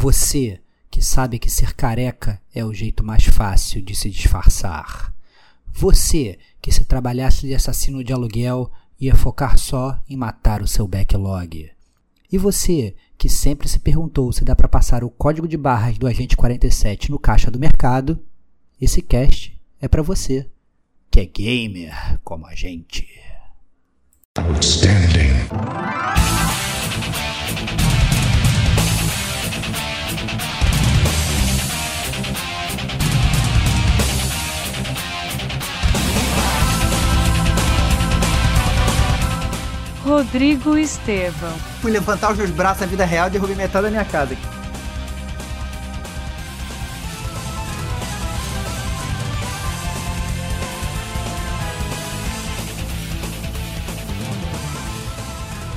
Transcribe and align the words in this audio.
Você 0.00 0.60
que 0.88 1.02
sabe 1.02 1.40
que 1.40 1.50
ser 1.50 1.74
careca 1.74 2.40
é 2.54 2.64
o 2.64 2.72
jeito 2.72 3.02
mais 3.02 3.24
fácil 3.24 3.82
de 3.82 3.96
se 3.96 4.08
disfarçar. 4.08 5.12
Você 5.72 6.38
que 6.62 6.70
se 6.70 6.84
trabalhasse 6.84 7.48
de 7.48 7.52
assassino 7.52 8.04
de 8.04 8.12
aluguel 8.12 8.70
ia 9.00 9.16
focar 9.16 9.58
só 9.58 9.98
em 10.08 10.16
matar 10.16 10.62
o 10.62 10.68
seu 10.68 10.86
backlog. 10.86 11.68
E 12.30 12.38
você 12.38 12.94
que 13.18 13.28
sempre 13.28 13.68
se 13.68 13.80
perguntou 13.80 14.32
se 14.32 14.44
dá 14.44 14.54
para 14.54 14.68
passar 14.68 15.02
o 15.02 15.10
código 15.10 15.48
de 15.48 15.56
barras 15.56 15.98
do 15.98 16.06
agente 16.06 16.36
47 16.36 17.10
no 17.10 17.18
caixa 17.18 17.50
do 17.50 17.58
mercado, 17.58 18.24
esse 18.80 19.02
cast 19.02 19.60
é 19.80 19.88
para 19.88 20.00
você, 20.00 20.48
que 21.10 21.18
é 21.18 21.26
gamer 21.26 22.20
como 22.22 22.46
a 22.46 22.54
gente. 22.54 23.04
Outstanding. 24.36 26.07
Rodrigo 40.08 40.78
Estevão. 40.78 41.52
Fui 41.82 41.92
levantar 41.92 42.32
os 42.32 42.38
meus 42.38 42.48
braços 42.48 42.80
na 42.80 42.86
vida 42.86 43.04
real 43.04 43.28
e 43.28 43.30
derrubei 43.30 43.54
metade 43.54 43.84
da 43.84 43.90
minha 43.90 44.06
casa. 44.06 44.34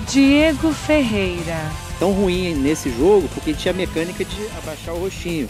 Diego 0.08 0.72
Ferreira. 0.72 1.70
Tão 2.00 2.14
ruim 2.14 2.56
nesse 2.56 2.90
jogo 2.90 3.28
porque 3.34 3.54
tinha 3.54 3.74
a 3.74 3.76
mecânica 3.76 4.24
de 4.24 4.48
abaixar 4.58 4.96
o 4.96 5.00
rostinho. 5.00 5.50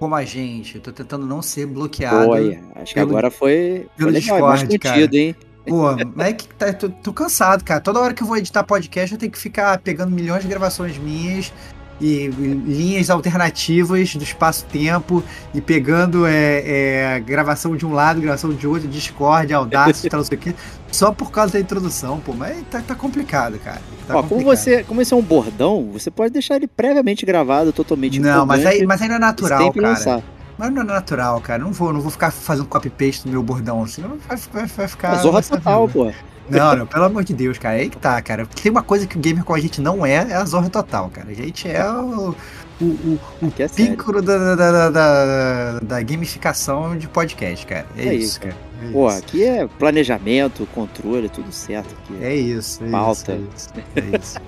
Como 0.00 0.14
a 0.14 0.24
gente. 0.24 0.76
Eu 0.76 0.80
tô 0.80 0.90
tentando 0.90 1.26
não 1.26 1.42
ser 1.42 1.66
bloqueado. 1.66 2.30
Oi, 2.30 2.58
acho 2.76 2.94
que 2.94 3.00
agora 3.00 3.30
foi, 3.30 3.86
pelo 3.98 4.10
foi 4.10 4.20
legal, 4.20 4.54
é 4.54 4.56
Discord, 4.64 4.78
cara. 4.78 5.16
hein? 5.16 5.36
Pô, 5.66 5.94
mas 6.16 6.28
é 6.28 6.32
que 6.32 6.48
tá, 6.48 6.72
tô, 6.72 6.88
tô, 6.88 7.12
cansado, 7.12 7.62
cara. 7.62 7.82
Toda 7.82 8.00
hora 8.00 8.14
que 8.14 8.22
eu 8.22 8.26
vou 8.26 8.38
editar 8.38 8.64
podcast, 8.64 9.12
eu 9.12 9.18
tenho 9.18 9.30
que 9.30 9.38
ficar 9.38 9.78
pegando 9.78 10.10
milhões 10.10 10.42
de 10.42 10.48
gravações 10.48 10.96
minhas 10.96 11.52
e, 12.00 12.28
linhas 12.28 13.10
alternativas 13.10 14.16
do 14.16 14.24
espaço-tempo 14.24 15.22
e 15.52 15.60
pegando 15.60 16.26
é, 16.26 16.62
é, 16.64 17.20
gravação 17.20 17.76
de 17.76 17.84
um 17.84 17.92
lado, 17.92 18.22
gravação 18.22 18.54
de 18.54 18.66
outro, 18.66 18.88
Discord, 18.88 19.52
Audacity, 19.52 20.08
tal, 20.08 20.20
não 20.20 20.24
sei 20.24 20.38
o 20.38 20.40
quê, 20.40 20.54
só 20.92 21.12
por 21.12 21.30
causa 21.30 21.54
da 21.54 21.60
introdução, 21.60 22.20
pô. 22.20 22.32
Mas 22.32 22.62
tá, 22.70 22.80
tá 22.80 22.94
complicado, 22.94 23.58
cara. 23.58 23.80
Tá 24.06 24.18
Ó, 24.18 24.22
como 24.22 24.42
você, 24.42 24.82
como 24.84 25.00
esse 25.00 25.12
é 25.12 25.16
um 25.16 25.22
bordão, 25.22 25.90
você 25.92 26.10
pode 26.10 26.32
deixar 26.32 26.56
ele 26.56 26.66
previamente 26.66 27.24
gravado, 27.24 27.72
totalmente 27.72 28.18
Não, 28.18 28.44
mas 28.46 28.64
aí, 28.66 28.86
mas 28.86 29.00
aí 29.02 29.08
não 29.08 29.16
é 29.16 29.18
natural, 29.18 29.72
cara. 29.72 29.88
Lançar. 29.88 30.22
Mas 30.58 30.72
não 30.72 30.82
é 30.82 30.84
natural, 30.84 31.40
cara. 31.40 31.62
Não 31.62 31.72
vou, 31.72 31.92
não 31.92 32.00
vou 32.00 32.10
ficar 32.10 32.30
fazendo 32.30 32.66
copy-paste 32.66 33.26
no 33.26 33.32
meu 33.32 33.42
bordão, 33.42 33.86
senão 33.86 34.18
vai, 34.28 34.36
vai, 34.52 34.66
vai 34.66 34.88
ficar. 34.88 35.14
Zorra 35.16 35.42
total, 35.42 35.88
pô. 35.88 36.12
Não, 36.50 36.76
não, 36.76 36.86
pelo 36.86 37.04
amor 37.04 37.24
de 37.24 37.32
Deus, 37.32 37.56
cara. 37.58 37.76
É 37.76 37.82
aí 37.82 37.88
que 37.88 37.96
tá, 37.96 38.20
cara. 38.20 38.44
Tem 38.44 38.70
uma 38.70 38.82
coisa 38.82 39.06
que 39.06 39.16
o 39.16 39.20
gamer 39.20 39.44
com 39.44 39.54
a 39.54 39.60
gente 39.60 39.80
não 39.80 40.04
é, 40.04 40.14
é 40.14 40.34
a 40.34 40.44
zorra 40.44 40.68
total, 40.68 41.08
cara. 41.08 41.30
A 41.30 41.34
gente 41.34 41.68
é 41.68 41.88
o. 41.88 42.34
O, 42.80 42.84
o, 42.84 43.20
o 43.42 43.52
é 43.58 43.68
pico 43.68 44.22
da, 44.22 44.54
da, 44.54 44.90
da, 44.90 45.80
da, 45.80 46.02
gamificação 46.02 46.96
de 46.96 47.06
podcast, 47.08 47.66
cara. 47.66 47.86
É, 47.96 48.08
é 48.08 48.14
isso, 48.14 48.40
cara. 48.40 48.56
É 48.82 48.90
Pô, 48.90 49.08
aqui 49.08 49.44
é 49.44 49.66
planejamento, 49.66 50.66
controle, 50.74 51.28
tudo 51.28 51.52
certo. 51.52 51.94
Aqui. 52.02 52.24
É 52.24 52.34
isso, 52.34 52.82
é 52.82 52.90
Pauta. 52.90 53.38
isso. 53.54 53.68
É 53.96 54.18
isso. 54.18 54.38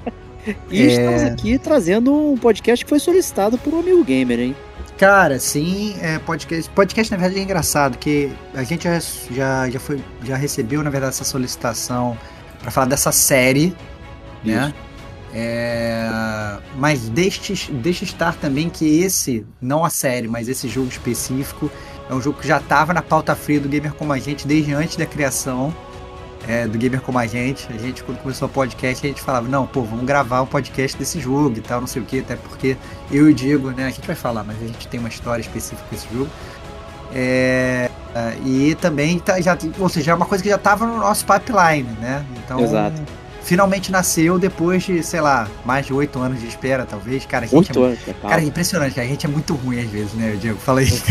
É 0.46 0.54
e 0.70 0.82
estamos 0.86 1.22
aqui 1.22 1.58
trazendo 1.58 2.12
um 2.14 2.36
podcast 2.36 2.84
que 2.84 2.88
foi 2.88 2.98
solicitado 2.98 3.58
por 3.58 3.74
um 3.74 3.80
amigo 3.80 4.02
gamer, 4.02 4.40
hein? 4.40 4.56
Cara, 4.98 5.38
sim, 5.38 5.96
é, 6.00 6.18
podcast, 6.18 6.70
podcast 6.70 7.10
na 7.10 7.18
verdade 7.18 7.40
é 7.40 7.42
engraçado, 7.42 7.98
que 7.98 8.30
a 8.54 8.62
gente 8.62 8.84
já, 8.84 8.98
já, 9.30 9.70
já, 9.70 9.80
foi, 9.80 10.00
já 10.22 10.36
recebeu, 10.36 10.82
na 10.82 10.90
verdade, 10.90 11.14
essa 11.14 11.24
solicitação 11.24 12.16
para 12.60 12.70
falar 12.70 12.86
dessa 12.86 13.10
série, 13.10 13.74
né? 14.44 14.54
Isso. 14.54 14.54
né? 14.54 14.74
É, 15.34 16.58
mas 16.76 17.08
deixe, 17.08 17.72
deixe 17.72 18.04
estar 18.04 18.34
também 18.34 18.68
que 18.68 19.00
esse, 19.00 19.46
não 19.60 19.84
a 19.84 19.90
série, 19.90 20.28
mas 20.28 20.48
esse 20.48 20.68
jogo 20.68 20.88
específico, 20.88 21.70
é 22.10 22.14
um 22.14 22.20
jogo 22.20 22.38
que 22.38 22.46
já 22.46 22.58
estava 22.58 22.92
na 22.92 23.00
pauta 23.00 23.34
fria 23.34 23.58
do 23.58 23.68
Gamer 23.68 23.94
Como 23.94 24.12
a 24.12 24.18
Gente 24.18 24.46
desde 24.46 24.74
antes 24.74 24.96
da 24.96 25.06
criação 25.06 25.74
é, 26.46 26.66
do 26.66 26.76
Gamer 26.76 27.00
Como 27.00 27.18
a 27.18 27.26
Gente. 27.26 27.66
A 27.72 27.78
gente, 27.78 28.04
quando 28.04 28.18
começou 28.18 28.46
o 28.46 28.50
podcast, 28.50 29.06
a 29.06 29.08
gente 29.08 29.22
falava, 29.22 29.48
não, 29.48 29.66
pô, 29.66 29.82
vamos 29.82 30.04
gravar 30.04 30.42
um 30.42 30.46
podcast 30.46 30.98
desse 30.98 31.18
jogo 31.18 31.56
e 31.56 31.62
tal, 31.62 31.80
não 31.80 31.86
sei 31.86 32.02
o 32.02 32.04
que, 32.04 32.18
até 32.20 32.36
porque 32.36 32.76
eu 33.10 33.28
e 33.28 33.32
o 33.32 33.34
Diego, 33.34 33.70
né, 33.70 33.86
a 33.86 33.90
gente 33.90 34.06
vai 34.06 34.16
falar, 34.16 34.44
mas 34.44 34.56
a 34.60 34.66
gente 34.66 34.86
tem 34.88 35.00
uma 35.00 35.08
história 35.08 35.40
específica 35.40 35.82
com 35.88 35.94
esse 35.94 36.06
jogo. 36.12 36.30
É, 37.14 37.90
e 38.44 38.74
também, 38.74 39.18
tá, 39.18 39.40
já, 39.40 39.56
ou 39.78 39.88
seja, 39.88 40.12
é 40.12 40.14
uma 40.14 40.26
coisa 40.26 40.42
que 40.42 40.50
já 40.50 40.56
estava 40.56 40.86
no 40.86 40.98
nosso 40.98 41.24
pipeline, 41.24 41.88
né? 42.00 42.24
Então, 42.44 42.60
Exato 42.60 43.21
finalmente 43.44 43.90
nasceu 43.90 44.38
depois 44.38 44.82
de, 44.82 45.02
sei 45.02 45.20
lá, 45.20 45.48
mais 45.64 45.86
de 45.86 45.92
oito 45.92 46.18
anos 46.18 46.40
de 46.40 46.46
espera, 46.46 46.86
talvez. 46.86 47.24
Cara, 47.26 47.44
a 47.44 47.48
gente 47.48 47.56
oito 47.56 47.78
é, 47.78 47.86
anos, 47.86 47.98
é 48.08 48.12
cara, 48.12 48.42
é 48.42 48.44
impressionante, 48.44 48.94
cara. 48.94 49.06
A 49.06 49.10
gente 49.10 49.26
é 49.26 49.28
muito 49.28 49.54
ruim 49.54 49.80
às 49.80 49.90
vezes, 49.90 50.12
né, 50.14 50.36
Diego? 50.40 50.58
Fala 50.58 50.80
aí. 50.80 50.88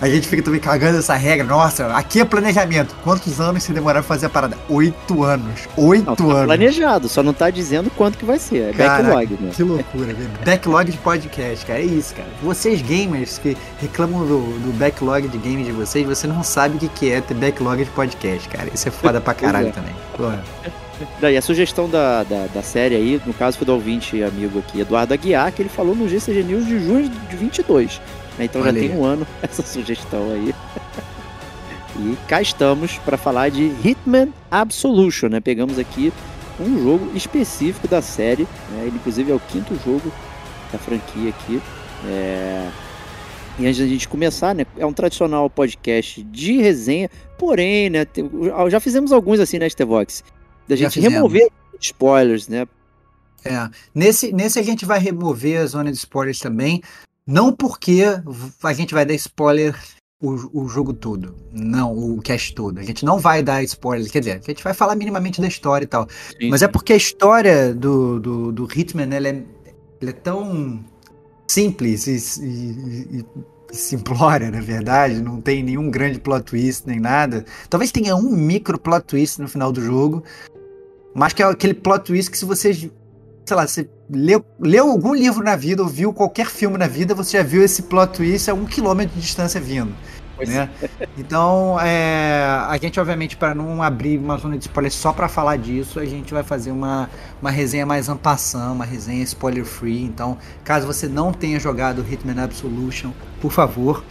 A 0.00 0.08
gente 0.08 0.28
fica 0.28 0.42
também 0.42 0.60
cagando 0.60 0.98
essa 0.98 1.14
regra. 1.14 1.46
Nossa, 1.46 1.86
aqui 1.94 2.20
é 2.20 2.24
planejamento. 2.24 2.94
Quantos 3.02 3.40
anos 3.40 3.62
você 3.62 3.72
demorar 3.72 4.00
pra 4.00 4.02
fazer 4.02 4.26
a 4.26 4.28
parada? 4.28 4.56
Oito 4.68 5.24
anos. 5.24 5.66
Oito 5.76 6.04
não, 6.04 6.14
tá 6.14 6.24
anos. 6.24 6.44
planejado, 6.44 7.08
só 7.08 7.22
não 7.22 7.32
tá 7.32 7.48
dizendo 7.48 7.90
quanto 7.90 8.18
que 8.18 8.24
vai 8.24 8.38
ser. 8.38 8.70
É 8.70 8.72
Caraca, 8.72 9.02
backlog, 9.04 9.42
né? 9.42 9.50
Que 9.54 9.62
loucura, 9.62 10.12
velho. 10.12 10.30
Backlog 10.44 10.92
de 10.92 10.98
podcast, 10.98 11.64
cara. 11.64 11.78
É 11.78 11.84
isso, 11.84 12.14
cara. 12.14 12.28
Vocês 12.42 12.82
gamers 12.82 13.38
que 13.38 13.56
reclamam 13.80 14.20
do, 14.26 14.40
do 14.60 14.78
backlog 14.78 15.28
de 15.28 15.38
games 15.38 15.64
de 15.64 15.72
vocês, 15.72 16.06
você 16.06 16.26
não 16.26 16.42
sabe 16.42 16.76
o 16.76 16.78
que, 16.78 16.88
que 16.88 17.10
é 17.10 17.22
ter 17.22 17.34
backlog 17.34 17.82
de 17.82 17.90
podcast, 17.90 18.48
cara. 18.50 18.68
Isso 18.72 18.88
é 18.88 18.90
foda 18.90 19.18
pra 19.18 19.32
caralho 19.34 19.68
é. 19.68 19.72
também. 19.72 19.94
Porra. 20.14 20.44
Daí 21.20 21.36
a 21.36 21.42
sugestão 21.42 21.88
da, 21.88 22.22
da, 22.22 22.46
da, 22.46 22.62
série 22.62 22.94
aí, 22.94 23.20
no 23.26 23.34
caso 23.34 23.58
foi 23.58 23.66
do 23.66 23.72
ouvinte 23.72 24.22
amigo 24.22 24.58
aqui, 24.58 24.80
Eduardo 24.80 25.12
Aguiar, 25.12 25.52
que 25.52 25.62
ele 25.62 25.68
falou 25.68 25.94
no 25.94 26.08
GCG 26.08 26.42
News 26.42 26.66
de 26.66 26.78
junho 26.78 27.08
de 27.08 27.36
22. 27.36 28.00
Né? 28.38 28.46
Então 28.46 28.62
Olha 28.62 28.72
já 28.72 28.80
tem 28.80 28.96
um 28.96 29.04
ano 29.04 29.26
essa 29.42 29.62
sugestão 29.62 30.32
aí. 30.32 30.54
e 31.98 32.16
cá 32.26 32.40
estamos 32.40 32.98
para 32.98 33.16
falar 33.16 33.50
de 33.50 33.72
Hitman 33.84 34.28
Absolution, 34.50 35.28
né? 35.28 35.40
Pegamos 35.40 35.78
aqui 35.78 36.12
um 36.58 36.82
jogo 36.82 37.10
específico 37.14 37.86
da 37.86 38.00
série, 38.00 38.44
né? 38.70 38.84
ele 38.86 38.96
inclusive 38.96 39.30
é 39.30 39.34
o 39.34 39.40
quinto 39.40 39.74
jogo 39.84 40.10
da 40.72 40.78
franquia 40.78 41.30
aqui. 41.30 41.60
É... 42.06 42.68
E 43.58 43.66
antes 43.66 43.78
da 43.78 43.86
gente 43.86 44.06
começar, 44.06 44.54
né, 44.54 44.66
é 44.76 44.84
um 44.84 44.92
tradicional 44.92 45.48
podcast 45.48 46.22
de 46.22 46.58
resenha, 46.58 47.08
porém, 47.38 47.88
né, 47.88 48.06
já 48.68 48.78
fizemos 48.78 49.12
alguns 49.12 49.40
assim, 49.40 49.58
né, 49.58 49.66
Stevox? 49.66 50.22
Da 50.68 50.76
gente 50.76 51.00
remover 51.00 51.48
spoilers, 51.80 52.48
né? 52.48 52.66
É. 53.44 53.70
Nesse, 53.94 54.32
nesse 54.32 54.58
a 54.58 54.62
gente 54.62 54.84
vai 54.84 54.98
remover 54.98 55.60
a 55.60 55.66
zona 55.66 55.90
de 55.90 55.98
spoilers 55.98 56.38
também. 56.38 56.82
Não 57.26 57.52
porque 57.52 58.02
a 58.62 58.72
gente 58.72 58.94
vai 58.94 59.04
dar 59.04 59.14
spoiler 59.14 59.76
o, 60.20 60.62
o 60.62 60.68
jogo 60.68 60.92
todo. 60.92 61.34
Não, 61.52 61.92
o 61.92 62.20
cast 62.22 62.54
todo. 62.54 62.78
A 62.78 62.82
gente 62.82 63.04
não 63.04 63.18
vai 63.18 63.42
dar 63.42 63.62
spoilers. 63.64 64.10
Quer 64.10 64.20
dizer, 64.20 64.40
a 64.44 64.50
gente 64.50 64.62
vai 64.62 64.72
falar 64.72 64.94
minimamente 64.96 65.40
da 65.40 65.46
história 65.48 65.84
e 65.84 65.88
tal. 65.88 66.08
Sim, 66.40 66.50
Mas 66.50 66.62
é 66.62 66.68
porque 66.68 66.92
a 66.92 66.96
história 66.96 67.74
do, 67.74 68.20
do, 68.20 68.52
do 68.52 68.68
Hitman 68.72 69.12
ela 69.14 69.28
é, 69.28 69.42
ela 70.00 70.10
é 70.10 70.12
tão 70.12 70.84
simples 71.48 72.06
e, 72.06 72.16
e, 72.42 73.18
e 73.18 73.26
simplória, 73.72 74.50
na 74.50 74.60
verdade, 74.60 75.20
não 75.20 75.40
tem 75.40 75.62
nenhum 75.62 75.90
grande 75.90 76.18
plot 76.18 76.44
twist 76.44 76.86
nem 76.86 77.00
nada. 77.00 77.44
Talvez 77.68 77.90
tenha 77.92 78.16
um 78.16 78.30
micro 78.30 78.78
plot 78.78 79.04
twist 79.04 79.40
no 79.40 79.48
final 79.48 79.72
do 79.72 79.80
jogo, 79.80 80.22
mas 81.16 81.32
que 81.32 81.42
é 81.42 81.46
aquele 81.46 81.72
plot 81.72 82.04
twist 82.04 82.30
que 82.30 82.36
se 82.36 82.44
você, 82.44 82.74
sei 82.74 82.90
lá, 83.50 83.66
você 83.66 83.88
leu, 84.10 84.44
leu 84.60 84.90
algum 84.90 85.14
livro 85.14 85.42
na 85.42 85.56
vida 85.56 85.82
ou 85.82 85.88
viu 85.88 86.12
qualquer 86.12 86.46
filme 86.46 86.76
na 86.76 86.86
vida, 86.86 87.14
você 87.14 87.38
já 87.38 87.42
viu 87.42 87.64
esse 87.64 87.84
plot 87.84 88.12
twist 88.12 88.50
a 88.50 88.54
um 88.54 88.66
quilômetro 88.66 89.14
de 89.14 89.22
distância 89.22 89.58
vindo. 89.58 89.94
né? 90.46 90.68
Então, 91.16 91.80
é, 91.80 92.44
a 92.68 92.76
gente, 92.76 93.00
obviamente, 93.00 93.34
para 93.34 93.54
não 93.54 93.82
abrir 93.82 94.18
uma 94.18 94.36
zona 94.36 94.58
de 94.58 94.64
spoiler 94.64 94.92
só 94.92 95.10
para 95.10 95.26
falar 95.26 95.56
disso, 95.56 95.98
a 95.98 96.04
gente 96.04 96.34
vai 96.34 96.42
fazer 96.42 96.70
uma, 96.70 97.08
uma 97.40 97.50
resenha 97.50 97.86
mais 97.86 98.10
ampassão, 98.10 98.74
uma 98.74 98.84
resenha 98.84 99.22
spoiler 99.22 99.64
free. 99.64 100.02
Então, 100.02 100.36
caso 100.62 100.86
você 100.86 101.08
não 101.08 101.32
tenha 101.32 101.58
jogado 101.58 102.04
Hitman 102.06 102.42
Absolution, 102.42 103.12
por 103.40 103.50
favor, 103.50 104.04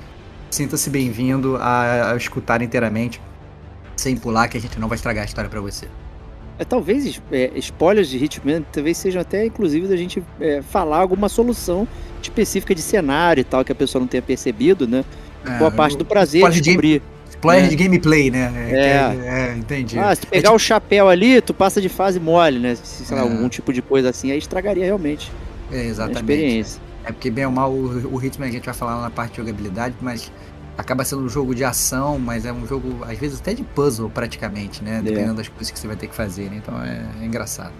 sinta-se 0.49 0.89
bem-vindo 0.89 1.55
a, 1.57 2.13
a 2.13 2.15
escutar 2.15 2.63
inteiramente, 2.63 3.21
sem 3.95 4.17
pular, 4.17 4.47
que 4.47 4.57
a 4.57 4.61
gente 4.61 4.79
não 4.79 4.87
vai 4.87 4.95
estragar 4.95 5.21
a 5.21 5.25
história 5.25 5.51
para 5.51 5.61
você. 5.61 5.87
É, 6.57 6.63
talvez 6.63 7.21
é, 7.31 7.51
spoilers 7.55 8.07
de 8.07 8.23
Hitman 8.23 8.63
talvez 8.71 8.97
sejam 8.97 9.21
até 9.21 9.45
inclusive 9.45 9.87
da 9.87 9.97
gente 9.97 10.23
é, 10.39 10.61
falar 10.61 10.99
alguma 10.99 11.27
solução 11.27 11.87
específica 12.21 12.73
de 12.73 12.81
cenário 12.81 13.41
e 13.41 13.43
tal 13.43 13.63
que 13.65 13.71
a 13.71 13.75
pessoa 13.75 13.99
não 13.99 14.07
tenha 14.07 14.21
percebido, 14.21 14.87
né? 14.87 15.03
É, 15.45 15.57
Boa 15.57 15.69
parte 15.69 15.97
do 15.97 16.05
prazer 16.05 16.49
de 16.49 16.61
descobrir. 16.61 17.01
Spoiler 17.29 17.67
de 17.69 17.75
gameplay, 17.75 18.31
né? 18.31 18.51
É, 18.71 18.75
é, 18.75 19.51
é, 19.51 19.57
entendi. 19.57 19.99
Ah, 19.99 20.15
se 20.15 20.25
pegar 20.25 20.53
o 20.53 20.57
chapéu 20.57 21.09
ali, 21.09 21.41
tu 21.41 21.53
passa 21.53 21.81
de 21.81 21.89
fase 21.89 22.19
mole, 22.19 22.57
né? 22.57 22.75
Se, 22.75 23.05
sei 23.05 23.15
lá, 23.15 23.23
algum 23.23 23.47
tipo 23.49 23.71
de 23.71 23.81
coisa 23.81 24.09
assim, 24.09 24.31
aí 24.31 24.37
estragaria 24.37 24.85
realmente 24.85 25.31
é, 25.71 25.85
exatamente, 25.85 26.17
a 26.17 26.21
experiência. 26.21 26.81
É 27.03 27.11
porque, 27.11 27.29
bem 27.29 27.45
ou 27.45 27.51
mal, 27.51 27.71
o, 27.71 28.13
o 28.13 28.17
ritmo 28.17 28.45
a 28.45 28.49
gente 28.49 28.65
vai 28.65 28.73
falar 28.73 28.99
na 28.99 29.09
parte 29.11 29.31
de 29.31 29.37
jogabilidade, 29.37 29.93
mas 30.01 30.31
acaba 30.77 31.03
sendo 31.03 31.23
um 31.23 31.29
jogo 31.29 31.55
de 31.55 31.63
ação, 31.63 32.19
mas 32.19 32.45
é 32.45 32.51
um 32.51 32.65
jogo, 32.67 33.03
às 33.03 33.17
vezes, 33.17 33.39
até 33.39 33.53
de 33.53 33.63
puzzle, 33.63 34.09
praticamente, 34.09 34.83
né? 34.83 34.99
É. 34.99 35.01
Dependendo 35.01 35.33
é. 35.33 35.37
das 35.37 35.47
coisas 35.47 35.71
que 35.71 35.79
você 35.79 35.87
vai 35.87 35.95
ter 35.95 36.07
que 36.07 36.15
fazer, 36.15 36.49
né? 36.49 36.57
Então 36.57 36.81
é, 36.81 37.05
é 37.21 37.25
engraçado. 37.25 37.73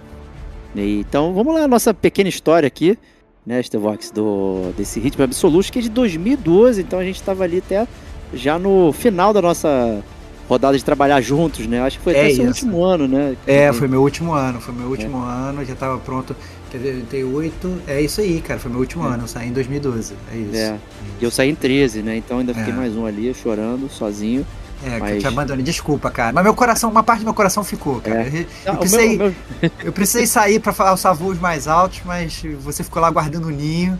Então, 0.74 1.32
vamos 1.32 1.54
lá, 1.54 1.66
nossa 1.66 1.94
pequena 1.94 2.28
história 2.28 2.66
aqui, 2.66 2.98
né, 3.46 3.62
Stevox, 3.62 4.10
do, 4.10 4.72
desse 4.76 5.00
Ritmo 5.00 5.24
Absoluto, 5.24 5.72
que 5.72 5.78
é 5.78 5.82
de 5.82 5.88
2012, 5.88 6.82
então 6.82 6.98
a 6.98 7.04
gente 7.04 7.16
estava 7.16 7.44
ali 7.44 7.58
até 7.58 7.86
já 8.34 8.58
no 8.58 8.92
final 8.92 9.32
da 9.32 9.40
nossa 9.40 10.02
rodada 10.48 10.76
de 10.76 10.84
trabalhar 10.84 11.20
juntos, 11.20 11.66
né? 11.66 11.80
Acho 11.80 11.98
que 11.98 12.04
foi 12.04 12.14
é 12.14 12.26
até 12.26 12.34
seu 12.34 12.46
último 12.46 12.84
ano, 12.84 13.08
né? 13.08 13.36
É, 13.46 13.72
foi 13.72 13.88
meu 13.88 14.02
último 14.02 14.32
ano, 14.32 14.60
foi 14.60 14.74
meu 14.74 14.88
último 14.88 15.18
é. 15.18 15.30
ano, 15.30 15.64
já 15.64 15.72
estava 15.72 15.98
pronto 15.98 16.36
Quer 16.70 16.78
dizer, 16.78 16.94
eu 16.94 17.06
tenho 17.06 17.34
oito. 17.34 17.80
É 17.86 18.00
isso 18.00 18.20
aí, 18.20 18.40
cara. 18.40 18.58
Foi 18.58 18.70
meu 18.70 18.80
último 18.80 19.04
é. 19.04 19.14
ano. 19.14 19.24
Eu 19.24 19.28
saí 19.28 19.48
em 19.48 19.52
2012. 19.52 20.14
É 20.32 20.36
isso. 20.36 20.56
É. 20.56 20.78
E 21.20 21.24
eu 21.24 21.30
saí 21.30 21.50
em 21.50 21.54
13, 21.54 22.02
né? 22.02 22.16
Então 22.16 22.38
ainda 22.38 22.52
fiquei 22.52 22.72
é. 22.72 22.76
mais 22.76 22.96
um 22.96 23.06
ali, 23.06 23.32
chorando, 23.34 23.88
sozinho. 23.88 24.46
É, 24.84 24.98
mas... 24.98 25.10
que 25.10 25.16
eu 25.16 25.20
te 25.20 25.26
abandonei. 25.28 25.64
Desculpa, 25.64 26.10
cara. 26.10 26.32
Mas 26.32 26.44
meu 26.44 26.54
coração, 26.54 26.90
uma 26.90 27.02
parte 27.02 27.20
do 27.20 27.24
meu 27.24 27.34
coração 27.34 27.62
ficou, 27.64 28.00
cara. 28.00 28.22
É. 28.22 28.46
Eu, 28.64 28.72
eu, 28.72 28.76
precisei, 28.78 29.16
meu, 29.16 29.34
meu... 29.62 29.70
eu 29.84 29.92
precisei 29.92 30.26
sair 30.26 30.60
pra 30.60 30.74
alçar 30.88 31.14
voos 31.14 31.38
mais 31.38 31.68
altos, 31.68 32.00
mas 32.04 32.42
você 32.60 32.82
ficou 32.82 33.00
lá 33.00 33.10
guardando 33.10 33.46
o 33.46 33.50
ninho. 33.50 33.98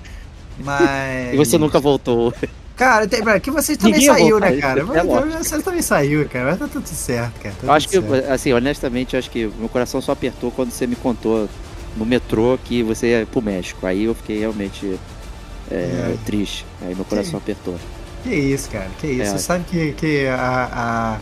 Mas. 0.58 1.32
e 1.34 1.36
você 1.36 1.56
nunca 1.56 1.78
voltou. 1.78 2.34
Cara, 2.76 3.08
tem, 3.08 3.22
que 3.40 3.50
você 3.50 3.74
também 3.74 4.00
Ninguém 4.00 4.14
saiu, 4.14 4.38
né, 4.38 4.56
cara? 4.58 4.80
É 4.80 5.38
você 5.42 5.62
também 5.62 5.80
saiu, 5.80 6.28
cara. 6.28 6.50
Mas 6.50 6.58
tá 6.58 6.68
tudo 6.68 6.86
certo, 6.86 7.40
cara. 7.40 7.54
Tá 7.58 7.66
eu 7.66 7.72
acho 7.72 7.88
que, 7.88 8.00
certo. 8.00 8.30
assim, 8.30 8.52
honestamente, 8.52 9.14
eu 9.14 9.18
acho 9.18 9.30
que 9.30 9.46
meu 9.58 9.68
coração 9.70 10.02
só 10.02 10.12
apertou 10.12 10.50
quando 10.50 10.70
você 10.70 10.86
me 10.86 10.94
contou 10.94 11.48
no 11.96 12.04
metrô 12.04 12.58
que 12.62 12.82
você 12.82 13.08
ia 13.08 13.26
pro 13.26 13.43
México. 13.43 13.87
Aí 13.87 14.04
eu 14.04 14.14
fiquei 14.14 14.38
realmente 14.38 14.98
é, 15.70 15.75
é. 15.75 16.16
triste. 16.25 16.64
Aí 16.82 16.94
meu 16.94 17.04
coração 17.04 17.40
que, 17.40 17.50
apertou. 17.50 17.76
Que 18.22 18.34
isso, 18.34 18.70
cara, 18.70 18.88
que 19.00 19.06
isso. 19.06 19.22
É. 19.22 19.26
Você 19.26 19.38
sabe 19.38 19.64
que, 19.64 19.93
que 19.93 20.26
a, 20.26 21.19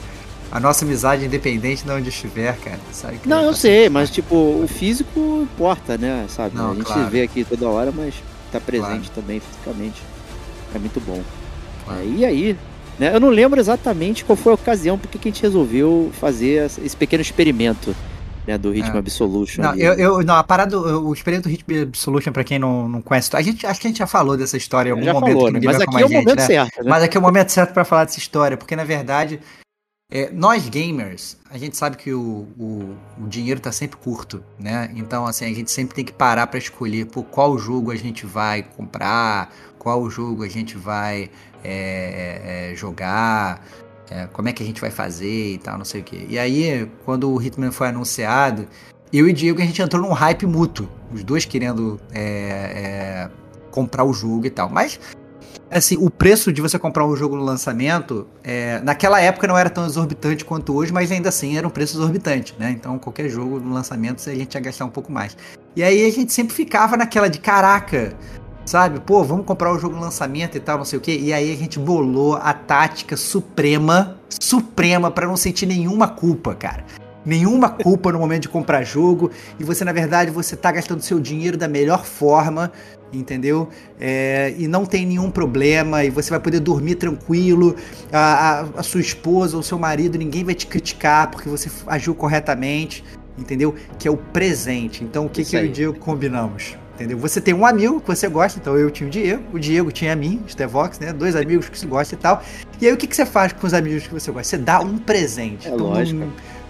a, 0.53 0.57
a, 0.57 0.61
nossa 0.61 0.85
amizade 0.85 1.23
é 1.23 1.27
independente 1.27 1.85
de 1.85 1.91
onde 1.91 2.09
estiver, 2.09 2.57
cara. 2.59 2.81
Sabe 2.93 3.21
não, 3.25 3.45
eu 3.45 3.55
sei, 3.55 3.89
mas 3.89 4.11
tipo, 4.11 4.35
o 4.35 4.67
físico 4.69 5.41
importa, 5.43 5.97
né? 5.97 6.27
Sabe? 6.29 6.57
Não, 6.57 6.73
a 6.73 6.75
gente 6.75 6.85
claro. 6.85 7.09
vê 7.09 7.23
aqui 7.23 7.45
toda 7.45 7.69
hora, 7.69 7.93
mas 7.93 8.15
tá 8.51 8.61
presente 8.61 9.11
claro. 9.11 9.15
também 9.15 9.41
fisicamente. 9.41 10.03
É 10.75 10.79
muito 10.79 11.01
bom. 11.01 11.23
Claro. 11.85 12.01
É, 12.01 12.05
e 12.05 12.25
aí, 12.25 12.57
né? 12.99 13.15
Eu 13.15 13.21
não 13.21 13.29
lembro 13.29 13.61
exatamente 13.61 14.25
qual 14.25 14.37
foi 14.37 14.53
a 14.53 14.55
ocasião 14.55 14.99
porque 14.99 15.19
que 15.19 15.29
a 15.29 15.31
gente 15.31 15.43
resolveu 15.43 16.11
fazer 16.19 16.71
esse 16.85 16.97
pequeno 16.97 17.23
experimento 17.23 17.95
né, 18.47 18.59
do 18.59 18.71
Ritmo 18.71 18.97
é. 18.97 18.99
Absolution. 18.99 19.63
Não, 19.63 19.75
eu, 19.75 19.95
eu, 19.95 20.25
não, 20.25 20.35
a 20.35 20.45
parada, 20.45 20.79
o 20.79 21.13
experimento 21.13 21.49
do 21.49 21.53
Ritmo 21.53 21.83
Absolution, 21.83 22.33
pra 22.33 22.45
quem 22.45 22.59
não, 22.59 22.89
não 22.89 23.03
conhece, 23.03 23.35
a 23.35 23.43
gente, 23.43 23.67
acho 23.67 23.81
que 23.81 23.87
a 23.87 23.91
gente 23.91 23.99
já 23.99 24.07
falou 24.07 24.37
dessa 24.37 24.57
história 24.57 24.91
em 24.91 24.93
algum 24.93 25.21
momento. 25.21 25.37
Falou, 25.37 25.51
né? 25.51 25.61
Mas 25.63 25.81
aqui 25.81 26.01
é 26.01 26.05
o 26.05 26.09
gente, 26.09 26.19
momento 26.19 26.37
né? 26.37 26.47
certo. 26.47 26.83
Né? 26.83 26.91
Mas 26.91 27.03
aqui 27.03 27.17
é 27.17 27.21
o 27.21 27.23
momento 27.23 27.49
certo 27.51 27.73
para 27.73 27.85
falar 27.85 28.05
dessa 28.05 28.19
história, 28.19 28.57
porque 28.57 28.77
na 28.77 28.85
verdade, 28.85 29.41
é, 30.11 30.31
nós 30.31 30.69
gamers, 30.69 31.37
a 31.51 31.59
gente 31.59 31.77
sabe 31.77 31.97
que 31.97 32.13
o, 32.13 32.47
o, 32.59 32.97
o, 33.19 33.27
dinheiro 33.27 33.59
tá 33.59 33.73
sempre 33.73 33.97
curto, 33.97 34.45
né? 34.59 34.91
Então, 34.95 35.27
assim, 35.27 35.45
a 35.45 35.55
gente 35.55 35.71
sempre 35.71 35.95
tem 35.95 36.05
que 36.05 36.13
parar 36.13 36.47
para 36.47 36.59
escolher 36.59 37.07
por 37.07 37.25
qual 37.25 37.59
jogo 37.59 37.91
a 37.91 37.97
gente 37.97 38.27
vai 38.27 38.63
comprar, 38.63 39.53
qual 39.79 40.09
jogo 40.11 40.45
a 40.45 40.49
gente 40.49 40.77
vai 40.77 41.31
é, 41.65 42.71
é, 42.73 42.77
jogar, 42.77 43.65
é, 44.11 44.27
como 44.33 44.49
é 44.49 44.53
que 44.53 44.63
a 44.63 44.67
gente 44.67 44.81
vai 44.81 44.91
fazer 44.91 45.55
e 45.55 45.59
tal, 45.59 45.79
não 45.79 45.85
sei 45.85 46.01
o 46.01 46.05
que. 46.05 46.27
E 46.29 46.39
aí, 46.39 46.91
quando 47.05 47.31
o 47.31 47.41
Hitman 47.41 47.73
foi 47.73 47.89
anunciado, 47.89 48.67
eu 49.13 49.29
e 49.29 49.33
Diego 49.33 49.63
a 49.63 49.65
gente 49.65 49.81
entrou 49.81 50.03
num 50.03 50.13
hype 50.13 50.47
mútuo, 50.47 50.89
os 51.13 51.23
dois 51.23 51.45
querendo 51.45 52.01
é, 52.13 52.21
é, 52.21 53.31
comprar 53.71 54.05
o 54.05 54.13
jogo 54.13 54.47
e 54.47 54.51
tal. 54.51 54.69
Mas, 54.69 54.99
assim, 55.71 55.97
o 55.97 56.11
preço 56.11 56.53
de 56.53 56.61
você 56.61 56.79
comprar 56.79 57.07
um 57.07 57.17
jogo 57.17 57.37
no 57.37 57.43
lançamento, 57.43 58.27
é, 58.43 58.81
naquela 58.81 59.21
época 59.21 59.47
não 59.47 59.57
era 59.57 59.71
tão 59.71 59.87
exorbitante 59.87 60.45
quanto 60.45 60.75
hoje, 60.75 60.93
mas 60.93 61.11
ainda 61.11 61.29
assim 61.29 61.57
era 61.57 61.67
um 61.67 61.71
preço 61.71 61.97
exorbitante, 61.97 62.55
né? 62.59 62.71
Então, 62.71 62.99
qualquer 62.99 63.29
jogo 63.29 63.61
no 63.61 63.73
lançamento 63.73 64.29
a 64.29 64.35
gente 64.35 64.55
ia 64.55 64.61
gastar 64.61 64.85
um 64.85 64.91
pouco 64.91 65.13
mais. 65.13 65.37
E 65.77 65.83
aí 65.83 66.07
a 66.07 66.11
gente 66.11 66.33
sempre 66.33 66.55
ficava 66.55 66.97
naquela 66.97 67.29
de 67.29 67.39
caraca 67.39 68.17
Sabe? 68.65 68.99
Pô, 69.01 69.23
vamos 69.23 69.45
comprar 69.45 69.73
o 69.73 69.79
jogo 69.79 69.95
no 69.95 70.01
lançamento 70.01 70.57
e 70.57 70.61
tal, 70.61 70.79
não 70.79 70.85
sei 70.85 70.99
o 70.99 71.03
que. 71.03 71.15
E 71.15 71.33
aí 71.33 71.53
a 71.53 71.57
gente 71.57 71.79
bolou 71.79 72.37
a 72.37 72.53
tática 72.53 73.17
suprema, 73.17 74.17
suprema, 74.41 75.11
para 75.11 75.27
não 75.27 75.37
sentir 75.37 75.67
nenhuma 75.67 76.09
culpa, 76.09 76.55
cara. 76.55 76.85
Nenhuma 77.27 77.71
culpa 77.71 78.13
no 78.13 78.19
momento 78.19 78.43
de 78.43 78.49
comprar 78.49 78.83
jogo. 78.83 79.31
E 79.59 79.65
você, 79.65 79.85
na 79.85 79.93
verdade, 79.93 80.31
você 80.31 80.57
tá 80.57 80.71
gastando 80.71 81.01
seu 81.01 81.19
dinheiro 81.21 81.57
da 81.57 81.67
melhor 81.67 82.05
forma, 82.05 82.71
entendeu? 83.13 83.69
É, 83.99 84.55
e 84.59 84.67
não 84.69 84.85
tem 84.85 85.07
nenhum 85.07 85.31
problema. 85.31 86.05
E 86.05 86.11
você 86.11 86.31
vai 86.31 86.41
poder 86.41 86.61
dormir 86.61 86.97
tranquilo. 86.97 87.77
A, 88.13 88.19
a, 88.19 88.61
a 88.79 88.83
sua 88.83 89.01
esposa 89.01 89.57
ou 89.57 89.63
seu 89.63 89.79
marido, 89.79 90.19
ninguém 90.19 90.45
vai 90.45 90.55
te 90.55 90.67
criticar 90.67 91.31
porque 91.31 91.49
você 91.49 91.71
agiu 91.87 92.15
corretamente, 92.15 93.05
entendeu? 93.39 93.75
Que 93.99 94.09
é 94.09 94.11
o 94.11 94.17
presente. 94.17 95.03
Então, 95.03 95.27
o 95.27 95.29
que, 95.29 95.45
que 95.45 95.57
eu 95.57 95.65
e 95.65 95.69
o 95.69 95.73
Diego 95.73 95.99
combinamos? 95.99 96.77
Entendeu? 96.95 97.19
Você 97.19 97.41
tem 97.41 97.53
um 97.53 97.67
amigo 97.67 98.01
que 98.01 98.07
você 98.07 98.29
gosta, 98.29 98.59
então 98.61 98.77
eu 98.77 98.89
tinha 98.89 99.09
o 99.09 99.11
Diego, 99.11 99.43
o 99.53 99.59
Diego 99.59 99.91
tinha 99.91 100.13
a 100.13 100.17
mim, 100.17 100.41
Stevox, 100.49 101.01
né? 101.01 101.13
Dois 101.13 101.35
amigos 101.35 101.69
que 101.69 101.77
você 101.77 101.87
gosta 101.87 102.15
e 102.15 102.19
tal. 102.19 102.43
E 102.81 102.87
aí 102.87 102.93
o 102.93 102.97
que, 102.97 103.09
que 103.09 103.17
você 103.17 103.27
faz 103.27 103.53
com 103.53 103.67
os 103.67 103.75
amigos 103.75 104.07
que 104.07 104.15
você 104.15 104.31
gosta? 104.31 104.57
Você 104.57 104.59
dá 104.59 104.79
um 104.79 104.97
presente. 104.97 105.67
É 105.67 105.73
então, 105.73 105.87
lógico. 105.87 106.21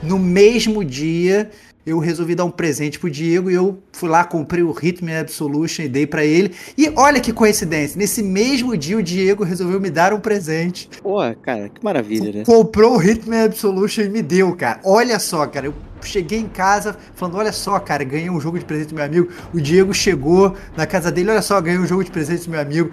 No, 0.02 0.16
no, 0.16 0.18
mesmo 0.18 0.82
dia, 0.82 1.50
eu 1.84 1.98
resolvi 1.98 2.34
dar 2.34 2.46
um 2.46 2.50
presente 2.50 2.98
pro 2.98 3.10
Diego 3.10 3.50
e 3.50 3.54
eu 3.54 3.78
fui 3.92 4.08
lá, 4.08 4.24
comprei 4.24 4.62
o 4.62 4.72
Rhythm 4.72 5.10
Absolution 5.10 5.82
e 5.82 5.88
dei 5.88 6.06
para 6.06 6.24
ele. 6.24 6.54
E 6.78 6.90
olha 6.96 7.20
que 7.20 7.30
coincidência, 7.30 7.98
nesse 7.98 8.22
mesmo 8.22 8.74
dia 8.78 8.96
o 8.96 9.02
Diego 9.02 9.44
resolveu 9.44 9.78
me 9.78 9.90
dar 9.90 10.14
um 10.14 10.20
presente. 10.20 10.88
Pô, 11.02 11.18
cara, 11.42 11.68
que 11.68 11.84
maravilha, 11.84 12.32
né? 12.32 12.44
Comprou 12.46 12.94
o 12.94 12.96
Rhythm 12.96 13.34
Absolution 13.44 14.04
e 14.04 14.08
me 14.08 14.22
deu, 14.22 14.56
cara. 14.56 14.80
Olha 14.82 15.18
só, 15.18 15.46
cara, 15.46 15.66
eu 15.66 15.74
cheguei 16.04 16.38
em 16.38 16.48
casa 16.48 16.96
falando: 17.14 17.36
olha 17.36 17.52
só, 17.52 17.78
cara, 17.78 18.04
ganhei 18.04 18.30
um 18.30 18.40
jogo 18.40 18.58
de 18.58 18.64
presente 18.64 18.88
do 18.88 18.94
meu 18.94 19.04
amigo. 19.04 19.28
O 19.52 19.60
Diego 19.60 19.92
chegou 19.92 20.54
na 20.76 20.86
casa 20.86 21.10
dele, 21.10 21.30
olha 21.30 21.42
só, 21.42 21.60
ganhei 21.60 21.78
um 21.78 21.86
jogo 21.86 22.04
de 22.04 22.10
presente 22.10 22.44
do 22.44 22.50
meu 22.50 22.60
amigo. 22.60 22.90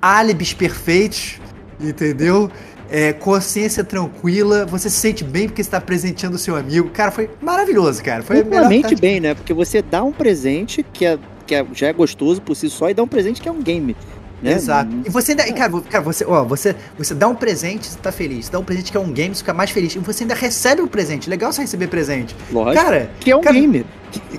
Álibis 0.00 0.52
perfeitos, 0.52 1.40
entendeu? 1.80 2.50
É, 2.90 3.12
consciência 3.12 3.82
tranquila, 3.82 4.66
você 4.66 4.90
se 4.90 4.96
sente 4.96 5.24
bem 5.24 5.48
porque 5.48 5.62
está 5.62 5.80
presenteando 5.80 6.36
o 6.36 6.38
seu 6.38 6.54
amigo. 6.54 6.90
Cara, 6.90 7.10
foi 7.10 7.30
maravilhoso, 7.40 8.02
cara. 8.02 8.22
Foi 8.22 8.42
realmente 8.42 8.94
bem, 8.94 9.20
né? 9.20 9.34
Porque 9.34 9.54
você 9.54 9.80
dá 9.80 10.04
um 10.04 10.12
presente 10.12 10.84
que, 10.92 11.06
é, 11.06 11.18
que 11.46 11.54
é, 11.54 11.66
já 11.72 11.88
é 11.88 11.92
gostoso 11.92 12.42
por 12.42 12.54
si 12.54 12.68
só 12.68 12.90
e 12.90 12.94
dá 12.94 13.02
um 13.02 13.08
presente 13.08 13.40
que 13.40 13.48
é 13.48 13.52
um 13.52 13.62
game. 13.62 13.96
Né? 14.44 14.52
Exato. 14.52 14.90
E 15.06 15.08
você 15.08 15.32
ainda. 15.32 15.50
Cara, 15.54 15.80
cara, 15.80 16.04
você, 16.04 16.22
ó, 16.26 16.44
você, 16.44 16.76
você 16.98 17.14
dá 17.14 17.26
um 17.26 17.34
presente, 17.34 17.86
você 17.86 17.98
tá 17.98 18.12
feliz. 18.12 18.44
Você 18.44 18.52
dá 18.52 18.58
um 18.58 18.64
presente 18.64 18.92
que 18.92 18.96
é 18.98 19.00
um 19.00 19.10
game, 19.10 19.34
você 19.34 19.38
fica 19.38 19.54
mais 19.54 19.70
feliz. 19.70 19.94
E 19.94 19.98
você 19.98 20.24
ainda 20.24 20.34
recebe 20.34 20.82
um 20.82 20.86
presente. 20.86 21.30
Legal 21.30 21.50
você 21.50 21.62
receber 21.62 21.86
presente. 21.86 22.36
Lógico. 22.52 22.84
Cara. 22.84 23.10
Que 23.20 23.30
é 23.30 23.36
um 23.36 23.40
cara, 23.40 23.54
game. 23.54 23.86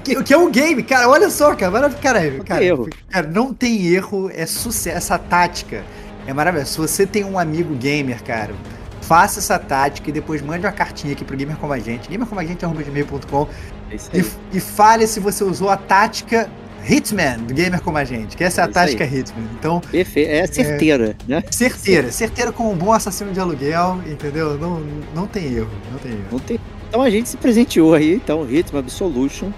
Que, 0.03 0.21
que, 0.21 0.33
é 0.33 0.37
um 0.37 0.51
game, 0.51 0.83
cara. 0.83 1.09
Olha 1.09 1.27
só, 1.31 1.55
cara. 1.55 1.71
Maravilha. 1.71 1.99
Cara, 1.99 2.21
não 2.21 2.43
cara, 2.45 2.63
erro. 2.63 2.87
cara, 3.09 3.27
não 3.27 3.51
tem 3.51 3.87
erro. 3.87 4.29
É 4.31 4.45
sucesso. 4.45 4.95
Essa 4.95 5.17
tática 5.17 5.83
é 6.27 6.33
maravilhosa. 6.33 6.71
Se 6.71 6.77
você 6.77 7.07
tem 7.07 7.25
um 7.25 7.39
amigo 7.39 7.73
gamer, 7.73 8.23
cara. 8.23 8.53
Faça 9.01 9.39
essa 9.39 9.57
tática 9.57 10.09
e 10.09 10.13
depois 10.13 10.41
mande 10.41 10.65
uma 10.65 10.71
cartinha 10.71 11.13
aqui 11.13 11.23
pro 11.23 11.37
Gamer 11.37 11.57
Como 11.57 11.71
a 11.71 11.77
Gente, 11.77 12.09
gamercomagente.com 12.09 13.47
é 13.91 14.17
e, 14.17 14.25
e 14.57 14.59
fale 14.59 15.05
se 15.05 15.19
você 15.19 15.43
usou 15.43 15.69
a 15.69 15.77
tática 15.77 16.49
Hitman, 16.87 17.39
do 17.39 17.53
gamer 17.53 17.81
como 17.81 17.97
a 17.97 18.03
gente, 18.03 18.37
que 18.37 18.43
essa 18.43 18.61
é 18.61 18.63
a 18.65 18.67
é 18.67 18.71
tática 18.71 19.03
aí. 19.03 19.19
Hitman. 19.19 19.49
Então, 19.57 19.79
Perfeito. 19.79 20.29
É 20.29 20.47
certeira, 20.47 21.15
é, 21.27 21.31
né? 21.31 21.43
Certeira, 21.49 22.11
certeira 22.11 22.51
como 22.51 22.71
um 22.71 22.75
bom 22.75 22.93
assassino 22.93 23.31
de 23.31 23.39
aluguel, 23.39 23.99
entendeu? 24.07 24.57
Não, 24.57 24.79
não 25.13 25.27
tem 25.27 25.45
erro, 25.53 25.69
não 25.91 25.97
tem 25.97 26.11
erro. 26.11 26.25
Não 26.31 26.39
tem... 26.39 26.59
Então 26.87 27.01
a 27.01 27.09
gente 27.09 27.27
se 27.27 27.37
presenteou 27.37 27.93
aí, 27.93 28.13
então, 28.15 28.49
Hitman 28.49 28.79
Absolution, 28.79 29.51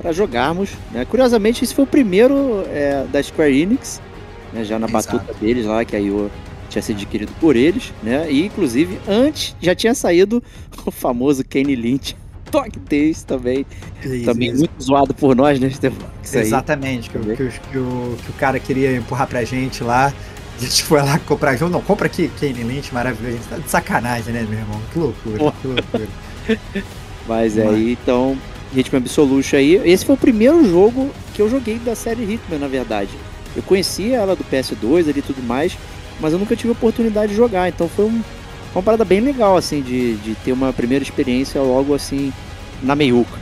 para 0.00 0.12
jogarmos. 0.12 0.70
Né? 0.92 1.04
Curiosamente, 1.04 1.64
esse 1.64 1.74
foi 1.74 1.84
o 1.84 1.86
primeiro 1.86 2.64
é, 2.68 3.06
da 3.10 3.22
Square 3.22 3.58
Enix, 3.58 4.00
né? 4.52 4.62
já 4.64 4.78
na 4.78 4.86
Exato. 4.86 5.16
batuta 5.16 5.34
deles 5.40 5.64
lá, 5.64 5.84
que 5.84 5.96
a 5.96 5.98
IO 5.98 6.30
tinha 6.68 6.82
sido 6.82 6.96
adquirido 6.96 7.32
por 7.40 7.56
eles, 7.56 7.92
né? 8.02 8.30
E 8.30 8.44
inclusive 8.44 8.98
antes 9.08 9.54
já 9.60 9.74
tinha 9.74 9.94
saído 9.94 10.42
o 10.84 10.90
famoso 10.90 11.44
Kenny 11.44 11.74
Lynch. 11.74 12.16
Days 12.88 13.22
também. 13.22 13.66
Isso, 14.02 14.24
também 14.24 14.48
isso. 14.48 14.58
muito 14.58 14.82
zoado 14.82 15.14
por 15.14 15.34
nós, 15.34 15.58
né, 15.58 15.68
Estevão? 15.68 16.08
Exatamente, 16.22 17.10
que, 17.10 17.18
que, 17.18 17.36
que, 17.36 17.60
que, 17.70 17.78
o, 17.78 18.16
que 18.24 18.30
o 18.30 18.34
cara 18.38 18.58
queria 18.58 18.96
empurrar 18.96 19.26
pra 19.26 19.44
gente 19.44 19.82
lá. 19.82 20.12
A 20.56 20.60
gente 20.60 20.84
foi 20.84 21.02
lá 21.02 21.18
comprar 21.18 21.56
jogo. 21.56 21.72
Não, 21.72 21.80
compra 21.80 22.06
aqui, 22.06 22.30
Kenny 22.38 22.62
Lynch, 22.62 22.94
maravilhoso. 22.94 23.36
A 23.36 23.38
gente 23.38 23.48
tá 23.48 23.58
de 23.58 23.70
sacanagem, 23.70 24.32
né, 24.32 24.46
meu 24.48 24.58
irmão? 24.58 24.80
Que 24.92 24.98
loucura, 24.98 25.44
oh. 25.44 25.52
que 25.52 25.66
loucura. 25.66 26.08
Mas 27.26 27.56
é 27.56 27.66
aí, 27.66 27.92
então, 27.92 28.36
Hitman 28.74 29.00
Absolution 29.00 29.56
aí. 29.56 29.80
Esse 29.84 30.04
foi 30.04 30.14
o 30.14 30.18
primeiro 30.18 30.68
jogo 30.68 31.10
que 31.32 31.40
eu 31.40 31.48
joguei 31.48 31.78
da 31.78 31.94
série 31.94 32.22
Hitman, 32.22 32.58
na 32.58 32.68
verdade. 32.68 33.10
Eu 33.56 33.62
conhecia 33.62 34.16
ela 34.16 34.34
do 34.34 34.44
PS2 34.44 35.08
ali 35.08 35.20
e 35.20 35.22
tudo 35.22 35.42
mais, 35.42 35.76
mas 36.20 36.32
eu 36.32 36.38
nunca 36.38 36.56
tive 36.56 36.72
oportunidade 36.72 37.30
de 37.32 37.36
jogar. 37.36 37.68
Então 37.68 37.88
foi 37.88 38.06
um, 38.06 38.22
uma 38.74 38.82
parada 38.82 39.04
bem 39.04 39.20
legal, 39.20 39.56
assim, 39.56 39.80
de, 39.82 40.16
de 40.16 40.34
ter 40.36 40.52
uma 40.52 40.72
primeira 40.72 41.02
experiência 41.02 41.60
logo 41.60 41.94
assim, 41.94 42.32
na 42.82 42.94
meiuca. 42.94 43.38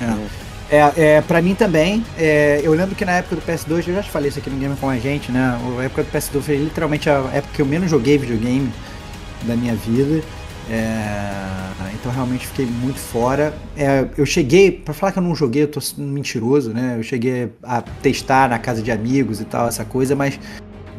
É. 0.00 0.48
É, 0.70 0.92
é, 0.96 1.20
pra 1.22 1.40
mim 1.40 1.54
também, 1.54 2.04
é, 2.18 2.60
eu 2.62 2.74
lembro 2.74 2.94
que 2.94 3.02
na 3.02 3.12
época 3.12 3.36
do 3.36 3.42
PS2, 3.42 3.88
eu 3.88 3.94
já 3.94 4.02
te 4.02 4.10
falei 4.10 4.28
isso 4.28 4.38
aqui 4.38 4.50
no 4.50 4.58
Game 4.58 4.76
com 4.76 4.88
a 4.88 4.98
gente, 4.98 5.32
né? 5.32 5.58
A 5.78 5.82
época 5.82 6.02
do 6.02 6.10
PS2 6.10 6.42
foi 6.42 6.56
literalmente 6.56 7.08
a 7.08 7.24
época 7.32 7.54
que 7.54 7.62
eu 7.62 7.66
menos 7.66 7.90
joguei 7.90 8.18
videogame 8.18 8.70
da 9.44 9.56
minha 9.56 9.74
vida. 9.74 10.22
É, 10.70 11.48
então 11.94 12.12
realmente 12.12 12.46
fiquei 12.46 12.66
muito 12.66 12.98
fora. 12.98 13.54
É, 13.74 14.06
eu 14.18 14.26
cheguei, 14.26 14.70
para 14.70 14.92
falar 14.92 15.12
que 15.12 15.18
eu 15.18 15.22
não 15.22 15.34
joguei, 15.34 15.62
eu 15.62 15.68
tô 15.68 15.80
mentiroso, 15.96 16.70
né? 16.70 16.96
Eu 16.98 17.02
cheguei 17.02 17.50
a 17.62 17.80
testar 17.80 18.50
na 18.50 18.58
casa 18.58 18.82
de 18.82 18.90
amigos 18.90 19.40
e 19.40 19.46
tal, 19.46 19.68
essa 19.68 19.86
coisa, 19.86 20.14
mas 20.14 20.38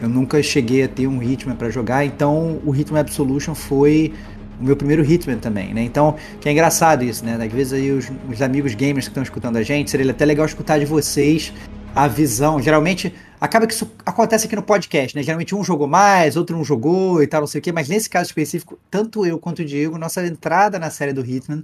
eu 0.02 0.10
nunca 0.10 0.42
cheguei 0.42 0.84
a 0.84 0.88
ter 0.88 1.08
um 1.08 1.22
Hitman 1.22 1.56
para 1.56 1.70
jogar. 1.70 2.06
Então 2.06 2.60
o 2.66 2.76
Hitman 2.76 3.00
Absolution 3.00 3.56
foi 3.56 4.14
o 4.60 4.64
meu 4.64 4.76
primeiro 4.76 5.04
Hitman 5.04 5.38
também, 5.38 5.74
né? 5.74 5.82
Então, 5.82 6.16
que 6.42 6.50
é 6.50 6.52
engraçado 6.52 7.04
isso, 7.04 7.24
né? 7.24 7.36
Às 7.42 7.52
vezes 7.52 7.74
aí 7.74 7.92
os, 7.92 8.12
os 8.30 8.42
amigos 8.42 8.76
gamers 8.76 9.06
que 9.06 9.12
estão 9.12 9.24
escutando 9.24 9.58
a 9.58 9.64
gente, 9.64 9.90
seria 9.90 10.12
até 10.12 10.26
legal 10.26 10.46
escutar 10.46 10.78
de 10.78 10.86
vocês 10.86 11.54
a 11.96 12.08
visão. 12.08 12.62
Geralmente, 12.62 13.14
acaba 13.40 13.66
que 13.66 13.74
isso 13.74 13.90
acontece 14.06 14.48
aqui 14.48 14.56
no 14.56 14.64
podcast, 14.64 15.16
né? 15.16 15.24
Geralmente 15.24 15.56
um 15.56 15.64
jogou 15.64 15.88
mais, 15.88 16.36
outro 16.36 16.56
não 16.56 16.64
jogou 16.64 17.24
e 17.24 17.28
tal, 17.28 17.42
não 17.42 17.48
sei 17.48 17.60
o 17.60 17.62
quê, 17.62 17.72
mas 17.72 17.88
nesse 17.88 18.10
caso 18.10 18.28
específico, 18.28 18.78
tanto 18.92 19.26
eu 19.26 19.40
quanto 19.40 19.60
o 19.60 19.66
Diego, 19.66 19.98
nossa 19.98 20.26
entrada 20.26 20.78
na 20.78 20.90
série 20.90 21.14
do 21.14 21.26
Hitman 21.26 21.64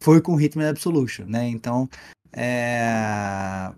foi 0.00 0.20
com 0.20 0.34
o 0.34 0.40
Hitman 0.40 0.68
Absolution, 0.68 1.24
né? 1.26 1.48
Então, 1.48 1.88
é... 2.32 3.70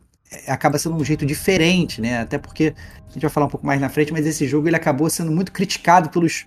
acaba 0.46 0.78
sendo 0.78 0.96
um 0.96 1.04
jeito 1.04 1.24
diferente, 1.24 2.00
né? 2.00 2.20
Até 2.20 2.38
porque 2.38 2.74
a 3.08 3.12
gente 3.12 3.22
vai 3.22 3.30
falar 3.30 3.46
um 3.46 3.50
pouco 3.50 3.66
mais 3.66 3.80
na 3.80 3.88
frente, 3.88 4.12
mas 4.12 4.26
esse 4.26 4.46
jogo 4.46 4.68
ele 4.68 4.76
acabou 4.76 5.08
sendo 5.08 5.30
muito 5.30 5.52
criticado 5.52 6.10
pelos 6.10 6.46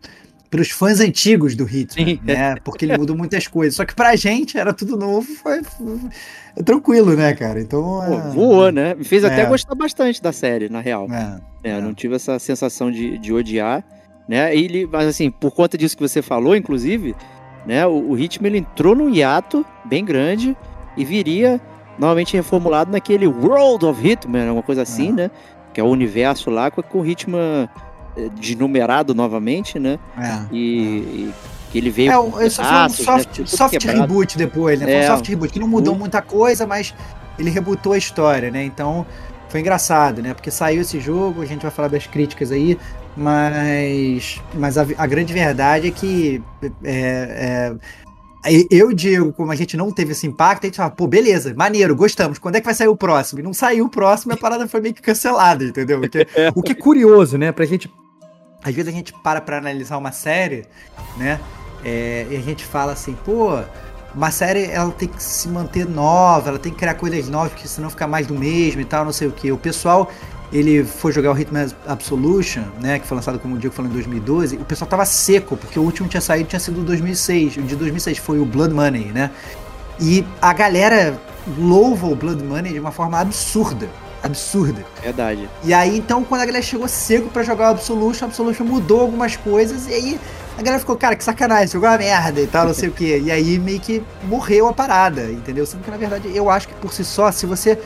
pelos 0.50 0.70
fãs 0.70 1.00
antigos 1.00 1.56
do 1.56 1.66
Hitman, 1.66 2.16
Sim. 2.16 2.20
né? 2.24 2.56
Porque 2.64 2.86
ele 2.86 2.98
mudou 2.98 3.16
muitas 3.18 3.48
coisas. 3.48 3.76
Só 3.76 3.86
que 3.86 3.94
pra 3.94 4.16
gente 4.16 4.58
era 4.58 4.74
tudo 4.74 4.98
novo, 4.98 5.28
foi, 5.36 5.62
foi 5.64 6.64
tranquilo, 6.64 7.16
né, 7.16 7.34
cara? 7.34 7.60
Então. 7.60 7.82
Pô, 7.82 8.14
é... 8.14 8.32
voou, 8.32 8.72
né? 8.72 8.96
Me 8.96 9.04
fez 9.04 9.24
é. 9.24 9.28
até 9.28 9.46
gostar 9.46 9.76
bastante 9.76 10.22
da 10.22 10.32
série, 10.32 10.70
na 10.70 10.80
real. 10.80 11.08
É, 11.12 11.72
é, 11.72 11.82
não 11.82 11.94
tive 11.94 12.16
essa 12.16 12.40
sensação 12.40 12.92
de, 12.92 13.18
de 13.18 13.34
odiar, 13.34 13.84
né? 14.28 14.56
E 14.56 14.64
ele, 14.64 14.88
mas 14.88 15.08
assim, 15.08 15.30
por 15.30 15.52
conta 15.52 15.78
disso 15.78 15.98
que 15.98 16.08
você 16.08 16.22
falou, 16.22 16.56
inclusive, 16.56 17.16
né? 17.66 17.86
O, 17.86 18.12
o 18.12 18.18
Hitman 18.18 18.50
ele 18.50 18.58
entrou 18.60 18.96
num 18.96 19.10
hiato 19.10 19.66
bem 19.86 20.06
grande 20.06 20.56
e 20.96 21.04
viria 21.04 21.62
novamente 21.98 22.36
reformulado 22.36 22.92
naquele 22.92 23.28
World 23.28 23.86
of 23.86 24.08
Hitman, 24.08 24.52
uma 24.52 24.64
coisa 24.64 24.82
assim, 24.82 25.10
é. 25.10 25.14
né? 25.14 25.32
Que 25.74 25.82
é 25.82 25.84
o 25.84 25.88
universo 25.88 26.50
lá 26.50 26.72
com, 26.72 26.82
com 26.82 27.02
o 27.02 27.06
Hitman 27.06 27.70
eh, 28.16 28.30
de 28.36 28.58
novamente, 29.16 29.80
né? 29.80 30.00
É, 30.18 30.40
e, 30.52 30.56
é. 30.56 31.20
e, 31.20 31.34
que 31.72 31.78
ele 31.78 31.90
veio. 31.90 32.12
É, 32.12 32.48
isso 32.48 32.64
foi 32.64 32.76
um 32.76 32.90
soft, 32.90 33.40
né? 33.40 33.46
soft 33.46 33.84
reboot 33.84 34.38
depois, 34.38 34.80
né? 34.80 34.86
Foi 34.86 34.96
um 34.96 35.00
é, 35.00 35.08
soft 35.08 35.28
reboot 35.28 35.54
que 35.54 35.60
não 35.60 35.68
mudou 35.68 35.96
muita 35.96 36.22
coisa, 36.22 36.66
mas 36.66 36.94
ele 37.38 37.50
rebootou 37.50 37.94
a 37.94 37.98
história, 37.98 38.50
né? 38.50 38.64
Então 38.64 39.06
foi 39.50 39.60
engraçado, 39.60 40.22
né? 40.22 40.34
Porque 40.34 40.52
saiu 40.52 40.82
esse 40.82 41.00
jogo, 41.00 41.42
a 41.42 41.46
gente 41.46 41.62
vai 41.62 41.72
falar 41.72 41.88
das 41.88 42.08
críticas 42.08 42.52
aí, 42.52 42.78
mas, 43.16 44.42
mas 44.54 44.78
a, 44.78 44.86
a 44.98 45.08
grande 45.08 45.34
verdade 45.34 45.88
é 45.88 45.92
que 45.92 46.42
é, 46.84 47.74
é, 47.74 47.76
eu 48.70 48.92
e 48.92 48.96
Diego, 48.96 49.34
como 49.34 49.52
a 49.52 49.56
gente 49.56 49.76
não 49.76 49.92
teve 49.92 50.12
esse 50.12 50.26
impacto, 50.28 50.64
a 50.64 50.68
gente 50.68 50.78
fala, 50.78 50.90
pô, 50.90 51.08
beleza, 51.08 51.54
maneiro, 51.56 51.96
gostamos. 51.96 52.40
Quando 52.40 52.56
é 52.56 52.60
que 52.60 52.66
vai 52.66 52.74
sair 52.74 52.88
o 52.88 52.96
próximo? 52.96 53.40
E 53.40 53.44
não 53.44 53.54
saiu 53.54 53.86
o 53.86 53.90
próximo 53.90 54.34
a 54.34 54.38
parada 54.38 54.68
foi 54.68 54.82
meio 54.82 54.94
que 54.94 55.02
cancelada, 55.02 55.64
entendeu? 55.64 56.00
O 56.00 56.10
que, 56.10 56.28
o 56.56 56.62
que 56.62 56.72
é 56.72 56.76
curioso, 56.76 57.38
né? 57.38 57.52
Pra 57.52 57.66
gente 57.66 57.90
às 58.64 58.74
vezes 58.74 58.92
a 58.92 58.96
gente 58.96 59.14
para 59.14 59.40
para 59.40 59.58
analisar 59.58 59.98
uma 59.98 60.12
série, 60.12 60.66
né? 61.16 61.40
É, 61.86 62.28
e 62.30 62.36
a 62.36 62.42
gente 62.42 62.66
fala 62.66 62.94
assim, 62.94 63.16
pô, 63.24 63.60
uma 64.14 64.32
série 64.32 64.66
ela 64.66 64.92
tem 64.92 65.08
que 65.08 65.22
se 65.22 65.48
manter 65.48 65.88
nova, 65.88 66.50
ela 66.50 66.60
tem 66.60 66.72
que 66.72 66.80
criar 66.80 66.96
coisas 66.96 67.30
novas, 67.30 67.52
porque 67.52 67.68
senão 67.68 67.90
fica 67.90 68.08
mais 68.08 68.28
do 68.28 68.34
mesmo 68.34 68.82
e 68.82 68.86
tal, 68.86 69.06
não 69.06 69.14
sei 69.14 69.28
o 69.28 69.32
que. 69.32 69.52
O 69.52 69.58
pessoal, 69.58 70.12
ele 70.52 70.84
foi 70.84 71.12
jogar 71.12 71.32
o 71.32 71.40
Hitman 71.40 71.68
Absolution, 71.86 72.64
né, 72.82 73.00
que 73.00 73.08
foi 73.08 73.16
lançado 73.16 73.38
como 73.40 73.56
o 73.56 73.58
Diego 73.58 73.76
falou 73.76 73.92
em 73.92 73.94
2012, 73.94 74.56
o 74.56 74.66
pessoal 74.66 74.90
tava 74.90 75.06
seco, 75.06 75.58
porque 75.58 75.78
o 75.78 75.84
último 75.84 76.08
tinha 76.08 76.22
saído 76.22 76.48
tinha 76.48 76.60
sido 76.60 76.82
2006, 76.84 77.58
o 77.58 77.62
de 77.64 77.76
2006 77.76 78.18
foi 78.18 78.40
o 78.40 78.46
Blood 78.46 78.74
Money, 78.74 79.12
né? 79.14 79.32
E 80.00 80.26
a 80.42 80.54
galera 80.54 81.20
louva 81.58 82.08
o 82.08 82.16
Blood 82.16 82.44
Money 82.44 82.74
de 82.74 82.80
uma 82.80 82.92
forma 82.92 83.20
absurda 83.20 83.90
absurda. 84.24 84.84
Verdade. 85.02 85.50
E 85.64 85.74
aí, 85.74 85.98
então, 85.98 86.24
quando 86.24 86.42
a 86.42 86.46
galera 86.46 86.64
chegou 86.64 86.88
seco 86.88 87.30
para 87.30 87.44
jogar 87.44 87.68
o 87.68 87.72
Absolution, 87.72 88.26
o 88.26 88.28
Absolution 88.28 88.64
mudou 88.64 89.02
algumas 89.02 89.36
coisas, 89.36 89.88
e 89.88 89.94
aí 89.94 90.20
a 90.58 90.62
galera 90.62 90.80
ficou, 90.80 90.96
cara, 90.96 91.16
que 91.16 91.24
sacanagem, 91.24 91.68
jogou 91.68 91.90
uma 91.90 91.98
merda 91.98 92.42
e 92.42 92.48
tal, 92.48 92.68
não 92.68 92.74
sei 92.74 92.90
o 92.90 92.92
que. 92.92 93.20
E 93.20 93.32
aí 93.32 93.60
meio 93.60 93.80
que 93.80 94.04
morreu 94.24 94.68
a 94.68 94.74
parada, 94.74 95.32
entendeu? 95.32 95.66
Sendo 95.66 95.84
que, 95.84 95.92
na 95.92 95.98
verdade, 95.98 96.36
eu 96.36 96.50
acho 96.50 96.68
que 96.68 96.74
por 96.76 96.94
si 96.94 97.04
só, 97.04 97.32
se 97.32 97.46
você, 97.46 97.80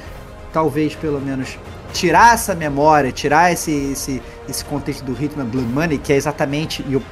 talvez, 0.51 0.95
pelo 0.95 1.19
menos, 1.19 1.57
tirar 1.91 2.33
essa 2.33 2.55
memória, 2.55 3.11
tirar 3.11 3.51
esse, 3.51 3.71
esse, 3.91 4.21
esse 4.49 4.65
contexto 4.65 5.03
do 5.03 5.11
Hitman 5.11 5.45
Blood 5.45 5.67
Money, 5.67 5.97
que 5.97 6.13
é 6.13 6.15
exatamente, 6.15 6.83
e, 6.87 6.93
eu, 6.93 7.03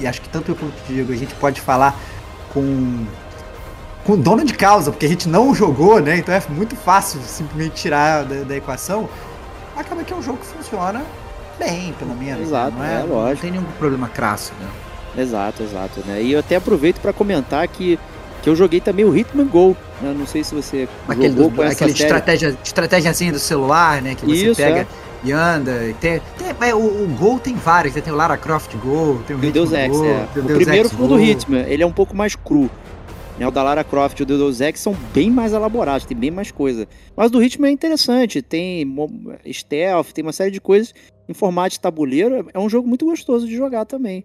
e 0.00 0.06
acho 0.06 0.20
que 0.20 0.28
tanto 0.28 0.50
eu 0.50 0.56
quanto 0.56 0.72
o 0.72 0.92
Diego, 0.92 1.12
a 1.12 1.16
gente 1.16 1.34
pode 1.34 1.60
falar 1.60 1.98
com 2.52 3.06
com 4.04 4.18
dono 4.18 4.44
de 4.44 4.52
causa, 4.52 4.90
porque 4.90 5.06
a 5.06 5.08
gente 5.08 5.28
não 5.28 5.54
jogou, 5.54 5.98
né? 5.98 6.18
Então 6.18 6.34
é 6.34 6.42
muito 6.50 6.76
fácil 6.76 7.20
simplesmente 7.22 7.74
tirar 7.74 8.24
da, 8.24 8.42
da 8.42 8.56
equação. 8.56 9.08
Acaba 9.74 10.04
que 10.04 10.12
é 10.12 10.16
um 10.16 10.22
jogo 10.22 10.38
que 10.38 10.46
funciona 10.46 11.02
bem, 11.58 11.92
pelo 11.94 12.14
menos. 12.14 12.40
Né? 12.40 12.46
Exato, 12.46 12.76
né? 12.76 13.00
é, 13.00 13.04
lógico. 13.04 13.34
Não 13.34 13.36
tem 13.36 13.50
nenhum 13.50 13.64
problema 13.78 14.08
crasso, 14.08 14.52
né? 14.60 14.68
Exato, 15.22 15.62
exato, 15.62 16.00
né? 16.06 16.22
E 16.22 16.32
eu 16.32 16.40
até 16.40 16.56
aproveito 16.56 17.00
para 17.00 17.12
comentar 17.12 17.66
que, 17.66 17.98
que 18.44 18.50
eu 18.50 18.54
joguei 18.54 18.78
também 18.78 19.06
o 19.06 19.16
Hitman 19.16 19.46
Go, 19.46 19.74
né? 20.02 20.14
Não 20.14 20.26
sei 20.26 20.44
se 20.44 20.54
você 20.54 20.86
aquele 21.08 21.30
jogou 21.30 21.48
do, 21.48 21.56
com 21.56 21.62
aquele 21.62 21.92
estratégia, 21.92 22.54
estratégia 22.62 23.10
assim 23.10 23.32
do 23.32 23.38
celular, 23.38 24.02
né? 24.02 24.14
Que 24.14 24.26
você 24.26 24.50
Isso, 24.50 24.60
pega 24.60 24.80
é. 24.80 24.86
e 25.24 25.32
anda. 25.32 25.72
Tem, 25.98 26.20
tem, 26.36 26.68
é, 26.68 26.74
o, 26.74 26.78
o 26.78 27.08
Gol 27.18 27.40
tem 27.40 27.54
vários, 27.54 27.94
né? 27.94 28.02
Tem 28.02 28.12
o 28.12 28.16
Lara 28.16 28.36
Croft 28.36 28.76
Go, 28.76 29.22
tem 29.26 29.34
o, 29.34 29.38
o 29.38 29.50
Deus 29.50 29.72
Ex, 29.72 29.96
Go, 29.96 30.04
é. 30.04 30.28
O, 30.36 30.40
o 30.40 30.44
primeiro 30.44 30.90
foi 30.90 31.08
do 31.08 31.18
Hitman, 31.18 31.64
ele 31.66 31.82
é 31.82 31.86
um 31.86 31.92
pouco 31.92 32.14
mais 32.14 32.36
cru. 32.36 32.70
Né, 33.38 33.48
o 33.48 33.50
da 33.50 33.62
Lara 33.62 33.82
Croft 33.82 34.20
e 34.20 34.22
o 34.22 34.26
Deus 34.26 34.60
Ex 34.60 34.78
são 34.78 34.94
bem 35.14 35.30
mais 35.30 35.54
elaborados, 35.54 36.06
tem 36.06 36.16
bem 36.16 36.30
mais 36.30 36.52
coisa. 36.52 36.86
Mas 37.16 37.28
o 37.28 37.30
do 37.30 37.38
ritmo 37.38 37.64
é 37.64 37.70
interessante, 37.70 38.42
tem 38.42 38.86
stealth, 39.50 40.12
tem 40.12 40.22
uma 40.22 40.34
série 40.34 40.50
de 40.50 40.60
coisas 40.60 40.94
em 41.26 41.32
formato 41.32 41.70
de 41.70 41.80
tabuleiro. 41.80 42.46
É 42.52 42.58
um 42.58 42.68
jogo 42.68 42.86
muito 42.86 43.06
gostoso 43.06 43.46
de 43.48 43.56
jogar 43.56 43.86
também. 43.86 44.22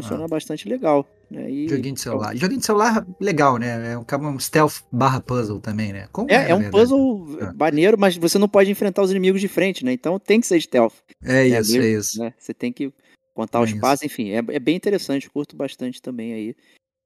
Funciona 0.00 0.24
ah. 0.24 0.28
bastante 0.28 0.68
legal. 0.68 1.06
Né? 1.30 1.50
E... 1.50 1.68
Joguinho 1.68 1.94
de 1.94 2.00
celular. 2.00 2.36
Joguinho 2.36 2.60
de 2.60 2.66
celular 2.66 3.06
legal, 3.20 3.56
né? 3.58 3.92
É 3.92 4.16
um, 4.16 4.38
stealth 4.38 4.82
barra 4.92 5.20
puzzle 5.20 5.60
também, 5.60 5.92
né? 5.92 6.08
Como 6.12 6.30
é, 6.30 6.46
é, 6.46 6.50
é 6.50 6.54
um 6.54 6.70
puzzle 6.70 7.38
ah. 7.40 7.52
maneiro, 7.58 7.98
mas 7.98 8.16
você 8.16 8.38
não 8.38 8.48
pode 8.48 8.70
enfrentar 8.70 9.02
os 9.02 9.10
inimigos 9.10 9.40
de 9.40 9.48
frente, 9.48 9.84
né? 9.84 9.92
Então 9.92 10.18
tem 10.18 10.40
que 10.40 10.46
ser 10.46 10.60
stealth. 10.60 10.94
É 11.22 11.46
isso, 11.46 11.76
é, 11.76 11.80
é 11.80 11.88
isso. 11.88 12.18
Né? 12.18 12.34
Você 12.38 12.54
tem 12.54 12.72
que 12.72 12.92
contar 13.34 13.58
é 13.60 13.62
os 13.62 13.72
passos, 13.74 14.04
enfim, 14.04 14.30
é, 14.30 14.38
é 14.38 14.58
bem 14.58 14.76
interessante, 14.76 15.30
curto 15.30 15.56
bastante 15.56 16.02
também 16.02 16.32
aí 16.32 16.56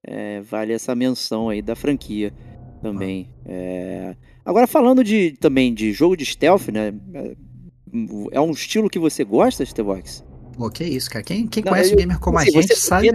é, 0.05 0.41
vale 0.41 0.73
essa 0.73 0.95
menção 0.95 1.49
aí 1.49 1.63
da 1.63 1.77
franquia 1.77 2.33
também. 2.83 3.29
É... 3.47 4.17
Agora 4.45 4.67
falando 4.67 5.05
de 5.05 5.33
também 5.39 5.73
de 5.73 5.93
jogo 5.93 6.17
de 6.17 6.27
stealth, 6.27 6.69
né? 6.69 6.93
É 8.33 8.41
um 8.41 8.51
estilo 8.51 8.91
que 8.91 8.99
você 8.99 9.23
gosta, 9.23 9.65
Stevox? 9.65 10.25
Pô, 10.57 10.71
que 10.71 10.85
isso, 10.85 11.11
cara. 11.11 11.25
Quem, 11.25 11.47
quem 11.47 11.63
não, 11.63 11.73
conhece 11.73 11.91
eu, 11.91 11.95
o 11.95 11.99
gamer 11.99 12.19
como 12.19 12.39
assim, 12.39 12.59
a 12.59 12.61
gente 12.63 12.77
sabe. 12.77 13.11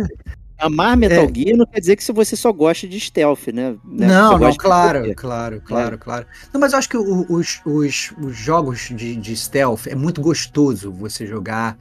Amar 0.60 0.98
Metal 0.98 1.26
é. 1.26 1.34
Gear 1.34 1.56
não 1.56 1.68
quer 1.68 1.80
dizer 1.80 1.96
que 1.96 2.04
se 2.04 2.12
você 2.12 2.36
só 2.36 2.52
gosta 2.52 2.88
de 2.88 3.00
stealth, 3.00 3.48
né? 3.54 3.76
né? 3.86 4.08
Não, 4.08 4.40
não, 4.40 4.56
claro, 4.56 5.14
claro, 5.16 5.62
claro, 5.64 5.96
é. 5.96 5.98
claro. 5.98 6.26
Não, 6.52 6.60
mas 6.60 6.74
eu 6.74 6.80
acho 6.80 6.90
que 6.90 6.98
os, 6.98 7.62
os, 7.64 8.14
os 8.20 8.36
jogos 8.36 8.90
de, 8.90 9.16
de 9.16 9.38
stealth 9.38 9.86
é 9.86 9.94
muito 9.94 10.20
gostoso 10.20 10.92
você 10.92 11.28
jogar 11.28 11.78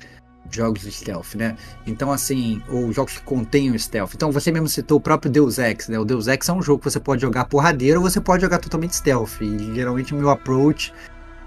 jogos 0.50 0.82
de 0.82 0.92
stealth, 0.92 1.34
né? 1.34 1.56
Então, 1.86 2.12
assim, 2.12 2.62
ou 2.68 2.92
jogos 2.92 3.14
que 3.14 3.22
contêm 3.22 3.70
o 3.70 3.78
stealth. 3.78 4.12
Então, 4.14 4.30
você 4.30 4.52
mesmo 4.52 4.68
citou 4.68 4.98
o 4.98 5.00
próprio 5.00 5.30
Deus 5.30 5.58
Ex, 5.58 5.88
né? 5.88 5.98
O 5.98 6.04
Deus 6.04 6.26
Ex 6.28 6.48
é 6.48 6.52
um 6.52 6.62
jogo 6.62 6.78
que 6.80 6.90
você 6.90 7.00
pode 7.00 7.22
jogar 7.22 7.46
porradeiro 7.46 8.00
ou 8.00 8.08
você 8.08 8.20
pode 8.20 8.42
jogar 8.42 8.58
totalmente 8.58 8.94
stealth. 8.94 9.40
E 9.40 9.75
geralmente 9.75 10.14
o 10.14 10.16
meu 10.16 10.28
approach 10.28 10.92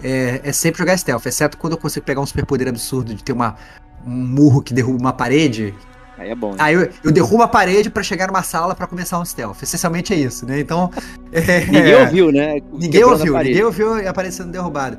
é, 0.03 0.41
é 0.43 0.51
sempre 0.51 0.79
jogar 0.79 0.97
stealth, 0.97 1.25
exceto 1.25 1.57
quando 1.57 1.73
eu 1.73 1.77
consigo 1.77 2.05
pegar 2.05 2.21
um 2.21 2.25
superpoder 2.25 2.67
absurdo 2.67 3.13
de 3.13 3.23
ter 3.23 3.33
uma 3.33 3.55
um 4.05 4.11
murro 4.11 4.61
que 4.61 4.73
derruba 4.73 4.99
uma 4.99 5.13
parede. 5.13 5.73
Aí 6.17 6.29
é 6.29 6.35
bom. 6.35 6.51
Né? 6.51 6.57
Aí 6.59 6.73
eu, 6.73 6.89
eu 7.03 7.11
derrubo 7.11 7.43
a 7.43 7.47
parede 7.47 7.89
para 7.89 8.03
chegar 8.03 8.27
numa 8.27 8.43
sala 8.43 8.75
para 8.75 8.85
começar 8.87 9.19
um 9.19 9.25
stealth. 9.25 9.61
Essencialmente 9.63 10.13
é 10.13 10.17
isso, 10.17 10.45
né? 10.45 10.59
Então. 10.59 10.91
É, 11.31 11.63
ninguém 11.63 11.95
ouviu, 11.95 12.31
né? 12.31 12.59
Ninguém 12.73 13.03
ouviu, 13.03 13.37
ninguém 13.37 13.63
ouviu 13.63 14.09
aparecendo 14.09 14.51
derrubado. 14.51 14.97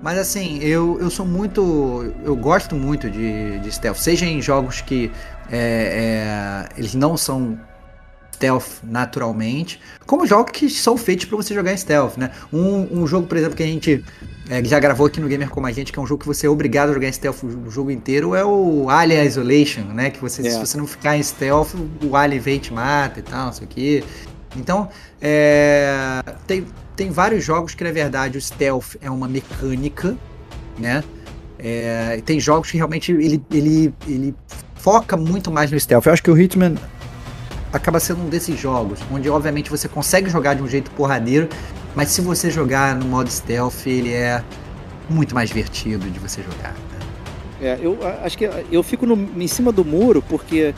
Mas 0.00 0.16
assim, 0.16 0.60
eu, 0.60 0.96
eu 1.00 1.10
sou 1.10 1.26
muito. 1.26 2.14
Eu 2.24 2.36
gosto 2.36 2.76
muito 2.76 3.10
de, 3.10 3.58
de 3.58 3.72
stealth. 3.72 3.96
Seja 3.96 4.24
em 4.24 4.40
jogos 4.40 4.80
que 4.80 5.10
é, 5.50 6.68
é, 6.68 6.78
eles 6.78 6.94
não 6.94 7.16
são 7.16 7.58
stealth 8.42 8.82
naturalmente, 8.82 9.80
como 10.06 10.26
jogos 10.26 10.50
que 10.52 10.68
são 10.68 10.96
feitos 10.96 11.26
para 11.26 11.36
você 11.36 11.54
jogar 11.54 11.72
em 11.72 11.76
stealth, 11.76 12.16
né? 12.16 12.30
Um, 12.52 13.02
um 13.02 13.06
jogo, 13.06 13.26
por 13.26 13.36
exemplo, 13.36 13.56
que 13.56 13.62
a 13.62 13.66
gente 13.66 14.04
é, 14.50 14.62
já 14.64 14.78
gravou 14.80 15.06
aqui 15.06 15.20
no 15.20 15.28
Gamer 15.28 15.48
Como 15.48 15.66
a 15.66 15.72
Gente, 15.72 15.92
que 15.92 15.98
é 15.98 16.02
um 16.02 16.06
jogo 16.06 16.20
que 16.20 16.26
você 16.26 16.46
é 16.46 16.50
obrigado 16.50 16.90
a 16.90 16.94
jogar 16.94 17.08
em 17.08 17.12
stealth 17.12 17.44
o 17.44 17.70
jogo 17.70 17.90
inteiro, 17.90 18.34
é 18.34 18.44
o 18.44 18.88
Alien 18.90 19.24
Isolation, 19.24 19.82
né? 19.82 20.10
Que 20.10 20.20
você, 20.20 20.46
é. 20.46 20.50
se 20.50 20.58
você 20.58 20.76
não 20.76 20.86
ficar 20.86 21.16
em 21.16 21.22
stealth, 21.22 21.74
o 22.02 22.16
Alien 22.16 22.40
vem 22.40 22.56
e 22.56 22.60
te 22.60 22.72
mata 22.72 23.20
e 23.20 23.22
tal, 23.22 23.46
não 23.46 23.52
sei 23.52 23.64
o 23.64 23.68
que. 23.68 24.04
Então, 24.56 24.88
é, 25.20 26.22
tem, 26.46 26.66
tem 26.96 27.10
vários 27.10 27.44
jogos 27.44 27.74
que, 27.74 27.84
na 27.84 27.92
verdade, 27.92 28.36
o 28.36 28.40
stealth 28.40 28.96
é 29.00 29.10
uma 29.10 29.28
mecânica, 29.28 30.16
né? 30.78 31.02
É, 31.58 32.20
tem 32.26 32.40
jogos 32.40 32.70
que 32.70 32.76
realmente 32.76 33.12
ele, 33.12 33.42
ele, 33.50 33.94
ele 34.06 34.34
foca 34.74 35.16
muito 35.16 35.50
mais 35.50 35.70
no 35.70 35.78
stealth. 35.78 36.06
Eu 36.06 36.12
acho 36.12 36.22
que 36.22 36.30
o 36.30 36.38
Hitman 36.38 36.74
acaba 37.72 37.98
sendo 38.00 38.22
um 38.22 38.28
desses 38.28 38.58
jogos, 38.58 38.98
onde 39.10 39.30
obviamente 39.30 39.70
você 39.70 39.88
consegue 39.88 40.28
jogar 40.28 40.54
de 40.54 40.62
um 40.62 40.68
jeito 40.68 40.90
porradeiro, 40.90 41.48
mas 41.94 42.08
se 42.08 42.20
você 42.20 42.50
jogar 42.50 42.94
no 42.96 43.06
modo 43.06 43.30
stealth, 43.30 43.86
ele 43.86 44.12
é 44.12 44.42
muito 45.08 45.34
mais 45.34 45.48
divertido 45.48 46.08
de 46.10 46.18
você 46.18 46.42
jogar. 46.42 46.72
Né? 46.72 46.98
É, 47.60 47.78
eu 47.80 47.98
acho 48.22 48.36
que 48.36 48.48
eu 48.70 48.82
fico 48.82 49.06
no, 49.06 49.28
em 49.40 49.46
cima 49.46 49.70
do 49.70 49.84
muro 49.84 50.22
porque 50.28 50.74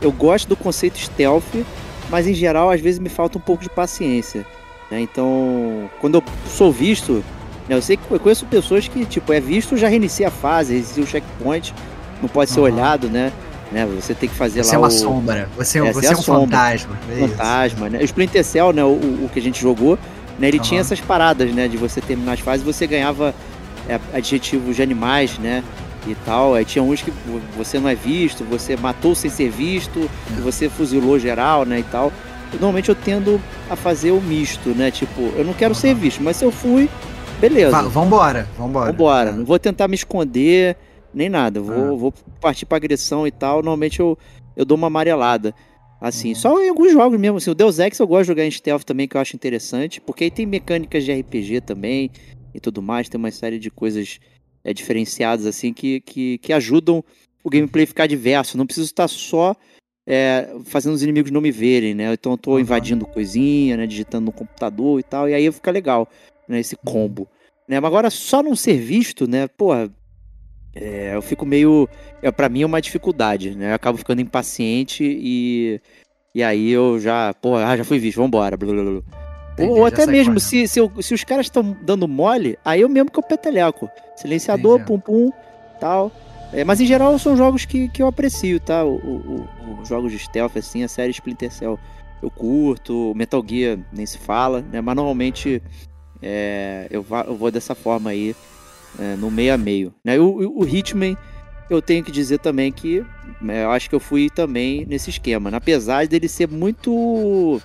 eu 0.00 0.12
gosto 0.12 0.48
do 0.48 0.56
conceito 0.56 0.98
stealth, 0.98 1.64
mas 2.10 2.26
em 2.26 2.34
geral 2.34 2.70
às 2.70 2.80
vezes 2.80 2.98
me 2.98 3.08
falta 3.08 3.38
um 3.38 3.40
pouco 3.40 3.62
de 3.62 3.70
paciência. 3.70 4.46
Né? 4.90 5.00
Então, 5.00 5.90
quando 6.00 6.16
eu 6.16 6.24
sou 6.46 6.72
visto, 6.72 7.24
né, 7.68 7.76
eu 7.76 7.82
sei 7.82 7.96
que 7.96 8.10
eu 8.10 8.20
conheço 8.20 8.46
pessoas 8.46 8.88
que, 8.88 9.04
tipo, 9.04 9.32
é 9.32 9.40
visto, 9.40 9.76
já 9.76 9.88
reinicia 9.88 10.28
a 10.28 10.30
fase, 10.30 10.72
reinicia 10.74 11.02
o 11.02 11.06
checkpoint, 11.06 11.74
não 12.22 12.28
pode 12.28 12.50
ser 12.50 12.60
uhum. 12.60 12.66
olhado, 12.66 13.08
né? 13.08 13.32
né? 13.70 13.86
Você 14.00 14.14
tem 14.14 14.28
que 14.28 14.34
fazer 14.34 14.64
você 14.64 14.76
lá. 14.76 14.88
Você 14.88 15.04
é 15.04 15.08
uma 15.08 15.12
o... 15.12 15.16
sombra. 15.16 15.48
Você, 15.56 15.78
é, 15.78 15.92
você 15.92 16.06
é, 16.06 16.12
é 16.12 16.16
um 16.16 16.22
sombra. 16.22 16.58
fantasma. 16.58 16.98
É 17.10 17.28
fantasma, 17.28 17.90
né? 17.90 17.98
O 17.98 18.04
Splinter 18.04 18.44
Cell, 18.44 18.72
né? 18.72 18.84
O, 18.84 18.92
o, 18.92 19.30
que 19.32 19.38
a 19.38 19.42
gente 19.42 19.60
jogou, 19.60 19.98
né? 20.38 20.48
Ele 20.48 20.58
uhum. 20.58 20.62
tinha 20.62 20.80
essas 20.80 21.00
paradas, 21.00 21.52
né? 21.52 21.68
De 21.68 21.76
você 21.76 22.00
terminar 22.00 22.32
as 22.32 22.40
fases, 22.40 22.64
você 22.64 22.86
ganhava 22.86 23.34
é, 23.88 23.98
adjetivos 24.14 24.76
de 24.76 24.82
animais, 24.82 25.38
né? 25.38 25.64
E 26.06 26.14
tal. 26.14 26.54
Aí 26.54 26.64
tinha 26.64 26.82
uns 26.82 27.02
que 27.02 27.12
você 27.56 27.78
não 27.78 27.88
é 27.88 27.94
visto, 27.94 28.44
você 28.44 28.76
matou 28.76 29.14
sem 29.14 29.30
ser 29.30 29.50
visto, 29.50 29.98
uhum. 29.98 30.42
você 30.42 30.68
fuzilou 30.68 31.18
geral, 31.18 31.64
né? 31.64 31.80
E 31.80 31.84
tal. 31.84 32.12
Normalmente 32.52 32.88
eu 32.88 32.94
tendo 32.94 33.40
a 33.68 33.76
fazer 33.76 34.10
o 34.10 34.20
misto, 34.20 34.70
né? 34.70 34.90
Tipo, 34.90 35.20
eu 35.36 35.44
não 35.44 35.52
quero 35.52 35.74
uhum. 35.74 35.80
ser 35.80 35.94
visto, 35.94 36.22
mas 36.22 36.36
se 36.36 36.44
eu 36.44 36.50
fui, 36.52 36.88
beleza. 37.40 37.70
Va 37.70 37.82
vambora, 37.82 38.48
vambora. 38.56 38.92
Vambora. 38.92 39.32
Não 39.32 39.44
vou 39.44 39.58
tentar 39.58 39.88
me 39.88 39.94
esconder 39.94 40.76
nem 41.12 41.28
nada. 41.28 41.60
Vou, 41.60 41.94
ah. 41.94 41.96
vou 41.96 42.14
partir 42.40 42.64
pra 42.64 42.76
agressão 42.76 43.26
e 43.26 43.30
tal. 43.30 43.56
Normalmente 43.56 44.00
eu, 44.00 44.16
eu 44.56 44.64
dou 44.64 44.76
uma 44.76 44.86
amarelada. 44.86 45.54
Assim, 46.00 46.30
uhum. 46.30 46.34
só 46.34 46.62
em 46.62 46.68
alguns 46.68 46.92
jogos 46.92 47.18
mesmo. 47.18 47.38
Assim, 47.38 47.50
o 47.50 47.54
Deus 47.54 47.78
Ex 47.78 47.98
eu 47.98 48.06
gosto 48.06 48.22
de 48.22 48.28
jogar 48.28 48.44
em 48.44 48.50
stealth 48.50 48.84
também, 48.84 49.08
que 49.08 49.16
eu 49.16 49.20
acho 49.20 49.34
interessante. 49.34 50.00
Porque 50.00 50.24
aí 50.24 50.30
tem 50.30 50.46
mecânicas 50.46 51.04
de 51.04 51.12
RPG 51.12 51.62
também 51.62 52.10
e 52.54 52.60
tudo 52.60 52.80
mais. 52.80 53.08
Tem 53.08 53.18
uma 53.18 53.30
série 53.30 53.58
de 53.58 53.70
coisas 53.70 54.20
é, 54.62 54.72
diferenciadas, 54.72 55.46
assim, 55.46 55.72
que, 55.72 56.00
que, 56.00 56.38
que 56.38 56.52
ajudam 56.52 57.04
o 57.42 57.50
gameplay 57.50 57.86
ficar 57.86 58.06
diverso. 58.06 58.56
Não 58.56 58.66
preciso 58.66 58.86
estar 58.86 59.08
só 59.08 59.56
é, 60.06 60.54
fazendo 60.64 60.94
os 60.94 61.02
inimigos 61.02 61.30
não 61.30 61.40
me 61.40 61.50
verem, 61.50 61.94
né? 61.94 62.12
Então 62.12 62.32
eu 62.32 62.38
tô 62.38 62.58
invadindo 62.58 63.04
coisinha, 63.04 63.76
né? 63.76 63.86
Digitando 63.86 64.26
no 64.26 64.32
computador 64.32 65.00
e 65.00 65.02
tal. 65.02 65.28
E 65.28 65.34
aí 65.34 65.50
fica 65.52 65.70
legal, 65.70 66.08
né? 66.48 66.60
Esse 66.60 66.76
uhum. 66.76 66.92
combo. 66.92 67.28
Né? 67.68 67.78
Mas 67.78 67.88
agora, 67.88 68.08
só 68.08 68.42
não 68.42 68.56
ser 68.56 68.78
visto, 68.78 69.28
né? 69.28 69.46
Pô, 69.46 69.72
é, 70.80 71.14
eu 71.14 71.22
fico 71.22 71.44
meio. 71.44 71.88
É, 72.22 72.30
para 72.30 72.48
mim 72.48 72.62
é 72.62 72.66
uma 72.66 72.80
dificuldade, 72.80 73.56
né? 73.56 73.70
Eu 73.70 73.74
acabo 73.74 73.98
ficando 73.98 74.20
impaciente 74.20 75.04
e. 75.04 75.80
E 76.34 76.42
aí 76.42 76.70
eu 76.70 77.00
já. 77.00 77.34
Pô, 77.34 77.56
ah, 77.56 77.76
já 77.76 77.84
fui 77.84 77.98
visto, 77.98 78.18
vambora. 78.18 78.56
Blá, 78.56 78.72
blá, 78.72 78.82
blá. 78.82 79.02
Entendi, 79.54 79.72
Ou 79.72 79.84
até 79.84 80.06
mesmo, 80.06 80.38
se, 80.38 80.68
se, 80.68 80.78
eu, 80.78 80.92
se, 81.02 81.12
os 81.12 81.24
caras 81.24 81.46
estão 81.46 81.76
dando 81.82 82.06
mole, 82.06 82.56
aí 82.64 82.80
eu 82.80 82.88
mesmo 82.88 83.10
que 83.10 83.18
eu 83.18 83.22
peteleco. 83.24 83.90
Silenciador, 84.14 84.76
Entendi. 84.80 84.86
pum 84.86 85.00
pum, 85.00 85.32
tal. 85.80 86.12
É, 86.52 86.62
mas 86.62 86.80
em 86.80 86.86
geral 86.86 87.18
são 87.18 87.36
jogos 87.36 87.64
que, 87.64 87.88
que 87.88 88.00
eu 88.00 88.06
aprecio, 88.06 88.60
tá? 88.60 88.84
Os 88.84 89.88
jogos 89.88 90.12
de 90.12 90.18
stealth, 90.18 90.56
assim, 90.56 90.84
a 90.84 90.88
série 90.88 91.10
Splinter 91.10 91.52
Cell 91.52 91.78
eu 92.22 92.30
curto, 92.30 93.12
Metal 93.14 93.44
Gear 93.46 93.78
nem 93.92 94.06
se 94.06 94.18
fala, 94.18 94.60
né? 94.60 94.80
Mas 94.80 94.96
normalmente 94.96 95.62
é, 96.22 96.86
eu, 96.90 97.04
eu 97.26 97.36
vou 97.36 97.50
dessa 97.50 97.74
forma 97.74 98.10
aí 98.10 98.34
é, 98.98 99.16
no 99.16 99.30
meio 99.30 99.54
a 99.54 99.58
meio. 99.58 99.94
Né? 100.04 100.18
O, 100.18 100.60
o 100.60 100.66
Hitman, 100.66 101.16
eu 101.70 101.80
tenho 101.80 102.02
que 102.02 102.10
dizer 102.10 102.38
também 102.38 102.72
que 102.72 103.04
é, 103.48 103.64
eu 103.64 103.70
acho 103.70 103.88
que 103.88 103.94
eu 103.94 104.00
fui 104.00 104.28
também 104.30 104.84
nesse 104.86 105.10
esquema. 105.10 105.50
Né? 105.50 105.56
Apesar 105.56 106.06
dele 106.06 106.28
ser 106.28 106.48
muito 106.48 107.60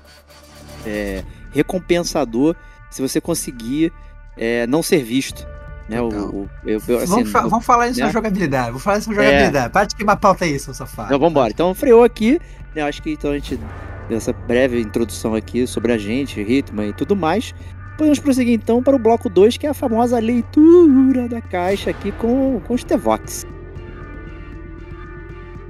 é, 0.85 1.23
recompensador 1.51 2.55
se 2.89 3.01
você 3.01 3.19
conseguir 3.19 3.91
é, 4.37 4.67
não 4.67 4.83
ser 4.83 5.03
visto. 5.03 5.47
Né? 5.89 6.01
O, 6.01 6.07
o 6.07 6.49
eu, 6.65 6.77
assim, 6.77 7.07
vamos, 7.07 7.31
fa 7.31 7.41
vamos, 7.41 7.65
falar 7.65 7.87
isso 7.87 7.99
né? 7.99 8.05
na 8.05 8.11
jogabilidade. 8.11 8.67
Vamos 8.67 8.83
falar 8.83 8.99
isso 8.99 9.09
na 9.09 9.15
jogabilidade. 9.15 9.65
É... 9.65 9.69
Para 9.69 9.85
de 9.85 9.95
queimar 9.95 10.17
pauta 10.17 10.45
aí, 10.45 10.57
seu 10.59 10.73
safado. 10.73 11.07
Então 11.07 11.19
vamos 11.19 11.31
embora. 11.31 11.51
Então 11.51 11.73
freou 11.73 12.03
aqui. 12.03 12.39
Né? 12.75 12.81
Acho 12.81 13.01
que 13.01 13.11
então 13.11 13.31
a 13.31 13.33
gente 13.35 13.59
essa 14.09 14.33
breve 14.33 14.79
introdução 14.79 15.33
aqui 15.33 15.65
sobre 15.65 15.91
a 15.91 15.97
gente, 15.97 16.39
Hitman 16.39 16.89
e 16.89 16.93
tudo 16.93 17.15
mais. 17.15 17.53
Podemos 17.97 18.19
prosseguir 18.19 18.53
então 18.53 18.81
para 18.81 18.95
o 18.95 18.99
bloco 18.99 19.29
2, 19.29 19.57
que 19.57 19.67
é 19.67 19.69
a 19.69 19.73
famosa 19.73 20.17
leitura 20.19 21.27
da 21.29 21.41
caixa 21.41 21.91
aqui 21.91 22.11
com, 22.13 22.59
com 22.65 22.73
os 22.73 22.83
Tevox. 22.83 23.45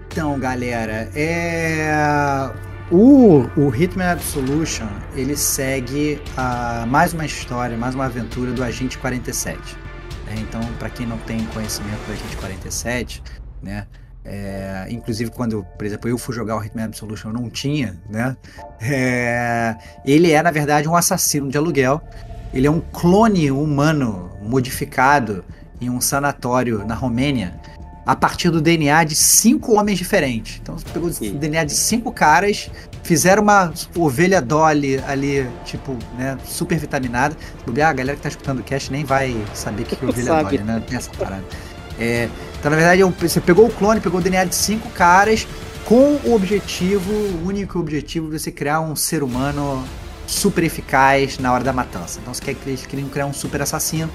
Então, 0.07 0.39
galera, 0.39 1.09
é... 1.15 1.91
o, 2.91 3.45
o 3.57 3.75
Hitman 3.75 4.11
Absolution 4.11 4.87
ele 5.15 5.35
segue 5.35 6.21
a, 6.37 6.85
mais 6.87 7.13
uma 7.13 7.25
história, 7.25 7.75
mais 7.75 7.95
uma 7.95 8.05
aventura 8.05 8.51
do 8.51 8.63
Agente 8.63 8.97
47. 8.99 9.57
Né? 10.27 10.35
Então, 10.37 10.61
para 10.79 10.89
quem 10.89 11.05
não 11.05 11.17
tem 11.19 11.43
conhecimento 11.47 12.05
do 12.05 12.13
Agente 12.13 12.37
47, 12.37 13.23
né? 13.61 13.87
É, 14.25 14.87
inclusive 14.89 15.31
quando, 15.31 15.65
por 15.77 15.85
exemplo, 15.85 16.09
eu 16.09 16.17
fui 16.17 16.33
jogar 16.33 16.55
o 16.57 16.63
Hitman 16.63 16.85
Absolution, 16.85 17.29
eu 17.29 17.33
não 17.33 17.49
tinha, 17.49 17.97
né? 18.09 18.37
É, 18.81 19.75
ele 20.05 20.31
é, 20.31 20.41
na 20.41 20.51
verdade, 20.51 20.87
um 20.87 20.95
assassino 20.95 21.49
de 21.49 21.57
aluguel. 21.57 22.01
Ele 22.53 22.67
é 22.67 22.71
um 22.71 22.79
clone 22.79 23.51
humano 23.51 24.31
modificado 24.41 25.43
em 25.81 25.89
um 25.89 25.99
sanatório 25.99 26.85
na 26.85 26.95
Romênia 26.95 27.59
a 28.05 28.15
partir 28.15 28.49
do 28.49 28.61
DNA 28.61 29.03
de 29.05 29.15
cinco 29.15 29.77
homens 29.77 29.97
diferentes. 29.97 30.59
Então 30.61 30.77
você 30.77 30.85
pegou 30.89 31.09
o 31.09 31.37
DNA 31.37 31.63
de 31.63 31.73
cinco 31.73 32.11
caras, 32.11 32.69
fizeram 33.01 33.41
uma 33.41 33.73
ovelha 33.95 34.41
Dolly 34.41 34.99
ali, 35.07 35.47
tipo, 35.65 35.97
né, 36.17 36.37
super 36.45 36.77
vitaminada. 36.77 37.35
Ah, 37.81 37.89
a 37.89 37.93
galera 37.93 38.17
que 38.17 38.23
tá 38.23 38.29
escutando 38.29 38.59
o 38.59 38.63
cast 38.63 38.91
nem 38.91 39.05
vai 39.05 39.35
saber 39.53 39.83
o 39.83 39.85
que 39.85 40.05
é 40.05 40.07
ovelha 40.07 40.43
Dolly, 40.43 40.57
né? 40.59 40.83
Tem 40.85 40.97
essa 40.97 41.11
parada. 41.11 41.43
É, 41.97 42.27
então, 42.63 42.71
na 42.71 42.77
verdade, 42.77 43.03
você 43.19 43.41
pegou 43.41 43.65
o 43.65 43.69
clone, 43.69 43.99
pegou 43.99 44.21
o 44.21 44.23
DNA 44.23 44.45
de 44.45 44.55
cinco 44.55 44.87
caras 44.91 45.45
com 45.83 46.17
o 46.23 46.33
objetivo, 46.33 47.11
o 47.11 47.45
único 47.45 47.77
objetivo 47.77 48.31
de 48.31 48.39
você 48.39 48.51
criar 48.51 48.79
um 48.79 48.95
ser 48.95 49.21
humano 49.21 49.83
super 50.25 50.63
eficaz 50.63 51.37
na 51.39 51.51
hora 51.51 51.61
da 51.61 51.73
matança. 51.73 52.21
Então, 52.21 52.33
você 52.33 52.41
quer 52.41 52.53
que 52.53 52.69
eles 52.69 52.85
queriam 52.85 53.09
criar 53.09 53.25
um 53.25 53.33
super 53.33 53.61
assassino, 53.61 54.09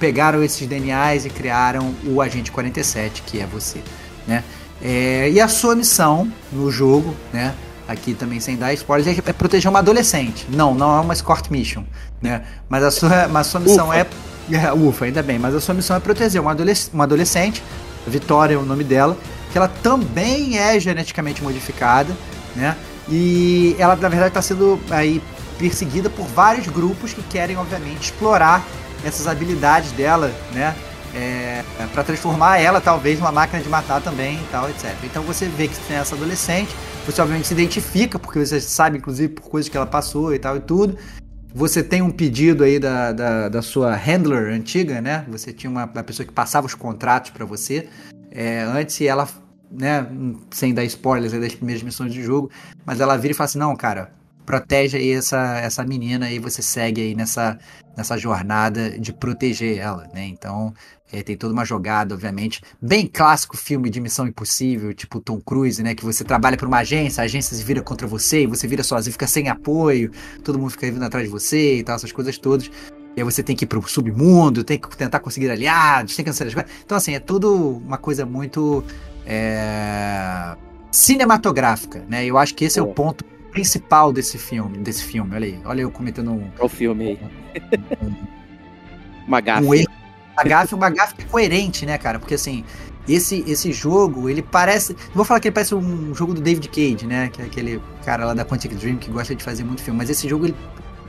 pegaram 0.00 0.42
esses 0.42 0.66
DNAs 0.66 1.26
e 1.26 1.28
criaram 1.28 1.94
o 2.06 2.22
Agente 2.22 2.50
47, 2.50 3.20
que 3.26 3.38
é 3.40 3.44
você, 3.44 3.82
né? 4.26 4.42
É, 4.80 5.28
e 5.30 5.38
a 5.38 5.46
sua 5.46 5.76
missão 5.76 6.32
no 6.50 6.70
jogo, 6.70 7.14
né? 7.30 7.54
Aqui 7.86 8.14
também 8.14 8.40
sem 8.40 8.56
dar 8.56 8.72
spoilers, 8.72 9.18
é 9.18 9.32
proteger 9.34 9.68
uma 9.68 9.80
adolescente. 9.80 10.46
Não, 10.48 10.74
não 10.74 10.96
é 10.96 11.00
uma 11.00 11.12
escort 11.12 11.50
mission, 11.50 11.84
né? 12.22 12.42
Mas 12.70 12.84
a 12.84 12.90
sua, 12.90 13.28
mas 13.28 13.48
a 13.48 13.50
sua 13.50 13.60
missão 13.60 13.88
Ufa. 13.88 13.98
é 13.98 14.00
é, 14.00 14.06
ufa, 14.76 15.04
ainda 15.04 15.22
bem. 15.22 15.38
Mas 15.38 15.54
a 15.54 15.60
sua 15.60 15.74
missão 15.74 15.96
é 15.96 16.00
proteger 16.00 16.40
uma, 16.40 16.52
adolesc 16.52 16.92
uma 16.92 17.04
adolescente, 17.04 17.62
Vitória 18.06 18.54
é 18.54 18.58
o 18.58 18.64
nome 18.64 18.82
dela, 18.82 19.16
que 19.52 19.58
ela 19.58 19.68
também 19.68 20.58
é 20.58 20.78
geneticamente 20.80 21.42
modificada, 21.42 22.12
né? 22.56 22.76
E 23.08 23.76
ela, 23.78 23.94
na 23.96 24.08
verdade, 24.08 24.28
está 24.28 24.42
sendo 24.42 24.80
aí 24.90 25.22
perseguida 25.58 26.10
por 26.10 26.26
vários 26.26 26.66
grupos 26.66 27.12
que 27.12 27.22
querem, 27.22 27.56
obviamente, 27.56 28.10
explorar 28.10 28.64
essas 29.04 29.26
habilidades 29.26 29.92
dela, 29.92 30.32
né? 30.52 30.74
É, 31.14 31.62
para 31.92 32.02
transformar 32.02 32.58
ela, 32.58 32.80
talvez, 32.80 33.18
numa 33.18 33.30
máquina 33.30 33.62
de 33.62 33.68
matar 33.68 34.00
também 34.00 34.36
e 34.36 34.46
tal, 34.50 34.68
etc. 34.70 34.96
Então 35.04 35.22
você 35.22 35.46
vê 35.46 35.68
que 35.68 35.76
tem 35.86 35.98
essa 35.98 36.14
adolescente, 36.14 36.74
você 37.04 37.20
obviamente 37.20 37.48
se 37.48 37.52
identifica, 37.52 38.18
porque 38.18 38.38
você 38.38 38.60
sabe, 38.60 38.96
inclusive, 38.96 39.34
por 39.34 39.42
coisas 39.42 39.68
que 39.68 39.76
ela 39.76 39.86
passou 39.86 40.34
e 40.34 40.38
tal 40.38 40.56
e 40.56 40.60
tudo. 40.60 40.96
Você 41.54 41.82
tem 41.82 42.00
um 42.00 42.10
pedido 42.10 42.64
aí 42.64 42.78
da, 42.78 43.12
da, 43.12 43.48
da 43.48 43.62
sua 43.62 43.94
handler 43.94 44.52
antiga, 44.54 45.00
né? 45.00 45.24
Você 45.28 45.52
tinha 45.52 45.70
uma, 45.70 45.84
uma 45.84 46.02
pessoa 46.02 46.26
que 46.26 46.32
passava 46.32 46.66
os 46.66 46.74
contratos 46.74 47.30
para 47.30 47.44
você. 47.44 47.88
É, 48.30 48.62
antes 48.62 49.00
ela, 49.02 49.28
né, 49.70 50.06
sem 50.50 50.72
dar 50.72 50.84
spoilers 50.84 51.32
das 51.32 51.54
primeiras 51.54 51.82
missões 51.82 52.14
do 52.14 52.22
jogo, 52.22 52.50
mas 52.86 53.00
ela 53.00 53.16
vira 53.18 53.32
e 53.32 53.34
fala 53.34 53.44
assim, 53.44 53.58
não, 53.58 53.76
cara, 53.76 54.12
protege 54.46 54.96
aí 54.96 55.12
essa, 55.12 55.58
essa 55.58 55.84
menina 55.84 56.30
e 56.30 56.38
você 56.38 56.62
segue 56.62 57.02
aí 57.02 57.14
nessa, 57.14 57.58
nessa 57.96 58.16
jornada 58.16 58.98
de 58.98 59.12
proteger 59.12 59.78
ela, 59.78 60.08
né? 60.14 60.24
Então, 60.24 60.72
é, 61.12 61.22
tem 61.22 61.36
toda 61.36 61.52
uma 61.52 61.64
jogada, 61.64 62.14
obviamente. 62.14 62.62
Bem 62.80 63.06
clássico 63.06 63.56
filme 63.56 63.90
de 63.90 64.00
Missão 64.00 64.26
Impossível, 64.26 64.94
tipo 64.94 65.20
Tom 65.20 65.38
Cruise, 65.40 65.82
né? 65.82 65.94
Que 65.94 66.04
você 66.04 66.24
trabalha 66.24 66.56
para 66.56 66.66
uma 66.66 66.78
agência, 66.78 67.20
a 67.20 67.24
agência 67.24 67.54
se 67.54 67.62
vira 67.62 67.82
contra 67.82 68.06
você, 68.06 68.44
e 68.44 68.46
você 68.46 68.66
vira 68.66 68.82
sozinho, 68.82 69.12
fica 69.12 69.26
sem 69.26 69.48
apoio, 69.48 70.10
todo 70.42 70.58
mundo 70.58 70.70
fica 70.70 70.90
vindo 70.90 71.04
atrás 71.04 71.26
de 71.26 71.30
você 71.30 71.78
e 71.78 71.82
tal, 71.84 71.96
essas 71.96 72.10
coisas 72.10 72.38
todas. 72.38 72.70
E 73.14 73.20
aí 73.20 73.24
você 73.24 73.42
tem 73.42 73.54
que 73.54 73.64
ir 73.64 73.68
pro 73.68 73.86
submundo, 73.86 74.64
tem 74.64 74.78
que 74.78 74.96
tentar 74.96 75.20
conseguir 75.20 75.50
aliados, 75.50 76.16
tem 76.16 76.24
que 76.24 76.30
cancelar 76.30 76.48
as 76.48 76.54
coisas. 76.54 76.72
Então, 76.82 76.96
assim, 76.96 77.14
é 77.14 77.20
tudo 77.20 77.76
uma 77.76 77.98
coisa 77.98 78.24
muito 78.24 78.82
é, 79.26 80.56
cinematográfica, 80.90 82.02
né? 82.08 82.24
Eu 82.24 82.38
acho 82.38 82.54
que 82.54 82.64
esse 82.64 82.78
é 82.78 82.82
o 82.82 82.86
ponto 82.86 83.22
principal 83.50 84.14
desse 84.14 84.38
filme, 84.38 84.78
desse 84.78 85.04
filme. 85.04 85.34
Olha 85.34 85.46
aí, 85.46 85.60
olha 85.66 85.82
eu 85.82 85.90
cometendo 85.90 86.32
um. 86.32 86.50
Olha 86.56 86.64
o 86.64 86.68
filme 86.70 87.08
aí. 87.08 87.18
Um, 88.00 88.06
um, 88.06 88.14
uma 89.28 89.42
gafe. 89.42 89.66
Um 89.66 89.74
erro. 89.74 90.01
Uma 90.34 90.44
gafe, 90.44 90.74
uma 90.74 90.90
gafe 90.90 91.24
coerente, 91.26 91.84
né, 91.84 91.98
cara? 91.98 92.18
Porque 92.18 92.34
assim, 92.34 92.64
esse, 93.08 93.44
esse 93.46 93.72
jogo, 93.72 94.28
ele 94.28 94.42
parece. 94.42 94.94
Não 95.08 95.16
vou 95.16 95.24
falar 95.24 95.40
que 95.40 95.48
ele 95.48 95.54
parece 95.54 95.74
um 95.74 96.14
jogo 96.14 96.34
do 96.34 96.40
David 96.40 96.68
Cage, 96.68 97.06
né? 97.06 97.28
Que 97.28 97.42
é 97.42 97.44
aquele 97.44 97.82
cara 98.04 98.26
lá 98.26 98.34
da 98.34 98.44
Quantic 98.44 98.74
Dream 98.74 98.96
que 98.96 99.10
gosta 99.10 99.34
de 99.34 99.42
fazer 99.42 99.64
muito 99.64 99.82
filme. 99.82 99.98
Mas 99.98 100.08
esse 100.08 100.28
jogo, 100.28 100.46
ele, 100.46 100.56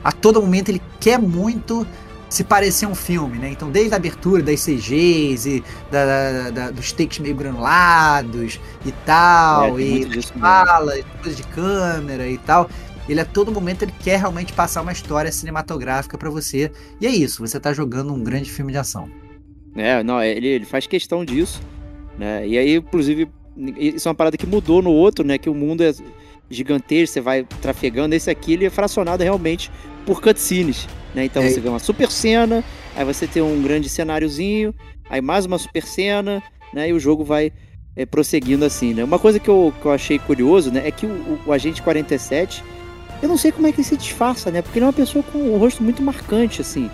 a 0.02 0.10
todo 0.10 0.40
momento, 0.40 0.70
ele 0.70 0.82
quer 1.00 1.18
muito 1.18 1.86
se 2.28 2.42
parecer 2.42 2.86
um 2.86 2.96
filme, 2.96 3.38
né? 3.38 3.48
Então, 3.50 3.70
desde 3.70 3.94
a 3.94 3.96
abertura 3.96 4.42
das 4.42 4.64
CGs 4.64 5.48
e 5.48 5.64
da, 5.88 6.04
da, 6.04 6.50
da, 6.50 6.70
dos 6.70 6.90
takes 6.90 7.20
meio 7.20 7.36
granulados 7.36 8.58
e 8.84 8.90
tal, 9.06 9.78
é, 9.78 9.82
e 9.82 10.22
falas, 10.40 11.04
coisas 11.22 11.36
de 11.36 11.44
câmera 11.44 12.26
e 12.26 12.38
tal. 12.38 12.68
Ele 13.08 13.20
a 13.20 13.24
todo 13.24 13.52
momento 13.52 13.82
ele 13.82 13.92
quer 14.02 14.18
realmente 14.18 14.52
passar 14.52 14.82
uma 14.82 14.92
história 14.92 15.30
cinematográfica 15.30 16.16
para 16.16 16.30
você. 16.30 16.70
E 17.00 17.06
é 17.06 17.10
isso, 17.10 17.46
você 17.46 17.60
tá 17.60 17.72
jogando 17.72 18.12
um 18.12 18.22
grande 18.22 18.50
filme 18.50 18.72
de 18.72 18.78
ação. 18.78 19.08
É, 19.76 20.02
não, 20.02 20.22
ele, 20.22 20.46
ele 20.46 20.64
faz 20.64 20.86
questão 20.86 21.24
disso, 21.24 21.60
né? 22.18 22.46
E 22.46 22.56
aí, 22.56 22.76
inclusive, 22.76 23.28
isso 23.76 24.08
é 24.08 24.10
uma 24.10 24.14
parada 24.14 24.36
que 24.36 24.46
mudou 24.46 24.80
no 24.80 24.90
outro, 24.90 25.24
né? 25.24 25.36
Que 25.36 25.50
o 25.50 25.54
mundo 25.54 25.82
é 25.82 25.92
gigantesco, 26.48 27.14
você 27.14 27.20
vai 27.20 27.44
trafegando. 27.60 28.14
Esse 28.14 28.30
aqui 28.30 28.52
ele 28.52 28.64
é 28.64 28.70
fracionado 28.70 29.22
realmente 29.22 29.70
por 30.06 30.20
cutscenes. 30.20 30.86
Né? 31.14 31.24
Então 31.24 31.42
é. 31.42 31.48
você 31.48 31.60
vê 31.60 31.68
uma 31.68 31.78
super 31.78 32.10
cena, 32.10 32.64
aí 32.96 33.04
você 33.04 33.26
tem 33.26 33.42
um 33.42 33.62
grande 33.62 33.88
cenáriozinho, 33.88 34.74
aí 35.08 35.20
mais 35.20 35.46
uma 35.46 35.58
super 35.58 35.84
cena, 35.84 36.42
né? 36.72 36.88
E 36.88 36.92
o 36.92 36.98
jogo 36.98 37.24
vai 37.24 37.52
é, 37.96 38.04
prosseguindo 38.04 38.64
assim, 38.64 38.94
né? 38.94 39.04
Uma 39.04 39.18
coisa 39.18 39.38
que 39.38 39.48
eu, 39.48 39.72
que 39.80 39.86
eu 39.86 39.92
achei 39.92 40.18
curioso, 40.18 40.72
né? 40.72 40.82
É 40.86 40.90
que 40.90 41.06
o, 41.06 41.38
o, 41.46 41.52
Agente 41.52 41.80
47, 41.82 42.64
eu 43.24 43.28
não 43.28 43.38
sei 43.38 43.50
como 43.50 43.66
é 43.66 43.72
que 43.72 43.80
ele 43.80 43.88
se 43.88 43.96
disfarça, 43.96 44.50
né? 44.50 44.60
Porque 44.60 44.78
ele 44.78 44.84
é 44.84 44.86
uma 44.86 44.92
pessoa 44.92 45.24
com 45.32 45.38
um 45.38 45.56
rosto 45.56 45.82
muito 45.82 46.02
marcante, 46.02 46.60
assim. 46.60 46.90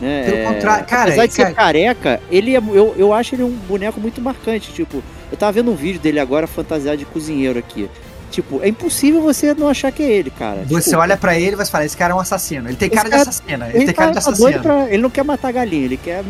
Né? 0.00 0.24
Pelo 0.24 0.36
é, 0.36 0.44
contrário, 0.44 0.86
cara, 0.86 1.02
apesar 1.04 1.26
de 1.26 1.32
ser 1.32 1.42
cara... 1.42 1.54
careca, 1.54 2.20
ele 2.30 2.56
é, 2.56 2.58
eu, 2.58 2.94
eu 2.96 3.12
acho 3.12 3.34
ele 3.34 3.44
um 3.44 3.54
boneco 3.68 4.00
muito 4.00 4.20
marcante. 4.20 4.72
Tipo, 4.72 5.02
eu 5.30 5.38
tava 5.38 5.52
vendo 5.52 5.70
um 5.70 5.76
vídeo 5.76 6.00
dele 6.00 6.18
agora 6.18 6.46
fantasiado 6.48 6.96
de 6.96 7.04
cozinheiro 7.04 7.58
aqui. 7.58 7.88
Tipo, 8.32 8.60
é 8.62 8.68
impossível 8.68 9.20
você 9.20 9.54
não 9.54 9.68
achar 9.68 9.92
que 9.92 10.02
é 10.02 10.10
ele, 10.10 10.30
cara. 10.30 10.62
Você 10.66 10.90
tipo, 10.90 11.02
olha 11.02 11.16
para 11.16 11.38
ele 11.38 11.52
e 11.52 11.56
vai 11.56 11.66
falar, 11.66 11.84
esse 11.84 11.96
cara 11.96 12.12
é 12.12 12.16
um 12.16 12.20
assassino. 12.20 12.68
Ele 12.68 12.76
tem 12.76 12.90
cara, 12.90 13.08
cara 13.08 13.22
de 13.22 13.28
assassino. 13.28 13.64
Ele, 13.64 13.76
ele 13.76 13.86
tem 13.86 13.94
cara 13.94 14.08
tá 14.08 14.12
de 14.12 14.18
assassino. 14.18 14.62
Pra, 14.62 14.88
ele 14.88 15.02
não 15.02 15.10
quer 15.10 15.24
matar 15.24 15.52
galinha, 15.52 15.84
ele 15.84 15.96
quer. 15.96 16.24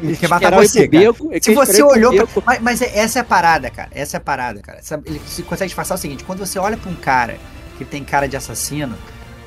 Ele 0.00 0.16
quer 0.16 0.28
matar 0.28 0.54
você, 0.54 0.86
beco, 0.86 1.30
Se 1.42 1.54
você 1.54 1.82
olhou. 1.82 2.14
Pra, 2.14 2.42
mas, 2.46 2.60
mas, 2.60 2.82
essa 2.82 3.18
é 3.18 3.22
a 3.22 3.24
parada, 3.24 3.68
cara. 3.68 3.88
Essa 3.92 4.16
é 4.16 4.18
a 4.18 4.20
parada, 4.20 4.60
cara. 4.60 4.80
Ele 5.04 5.20
consegue 5.44 5.68
disfarçar 5.68 5.98
o 5.98 6.00
seguinte: 6.00 6.22
quando 6.22 6.38
você 6.38 6.58
olha 6.58 6.76
pra 6.76 6.88
um 6.88 6.94
cara 6.94 7.36
que 7.84 7.90
tem 7.90 8.04
cara 8.04 8.28
de 8.28 8.36
assassino, 8.36 8.96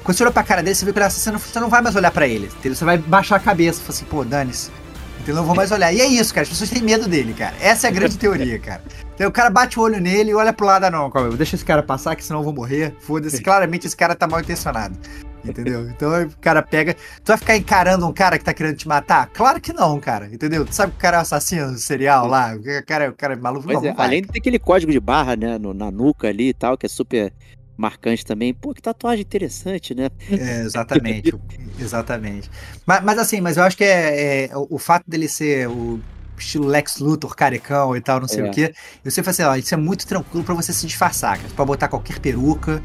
quando 0.03 0.17
você 0.17 0.23
olha 0.23 0.31
pra 0.31 0.43
cara 0.43 0.61
dele, 0.61 0.75
você 0.75 0.85
vê 0.85 0.91
que 0.93 0.99
ele 0.99 1.03
é 1.03 1.07
assassino, 1.07 1.39
você 1.39 1.59
não 1.59 1.69
vai 1.69 1.81
mais 1.81 1.95
olhar 1.95 2.11
para 2.11 2.27
ele. 2.27 2.45
Entendeu? 2.45 2.75
Você 2.75 2.85
vai 2.85 2.97
baixar 2.97 3.37
a 3.37 3.39
cabeça 3.39 3.79
e 3.79 3.83
falar 3.83 3.95
assim, 3.95 4.05
pô, 4.05 4.23
dane-se. 4.23 4.69
Entendeu? 5.17 5.35
Não 5.37 5.45
vou 5.45 5.55
mais 5.55 5.71
olhar. 5.71 5.91
E 5.91 5.99
é 5.99 6.05
isso, 6.05 6.31
cara. 6.31 6.43
As 6.43 6.49
pessoas 6.49 6.69
têm 6.69 6.83
medo 6.83 7.07
dele, 7.07 7.33
cara. 7.33 7.55
Essa 7.59 7.87
é 7.87 7.89
a 7.89 7.93
grande 7.93 8.15
teoria, 8.15 8.59
cara. 8.59 8.83
Então 9.15 9.27
o 9.27 9.31
cara 9.31 9.49
bate 9.49 9.79
o 9.79 9.81
olho 9.81 9.99
nele 9.99 10.29
e 10.29 10.35
olha 10.35 10.53
pro 10.53 10.67
lado, 10.67 10.83
ah, 10.83 10.91
não, 10.91 11.09
calma, 11.09 11.35
deixa 11.35 11.55
esse 11.55 11.65
cara 11.65 11.81
passar, 11.81 12.15
que 12.15 12.23
senão 12.23 12.41
eu 12.41 12.43
vou 12.43 12.53
morrer. 12.53 12.93
Foda-se. 12.99 13.41
Claramente 13.41 13.87
esse 13.87 13.97
cara 13.97 14.13
tá 14.13 14.27
mal 14.27 14.39
intencionado. 14.41 14.95
Entendeu? 15.43 15.89
Então 15.89 16.23
o 16.23 16.37
cara 16.39 16.61
pega. 16.61 16.93
Tu 16.93 17.27
vai 17.27 17.37
ficar 17.37 17.57
encarando 17.57 18.05
um 18.05 18.13
cara 18.13 18.37
que 18.37 18.43
tá 18.43 18.53
querendo 18.53 18.75
te 18.75 18.87
matar? 18.87 19.27
Claro 19.33 19.59
que 19.59 19.73
não, 19.73 19.99
cara. 19.99 20.27
Entendeu? 20.31 20.65
Tu 20.65 20.75
sabe 20.75 20.91
que 20.91 20.97
o 20.99 21.01
cara 21.01 21.17
é 21.17 21.19
um 21.19 21.21
assassino 21.21 21.77
serial 21.77 22.27
lá? 22.27 22.55
O 22.55 22.85
cara, 22.85 23.09
o 23.09 23.13
cara 23.13 23.33
é 23.33 23.37
maluco. 23.37 23.71
Não, 23.71 23.83
é, 23.83 23.93
não 23.93 23.95
além 23.97 24.21
de 24.21 24.27
ter 24.27 24.39
aquele 24.39 24.59
código 24.59 24.91
de 24.91 24.99
barra, 24.99 25.35
né, 25.35 25.57
no, 25.57 25.73
na 25.73 25.89
nuca 25.89 26.27
ali 26.27 26.49
e 26.49 26.53
tal, 26.53 26.77
que 26.77 26.85
é 26.85 26.89
super 26.89 27.33
marcante 27.77 28.25
também. 28.25 28.53
Pô, 28.53 28.73
que 28.73 28.81
tatuagem 28.81 29.21
interessante, 29.21 29.93
né? 29.93 30.09
É, 30.29 30.61
exatamente. 30.61 31.33
exatamente. 31.79 32.49
Mas, 32.85 33.03
mas, 33.03 33.17
assim, 33.17 33.41
mas 33.41 33.57
eu 33.57 33.63
acho 33.63 33.77
que 33.77 33.83
é, 33.83 34.45
é, 34.45 34.49
o, 34.53 34.77
fato 34.77 35.03
dele 35.07 35.27
ser 35.27 35.67
o 35.67 35.99
estilo 36.37 36.67
Lex 36.67 36.99
Luthor, 36.99 37.35
carecão 37.35 37.95
e 37.95 38.01
tal, 38.01 38.19
não 38.19 38.27
sei 38.27 38.43
é. 38.43 38.49
o 38.49 38.51
quê. 38.51 38.73
Eu 39.03 39.11
sempre 39.11 39.31
falei 39.33 39.51
assim, 39.51 39.59
ó, 39.59 39.61
isso 39.61 39.73
é 39.73 39.77
muito 39.77 40.05
tranquilo 40.05 40.43
para 40.43 40.55
você 40.55 40.73
se 40.73 40.85
disfarçar, 40.85 41.37
cara. 41.37 41.49
Pode 41.55 41.67
botar 41.67 41.87
qualquer 41.87 42.19
peruca, 42.19 42.81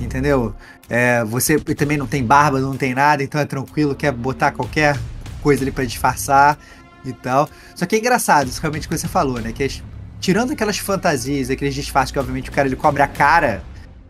entendeu? 0.00 0.54
É, 0.88 1.24
você 1.24 1.58
também 1.58 1.96
não 1.96 2.06
tem 2.06 2.24
barba, 2.24 2.60
não 2.60 2.76
tem 2.76 2.94
nada, 2.94 3.22
então 3.22 3.40
é 3.40 3.44
tranquilo, 3.44 3.94
quer 3.94 4.12
botar 4.12 4.52
qualquer 4.52 4.98
coisa 5.42 5.62
ali 5.62 5.70
para 5.70 5.84
disfarçar 5.84 6.58
e 7.04 7.12
tal. 7.12 7.48
Só 7.74 7.86
que 7.86 7.96
é 7.96 7.98
engraçado, 7.98 8.48
isso 8.48 8.60
realmente 8.60 8.88
que 8.88 8.96
você 8.96 9.08
falou, 9.08 9.40
né? 9.40 9.52
Que 9.52 9.82
tirando 10.20 10.52
aquelas 10.52 10.78
fantasias, 10.78 11.48
aqueles 11.48 11.74
disfarces 11.74 12.12
que 12.12 12.18
obviamente 12.18 12.50
o 12.50 12.52
cara 12.52 12.68
ele 12.68 12.76
cobre 12.76 13.02
a 13.02 13.08
cara 13.08 13.62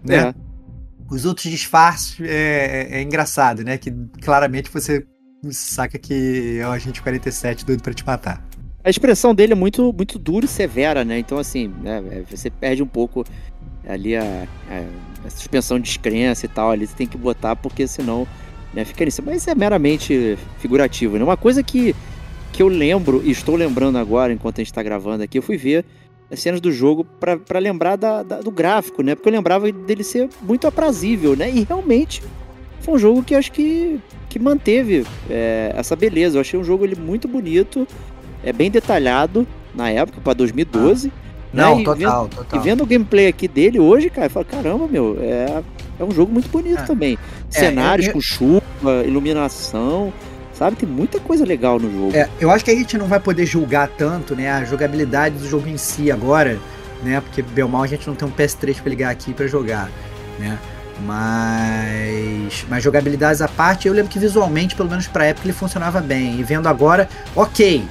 né? 0.05 0.17
É. 0.17 0.35
Os 1.11 1.25
outros 1.25 1.51
disfarces 1.51 2.21
é, 2.21 2.89
é, 2.93 2.99
é, 2.99 3.03
engraçado, 3.03 3.65
né? 3.65 3.77
Que 3.77 3.93
claramente 4.23 4.71
você 4.71 5.05
saca 5.51 5.99
que 5.99 6.59
é 6.61 6.67
o 6.67 6.71
agente 6.71 7.03
47 7.03 7.65
doido 7.65 7.83
para 7.83 7.93
te 7.93 8.07
matar. 8.07 8.45
A 8.83 8.89
expressão 8.89 9.35
dele 9.35 9.53
é 9.53 9.57
muito, 9.57 9.93
muito 9.93 10.19
dura 10.19 10.45
e 10.45 10.49
severa, 10.49 11.05
né? 11.05 11.19
Então, 11.19 11.39
assim, 11.39 11.69
né, 11.83 12.03
é, 12.11 12.23
você 12.31 12.49
perde 12.49 12.83
um 12.83 12.87
pouco 12.87 13.25
ali 13.87 14.17
a, 14.17 14.23
a, 14.23 15.27
a 15.27 15.31
suspensão 15.31 15.79
de 15.79 15.85
descrença 15.85 16.47
e 16.47 16.49
tal. 16.49 16.71
Ali 16.71 16.87
você 16.87 16.95
tem 16.95 17.07
que 17.07 17.19
botar, 17.19 17.57
porque 17.57 17.87
senão 17.87 18.27
né, 18.73 18.85
fica 18.85 19.05
nisso. 19.05 19.23
Mas 19.25 19.47
é 19.49 19.55
meramente 19.55 20.39
figurativo, 20.59 21.19
né? 21.19 21.25
Uma 21.25 21.37
coisa 21.37 21.63
que, 21.63 21.95
que 22.53 22.63
eu 22.63 22.69
lembro, 22.69 23.21
e 23.25 23.31
estou 23.31 23.57
lembrando 23.57 23.99
agora, 23.99 24.33
enquanto 24.33 24.59
a 24.59 24.61
gente 24.61 24.71
está 24.71 24.83
gravando 24.83 25.25
aqui, 25.25 25.39
eu 25.39 25.43
fui 25.43 25.57
ver 25.57 25.85
as 26.31 26.41
cenas 26.41 26.61
do 26.61 26.71
jogo 26.71 27.05
para 27.05 27.59
lembrar 27.59 27.97
da, 27.97 28.23
da, 28.23 28.41
do 28.41 28.51
gráfico, 28.51 29.03
né? 29.03 29.15
Porque 29.15 29.29
eu 29.29 29.33
lembrava 29.33 29.71
dele 29.73 30.05
ser 30.05 30.29
muito 30.43 30.67
aprazível, 30.67 31.35
né? 31.37 31.51
E 31.51 31.65
realmente 31.65 32.23
foi 32.81 32.95
um 32.95 32.99
jogo 32.99 33.23
que 33.23 33.35
acho 33.35 33.51
que, 33.51 34.01
que 34.29 34.39
manteve 34.39 35.05
é, 35.29 35.73
essa 35.77 35.97
beleza. 35.97 36.37
Eu 36.37 36.41
achei 36.41 36.59
um 36.59 36.65
jogo 36.65 36.85
ele 36.85 36.95
muito 36.95 37.27
bonito, 37.27 37.87
é 38.45 38.53
bem 38.53 38.71
detalhado 38.71 39.47
na 39.75 39.91
época, 39.91 40.21
para 40.21 40.35
2012. 40.35 41.13
Ah. 41.15 41.31
Né? 41.53 41.63
Não, 41.65 41.83
total, 41.83 41.97
vendo, 41.97 42.37
total. 42.37 42.61
E 42.61 42.63
vendo 42.63 42.83
o 42.85 42.87
gameplay 42.87 43.27
aqui 43.27 43.49
dele 43.49 43.81
hoje, 43.81 44.09
cara, 44.09 44.27
eu 44.27 44.31
falo, 44.31 44.47
caramba, 44.47 44.87
meu, 44.87 45.19
é, 45.21 45.63
é 45.99 46.05
um 46.05 46.13
jogo 46.13 46.33
muito 46.33 46.49
bonito 46.49 46.79
é. 46.79 46.85
também. 46.85 47.19
É, 47.53 47.59
Cenários 47.59 48.07
eu... 48.07 48.13
com 48.13 48.21
chuva, 48.21 49.05
iluminação 49.05 50.13
sabe? 50.61 50.77
Tem 50.77 50.89
muita 50.89 51.19
coisa 51.19 51.43
legal 51.43 51.81
no 51.81 51.91
jogo. 51.91 52.15
É, 52.15 52.29
eu 52.39 52.51
acho 52.51 52.63
que 52.63 52.71
a 52.71 52.75
gente 52.75 52.99
não 52.99 53.07
vai 53.07 53.19
poder 53.19 53.47
julgar 53.47 53.89
tanto, 53.89 54.37
né, 54.37 54.51
a 54.51 54.63
jogabilidade 54.63 55.37
do 55.37 55.49
jogo 55.49 55.67
em 55.67 55.79
si 55.79 56.13
agora, 56.13 56.59
né? 57.03 57.19
Porque 57.23 57.41
Belmal 57.41 57.83
a 57.83 57.87
gente 57.87 58.07
não 58.07 58.15
tem 58.15 58.29
um 58.29 58.31
PS3 58.31 58.77
para 58.83 58.91
ligar 58.91 59.11
aqui 59.11 59.33
para 59.33 59.47
jogar, 59.47 59.89
né? 60.39 60.59
Mas, 61.03 62.67
mas 62.69 62.85
jogabilidades 62.85 63.41
à 63.41 63.49
parte, 63.49 63.89
eu 63.89 63.95
lembro 63.95 64.11
que 64.11 64.19
visualmente, 64.19 64.77
pelo 64.77 64.91
menos 64.91 65.09
pra 65.09 65.25
época, 65.25 65.47
ele 65.47 65.55
funcionava 65.55 65.99
bem. 65.99 66.39
E 66.39 66.43
vendo 66.43 66.67
agora, 66.67 67.09
ok, 67.35 67.83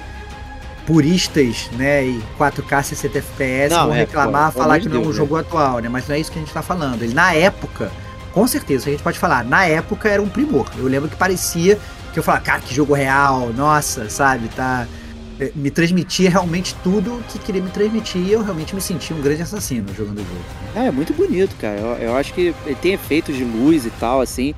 puristas, 0.86 1.72
né, 1.72 2.06
e 2.06 2.22
4K 2.38 2.84
60 2.84 3.18
FPS 3.18 3.74
vão 3.74 3.96
é, 3.96 3.98
reclamar, 4.02 4.52
pô, 4.52 4.60
falar 4.60 4.80
que 4.80 4.88
não 4.88 5.02
é 5.02 5.08
um 5.08 5.12
jogo 5.12 5.34
né? 5.38 5.42
atual, 5.42 5.80
né? 5.80 5.90
Mas 5.90 6.08
não 6.08 6.16
é 6.16 6.20
isso 6.20 6.32
que 6.32 6.38
a 6.38 6.42
gente 6.42 6.54
tá 6.54 6.62
falando. 6.62 7.02
Ele, 7.02 7.16
na 7.16 7.34
época, 7.34 7.92
com 8.32 8.46
certeza, 8.46 8.90
a 8.90 8.92
gente 8.92 9.02
pode 9.02 9.18
falar, 9.18 9.44
na 9.44 9.66
época 9.66 10.08
era 10.08 10.22
um 10.22 10.30
primor. 10.30 10.68
Eu 10.78 10.86
lembro 10.86 11.10
que 11.10 11.16
parecia 11.16 11.80
que 12.20 12.22
eu 12.22 12.24
falava, 12.24 12.44
cara, 12.44 12.62
que 12.62 12.74
jogo 12.74 12.94
real, 12.94 13.54
nossa, 13.54 14.10
sabe, 14.10 14.50
tá. 14.50 14.88
É, 15.40 15.54
me 15.56 15.72
transmitia 15.72 16.30
realmente 16.30 16.76
tudo 16.84 17.24
que 17.30 17.40
queria 17.40 17.62
me 17.62 17.70
transmitir 17.70 18.22
e 18.22 18.34
eu 18.34 18.44
realmente 18.44 18.76
me 18.76 18.82
sentia 18.82 19.16
um 19.16 19.22
grande 19.22 19.42
assassino 19.42 19.88
jogando 19.94 20.20
o 20.20 20.24
jogo. 20.24 20.44
É, 20.76 20.88
é 20.88 20.92
muito 20.92 21.14
bonito, 21.14 21.56
cara. 21.56 21.80
Eu, 21.80 22.10
eu 22.10 22.16
acho 22.18 22.34
que 22.34 22.54
ele 22.66 22.76
tem 22.76 22.92
efeitos 22.92 23.38
de 23.38 23.46
luz 23.46 23.86
e 23.86 23.90
tal, 23.92 24.20
assim, 24.20 24.54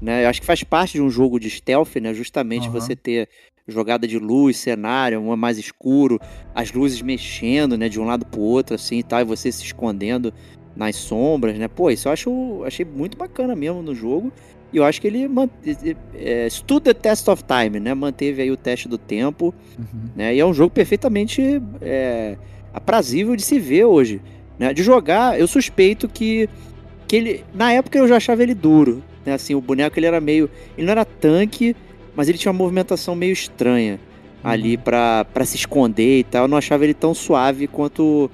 né? 0.00 0.24
Eu 0.24 0.28
acho 0.28 0.40
que 0.40 0.46
faz 0.46 0.62
parte 0.62 0.92
de 0.92 1.02
um 1.02 1.10
jogo 1.10 1.40
de 1.40 1.50
stealth, 1.50 1.96
né? 2.00 2.14
Justamente 2.14 2.68
uhum. 2.68 2.72
você 2.72 2.94
ter 2.94 3.28
jogada 3.66 4.06
de 4.06 4.20
luz, 4.20 4.56
cenário, 4.56 5.20
um 5.20 5.34
mais 5.36 5.58
escuro, 5.58 6.20
as 6.54 6.72
luzes 6.72 7.02
mexendo, 7.02 7.76
né, 7.76 7.88
de 7.88 8.00
um 8.00 8.04
lado 8.04 8.24
pro 8.26 8.40
outro, 8.40 8.74
assim 8.74 8.98
e 8.98 9.02
tal, 9.02 9.20
e 9.20 9.24
você 9.24 9.50
se 9.50 9.64
escondendo 9.64 10.32
nas 10.76 10.96
sombras, 10.96 11.58
né? 11.58 11.68
Pô, 11.68 11.90
isso 11.90 12.08
eu 12.08 12.12
acho, 12.12 12.64
achei 12.64 12.84
muito 12.84 13.16
bacana 13.18 13.54
mesmo 13.56 13.82
no 13.82 13.94
jogo. 13.94 14.32
E 14.72 14.76
eu 14.76 14.84
acho 14.84 15.00
que 15.00 15.06
ele 15.08 15.28
é, 16.14 16.46
stood 16.48 16.84
the 16.84 16.94
test 16.94 17.26
of 17.28 17.42
time, 17.44 17.80
né? 17.80 17.92
Manteve 17.92 18.42
aí 18.42 18.50
o 18.50 18.56
teste 18.56 18.88
do 18.88 18.96
tempo, 18.96 19.52
uhum. 19.78 20.10
né? 20.14 20.34
E 20.34 20.38
é 20.38 20.46
um 20.46 20.54
jogo 20.54 20.70
perfeitamente 20.72 21.60
é, 21.80 22.36
aprazível 22.72 23.34
de 23.34 23.42
se 23.42 23.58
ver 23.58 23.84
hoje. 23.84 24.20
Né? 24.58 24.72
De 24.72 24.82
jogar, 24.82 25.40
eu 25.40 25.48
suspeito 25.48 26.08
que, 26.08 26.48
que 27.08 27.16
ele. 27.16 27.44
Na 27.54 27.72
época 27.72 27.98
eu 27.98 28.06
já 28.06 28.16
achava 28.16 28.42
ele 28.42 28.54
duro. 28.54 29.02
Né? 29.24 29.32
Assim, 29.32 29.54
o 29.54 29.60
boneco 29.60 29.98
ele 29.98 30.06
era 30.06 30.20
meio. 30.20 30.48
Ele 30.76 30.86
não 30.86 30.92
era 30.92 31.04
tanque, 31.04 31.74
mas 32.14 32.28
ele 32.28 32.38
tinha 32.38 32.52
uma 32.52 32.58
movimentação 32.58 33.16
meio 33.16 33.32
estranha 33.32 33.98
ali 34.42 34.76
uhum. 34.76 34.82
para 34.82 35.44
se 35.44 35.56
esconder 35.56 36.20
e 36.20 36.24
tal. 36.24 36.44
Eu 36.44 36.48
não 36.48 36.58
achava 36.58 36.84
ele 36.84 36.94
tão 36.94 37.12
suave 37.12 37.66
quanto, 37.66 38.30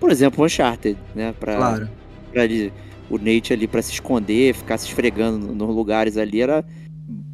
por 0.00 0.10
exemplo, 0.10 0.42
o 0.42 0.46
Uncharted, 0.46 0.98
né? 1.14 1.34
Pra, 1.38 1.56
claro. 1.56 1.88
Pra 2.32 2.44
ele, 2.44 2.72
o 3.10 3.18
Nate 3.18 3.52
ali 3.52 3.66
para 3.66 3.82
se 3.82 3.92
esconder, 3.92 4.54
ficar 4.54 4.78
se 4.78 4.86
esfregando 4.86 5.54
nos 5.54 5.74
lugares 5.74 6.16
ali, 6.16 6.40
era 6.40 6.64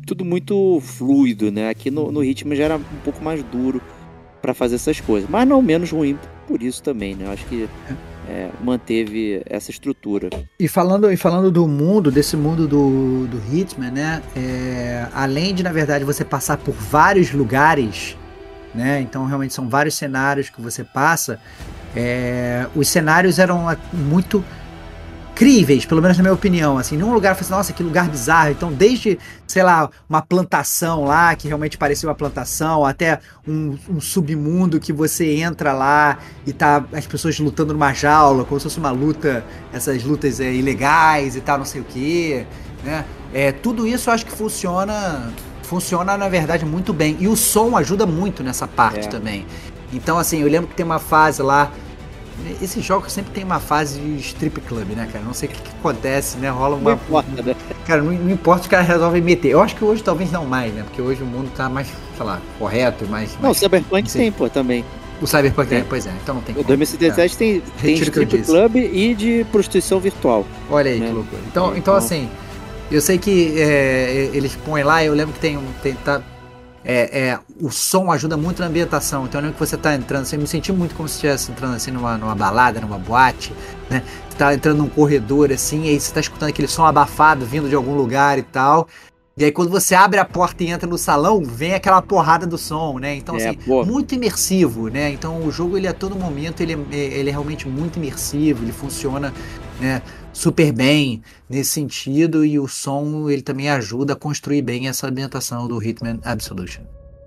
tudo 0.07 0.25
muito 0.25 0.81
fluido, 0.81 1.51
né? 1.51 1.69
Aqui 1.69 1.91
no, 1.91 2.11
no 2.11 2.21
ritmo 2.21 2.55
já 2.55 2.65
era 2.65 2.77
um 2.77 3.01
pouco 3.05 3.23
mais 3.23 3.43
duro 3.45 3.81
para 4.41 4.53
fazer 4.53 4.75
essas 4.75 5.01
coisas, 5.01 5.31
mas 5.31 5.47
não 5.47 5.63
menos 5.63 5.91
ruim 5.91 6.19
por 6.47 6.63
isso 6.63 6.83
também, 6.83 7.15
né? 7.15 7.27
Eu 7.27 7.31
acho 7.31 7.47
que 7.47 7.69
é, 8.29 8.51
manteve 8.63 9.43
essa 9.47 9.71
estrutura. 9.71 10.31
E 10.59 10.69
falando, 10.69 11.11
e 11.11 11.17
falando 11.17 11.51
do 11.51 11.67
mundo, 11.67 12.11
desse 12.11 12.37
mundo 12.37 12.67
do, 12.67 13.27
do 13.27 13.41
Hitman, 13.53 13.91
né? 13.91 14.23
É, 14.37 15.07
além 15.15 15.55
de, 15.55 15.63
na 15.63 15.73
verdade, 15.73 16.05
você 16.05 16.25
passar 16.25 16.57
por 16.57 16.75
vários 16.75 17.33
lugares, 17.33 18.17
né? 18.75 19.01
Então, 19.01 19.25
realmente 19.27 19.55
são 19.55 19.69
vários 19.69 19.95
cenários 19.95 20.51
que 20.51 20.61
você 20.61 20.85
passa. 20.85 21.41
É, 21.95 22.67
os 22.75 22.89
cenários 22.89 23.39
eram 23.39 23.67
muito 23.93 24.45
incríveis, 25.33 25.87
pelo 25.87 26.03
menos 26.03 26.17
na 26.19 26.23
minha 26.23 26.35
opinião, 26.35 26.77
assim, 26.79 26.97
num 26.97 27.13
lugar, 27.13 27.35
falei 27.35 27.47
assim, 27.47 27.53
nossa, 27.53 27.73
que 27.73 27.83
lugar 27.83 28.09
bizarro, 28.09 28.51
então 28.51 28.71
desde, 28.71 29.19
sei 29.47 29.63
lá, 29.63 29.89
uma 30.09 30.21
plantação 30.21 31.05
lá, 31.05 31.35
que 31.35 31.49
realmente 31.49 31.79
parecia 31.79 32.09
uma 32.09 32.15
plantação, 32.15 32.85
até 32.85 33.19
um, 33.49 33.77
um, 33.89 34.01
submundo 34.01 34.79
que 34.79 34.93
você 34.93 35.37
entra 35.37 35.73
lá 35.73 36.19
e 36.47 36.53
tá 36.53 36.85
as 36.93 37.07
pessoas 37.07 37.39
lutando 37.39 37.73
numa 37.73 37.93
jaula, 37.95 38.45
como 38.45 38.61
se 38.61 38.65
fosse 38.65 38.79
uma 38.79 38.91
luta, 38.91 39.45
essas 39.73 40.05
lutas 40.05 40.39
é, 40.39 40.53
ilegais 40.53 41.35
e 41.35 41.41
tal, 41.41 41.59
não 41.59 41.65
sei 41.65 41.81
o 41.81 41.85
que, 41.85 42.47
né, 42.85 43.05
é, 43.33 43.51
tudo 43.53 43.87
isso 43.87 44.11
eu 44.11 44.15
acho 44.15 44.27
que 44.27 44.33
funciona, 44.33 45.33
funciona 45.63 46.17
na 46.17 46.29
verdade 46.29 46.65
muito 46.67 46.93
bem, 46.93 47.17
e 47.19 47.27
o 47.27 47.37
som 47.37 47.77
ajuda 47.77 48.05
muito 48.05 48.43
nessa 48.43 48.69
parte 48.69 49.07
é. 49.07 49.11
também, 49.11 49.47
então 49.93 50.19
assim, 50.19 50.43
eu 50.43 50.49
lembro 50.49 50.69
que 50.69 50.75
tem 50.75 50.85
uma 50.85 50.99
fase 50.99 51.43
lá, 51.43 51.73
esses 52.61 52.85
jogos 52.85 53.13
sempre 53.13 53.33
tem 53.33 53.45
uma 53.45 53.61
fase 53.61 54.01
de 54.01 54.17
strip 54.19 54.61
club, 54.63 54.91
né, 54.91 55.09
cara? 55.13 55.25
Não 55.25 55.35
sei 55.35 55.49
o 55.49 55.53
que, 55.53 55.61
que 55.61 55.71
acontece, 55.79 56.37
né? 56.39 56.51
Rola 56.51 56.77
uma. 56.77 56.91
Não 56.91 56.97
importa, 56.97 57.43
né? 57.43 57.57
Cara, 57.87 58.03
não, 58.03 58.13
não 58.13 58.31
importa, 58.31 58.63
os 58.63 58.69
caras 58.69 58.87
resolvem 58.87 59.23
meter. 59.23 59.51
Eu 59.51 59.61
acho 59.61 59.77
que 59.77 59.85
hoje 59.85 60.03
talvez 60.03 60.31
não 60.31 60.45
mais, 60.45 60.73
né? 60.73 60.83
Porque 60.83 61.01
hoje 61.01 61.23
o 61.23 61.27
mundo 61.27 61.51
tá 61.55 61.69
mais, 61.69 61.89
sei 62.17 62.27
lá, 62.27 62.41
correto, 62.59 63.07
mais. 63.07 63.37
Não, 63.41 63.51
o 63.51 63.55
Cyberpunk 63.55 64.11
tem, 64.11 64.33
pô, 64.33 64.49
também. 64.49 64.85
O 65.21 65.27
Cyberpunk 65.27 65.69
tem, 65.69 65.85
pois 65.85 66.05
é, 66.05 66.13
então 66.21 66.35
não 66.35 66.43
tem 66.43 66.57
O 66.59 66.65
2077 66.65 67.35
é. 67.35 67.39
tem, 67.39 67.63
tem 67.81 67.95
strip 67.95 68.43
club 68.43 68.77
e 68.77 69.15
de 69.15 69.47
prostituição 69.53 70.01
virtual. 70.01 70.45
Olha 70.69 70.91
aí 70.91 70.99
né? 70.99 71.07
que 71.07 71.13
loucura. 71.13 71.43
Então, 71.47 71.67
então, 71.67 71.79
então 71.79 71.95
assim, 71.95 72.29
eu 72.91 73.01
sei 73.01 73.19
que 73.19 73.55
é, 73.57 74.31
eles 74.33 74.57
põem 74.57 74.83
lá, 74.83 75.05
eu 75.05 75.15
lembro 75.15 75.33
que 75.33 75.41
tem 75.41 75.57
um. 75.57 75.65
Tem, 75.83 75.95
tá, 75.95 76.21
é, 76.85 77.29
é, 77.29 77.39
o 77.61 77.71
som 77.71 78.11
ajuda 78.11 78.37
muito 78.37 78.61
na 78.61 78.67
ambientação. 78.67 79.25
Então 79.25 79.41
eu 79.41 79.45
lembro 79.45 79.59
que 79.59 79.67
você 79.67 79.77
está 79.77 79.95
entrando, 79.95 80.25
você 80.25 80.37
me 80.37 80.47
sentiu 80.47 80.75
muito 80.75 80.95
como 80.95 81.09
se 81.09 81.15
estivesse 81.15 81.51
entrando 81.51 81.75
assim 81.75 81.91
numa, 81.91 82.19
numa 82.19 82.35
balada, 82.35 82.81
numa 82.81 82.99
boate, 82.99 83.53
né? 83.89 84.03
Você 84.29 84.37
tá 84.37 84.55
entrando 84.55 84.79
num 84.79 84.89
corredor 84.89 85.53
assim, 85.53 85.85
e 85.85 85.89
aí 85.91 86.01
você 86.01 86.09
está 86.09 86.21
escutando 86.21 86.49
aquele 86.49 86.69
som 86.69 86.85
abafado 86.85 87.45
vindo 87.45 87.69
de 87.69 87.75
algum 87.75 87.95
lugar 87.95 88.39
e 88.39 88.43
tal. 88.43 88.89
E 89.37 89.45
aí 89.45 89.53
quando 89.53 89.71
você 89.71 89.95
abre 89.95 90.19
a 90.19 90.25
porta 90.25 90.63
e 90.63 90.69
entra 90.69 90.87
no 90.89 90.99
salão, 90.99 91.43
vem 91.43 91.73
aquela 91.75 92.03
porrada 92.03 92.47
do 92.47 92.59
som, 92.59 92.99
né? 92.99 93.15
Então, 93.15 93.37
é, 93.37 93.49
assim, 93.49 93.59
muito 93.87 94.15
imersivo, 94.15 94.89
né? 94.89 95.11
Então 95.11 95.43
o 95.43 95.51
jogo 95.51 95.77
ele 95.77 95.87
a 95.87 95.95
todo 95.95 96.17
momento 96.17 96.61
ele 96.61 96.75
é, 96.91 96.97
ele 96.97 97.31
é 97.31 97.33
realmente 97.33 97.67
muito 97.69 97.97
imersivo, 97.97 98.65
ele 98.65 98.73
funciona, 98.73 99.33
né? 99.81 100.03
Super 100.33 100.73
bem 100.73 101.23
nesse 101.49 101.71
sentido 101.71 102.45
e 102.45 102.59
o 102.59 102.67
som 102.67 103.29
ele 103.29 103.43
também 103.43 103.69
ajuda 103.69 104.15
a 104.15 104.17
construir 104.17 104.63
bem 104.63 104.89
essa 104.89 105.09
ambientação 105.09 105.69
do 105.69 105.83
Hitman 105.83 106.19
Absolution. 106.25 106.83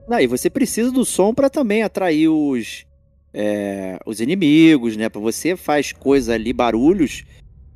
Não, 0.07 0.19
e 0.19 0.27
você 0.27 0.49
precisa 0.49 0.91
do 0.91 1.05
som 1.05 1.33
para 1.33 1.49
também 1.49 1.83
atrair 1.83 2.29
os 2.29 2.85
é, 3.33 3.99
os 4.05 4.21
inimigos, 4.21 4.95
né? 4.95 5.09
Para 5.09 5.19
você 5.19 5.57
faz 5.57 5.91
coisas 5.91 6.29
ali, 6.29 6.53
barulhos 6.53 7.25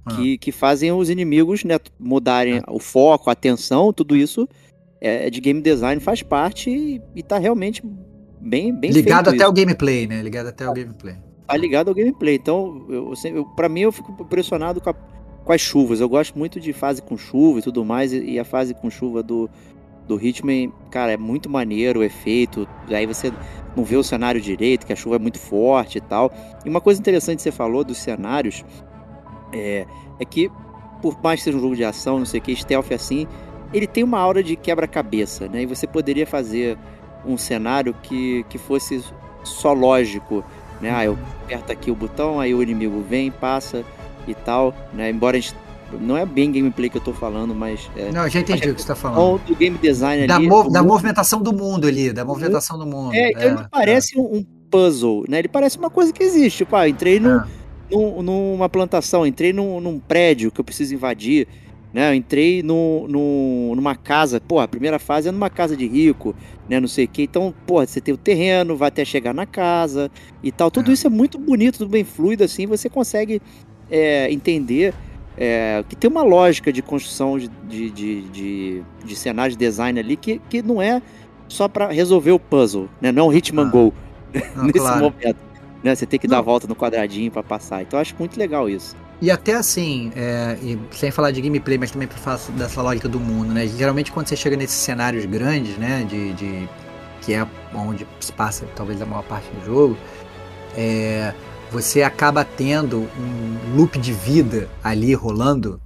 ah. 0.06 0.16
que, 0.16 0.38
que 0.38 0.52
fazem 0.52 0.92
os 0.92 1.10
inimigos 1.10 1.64
né, 1.66 1.78
mudarem 2.00 2.60
ah. 2.60 2.72
o 2.72 2.80
foco, 2.80 3.30
a 3.30 3.34
atenção, 3.34 3.92
tudo 3.92 4.16
isso 4.16 4.48
é 5.02 5.30
de 5.30 5.40
game 5.40 5.62
design, 5.62 6.02
faz 6.02 6.22
parte 6.22 6.70
e, 6.70 7.02
e 7.16 7.24
tá 7.24 7.38
realmente 7.38 7.82
bem, 8.40 8.74
bem 8.74 8.92
ligado 8.92 9.30
até 9.30 9.38
isso. 9.38 9.50
o 9.50 9.54
gameplay, 9.54 10.08
né? 10.08 10.22
Ligado 10.22 10.48
até 10.48 10.68
o 10.68 10.74
gameplay. 10.74 11.16
Tá 11.48 11.58
ligado 11.58 11.88
ao 11.88 11.96
gameplay. 11.96 12.36
Então, 12.36 12.86
eu, 12.90 13.14
eu, 13.34 13.46
para 13.46 13.68
mim, 13.68 13.82
eu 13.82 13.92
fico 13.92 14.16
impressionado 14.22 14.80
com 14.80 14.90
a 14.90 14.96
com 15.50 15.54
as 15.54 15.62
chuvas. 15.62 16.00
Eu 16.00 16.08
gosto 16.08 16.38
muito 16.38 16.60
de 16.60 16.72
fase 16.72 17.02
com 17.02 17.18
chuva 17.18 17.58
e 17.58 17.62
tudo 17.64 17.84
mais. 17.84 18.14
E 18.14 18.38
a 18.38 18.46
fase 18.46 18.76
com 18.76 18.88
chuva 18.88 19.24
do, 19.24 19.50
do 20.08 20.24
Hitman, 20.24 20.72
cara, 20.92 21.14
é 21.14 21.18
muito 21.18 21.50
maneiro 21.50 22.02
o 22.02 22.04
efeito. 22.04 22.68
Aí 22.88 23.08
você 23.08 23.34
não 23.76 23.84
vê 23.84 23.96
o 23.96 24.04
cenário 24.04 24.40
direito, 24.40 24.86
que 24.86 24.94
a 24.94 24.96
chuva 24.96 25.16
é 25.16 25.20
muito 25.20 25.40
forte 25.40 25.98
e 25.98 26.02
tal. 26.02 26.32
E 26.64 26.70
uma 26.70 26.80
coisa 26.80 27.00
interessante 27.00 27.38
que 27.38 27.42
você 27.42 27.52
falou 27.52 27.84
dos 27.84 27.98
cenários 27.98 28.64
é, 29.52 29.88
é 30.20 30.26
que, 30.26 30.52
por 31.02 31.20
mais 31.24 31.40
que 31.40 31.46
seja 31.46 31.58
um 31.58 31.62
jogo 31.62 31.76
de 31.76 31.84
ação, 31.84 32.20
não 32.20 32.28
sei 32.28 32.40
o 32.40 32.44
que, 32.44 32.56
stealth 32.56 32.92
assim, 32.92 33.26
ele 33.74 33.88
tem 33.88 34.04
uma 34.04 34.20
aura 34.20 34.44
de 34.44 34.56
quebra-cabeça, 34.56 35.48
né? 35.48 35.64
E 35.64 35.66
você 35.66 35.88
poderia 35.88 36.28
fazer 36.28 36.78
um 37.26 37.40
cenário 37.40 37.96
que, 38.04 38.46
que 38.50 38.60
fosse 38.60 39.04
só 39.44 39.74
lógico, 39.74 40.46
né? 40.80 40.92
Ah, 40.92 41.06
eu 41.06 41.18
aperto 41.44 41.72
aqui 41.72 41.90
o 41.90 41.96
botão, 41.96 42.40
aí 42.40 42.54
o 42.54 42.62
inimigo 42.62 43.02
vem, 43.02 43.32
passa 43.32 43.84
e 44.32 44.36
tal, 44.36 44.74
né? 44.94 45.10
Embora 45.10 45.38
a 45.38 45.40
gente 45.40 45.56
não 46.00 46.16
é 46.16 46.26
bem 46.26 46.52
gameplay 46.52 46.90
que 46.90 46.98
eu 46.98 47.02
tô 47.02 47.14
falando, 47.14 47.56
mas. 47.56 47.90
É, 47.96 48.12
não, 48.12 48.24
eu 48.24 48.30
já 48.30 48.40
entendi 48.40 48.70
o 48.70 48.76
que 48.76 48.82
você 48.82 48.88
tá 48.88 48.96
falando. 48.96 49.42
Do 49.46 49.56
game 49.56 49.78
design 49.78 50.28
da 50.28 50.36
ali. 50.36 50.48
Mov 50.48 50.72
da 50.72 50.84
movimentação 50.84 51.42
do 51.42 51.54
mundo 51.54 51.88
ali, 51.88 52.14
da 52.14 52.24
movimentação 52.24 52.78
do 52.78 52.86
mundo. 52.86 53.14
É, 53.14 53.32
é 53.32 53.46
ele 53.48 53.58
parece 53.72 54.18
é. 54.18 54.22
Um, 54.22 54.46
puzzle, 54.70 55.26
né? 55.28 55.40
Ele 55.40 55.48
parece 55.48 55.78
uma 55.78 55.90
coisa 55.90 56.14
que 56.14 56.24
existe. 56.24 56.60
Tipo, 56.60 56.76
ah, 56.76 56.88
entrei 56.88 57.20
no, 57.20 57.38
é. 57.38 57.46
num, 57.92 58.22
numa 58.22 58.70
plantação, 58.70 59.26
entrei 59.26 59.52
num, 59.52 59.82
num 59.82 60.00
prédio 60.00 60.52
que 60.52 60.60
eu 60.60 60.66
preciso 60.66 60.94
invadir. 60.94 61.48
Né, 61.92 62.12
eu 62.12 62.14
entrei 62.14 62.62
no, 62.62 63.08
no, 63.08 63.74
numa 63.76 63.96
casa, 63.96 64.40
pô, 64.40 64.60
a 64.60 64.68
primeira 64.68 65.00
fase 65.00 65.28
é 65.28 65.32
numa 65.32 65.50
casa 65.50 65.76
de 65.76 65.88
rico, 65.88 66.36
né, 66.70 66.80
não 66.80 66.88
sei 66.88 67.06
o 67.06 67.08
que. 67.08 67.24
Então, 67.24 67.52
pô, 67.66 67.84
você 67.84 68.00
tem 68.00 68.14
o 68.14 68.18
terreno, 68.18 68.78
vai 68.78 68.90
até 68.90 69.04
chegar 69.04 69.34
na 69.34 69.48
casa 69.48 70.12
e 70.44 70.52
tal. 70.52 70.70
Tudo 70.70 70.92
é. 70.92 70.94
isso 70.94 71.08
é 71.08 71.10
muito 71.10 71.40
bonito, 71.40 71.80
tudo 71.80 71.90
bem 71.90 72.04
fluido, 72.04 72.44
assim, 72.44 72.68
você 72.68 72.90
consegue 72.90 73.42
é, 73.90 74.32
entender 74.32 74.94
é, 75.38 75.84
que 75.88 75.96
tem 75.96 76.10
uma 76.10 76.24
lógica 76.24 76.72
de 76.72 76.82
construção 76.82 77.40
de, 77.40 77.48
de, 77.48 77.90
de, 77.90 78.22
de, 78.30 78.84
de 79.06 79.16
cenário 79.16 79.52
de 79.54 79.58
design 79.58 79.98
ali 79.98 80.18
que, 80.18 80.42
que 80.50 80.62
não 80.62 80.82
é 80.82 81.02
só 81.48 81.68
para 81.68 81.88
resolver 81.88 82.32
o 82.32 82.40
puzzle, 82.40 82.90
né? 83.02 83.12
Não 83.12 83.24
é 83.24 83.30
um 83.30 83.34
Hitman 83.34 83.68
ah. 83.68 83.70
Go 83.70 83.94
ah, 84.34 84.40
nesse 84.64 84.80
claro. 84.80 85.04
momento. 85.04 85.38
Né? 85.84 85.96
Você 85.96 86.06
tem 86.06 86.20
que 86.20 86.28
não. 86.28 86.34
dar 86.34 86.40
a 86.40 86.42
volta 86.42 86.68
no 86.68 86.76
quadradinho 86.76 87.32
para 87.32 87.42
passar. 87.42 87.82
Então 87.82 87.98
eu 87.98 88.02
acho 88.02 88.16
muito 88.20 88.38
legal 88.38 88.70
isso. 88.70 88.96
E 89.22 89.32
até 89.32 89.54
assim, 89.54 90.12
é, 90.16 90.58
sem 90.92 91.12
falar 91.12 91.32
de 91.32 91.42
gameplay, 91.42 91.78
mas 91.78 91.92
também 91.92 92.08
para 92.08 92.18
falar 92.18 92.40
dessa 92.58 92.82
lógica 92.82 93.08
do 93.08 93.20
mundo, 93.20 93.54
né? 93.54 93.66
Geralmente 93.68 94.12
quando 94.12 94.28
você 94.28 94.36
chega 94.36 94.56
nesses 94.56 94.78
cenários 94.78 95.26
grandes, 95.26 95.78
né? 95.78 96.06
De, 96.08 96.34
de 96.34 96.70
que 97.22 97.34
é 97.34 97.46
onde 97.74 98.06
se 98.20 98.32
passa 98.32 98.66
talvez 98.76 99.02
a 99.02 99.06
maior 99.06 99.24
parte 99.24 99.48
do 99.52 99.66
jogo, 99.66 99.98
é, 100.78 101.34
você 101.72 102.04
acaba 102.04 102.44
tendo 102.44 103.08
um 103.18 103.76
loop 103.76 103.98
de 104.00 104.14
vida 104.14 104.70
ali 104.84 105.14
rolando 105.14 105.80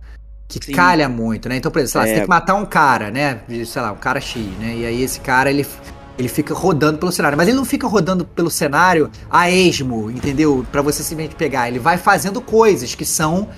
que 0.47 0.67
Sim. 0.67 0.71
calha 0.73 1.09
muito, 1.09 1.49
né? 1.49 1.57
Então, 1.57 1.71
por 1.71 1.79
exemplo, 1.79 2.01
lá, 2.01 2.05
é. 2.05 2.09
você 2.09 2.15
tem 2.15 2.23
que 2.23 2.29
matar 2.29 2.55
um 2.55 2.65
cara, 2.65 3.09
né? 3.09 3.41
Sei 3.65 3.81
lá, 3.81 3.91
um 3.91 3.97
cara 3.97 4.19
X, 4.19 4.41
né? 4.59 4.75
E 4.77 4.85
aí 4.85 5.01
esse 5.01 5.19
cara, 5.19 5.49
ele, 5.49 5.65
ele 6.17 6.27
fica 6.27 6.53
rodando 6.53 6.99
pelo 6.99 7.11
cenário. 7.11 7.37
Mas 7.37 7.47
ele 7.47 7.57
não 7.57 7.65
fica 7.65 7.87
rodando 7.87 8.25
pelo 8.25 8.49
cenário 8.49 9.09
a 9.29 9.49
esmo, 9.49 10.11
entendeu? 10.11 10.65
para 10.71 10.81
você 10.81 11.01
simplesmente 11.01 11.35
pegar. 11.35 11.67
Ele 11.67 11.79
vai 11.79 11.97
fazendo 11.97 12.39
coisas 12.41 12.93
que 12.93 13.05
são 13.05 13.49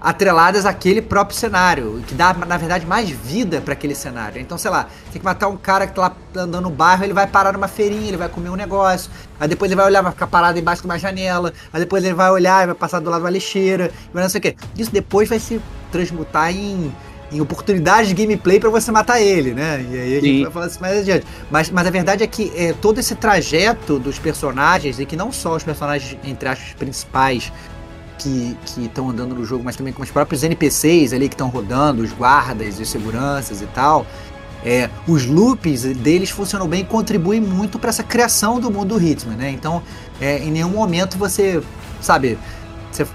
atreladas 0.00 0.64
àquele 0.64 1.02
próprio 1.02 1.36
cenário, 1.36 2.02
que 2.06 2.14
dá, 2.14 2.32
na 2.32 2.56
verdade, 2.56 2.86
mais 2.86 3.10
vida 3.10 3.60
para 3.60 3.72
aquele 3.72 3.94
cenário. 3.94 4.40
Então, 4.40 4.56
sei 4.56 4.70
lá, 4.70 4.88
tem 5.12 5.20
que 5.20 5.24
matar 5.24 5.48
um 5.48 5.56
cara 5.56 5.86
que 5.86 5.94
tá 5.94 6.02
lá 6.02 6.16
andando 6.36 6.64
no 6.64 6.70
bairro, 6.70 7.04
ele 7.04 7.12
vai 7.12 7.26
parar 7.26 7.52
numa 7.52 7.68
feirinha, 7.68 8.08
ele 8.08 8.16
vai 8.16 8.28
comer 8.28 8.50
um 8.50 8.56
negócio, 8.56 9.10
aí 9.40 9.48
depois 9.48 9.70
ele 9.70 9.76
vai 9.76 9.86
olhar, 9.86 10.02
vai 10.02 10.12
ficar 10.12 10.26
parado 10.26 10.58
embaixo 10.58 10.82
de 10.82 10.88
uma 10.88 10.98
janela, 10.98 11.52
aí 11.72 11.80
depois 11.80 12.04
ele 12.04 12.14
vai 12.14 12.30
olhar, 12.30 12.66
vai 12.66 12.74
passar 12.74 13.00
do 13.00 13.10
lado 13.10 13.22
uma 13.22 13.30
lixeira, 13.30 13.90
não 14.12 14.28
sei 14.28 14.38
o 14.38 14.42
quê. 14.42 14.56
Isso 14.76 14.92
depois 14.92 15.28
vai 15.28 15.38
se 15.38 15.60
transmutar 15.90 16.50
em 16.50 16.92
em 17.30 17.40
oportunidades 17.40 18.08
de 18.08 18.14
gameplay 18.14 18.58
para 18.58 18.70
você 18.70 18.90
matar 18.90 19.20
ele, 19.20 19.52
né? 19.52 19.84
E 19.90 19.98
aí 19.98 20.12
a 20.12 20.20
gente 20.20 20.36
Sim. 20.38 20.42
vai 20.44 20.52
falar 20.52 20.66
assim 20.66 20.80
mais 20.80 20.98
adiante. 20.98 21.26
Mas, 21.50 21.70
mas 21.70 21.86
a 21.86 21.90
verdade 21.90 22.24
é 22.24 22.26
que 22.26 22.52
é, 22.56 22.72
todo 22.72 22.98
esse 22.98 23.14
trajeto 23.14 23.98
dos 23.98 24.18
personagens, 24.18 24.98
e 24.98 25.04
que 25.04 25.16
não 25.16 25.30
só 25.30 25.54
os 25.54 25.62
personagens, 25.62 26.18
entre 26.24 26.48
aspas, 26.48 26.72
principais, 26.74 27.52
que 28.18 28.56
estão 28.76 29.08
andando 29.08 29.34
no 29.34 29.44
jogo, 29.44 29.62
mas 29.64 29.76
também 29.76 29.92
com 29.92 30.02
os 30.02 30.10
próprios 30.10 30.42
NPCs 30.42 31.12
ali 31.12 31.28
que 31.28 31.34
estão 31.34 31.48
rodando, 31.48 32.02
os 32.02 32.12
guardas, 32.12 32.78
os 32.78 32.88
seguranças 32.88 33.62
e 33.62 33.66
tal. 33.66 34.06
é, 34.64 34.90
os 35.06 35.26
loops 35.26 35.82
deles 35.82 36.30
funcionam 36.30 36.66
bem 36.66 36.80
e 36.80 36.84
contribuem 36.84 37.40
muito 37.40 37.78
para 37.78 37.90
essa 37.90 38.02
criação 38.02 38.58
do 38.58 38.70
mundo 38.70 38.98
do 38.98 39.02
Hitman, 39.02 39.36
né? 39.36 39.50
Então, 39.50 39.82
é, 40.20 40.38
em 40.38 40.50
nenhum 40.50 40.70
momento 40.70 41.16
você, 41.16 41.62
sabe, 42.00 42.38
você, 42.90 43.06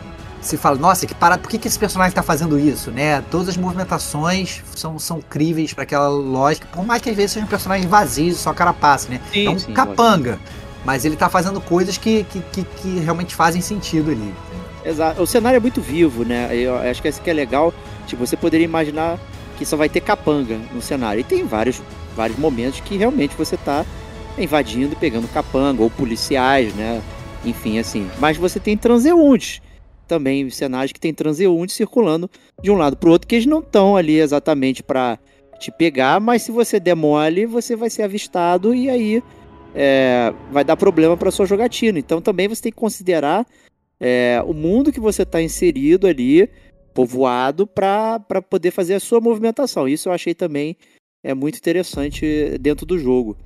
você 0.41 0.57
fala, 0.57 0.77
nossa, 0.77 1.05
que 1.05 1.13
parada, 1.13 1.41
por 1.41 1.49
que, 1.49 1.57
que 1.57 1.67
esse 1.67 1.77
personagem 1.77 2.09
está 2.09 2.23
fazendo 2.23 2.57
isso, 2.57 2.91
né? 2.91 3.21
Todas 3.29 3.49
as 3.49 3.57
movimentações 3.57 4.61
são, 4.75 4.97
são 4.97 5.21
críveis 5.21 5.73
para 5.73 5.83
aquela 5.83 6.07
lógica, 6.07 6.67
por 6.71 6.85
mais 6.85 7.01
que 7.01 7.09
às 7.09 7.15
vezes 7.15 7.31
seja 7.33 7.45
um 7.45 7.49
personagem 7.49 7.87
vazio, 7.87 8.33
só 8.35 8.53
carapaça, 8.53 9.09
né? 9.09 9.19
Sim, 9.31 9.47
é 9.47 9.49
um 9.49 9.59
sim, 9.59 9.73
capanga, 9.73 10.39
mas 10.85 11.03
ele 11.03 11.15
está 11.15 11.29
fazendo 11.29 11.59
coisas 11.59 11.97
que, 11.97 12.23
que, 12.25 12.39
que, 12.51 12.63
que 12.63 12.99
realmente 12.99 13.35
fazem 13.35 13.61
sentido 13.61 14.11
ali. 14.11 14.33
Exato. 14.85 15.21
O 15.21 15.27
cenário 15.27 15.57
é 15.57 15.59
muito 15.59 15.81
vivo, 15.81 16.23
né? 16.23 16.49
Eu 16.55 16.75
acho 16.77 17.01
que 17.01 17.07
isso 17.07 17.21
que 17.21 17.29
é 17.29 17.33
legal. 17.33 17.73
Tipo, 18.07 18.25
você 18.25 18.35
poderia 18.35 18.65
imaginar 18.65 19.19
que 19.57 19.65
só 19.65 19.77
vai 19.77 19.89
ter 19.89 20.01
capanga 20.01 20.59
no 20.73 20.81
cenário. 20.81 21.21
E 21.21 21.23
tem 21.23 21.45
vários, 21.45 21.81
vários 22.15 22.37
momentos 22.37 22.79
que 22.81 22.97
realmente 22.97 23.35
você 23.35 23.55
está 23.55 23.85
invadindo, 24.37 24.95
pegando 24.95 25.27
capanga, 25.27 25.81
ou 25.81 25.89
policiais, 25.89 26.73
né? 26.73 27.01
Enfim, 27.45 27.79
assim. 27.79 28.09
Mas 28.19 28.37
você 28.37 28.59
tem 28.59 28.75
transeuntes. 28.77 29.61
Também 30.07 30.49
cenários 30.49 30.91
que 30.91 30.99
tem 30.99 31.13
transeuntes 31.13 31.75
circulando 31.75 32.29
de 32.61 32.69
um 32.69 32.75
lado 32.75 32.97
para 32.97 33.09
o 33.09 33.11
outro, 33.11 33.27
que 33.27 33.35
eles 33.35 33.45
não 33.45 33.59
estão 33.59 33.95
ali 33.95 34.19
exatamente 34.19 34.83
para 34.83 35.17
te 35.59 35.71
pegar, 35.71 36.19
mas 36.19 36.41
se 36.41 36.51
você 36.51 36.77
der 36.77 36.95
mole, 36.95 37.45
você 37.45 37.73
vai 37.73 37.89
ser 37.89 38.03
avistado 38.03 38.75
e 38.75 38.89
aí 38.89 39.23
é, 39.73 40.33
vai 40.51 40.63
dar 40.63 40.75
problema 40.75 41.15
para 41.15 41.31
sua 41.31 41.45
jogatina. 41.45 41.97
Então 41.97 42.21
também 42.21 42.47
você 42.47 42.63
tem 42.63 42.71
que 42.71 42.77
considerar 42.77 43.45
é, 44.05 44.43
o 44.45 44.53
mundo 44.53 44.91
que 44.91 44.99
você 44.99 45.23
está 45.23 45.41
inserido 45.41 46.07
ali, 46.07 46.49
povoado, 46.93 47.65
para 47.65 48.19
poder 48.49 48.71
fazer 48.71 48.95
a 48.95 48.99
sua 48.99 49.21
movimentação. 49.21 49.87
Isso 49.87 50.09
eu 50.09 50.13
achei 50.13 50.35
também 50.35 50.75
é 51.23 51.33
muito 51.33 51.57
interessante 51.57 52.57
dentro 52.59 52.85
do 52.85 52.99
jogo. 52.99 53.37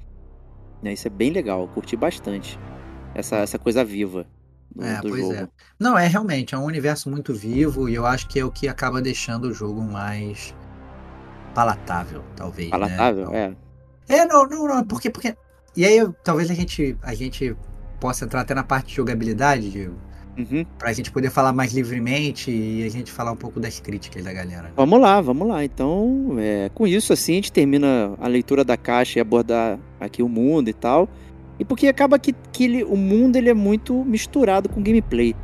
Né, 0.82 0.93
isso 0.93 1.08
é 1.08 1.12
bem 1.12 1.30
legal, 1.32 1.67
curti 1.67 1.96
bastante 1.96 2.58
essa, 3.13 3.38
essa 3.38 3.60
coisa 3.60 3.84
viva. 3.84 4.26
Do, 4.76 4.84
é, 4.84 5.00
do 5.00 5.10
pois 5.10 5.22
jogo. 5.22 5.34
é. 5.34 5.48
Não, 5.80 5.98
é 5.98 6.08
realmente, 6.08 6.56
é 6.56 6.58
um 6.58 6.65
universo 6.65 7.10
muito 7.10 7.36
vivo 7.36 7.88
e 7.88 7.93
eu 7.93 8.06
acho 8.06 8.28
que 8.28 8.39
é 8.39 8.46
o 8.46 8.52
que 8.52 8.67
acaba 8.67 9.00
deixando 9.00 9.46
o 9.46 9.54
jogo 9.54 9.82
mais 9.82 10.56
palatável, 11.54 12.24
talvez. 12.36 12.70
Né? 12.70 12.72
Palatável, 12.72 13.30
né? 13.30 13.56
é. 14.10 14.17
É, 14.17 14.26
não, 14.26 14.48
não, 14.48 14.67
não, 14.67 14.84
porque, 14.84 15.10
porque. 15.10 15.36
E 15.76 15.86
aí, 15.86 16.00
talvez 16.24 16.50
a 16.50 16.54
gente, 16.54 16.98
a 17.04 17.13
gente 17.13 17.56
possa 18.00 18.26
entrar 18.26 18.41
até 18.41 18.56
na 18.56 18.63
parte 18.63 18.88
de 18.88 18.96
jogabilidade, 18.96 19.70
Diego. 19.70 20.07
Uhum. 20.38 20.65
Pra 20.78 20.93
gente 20.93 21.12
poder 21.12 21.32
falar 21.32 21.52
mais 21.52 21.73
livremente 21.73 22.52
e 22.52 22.86
a 22.86 22.89
gente 22.89 23.12
falar 23.12 23.32
um 23.32 23.36
pouco 23.36 23.60
das 23.60 23.80
críticas 23.80 24.23
da 24.23 24.32
galera. 24.32 24.71
Vamos 24.76 25.02
lá, 25.02 25.19
vamos 25.19 25.47
lá. 25.47 25.63
Então, 25.63 26.36
é, 26.38 26.69
com 26.73 26.86
isso, 26.86 27.12
assim, 27.12 27.34
a 27.34 27.36
gente 27.36 27.52
termina 27.52 28.13
a 28.19 28.28
leitura 28.28 28.63
da 28.63 28.78
caixa 28.78 29.17
e 29.17 29.21
abordar 29.21 29.80
aqui 30.00 30.21
o 30.21 30.30
mundo 30.30 30.69
e 30.69 30.73
tal. 30.73 31.10
E 31.60 31.65
porque 31.65 31.88
acaba 31.88 32.19
que, 32.19 32.36
que 32.52 32.65
ele, 32.65 32.84
o 32.84 32.95
mundo 32.95 33.36
ele 33.36 33.50
é 33.50 33.54
muito 33.54 34.06
misturado 34.06 34.69
com 34.69 34.82
gameplay. 34.82 35.36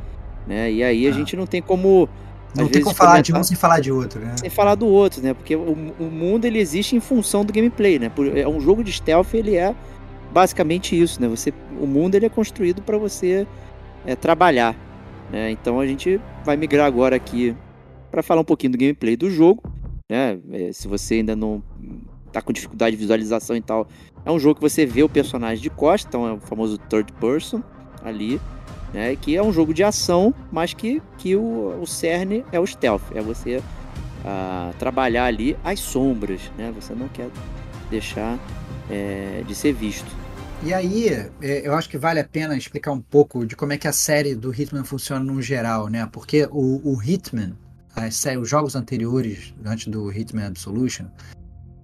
Né? 0.46 0.70
E 0.70 0.84
aí 0.84 1.06
a 1.06 1.10
ah. 1.10 1.12
gente 1.12 1.36
não 1.36 1.46
tem 1.46 1.60
como. 1.60 2.08
Não 2.54 2.68
tem 2.68 2.82
como 2.82 2.94
falar 2.94 3.20
de 3.20 3.34
um 3.34 3.42
sem 3.42 3.56
falar 3.56 3.80
de 3.80 3.90
outro, 3.90 4.20
né? 4.20 4.36
Sem 4.36 4.48
falar 4.48 4.76
do 4.76 4.86
outro, 4.86 5.20
né? 5.20 5.34
Porque 5.34 5.56
o, 5.56 5.76
o 5.98 6.04
mundo 6.04 6.44
ele 6.44 6.60
existe 6.60 6.94
em 6.94 7.00
função 7.00 7.44
do 7.44 7.52
gameplay, 7.52 7.98
né? 7.98 8.12
É 8.36 8.46
um 8.46 8.60
jogo 8.60 8.84
de 8.84 8.92
stealth, 8.92 9.34
ele 9.34 9.56
é 9.56 9.74
basicamente 10.32 11.00
isso, 11.00 11.20
né? 11.20 11.26
Você, 11.26 11.52
o 11.80 11.86
mundo 11.86 12.14
ele 12.14 12.26
é 12.26 12.28
construído 12.28 12.80
para 12.80 12.96
você 12.96 13.44
é, 14.04 14.14
trabalhar. 14.16 14.76
Né? 15.30 15.50
Então 15.50 15.80
a 15.80 15.86
gente 15.86 16.20
vai 16.44 16.56
migrar 16.56 16.86
agora 16.86 17.16
aqui 17.16 17.56
para 18.10 18.22
falar 18.22 18.40
um 18.40 18.44
pouquinho 18.44 18.72
do 18.72 18.78
gameplay 18.78 19.16
do 19.16 19.30
jogo. 19.30 19.62
Né? 20.10 20.38
É, 20.52 20.72
se 20.72 20.86
você 20.86 21.14
ainda 21.14 21.34
não 21.34 21.62
tá 22.32 22.42
com 22.42 22.52
dificuldade 22.52 22.96
de 22.96 23.00
visualização 23.00 23.56
e 23.56 23.60
tal, 23.60 23.86
é 24.24 24.30
um 24.30 24.38
jogo 24.38 24.56
que 24.56 24.60
você 24.60 24.84
vê 24.84 25.02
o 25.02 25.08
personagem 25.08 25.62
de 25.62 25.70
costa, 25.70 26.08
então 26.08 26.26
é 26.26 26.32
o 26.32 26.40
famoso 26.40 26.76
third 26.78 27.12
person 27.14 27.62
ali, 28.02 28.40
né? 28.92 29.14
Que 29.16 29.36
é 29.36 29.42
um 29.42 29.52
jogo 29.52 29.72
de 29.72 29.84
ação, 29.84 30.34
mas 30.50 30.74
que, 30.74 31.00
que 31.18 31.36
o, 31.36 31.80
o 31.80 31.86
cerne 31.86 32.44
é 32.50 32.58
o 32.58 32.66
stealth, 32.66 33.02
é 33.14 33.20
você 33.20 33.58
uh, 33.58 34.74
trabalhar 34.78 35.26
ali 35.26 35.56
as 35.62 35.78
sombras, 35.78 36.40
né? 36.58 36.72
Você 36.74 36.94
não 36.94 37.08
quer 37.08 37.28
deixar 37.90 38.38
é, 38.90 39.42
de 39.46 39.54
ser 39.54 39.72
visto. 39.72 40.23
E 40.62 40.72
aí, 40.72 41.08
é, 41.42 41.66
eu 41.66 41.74
acho 41.74 41.88
que 41.88 41.98
vale 41.98 42.20
a 42.20 42.24
pena 42.24 42.56
explicar 42.56 42.92
um 42.92 43.00
pouco 43.00 43.44
de 43.44 43.54
como 43.54 43.72
é 43.72 43.78
que 43.78 43.86
a 43.86 43.92
série 43.92 44.34
do 44.34 44.52
Hitman 44.52 44.84
funciona 44.84 45.24
no 45.24 45.42
geral, 45.42 45.88
né? 45.88 46.08
Porque 46.10 46.48
o, 46.50 46.80
o 46.82 47.02
Hitman, 47.02 47.56
série, 48.10 48.38
os 48.38 48.48
jogos 48.48 48.74
anteriores, 48.74 49.54
antes 49.64 49.88
do 49.88 50.10
Hitman 50.10 50.46
Absolution, 50.46 51.06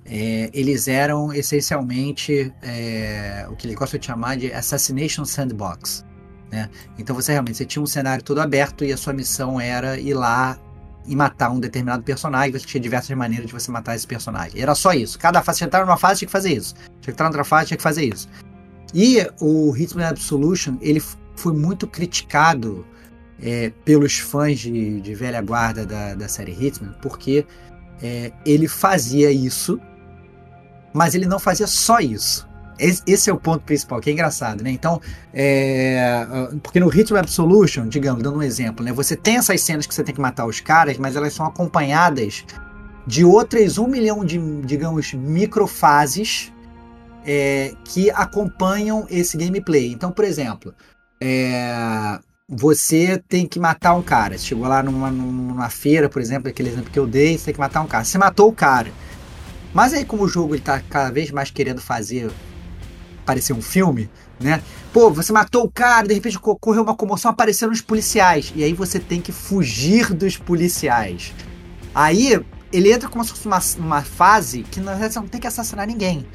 é, 0.05 0.51
eles 0.53 0.89
eram 0.89 1.33
essencialmente 1.33 2.53
é, 2.63 3.47
o 3.51 3.55
que 3.55 3.67
ele 3.67 3.75
gosta 3.75 3.99
de 3.99 4.07
chamar 4.07 4.37
de 4.37 4.53
Assassination 4.53 5.25
Sandbox. 5.25 6.05
Né? 6.51 6.69
Então 6.99 7.15
você 7.15 7.33
realmente 7.33 7.59
você 7.59 7.65
tinha 7.65 7.83
um 7.83 7.87
cenário 7.87 8.25
todo 8.25 8.41
aberto 8.41 8.85
e 8.85 8.93
a 8.93 8.97
sua 8.97 9.13
missão 9.13 9.61
era 9.61 10.01
ir 10.01 10.15
lá 10.15 10.59
e 11.07 11.15
matar 11.15 11.51
um 11.51 11.61
determinado 11.61 12.03
personagem. 12.03 12.53
Você 12.53 12.67
tinha 12.67 12.81
diversas 12.81 13.17
maneiras 13.17 13.47
de 13.47 13.53
você 13.53 13.71
matar 13.71 13.95
esse 13.95 14.07
personagem. 14.07 14.61
Era 14.61 14.75
só 14.75 14.93
isso. 14.93 15.19
Cada 15.19 15.43
fase, 15.43 15.61
você 15.61 15.65
entrar 15.65 15.87
numa 15.87 15.97
fase, 15.97 16.21
tinha 16.21 16.27
que 16.27 16.33
fazer 16.33 16.55
isso. 16.55 16.75
Tinha 16.75 16.91
que 17.01 17.11
entrar 17.13 17.27
noutra 17.27 17.45
fase, 17.45 17.69
tinha 17.69 17.77
que 17.77 17.83
fazer 17.83 18.05
isso. 18.05 18.29
E 18.94 19.26
o 19.40 19.74
Hitman 19.76 20.07
Absolution, 20.07 20.76
ele 20.81 21.03
foi 21.37 21.53
muito 21.53 21.87
criticado 21.87 22.85
é, 23.42 23.72
pelos 23.85 24.18
fãs 24.18 24.59
de, 24.59 25.00
de, 25.00 25.14
velha 25.14 25.40
guarda 25.40 25.87
da, 25.87 26.14
da 26.14 26.29
série 26.29 26.53
Hitman, 26.53 26.94
porque 27.00 27.46
é, 28.03 28.33
ele 28.44 28.68
fazia 28.68 29.31
isso, 29.31 29.81
mas 30.92 31.14
ele 31.14 31.26
não 31.26 31.38
fazia 31.38 31.66
só 31.66 32.00
isso. 32.00 32.48
Esse 33.07 33.29
é 33.29 33.33
o 33.33 33.37
ponto 33.37 33.62
principal, 33.62 34.00
que 34.00 34.09
é 34.09 34.12
engraçado, 34.14 34.64
né? 34.64 34.70
Então, 34.70 35.03
é, 35.35 36.26
porque 36.62 36.81
no 36.81 36.88
Hitman 36.88 37.20
Absolution, 37.20 37.87
digamos, 37.87 38.22
dando 38.22 38.38
um 38.38 38.42
exemplo, 38.42 38.83
né? 38.83 38.90
Você 38.90 39.14
tem 39.14 39.37
essas 39.37 39.61
cenas 39.61 39.87
que 39.87 39.94
você 39.94 40.03
tem 40.03 40.14
que 40.14 40.20
matar 40.20 40.46
os 40.46 40.61
caras, 40.61 40.96
mas 40.96 41.14
elas 41.14 41.35
são 41.35 41.44
acompanhadas 41.44 42.42
de 43.07 43.22
outras 43.22 43.76
um 43.76 43.87
milhão 43.87 44.24
de, 44.24 44.38
digamos, 44.62 45.12
microfases 45.12 46.50
é, 47.27 47.75
que 47.85 48.11
acompanham 48.11 49.07
esse 49.11 49.37
gameplay. 49.37 49.93
Então, 49.93 50.11
por 50.11 50.25
exemplo, 50.25 50.75
é, 51.21 52.19
você 52.49 53.23
tem 53.29 53.47
que 53.47 53.59
matar 53.59 53.95
um 53.95 54.03
cara. 54.03 54.37
Você 54.37 54.47
chegou 54.47 54.67
lá 54.67 54.83
numa, 54.83 55.11
numa 55.11 55.71
feira, 55.71 56.09
por 56.09 56.21
exemplo, 56.21 56.49
aquele 56.49 56.69
exemplo 56.69 56.91
que 56.91 56.99
eu 56.99 57.07
dei, 57.07 57.39
você 57.39 57.47
tem 57.47 57.55
que 57.55 57.61
matar 57.61 57.81
um 57.83 57.87
cara. 57.87 58.05
Você 58.05 58.19
matou 58.19 58.49
o 58.49 58.53
cara. 58.53 58.91
Mas 59.73 59.93
aí, 59.95 60.05
como 60.05 60.25
o 60.25 60.29
jogo 60.29 60.55
está 60.55 60.81
cada 60.81 61.11
vez 61.11 61.31
mais 61.31 61.51
querendo 61.51 61.81
fazer 61.81 62.31
parecer 63.25 63.53
um 63.53 63.63
filme, 63.63 64.11
né? 64.41 64.61
Pô, 64.93 65.11
você 65.11 65.33
matou 65.33 65.65
o 65.65 65.71
cara, 65.71 66.09
de 66.09 66.15
repente 66.15 66.37
ocorreu 66.43 66.83
uma 66.83 66.97
comoção, 66.97 67.31
apareceram 67.31 67.73
os 67.73 67.81
policiais. 67.81 68.53
E 68.57 68.65
aí 68.65 68.73
você 68.73 68.99
tem 68.99 69.21
que 69.21 69.31
fugir 69.31 70.13
dos 70.13 70.37
policiais. 70.37 71.33
Aí 71.95 72.45
ele 72.73 72.93
entra 72.93 73.09
como 73.09 73.23
se 73.23 73.31
fosse 73.31 73.47
uma, 73.47 73.61
uma 73.79 74.03
fase 74.03 74.63
que 74.65 74.81
na 74.81 74.93
verdade 74.93 75.15
você 75.15 75.21
não 75.21 75.29
tem 75.29 75.41
que 75.41 75.47
assassinar 75.47 75.87
ninguém 75.87 76.27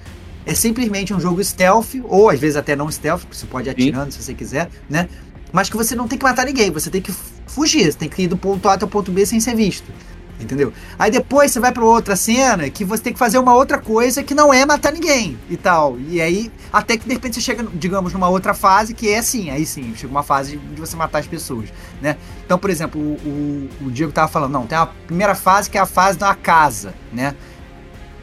é 0.45 0.53
simplesmente 0.53 1.13
um 1.13 1.19
jogo 1.19 1.43
stealth, 1.43 1.95
ou 2.03 2.29
às 2.29 2.39
vezes 2.39 2.55
até 2.55 2.75
não 2.75 2.91
stealth, 2.91 3.21
porque 3.21 3.36
você 3.36 3.45
pode 3.45 3.67
ir 3.67 3.71
atirando 3.71 4.12
Sim. 4.12 4.19
se 4.19 4.23
você 4.23 4.34
quiser, 4.34 4.69
né? 4.89 5.10
Mas 5.51 5.69
que 5.69 5.77
você 5.77 5.95
não 5.95 6.08
tem 6.08 6.17
que 6.19 6.25
matar 6.25 6.45
ninguém, 6.45 6.69
você 6.69 6.89
tem 6.89 7.01
que 7.01 7.13
fugir, 7.47 7.91
você 7.91 7.97
tem 7.97 8.10
que 8.10 8.23
ir 8.23 8.27
do 8.27 8.38
ponto 8.38 8.67
A 8.67 8.73
até 8.73 8.86
o 8.86 8.88
ponto 8.88 9.12
B 9.12 9.25
sem 9.25 9.39
ser 9.39 9.55
visto. 9.55 9.91
Entendeu? 10.39 10.73
Aí 10.99 11.10
depois 11.10 11.51
você 11.51 11.62
vai 11.62 11.71
para 11.71 11.84
outra 11.86 12.15
cena 12.15 12.69
que 12.69 12.84
você 12.84 13.01
tem 13.01 13.13
que 13.13 13.19
fazer 13.19 13.38
uma 13.38 13.55
outra 13.55 13.77
coisa 13.77 14.21
que 14.21 14.34
não 14.34 14.53
é 14.53 14.65
matar 14.65 14.91
ninguém 14.91 15.38
e 15.49 15.55
tal. 15.55 15.97
E 16.10 16.21
aí, 16.21 16.51
até 16.73 16.97
que 16.97 17.08
de 17.08 17.13
repente 17.13 17.36
você 17.36 17.41
chega, 17.41 17.65
digamos, 17.73 18.12
numa 18.12 18.27
outra 18.27 18.53
fase 18.53 18.93
que 18.93 19.10
é 19.10 19.19
assim, 19.19 19.49
aí 19.49 19.65
sim, 19.65 19.93
chega 19.95 20.12
uma 20.12 20.23
fase 20.23 20.58
de 20.58 20.79
você 20.79 20.95
matar 20.97 21.19
as 21.19 21.27
pessoas, 21.27 21.69
né? 22.01 22.17
Então, 22.45 22.60
por 22.60 22.69
exemplo, 22.69 22.99
o, 22.99 23.69
o, 23.84 23.88
o 23.88 23.91
Diego 23.91 24.12
tava 24.12 24.27
falando, 24.27 24.51
não, 24.51 24.67
tem 24.67 24.77
a 24.77 24.86
primeira 24.86 25.36
fase 25.36 25.69
que 25.69 25.77
é 25.77 25.81
a 25.81 25.86
fase 25.86 26.17
da 26.17 26.36
casa, 26.36 26.93
né? 27.13 27.34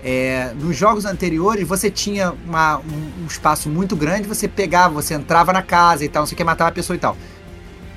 É, 0.04 0.52
nos 0.58 0.76
jogos 0.76 1.04
anteriores, 1.04 1.66
você 1.66 1.88
tinha 1.88 2.32
uma, 2.44 2.78
um, 2.78 3.22
um, 3.22 3.26
espaço 3.26 3.68
muito 3.68 3.94
grande, 3.94 4.26
você 4.26 4.48
pegava, 4.48 4.92
você 4.94 5.14
entrava 5.14 5.52
na 5.52 5.62
casa 5.62 6.04
e 6.04 6.08
tal, 6.08 6.22
não 6.22 6.26
sei 6.26 6.34
o 6.34 6.36
que, 6.36 6.42
matava 6.42 6.70
a 6.70 6.72
pessoa 6.72 6.96
e 6.96 6.98
tal. 6.98 7.16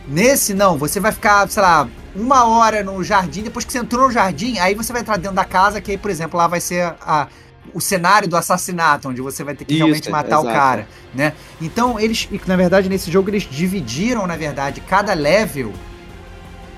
Nesse, 0.07 0.53
não, 0.53 0.77
você 0.77 0.99
vai 0.99 1.11
ficar, 1.11 1.49
sei 1.49 1.63
lá, 1.63 1.87
uma 2.15 2.45
hora 2.45 2.83
no 2.83 3.03
jardim, 3.03 3.41
depois 3.41 3.65
que 3.65 3.71
você 3.71 3.79
entrou 3.79 4.07
no 4.07 4.11
jardim, 4.11 4.59
aí 4.59 4.75
você 4.75 4.93
vai 4.93 5.01
entrar 5.01 5.17
dentro 5.17 5.35
da 5.35 5.45
casa, 5.45 5.81
que 5.81 5.91
aí, 5.91 5.97
por 5.97 6.11
exemplo, 6.11 6.37
lá 6.37 6.45
vai 6.45 6.61
ser 6.61 6.95
a, 7.01 7.27
o 7.73 7.81
cenário 7.81 8.27
do 8.27 8.37
assassinato, 8.37 9.09
onde 9.09 9.19
você 9.19 9.43
vai 9.43 9.55
ter 9.55 9.65
que 9.65 9.73
Isso, 9.73 9.83
realmente 9.83 10.09
matar 10.11 10.39
exato. 10.39 10.47
o 10.47 10.51
cara, 10.51 10.87
né? 11.13 11.33
Então, 11.59 11.99
eles, 11.99 12.29
na 12.45 12.55
verdade, 12.55 12.87
nesse 12.87 13.09
jogo, 13.09 13.31
eles 13.31 13.43
dividiram, 13.49 14.27
na 14.27 14.37
verdade, 14.37 14.79
cada 14.81 15.13
level, 15.13 15.73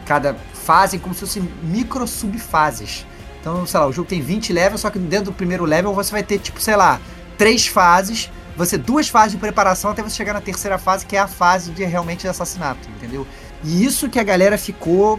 cada 0.06 0.36
fase, 0.54 0.98
como 0.98 1.14
se 1.14 1.22
fossem 1.22 1.50
micro 1.64 2.08
subfases. 2.08 3.06
Então, 3.48 3.66
sei 3.66 3.80
lá, 3.80 3.88
o 3.88 3.94
jogo 3.94 4.10
tem 4.10 4.20
20 4.20 4.52
levels, 4.52 4.82
só 4.82 4.90
que 4.90 5.00
dentro 5.00 5.28
do 5.28 5.34
primeiro 5.34 5.64
level 5.64 5.94
você 5.94 6.12
vai 6.12 6.22
ter, 6.22 6.38
tipo, 6.38 6.60
sei 6.60 6.76
lá, 6.76 7.00
três 7.38 7.66
fases. 7.66 8.30
Você 8.58 8.78
duas 8.78 9.08
fases 9.08 9.32
de 9.32 9.38
preparação 9.38 9.92
até 9.92 10.04
você 10.04 10.18
chegar 10.18 10.34
na 10.34 10.42
terceira 10.42 10.78
fase, 10.78 11.06
que 11.06 11.16
é 11.16 11.20
a 11.20 11.28
fase 11.28 11.72
de 11.72 11.86
realmente 11.86 12.22
de 12.22 12.28
assassinato, 12.28 12.90
entendeu? 12.90 13.26
E 13.64 13.86
isso 13.86 14.10
que 14.10 14.20
a 14.20 14.24
galera 14.24 14.58
ficou 14.58 15.18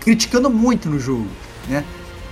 criticando 0.00 0.48
muito 0.48 0.88
no 0.88 0.98
jogo, 0.98 1.28
né? 1.68 1.84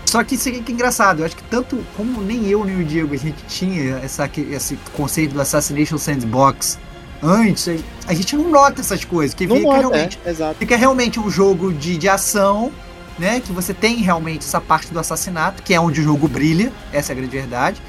Só 0.07 0.25
que 0.25 0.35
isso 0.35 0.49
aqui 0.49 0.65
é 0.67 0.73
engraçado, 0.73 1.21
eu 1.21 1.27
acho 1.27 1.37
que 1.37 1.43
tanto 1.45 1.85
como 1.97 2.23
nem 2.23 2.47
eu 2.49 2.65
nem 2.65 2.81
o 2.81 2.85
Diego 2.85 3.15
a 3.15 3.17
gente 3.17 3.43
tinha 3.47 3.97
essa, 3.97 4.31
esse 4.51 4.79
conceito 4.95 5.35
do 5.35 5.41
Assassination 5.41 5.99
Sandbox 5.99 6.79
antes, 7.23 7.69
a 8.07 8.15
gente 8.15 8.37
não 8.37 8.51
nota 8.51 8.81
essas 8.81 9.05
coisas, 9.05 9.35
que 9.35 9.47
não 9.47 9.57
fica, 9.57 9.69
nota, 9.69 9.79
realmente, 9.81 10.19
é, 10.25 10.55
fica 10.55 10.77
realmente 10.77 11.21
um 11.21 11.31
jogo 11.31 11.73
de, 11.73 11.97
de 11.97 12.09
ação, 12.09 12.71
né? 13.19 13.41
Que 13.41 13.53
você 13.53 13.73
tem 13.75 13.97
realmente 13.97 14.41
essa 14.41 14.61
parte 14.61 14.93
do 14.93 14.99
assassinato, 14.99 15.63
que 15.63 15.75
é 15.75 15.81
onde 15.81 16.01
o 16.01 16.05
jogo 16.05 16.29
brilha, 16.29 16.73
essa 16.93 17.13
é 17.13 17.15
a 17.15 17.17
grande 17.17 17.37
verdade. 17.37 17.83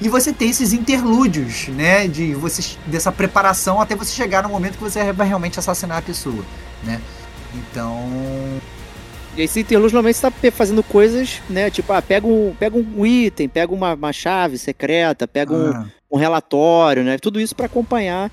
E 0.00 0.08
você 0.08 0.32
tem 0.32 0.48
esses 0.48 0.72
interlúdios, 0.72 1.68
né? 1.68 2.08
De 2.08 2.34
você, 2.34 2.76
dessa 2.86 3.12
preparação 3.12 3.80
até 3.80 3.94
você 3.94 4.12
chegar 4.12 4.42
no 4.42 4.48
momento 4.48 4.78
que 4.78 4.82
você 4.82 5.12
vai 5.12 5.28
realmente 5.28 5.58
assassinar 5.58 5.98
a 5.98 6.02
pessoa, 6.02 6.44
né? 6.82 7.00
Então. 7.54 8.08
E 9.36 9.42
esse 9.42 9.60
interlúdio 9.60 9.94
normalmente 9.94 10.16
está 10.16 10.32
fazendo 10.50 10.82
coisas, 10.82 11.40
né? 11.48 11.70
Tipo, 11.70 11.92
ah, 11.92 12.02
pega 12.02 12.26
um, 12.26 12.54
pega 12.58 12.76
um 12.76 13.06
item, 13.06 13.48
pega 13.48 13.72
uma, 13.72 13.94
uma 13.94 14.12
chave 14.12 14.56
secreta, 14.56 15.28
pega 15.28 15.54
ah. 15.54 15.86
um, 16.10 16.16
um 16.16 16.18
relatório, 16.18 17.04
né? 17.04 17.18
Tudo 17.18 17.38
isso 17.40 17.54
para 17.54 17.66
acompanhar 17.66 18.30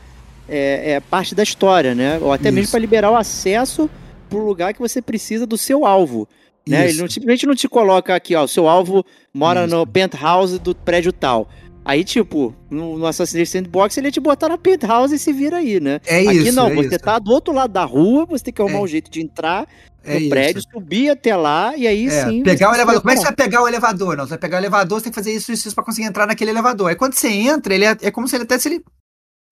é, 0.47 0.93
é, 0.93 0.99
parte 0.99 1.35
da 1.35 1.43
história, 1.43 1.93
né? 1.93 2.17
Ou 2.21 2.31
até 2.31 2.49
isso. 2.49 2.55
mesmo 2.55 2.71
para 2.71 2.79
liberar 2.79 3.11
o 3.11 3.15
acesso 3.15 3.89
para 4.27 4.37
o 4.37 4.45
lugar 4.45 4.73
que 4.73 4.79
você 4.79 5.01
precisa 5.01 5.45
do 5.45 5.57
seu 5.57 5.85
alvo. 5.85 6.27
Né? 6.67 6.89
Ele 6.89 7.01
não, 7.01 7.09
simplesmente 7.09 7.45
não 7.45 7.55
te 7.55 7.67
coloca 7.67 8.13
aqui, 8.13 8.35
ó, 8.35 8.43
o 8.43 8.47
seu 8.47 8.67
alvo 8.67 9.05
mora 9.33 9.65
Isso. 9.65 9.75
no 9.75 9.87
penthouse 9.87 10.59
do 10.59 10.75
prédio 10.75 11.13
tal. 11.13 11.49
Aí, 11.87 12.03
tipo, 12.03 12.53
no, 12.69 12.97
no 12.97 13.05
Assassin's 13.05 13.49
Sandbox, 13.49 13.95
ele 13.95 14.07
ia 14.07 14.11
te 14.11 14.19
botar 14.19 14.49
na 14.49 14.57
penthouse 14.57 15.15
e 15.15 15.17
se 15.17 15.31
vira 15.31 15.57
aí, 15.57 15.79
né? 15.79 16.01
É 16.05 16.21
isso. 16.21 16.41
Aqui 16.41 16.51
não, 16.51 16.67
é 16.67 16.75
você 16.75 16.95
isso. 16.95 16.99
tá 16.99 17.17
do 17.17 17.31
outro 17.31 17.53
lado 17.53 17.71
da 17.71 17.85
rua, 17.85 18.25
você 18.25 18.43
tem 18.43 18.53
que 18.53 18.61
arrumar 18.61 18.79
é. 18.79 18.81
um 18.81 18.87
jeito 18.87 19.09
de 19.09 19.21
entrar 19.21 19.65
no 20.05 20.13
é 20.13 20.27
prédio, 20.27 20.59
isso. 20.59 20.67
subir 20.69 21.09
até 21.09 21.33
lá 21.33 21.77
e 21.77 21.87
aí 21.87 22.07
é, 22.07 22.25
sim. 22.25 22.43
Pegar 22.43 22.71
o 22.71 22.75
elevador. 22.75 23.01
Como 23.01 23.11
é 23.11 23.13
que 23.13 23.21
você 23.21 23.27
vai 23.27 23.35
pegar 23.35 23.63
o 23.63 23.67
elevador? 23.69 24.17
Não, 24.17 24.25
você 24.25 24.31
vai 24.31 24.37
pegar 24.37 24.57
o 24.57 24.59
elevador, 24.59 24.99
você 24.99 25.05
tem 25.05 25.13
que 25.13 25.15
fazer 25.15 25.31
isso, 25.31 25.49
isso, 25.49 25.69
isso 25.69 25.75
pra 25.75 25.83
conseguir 25.85 26.07
entrar 26.07 26.27
naquele 26.27 26.51
elevador. 26.51 26.89
Aí 26.89 26.95
quando 26.95 27.13
você 27.13 27.29
entra, 27.29 27.73
ele 27.73 27.85
é, 27.85 27.95
é 28.01 28.11
como 28.11 28.27
se 28.27 28.35
ele 28.35 28.43
até 28.43 28.59
se 28.59 28.67
ele 28.67 28.83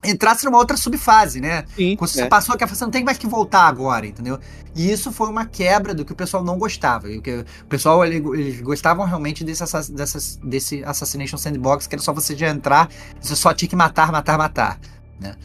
entrasse 0.05 0.45
numa 0.45 0.57
outra 0.57 0.77
subfase, 0.77 1.39
né? 1.39 1.65
Sim, 1.75 1.95
Quando 1.95 2.09
você 2.09 2.23
é. 2.23 2.27
passou 2.27 2.57
que 2.57 2.65
você 2.65 2.83
não 2.83 2.91
tem 2.91 3.03
mais 3.03 3.17
que 3.17 3.27
voltar 3.27 3.67
agora, 3.67 4.05
entendeu? 4.05 4.39
E 4.75 4.91
isso 4.91 5.11
foi 5.11 5.29
uma 5.29 5.45
quebra 5.45 5.93
do 5.93 6.03
que 6.03 6.11
o 6.11 6.15
pessoal 6.15 6.43
não 6.43 6.57
gostava. 6.57 7.09
E 7.09 7.21
que 7.21 7.45
o 7.61 7.65
pessoal, 7.67 8.05
eles 8.05 8.61
gostavam 8.61 9.05
realmente 9.05 9.43
desse, 9.43 9.63
desse, 9.91 10.39
desse 10.39 10.83
Assassination 10.83 11.37
Sandbox, 11.37 11.87
que 11.87 11.95
era 11.95 12.01
só 12.01 12.13
você 12.13 12.35
já 12.35 12.49
entrar, 12.49 12.89
você 13.19 13.35
só 13.35 13.53
tinha 13.53 13.69
que 13.69 13.75
matar, 13.75 14.11
matar, 14.11 14.37
matar, 14.37 14.79
né? 15.19 15.35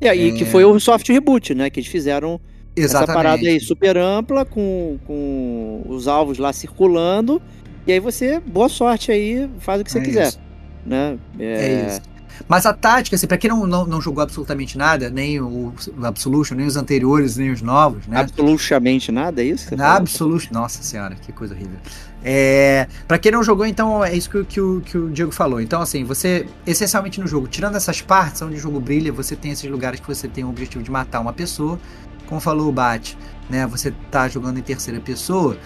E 0.00 0.08
aí, 0.08 0.30
é... 0.30 0.32
que 0.32 0.44
foi 0.44 0.64
o 0.64 0.78
soft 0.80 1.08
reboot, 1.08 1.54
né? 1.54 1.70
Que 1.70 1.80
eles 1.80 1.90
fizeram 1.90 2.40
Exatamente. 2.74 3.10
essa 3.10 3.14
parada 3.14 3.46
aí 3.46 3.60
super 3.60 3.96
ampla, 3.96 4.44
com, 4.44 4.98
com 5.06 5.82
os 5.86 6.08
alvos 6.08 6.38
lá 6.38 6.52
circulando, 6.52 7.40
e 7.86 7.92
aí 7.92 8.00
você, 8.00 8.40
boa 8.40 8.68
sorte 8.68 9.10
aí, 9.10 9.48
faz 9.58 9.80
o 9.80 9.84
que 9.84 9.92
você 9.92 9.98
é 9.98 10.02
quiser. 10.02 10.28
Isso. 10.28 10.40
Né? 10.86 11.18
É... 11.38 11.44
é 11.44 11.86
isso. 11.86 12.00
Mas 12.48 12.66
a 12.66 12.72
tática, 12.72 13.16
assim, 13.16 13.26
pra 13.26 13.38
quem 13.38 13.50
não, 13.50 13.66
não, 13.66 13.86
não 13.86 14.00
jogou 14.00 14.22
absolutamente 14.22 14.76
nada, 14.76 15.10
nem 15.10 15.40
o, 15.40 15.72
Absolution, 16.02 16.54
nem 16.54 16.66
os 16.66 16.76
anteriores, 16.76 17.36
nem 17.36 17.50
os 17.50 17.62
novos, 17.62 18.06
né? 18.06 18.20
Absolutamente 18.20 19.12
nada, 19.12 19.42
é 19.42 19.44
isso? 19.44 19.74
Na 19.76 19.96
Absolution. 19.96 20.52
Nossa 20.52 20.82
senhora, 20.82 21.14
que 21.14 21.32
coisa 21.32 21.54
horrível. 21.54 21.78
É, 22.22 22.86
para 23.08 23.18
quem 23.18 23.32
não 23.32 23.42
jogou, 23.42 23.64
então 23.64 24.04
é 24.04 24.14
isso 24.14 24.28
que, 24.28 24.44
que, 24.44 24.60
o, 24.60 24.80
que 24.80 24.98
o 24.98 25.10
Diego 25.10 25.32
falou. 25.32 25.60
Então, 25.60 25.80
assim, 25.80 26.04
você, 26.04 26.46
essencialmente 26.66 27.20
no 27.20 27.26
jogo, 27.26 27.48
tirando 27.48 27.76
essas 27.76 28.02
partes 28.02 28.42
onde 28.42 28.56
o 28.56 28.58
jogo 28.58 28.80
brilha, 28.80 29.12
você 29.12 29.34
tem 29.34 29.52
esses 29.52 29.68
lugares 29.70 30.00
que 30.00 30.06
você 30.06 30.28
tem 30.28 30.44
o 30.44 30.50
objetivo 30.50 30.82
de 30.84 30.90
matar 30.90 31.20
uma 31.20 31.32
pessoa. 31.32 31.78
Como 32.26 32.40
falou 32.40 32.68
o 32.68 32.72
Bat, 32.72 33.16
né? 33.48 33.66
Você 33.66 33.92
tá 34.10 34.28
jogando 34.28 34.58
em 34.58 34.62
terceira 34.62 35.00
pessoa. 35.00 35.56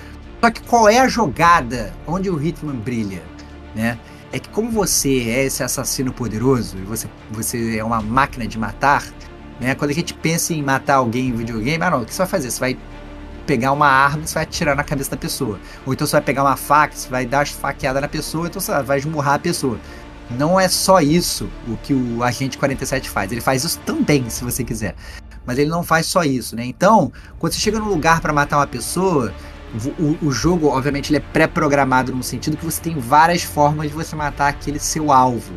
Só 0.40 0.50
que 0.50 0.62
qual 0.62 0.88
é 0.88 0.98
a 0.98 1.08
jogada 1.08 1.92
onde 2.06 2.30
o 2.30 2.42
Hitman 2.42 2.76
brilha, 2.76 3.22
né? 3.74 3.98
É 4.34 4.38
que 4.40 4.48
como 4.48 4.68
você 4.68 5.30
é 5.30 5.44
esse 5.44 5.62
assassino 5.62 6.12
poderoso 6.12 6.76
e 6.76 6.80
você, 6.80 7.08
você 7.30 7.78
é 7.78 7.84
uma 7.84 8.00
máquina 8.00 8.48
de 8.48 8.58
matar, 8.58 9.04
né? 9.60 9.76
Quando 9.76 9.92
a 9.92 9.94
gente 9.94 10.12
pensa 10.12 10.52
em 10.52 10.60
matar 10.60 10.96
alguém 10.96 11.28
em 11.28 11.32
videogame, 11.32 11.84
ah 11.84 11.90
não, 11.90 12.02
o 12.02 12.04
que 12.04 12.12
você 12.12 12.18
vai 12.18 12.26
fazer? 12.26 12.50
Você 12.50 12.58
vai 12.58 12.76
pegar 13.46 13.70
uma 13.70 13.86
arma 13.86 14.24
e 14.24 14.26
você 14.26 14.34
vai 14.34 14.42
atirar 14.42 14.74
na 14.74 14.82
cabeça 14.82 15.12
da 15.12 15.16
pessoa. 15.16 15.60
Ou 15.86 15.92
então 15.92 16.04
você 16.04 16.16
vai 16.16 16.20
pegar 16.20 16.42
uma 16.42 16.56
faca, 16.56 16.96
você 16.96 17.08
vai 17.08 17.24
dar 17.24 17.42
as 17.42 17.50
faqueadas 17.50 18.02
na 18.02 18.08
pessoa, 18.08 18.48
então 18.48 18.60
você 18.60 18.82
vai 18.82 18.98
esmurrar 18.98 19.34
a 19.34 19.38
pessoa. 19.38 19.78
Não 20.28 20.58
é 20.58 20.66
só 20.66 21.00
isso 21.00 21.48
o 21.68 21.76
que 21.76 21.94
o 21.94 22.24
Agente 22.24 22.58
47 22.58 23.08
faz. 23.08 23.30
Ele 23.30 23.40
faz 23.40 23.62
isso 23.62 23.78
também, 23.86 24.28
se 24.30 24.42
você 24.42 24.64
quiser. 24.64 24.96
Mas 25.46 25.58
ele 25.58 25.70
não 25.70 25.84
faz 25.84 26.06
só 26.06 26.24
isso, 26.24 26.56
né? 26.56 26.64
Então, 26.64 27.12
quando 27.38 27.52
você 27.52 27.60
chega 27.60 27.78
num 27.78 27.88
lugar 27.88 28.20
para 28.20 28.32
matar 28.32 28.56
uma 28.56 28.66
pessoa, 28.66 29.32
o, 29.98 30.26
o 30.26 30.30
jogo, 30.30 30.68
obviamente, 30.68 31.10
ele 31.10 31.18
é 31.18 31.20
pré-programado 31.32 32.14
no 32.14 32.22
sentido 32.22 32.56
que 32.56 32.64
você 32.64 32.80
tem 32.80 32.98
várias 32.98 33.42
formas 33.42 33.88
de 33.88 33.94
você 33.94 34.14
matar 34.14 34.48
aquele 34.48 34.78
seu 34.78 35.10
alvo, 35.10 35.52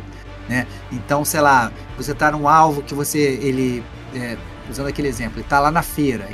né? 0.48 0.66
Então, 0.90 1.24
sei 1.24 1.40
lá, 1.40 1.70
você 1.96 2.14
tá 2.14 2.30
num 2.32 2.48
alvo 2.48 2.82
que 2.82 2.94
você, 2.94 3.18
ele, 3.18 3.84
é, 4.14 4.36
usando 4.68 4.88
aquele 4.88 5.08
exemplo, 5.08 5.38
ele 5.38 5.46
tá 5.48 5.60
lá 5.60 5.70
na 5.70 5.82
feira, 5.82 6.28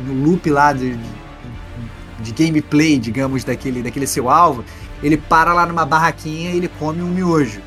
no 0.00 0.14
loop 0.24 0.48
lá 0.48 0.72
de, 0.72 0.96
de, 0.96 2.32
de 2.32 2.32
gameplay, 2.32 2.98
digamos, 2.98 3.44
daquele, 3.44 3.82
daquele 3.82 4.06
seu 4.06 4.30
alvo, 4.30 4.64
ele 5.02 5.16
para 5.16 5.52
lá 5.52 5.66
numa 5.66 5.84
barraquinha 5.84 6.50
e 6.50 6.56
ele 6.56 6.68
come 6.78 7.02
um 7.02 7.08
miojo. 7.08 7.60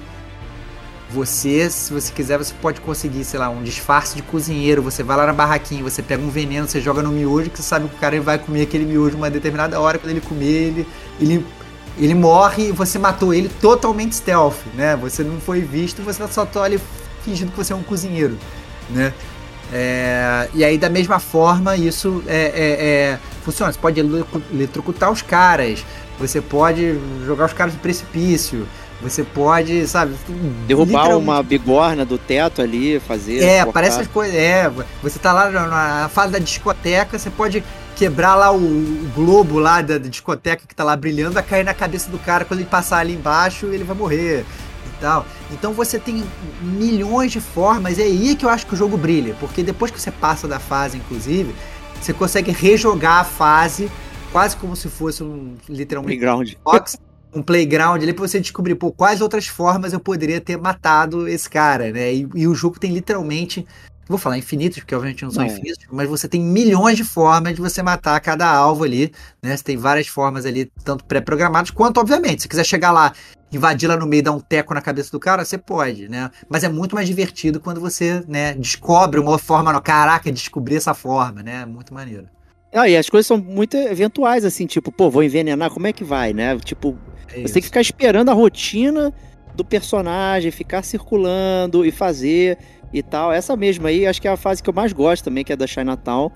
Você, 1.14 1.70
se 1.70 1.91
você 1.91 2.12
quiser, 2.12 2.38
você 2.38 2.53
pode 2.62 2.80
conseguir, 2.80 3.24
sei 3.26 3.39
lá, 3.39 3.49
um 3.49 3.62
disfarce 3.62 4.16
de 4.16 4.22
cozinheiro. 4.22 4.82
Você 4.82 5.03
vai 5.03 5.18
lá 5.18 5.26
na 5.26 5.34
barraquinha, 5.34 5.84
você 5.84 6.01
pega 6.01 6.24
um 6.24 6.30
veneno, 6.30 6.68
você 6.68 6.80
joga 6.80 7.01
no 7.03 7.12
miojo, 7.12 7.49
que 7.49 7.57
você 7.57 7.64
sabe 7.64 7.89
que 7.89 7.95
o 7.95 7.97
cara 7.97 8.20
vai 8.22 8.38
comer 8.38 8.62
aquele 8.62 8.86
miojo 8.86 9.18
uma 9.18 9.30
determinada 9.30 9.80
hora. 9.80 9.99
Quando 9.99 10.12
ele 10.12 10.22
comer, 10.22 10.45
ele, 10.45 10.88
ele, 11.20 11.45
ele 11.97 12.14
morre 12.14 12.70
e 12.70 12.72
você 12.72 12.97
matou 12.97 13.34
ele 13.34 13.49
totalmente 13.59 14.16
stealth, 14.16 14.57
né? 14.74 14.95
Você 14.95 15.24
não 15.24 15.39
foi 15.41 15.59
visto, 15.62 16.01
você 16.01 16.26
só 16.28 16.45
tá 16.45 16.64
ali 16.64 16.80
fingindo 17.24 17.51
que 17.51 17.57
você 17.57 17.74
é 17.74 17.76
um 17.76 17.84
cozinheiro, 17.84 18.38
né? 18.89 19.14
É, 19.74 20.49
e 20.53 20.64
aí, 20.66 20.78
da 20.78 20.89
mesma 20.89 21.20
forma, 21.20 21.78
isso 21.78 22.24
é, 22.28 22.36
é, 22.36 22.86
é, 22.86 23.20
funciona. 23.43 23.72
Você 23.72 23.80
pode 23.80 23.99
eletrocutar 24.53 25.12
os 25.12 25.22
caras, 25.22 25.86
você 26.20 26.41
pode 26.41 26.99
jogar 27.26 27.45
os 27.45 27.53
caras 27.53 27.74
no 27.74 27.80
precipício, 27.80 28.68
você 29.02 29.24
pode, 29.24 29.88
sabe, 29.88 30.16
derrubar 30.68 31.18
uma 31.18 31.41
bigorna 31.41 32.06
do 32.06 32.18
teto 32.18 32.62
ali, 32.62 32.99
fazer. 32.99 33.43
É, 33.43 33.64
cortar. 33.64 33.74
parece 33.74 34.02
as 34.02 34.08
coisas. 34.08 34.36
É, 34.36 34.72
você 35.02 35.18
tá 35.18 35.34
lá 35.34 35.49
na 35.49 36.10
fase 36.10 36.34
da 36.34 36.39
discoteca, 36.39 37.18
você 37.18 37.30
pode 37.30 37.64
quebrar 37.95 38.36
lá 38.36 38.52
o, 38.52 38.60
globo 39.16 39.60
lá 39.60 39.82
da, 39.82 39.97
discoteca 39.97 40.66
que 40.68 40.76
tá 40.76 40.84
lá 40.84 40.95
brilhando, 40.95 41.34
vai 41.34 41.43
cair 41.43 41.64
na 41.64 41.74
cabeça 41.74 42.10
do 42.10 42.20
cara 42.20 42.45
quando 42.45 42.60
ele 42.60 42.70
passar 42.70 42.99
ali 42.99 43.14
embaixo, 43.14 43.66
ele 43.68 43.84
vai 43.84 43.95
morrer 43.95 44.45
e 44.86 45.02
tal. 45.02 45.26
Então 45.52 45.74
você 45.74 45.97
tem 45.97 46.24
milhões 46.62 47.32
de 47.32 47.41
formas, 47.41 47.97
é 47.97 48.04
aí 48.04 48.36
que 48.36 48.45
eu 48.45 48.49
acho 48.49 48.68
que 48.68 48.74
o 48.74 48.78
jogo 48.78 48.97
brilha, 48.97 49.36
porque 49.39 49.64
depois 49.64 49.91
que 49.91 49.99
você 49.99 50.12
passa 50.12 50.47
da 50.47 50.60
fase, 50.60 50.97
inclusive, 50.97 51.54
você 51.99 52.14
consegue 52.14 52.52
rejogar 52.52 53.22
a 53.22 53.24
fase 53.24 53.89
quase 54.32 54.56
como 54.56 54.76
se 54.76 54.89
fosse 54.89 55.24
um 55.24 55.56
literalmente 55.68 56.18
Playground. 56.18 56.54
box 56.64 56.97
um 57.34 57.41
playground 57.41 58.01
ali 58.01 58.13
pra 58.13 58.27
você 58.27 58.39
descobrir, 58.39 58.75
pô, 58.75 58.91
quais 58.91 59.21
outras 59.21 59.47
formas 59.47 59.93
eu 59.93 59.99
poderia 59.99 60.41
ter 60.41 60.57
matado 60.57 61.27
esse 61.27 61.49
cara, 61.49 61.91
né? 61.91 62.13
E, 62.13 62.27
e 62.36 62.47
o 62.47 62.55
jogo 62.55 62.79
tem 62.79 62.93
literalmente. 62.93 63.65
Vou 64.07 64.17
falar 64.17 64.38
infinitos, 64.38 64.79
porque 64.79 64.93
obviamente 64.93 65.23
não 65.23 65.32
são 65.32 65.45
não. 65.45 65.51
infinitos, 65.51 65.86
mas 65.89 66.09
você 66.09 66.27
tem 66.27 66.41
milhões 66.41 66.97
de 66.97 67.03
formas 67.03 67.55
de 67.55 67.61
você 67.61 67.82
matar 67.82 68.19
cada 68.19 68.45
alvo 68.45 68.84
ali, 68.84 69.11
né? 69.41 69.55
Você 69.55 69.63
tem 69.63 69.77
várias 69.77 70.07
formas 70.07 70.45
ali, 70.45 70.69
tanto 70.84 71.05
pré-programadas, 71.05 71.71
quanto, 71.71 71.99
obviamente, 71.99 72.41
se 72.41 72.49
quiser 72.49 72.65
chegar 72.65 72.91
lá, 72.91 73.13
invadir 73.53 73.88
lá 73.88 73.95
no 73.95 74.05
meio 74.05 74.19
e 74.19 74.23
dar 74.23 74.34
um 74.34 74.39
teco 74.39 74.73
na 74.73 74.82
cabeça 74.82 75.11
do 75.11 75.19
cara, 75.19 75.45
você 75.45 75.57
pode, 75.57 76.09
né? 76.09 76.29
Mas 76.49 76.63
é 76.63 76.69
muito 76.69 76.93
mais 76.93 77.07
divertido 77.07 77.61
quando 77.61 77.79
você, 77.79 78.21
né, 78.27 78.53
descobre 78.53 79.17
uma 79.17 79.38
forma, 79.38 79.71
no, 79.71 79.82
caraca, 79.82 80.29
descobrir 80.29 80.75
essa 80.75 80.93
forma, 80.93 81.41
né? 81.41 81.65
Muito 81.65 81.93
maneiro. 81.93 82.27
Ah, 82.73 82.88
e 82.88 82.95
as 82.95 83.09
coisas 83.09 83.27
são 83.27 83.38
muito 83.38 83.75
eventuais, 83.75 84.45
assim, 84.45 84.65
tipo, 84.65 84.91
pô, 84.91 85.09
vou 85.09 85.23
envenenar, 85.23 85.69
como 85.69 85.88
é 85.88 85.93
que 85.93 86.05
vai, 86.05 86.34
né? 86.34 86.57
Tipo, 86.59 86.97
é 87.34 87.41
você 87.41 87.53
tem 87.53 87.61
que 87.61 87.67
ficar 87.67 87.82
esperando 87.82 88.29
a 88.29 88.34
rotina 88.34 89.13
do 89.55 89.65
personagem, 89.65 90.51
ficar 90.51 90.84
circulando 90.84 91.86
e 91.86 91.91
fazer 91.91 92.57
e 92.93 93.01
tal. 93.01 93.32
Essa 93.32 93.55
mesma 93.55 93.89
aí, 93.89 94.05
acho 94.05 94.21
que 94.21 94.27
é 94.27 94.32
a 94.32 94.38
fase 94.38 94.61
que 94.61 94.69
eu 94.69 94.73
mais 94.73 94.93
gosto 94.93 95.23
também, 95.23 95.43
que 95.43 95.53
é 95.53 95.55
da 95.55 95.67
Chinatown, 95.67 96.32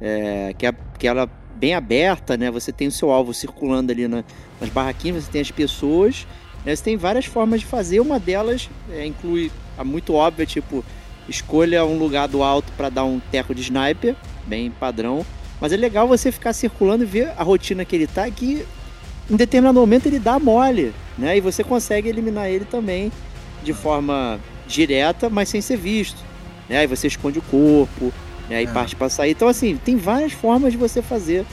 é, 0.00 0.54
que, 0.56 0.66
é, 0.66 0.74
que 0.98 1.06
ela 1.06 1.22
é 1.22 1.28
bem 1.56 1.74
aberta, 1.74 2.36
né? 2.36 2.50
Você 2.50 2.72
tem 2.72 2.88
o 2.88 2.92
seu 2.92 3.10
alvo 3.10 3.32
circulando 3.32 3.92
ali 3.92 4.06
na, 4.06 4.24
nas 4.60 4.70
barraquinhas, 4.70 5.24
você 5.24 5.30
tem 5.30 5.40
as 5.40 5.50
pessoas, 5.50 6.26
né? 6.64 6.74
você 6.74 6.82
tem 6.82 6.96
várias 6.96 7.24
formas 7.24 7.60
de 7.60 7.66
fazer. 7.66 8.00
Uma 8.00 8.18
delas 8.18 8.68
é, 8.90 9.06
inclui 9.06 9.50
a 9.78 9.84
muito 9.84 10.14
óbvia, 10.14 10.44
tipo, 10.44 10.84
escolha 11.28 11.84
um 11.84 11.98
lugar 11.98 12.28
do 12.28 12.42
alto 12.42 12.72
para 12.76 12.88
dar 12.88 13.04
um 13.04 13.18
teco 13.18 13.54
de 13.54 13.62
sniper, 13.62 14.14
bem 14.46 14.70
padrão. 14.70 15.24
Mas 15.60 15.72
é 15.72 15.76
legal 15.76 16.06
você 16.06 16.30
ficar 16.30 16.52
circulando 16.52 17.04
e 17.04 17.06
ver 17.06 17.32
a 17.36 17.42
rotina 17.42 17.84
que 17.84 17.96
ele 17.96 18.06
tá, 18.06 18.30
que 18.30 18.66
em 19.30 19.36
determinado 19.36 19.78
momento 19.78 20.06
ele 20.06 20.18
dá 20.18 20.38
mole, 20.38 20.92
né? 21.18 21.36
E 21.36 21.40
você 21.40 21.64
consegue 21.64 22.08
eliminar 22.08 22.48
ele 22.48 22.64
também 22.64 23.10
de 23.62 23.72
forma 23.72 24.38
direta, 24.66 25.28
mas 25.28 25.48
sem 25.48 25.60
ser 25.60 25.76
visto. 25.76 26.18
Né? 26.68 26.78
Aí 26.78 26.86
você 26.86 27.06
esconde 27.06 27.38
o 27.38 27.42
corpo, 27.42 28.12
né? 28.48 28.62
E 28.62 28.66
é. 28.66 28.70
parte 28.70 28.94
para 28.94 29.08
sair. 29.08 29.32
Então, 29.32 29.48
assim, 29.48 29.76
tem 29.76 29.96
várias 29.96 30.32
formas 30.32 30.72
de 30.72 30.78
você 30.78 31.02
fazer 31.02 31.44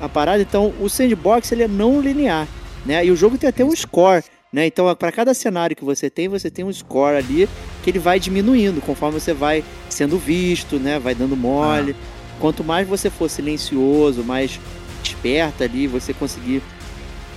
a 0.00 0.08
parada. 0.08 0.42
Então, 0.42 0.72
o 0.80 0.88
sandbox 0.88 1.50
ele 1.52 1.62
é 1.62 1.68
não 1.68 2.00
linear. 2.00 2.46
né? 2.84 3.04
E 3.04 3.10
o 3.10 3.16
jogo 3.16 3.36
tem 3.36 3.48
até 3.48 3.64
um 3.64 3.74
score, 3.74 4.22
né? 4.52 4.66
Então, 4.66 4.94
para 4.94 5.12
cada 5.12 5.34
cenário 5.34 5.76
que 5.76 5.84
você 5.84 6.08
tem, 6.08 6.28
você 6.28 6.50
tem 6.50 6.64
um 6.64 6.72
score 6.72 7.16
ali 7.16 7.48
que 7.82 7.90
ele 7.90 7.98
vai 7.98 8.18
diminuindo 8.18 8.80
conforme 8.80 9.20
você 9.20 9.34
vai 9.34 9.64
sendo 9.88 10.18
visto, 10.18 10.78
né? 10.78 10.98
Vai 10.98 11.14
dando 11.14 11.36
mole. 11.36 11.94
Ah. 11.98 12.18
Quanto 12.40 12.62
mais 12.62 12.86
você 12.86 13.10
for 13.10 13.28
silencioso, 13.28 14.22
mais 14.22 14.60
esperto 15.02 15.64
ali, 15.64 15.86
você 15.86 16.14
conseguir 16.14 16.62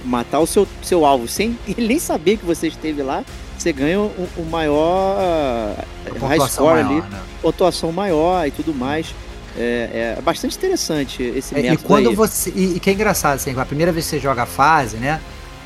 matar 0.03 0.39
o 0.39 0.47
seu, 0.47 0.67
seu 0.81 1.05
alvo 1.05 1.27
sem 1.27 1.57
ele 1.67 1.87
nem 1.87 1.99
saber 1.99 2.37
que 2.37 2.45
você 2.45 2.67
esteve 2.67 3.01
lá, 3.01 3.23
você 3.57 3.71
ganha 3.71 3.99
o, 3.99 4.29
o 4.37 4.45
maior 4.49 5.75
high 6.19 6.39
score 6.49 6.83
maior, 6.83 6.85
ali, 6.85 7.01
né? 7.01 7.21
pontuação 7.41 7.91
maior 7.91 8.47
e 8.47 8.51
tudo 8.51 8.73
mais. 8.73 9.13
É, 9.57 10.15
é 10.17 10.21
bastante 10.21 10.57
interessante 10.57 11.21
esse 11.21 11.53
é, 11.53 11.61
método. 11.61 11.81
E 11.81 11.85
quando 11.85 12.09
aí. 12.09 12.15
você. 12.15 12.51
E, 12.55 12.77
e, 12.77 12.79
que 12.79 12.89
é 12.89 12.93
engraçado, 12.93 13.35
assim, 13.35 13.53
a 13.57 13.65
primeira 13.65 13.91
vez 13.91 14.05
que 14.05 14.11
você 14.11 14.19
joga 14.19 14.43
a 14.43 14.45
fase, 14.45 14.97
né? 14.97 15.19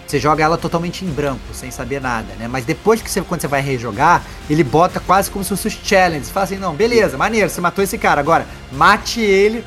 Você 0.08 0.20
joga 0.20 0.44
ela 0.44 0.58
totalmente 0.58 1.04
em 1.04 1.08
branco, 1.08 1.42
sem 1.54 1.72
saber 1.72 2.00
nada, 2.00 2.34
né? 2.38 2.48
Mas 2.48 2.64
depois 2.64 3.02
que 3.02 3.10
você, 3.10 3.22
quando 3.22 3.42
você 3.42 3.48
vai 3.48 3.62
rejogar, 3.62 4.24
ele 4.50 4.64
bota 4.64 5.00
quase 5.00 5.32
como 5.32 5.44
se 5.44 5.50
fosse 5.50 5.68
os 5.68 5.74
challenges. 5.74 6.30
Fala 6.30 6.44
assim, 6.44 6.58
não, 6.58 6.76
beleza, 6.76 7.18
maneiro, 7.18 7.50
você 7.50 7.60
matou 7.60 7.84
esse 7.84 7.98
cara. 7.98 8.22
Agora, 8.22 8.46
mate 8.72 9.20
ele 9.20 9.64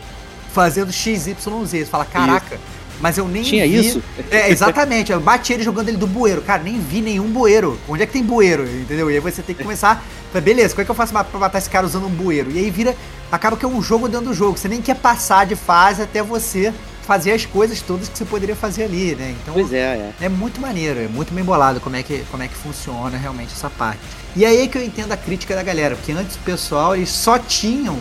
fazendo 0.53 0.93
XYZ. 0.93 1.35
Você 1.41 1.85
fala, 1.87 2.05
caraca. 2.05 2.55
Isso 2.55 2.78
mas 3.01 3.17
eu 3.17 3.29
nem 3.29 3.43
Tinha 3.43 3.67
vi... 3.67 3.79
isso? 3.79 4.03
É, 4.31 4.51
exatamente. 4.51 5.13
Eu 5.13 5.21
bati 5.21 5.53
ele 5.53 5.63
jogando 5.63 5.89
ele 5.89 5.97
do 5.97 6.07
bueiro. 6.07 6.43
Cara, 6.43 6.63
nem 6.63 6.79
vi 6.79 7.01
nenhum 7.01 7.29
bueiro. 7.29 7.79
Onde 7.89 8.03
é 8.03 8.07
que 8.07 8.13
tem 8.13 8.23
bueiro? 8.23 8.65
Entendeu? 8.65 9.11
E 9.11 9.15
aí 9.15 9.21
você 9.21 9.43
tem 9.43 9.55
que 9.55 9.63
começar. 9.63 10.05
Beleza, 10.43 10.75
como 10.75 10.83
é 10.83 10.85
que 10.85 10.91
eu 10.91 10.95
faço 10.95 11.13
pra 11.13 11.39
matar 11.39 11.59
esse 11.59 11.71
cara 11.71 11.87
usando 11.87 12.07
um 12.07 12.11
bueiro? 12.11 12.51
E 12.51 12.59
aí 12.59 12.71
vira. 12.71 12.97
Acaba 13.31 13.57
que 13.57 13.65
é 13.65 13.69
um 13.69 13.83
jogo 13.83 14.09
dentro 14.09 14.27
do 14.27 14.35
jogo. 14.35 14.59
Você 14.59 14.69
nem 14.69 14.81
quer 14.81 14.97
passar 14.97 15.47
de 15.47 15.55
fase 15.55 16.03
até 16.03 16.23
você 16.23 16.73
fazer 17.09 17.33
as 17.33 17.47
coisas 17.47 17.81
todas 17.81 18.07
que 18.07 18.19
você 18.19 18.25
poderia 18.27 18.55
fazer 18.55 18.85
ali, 18.85 19.15
né? 19.15 19.35
Então, 19.41 19.55
pois 19.55 19.73
é, 19.73 19.79
é. 19.79 20.13
é 20.21 20.29
muito 20.29 20.61
maneiro, 20.61 21.01
é 21.01 21.09
muito 21.09 21.33
bem 21.33 21.43
bolado 21.43 21.81
como 21.81 21.97
é 21.97 22.03
que, 22.03 22.23
como 22.31 22.43
é 22.43 22.49
que 22.49 22.55
funciona 22.55 23.17
realmente 23.17 23.55
essa 23.55 23.71
parte. 23.71 24.01
E 24.37 24.45
aí 24.45 24.61
é 24.61 24.69
que 24.69 24.77
eu 24.77 24.85
entendo 24.85 25.11
a 25.11 25.17
crítica 25.17 25.55
da 25.55 25.63
galera, 25.63 25.97
porque 25.97 26.13
antes 26.13 26.37
o 26.37 26.41
pessoal 26.41 26.95
eles 26.95 27.09
só 27.09 27.39
tinham 27.39 27.99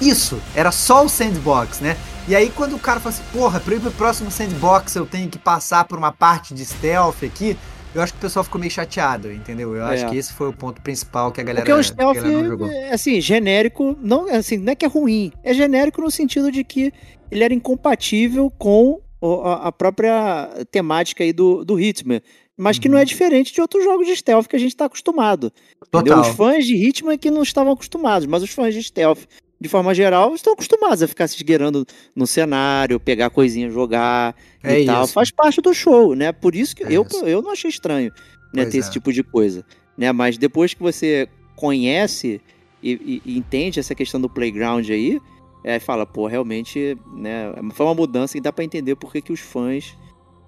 isso, 0.00 0.40
era 0.54 0.72
só 0.72 1.04
o 1.04 1.08
sandbox, 1.08 1.80
né? 1.80 1.98
E 2.26 2.34
aí 2.34 2.50
quando 2.50 2.74
o 2.74 2.78
cara 2.78 3.00
fala 3.00 3.14
assim, 3.14 3.24
porra, 3.32 3.60
pra 3.60 3.74
ir 3.74 3.80
pro 3.80 3.90
próximo 3.90 4.30
sandbox 4.30 4.96
eu 4.96 5.06
tenho 5.06 5.28
que 5.28 5.38
passar 5.38 5.84
por 5.84 5.98
uma 5.98 6.10
parte 6.10 6.54
de 6.54 6.64
stealth 6.64 7.22
aqui, 7.22 7.56
eu 7.94 8.02
acho 8.02 8.12
que 8.12 8.18
o 8.18 8.20
pessoal 8.22 8.42
ficou 8.42 8.60
meio 8.60 8.72
chateado, 8.72 9.30
entendeu? 9.30 9.76
Eu 9.76 9.86
é. 9.86 9.94
acho 9.94 10.08
que 10.08 10.16
esse 10.16 10.32
foi 10.32 10.48
o 10.48 10.52
ponto 10.52 10.82
principal 10.82 11.30
que 11.30 11.40
a 11.40 11.44
galera, 11.44 11.64
Porque 11.64 11.78
o 11.78 11.82
stealth, 11.82 12.16
não 12.16 12.44
jogou. 12.46 12.68
É, 12.68 12.92
assim, 12.92 13.20
genérico, 13.20 13.96
não, 14.00 14.28
assim, 14.28 14.56
não 14.56 14.72
é 14.72 14.74
que 14.74 14.84
é 14.84 14.88
ruim, 14.88 15.32
é 15.42 15.54
genérico 15.54 16.00
no 16.00 16.10
sentido 16.10 16.50
de 16.50 16.64
que 16.64 16.92
ele 17.30 17.44
era 17.44 17.54
incompatível 17.54 18.50
com 18.50 19.00
a 19.44 19.72
própria 19.72 20.50
temática 20.70 21.24
aí 21.24 21.32
do, 21.32 21.64
do 21.64 21.80
Hitman. 21.80 22.20
Mas 22.56 22.78
que 22.78 22.88
não 22.88 22.96
é 22.96 23.00
uhum. 23.00 23.06
diferente 23.06 23.52
de 23.52 23.60
outros 23.60 23.82
jogos 23.82 24.06
de 24.06 24.14
stealth 24.14 24.46
que 24.46 24.54
a 24.54 24.58
gente 24.58 24.70
está 24.70 24.84
acostumado. 24.84 25.50
Total. 25.90 26.20
Os 26.20 26.28
fãs 26.28 26.64
de 26.64 26.76
Hitman 26.76 27.14
é 27.14 27.18
que 27.18 27.30
não 27.30 27.42
estavam 27.42 27.72
acostumados, 27.72 28.26
mas 28.26 28.44
os 28.44 28.50
fãs 28.50 28.74
de 28.74 28.82
stealth 28.82 29.24
de 29.64 29.68
forma 29.70 29.94
geral, 29.94 30.34
estão 30.34 30.52
acostumados 30.52 31.02
a 31.02 31.08
ficar 31.08 31.26
se 31.26 31.36
esgueirando 31.36 31.86
no 32.14 32.26
cenário, 32.26 33.00
pegar 33.00 33.30
coisinha, 33.30 33.70
jogar 33.70 34.36
é 34.62 34.82
e 34.82 34.84
tal. 34.84 35.06
Faz 35.06 35.30
parte 35.30 35.62
do 35.62 35.72
show, 35.72 36.14
né? 36.14 36.32
Por 36.32 36.54
isso 36.54 36.76
que 36.76 36.84
é 36.84 36.88
eu, 36.92 37.06
eu 37.22 37.40
não 37.40 37.50
achei 37.50 37.70
estranho 37.70 38.12
né, 38.52 38.66
ter 38.66 38.76
é. 38.76 38.80
esse 38.80 38.90
tipo 38.90 39.10
de 39.10 39.22
coisa. 39.22 39.64
Né? 39.96 40.12
Mas 40.12 40.36
depois 40.36 40.74
que 40.74 40.82
você 40.82 41.26
conhece 41.56 42.42
e, 42.82 42.92
e, 42.92 43.22
e 43.24 43.38
entende 43.38 43.80
essa 43.80 43.94
questão 43.94 44.20
do 44.20 44.28
playground 44.28 44.86
aí, 44.90 45.18
é, 45.64 45.78
fala, 45.78 46.04
pô, 46.04 46.26
realmente, 46.26 46.98
né? 47.14 47.54
Foi 47.72 47.86
uma 47.86 47.94
mudança 47.94 48.36
e 48.36 48.42
dá 48.42 48.52
para 48.52 48.64
entender 48.64 48.96
por 48.96 49.10
que, 49.10 49.22
que 49.22 49.32
os 49.32 49.40
fãs 49.40 49.96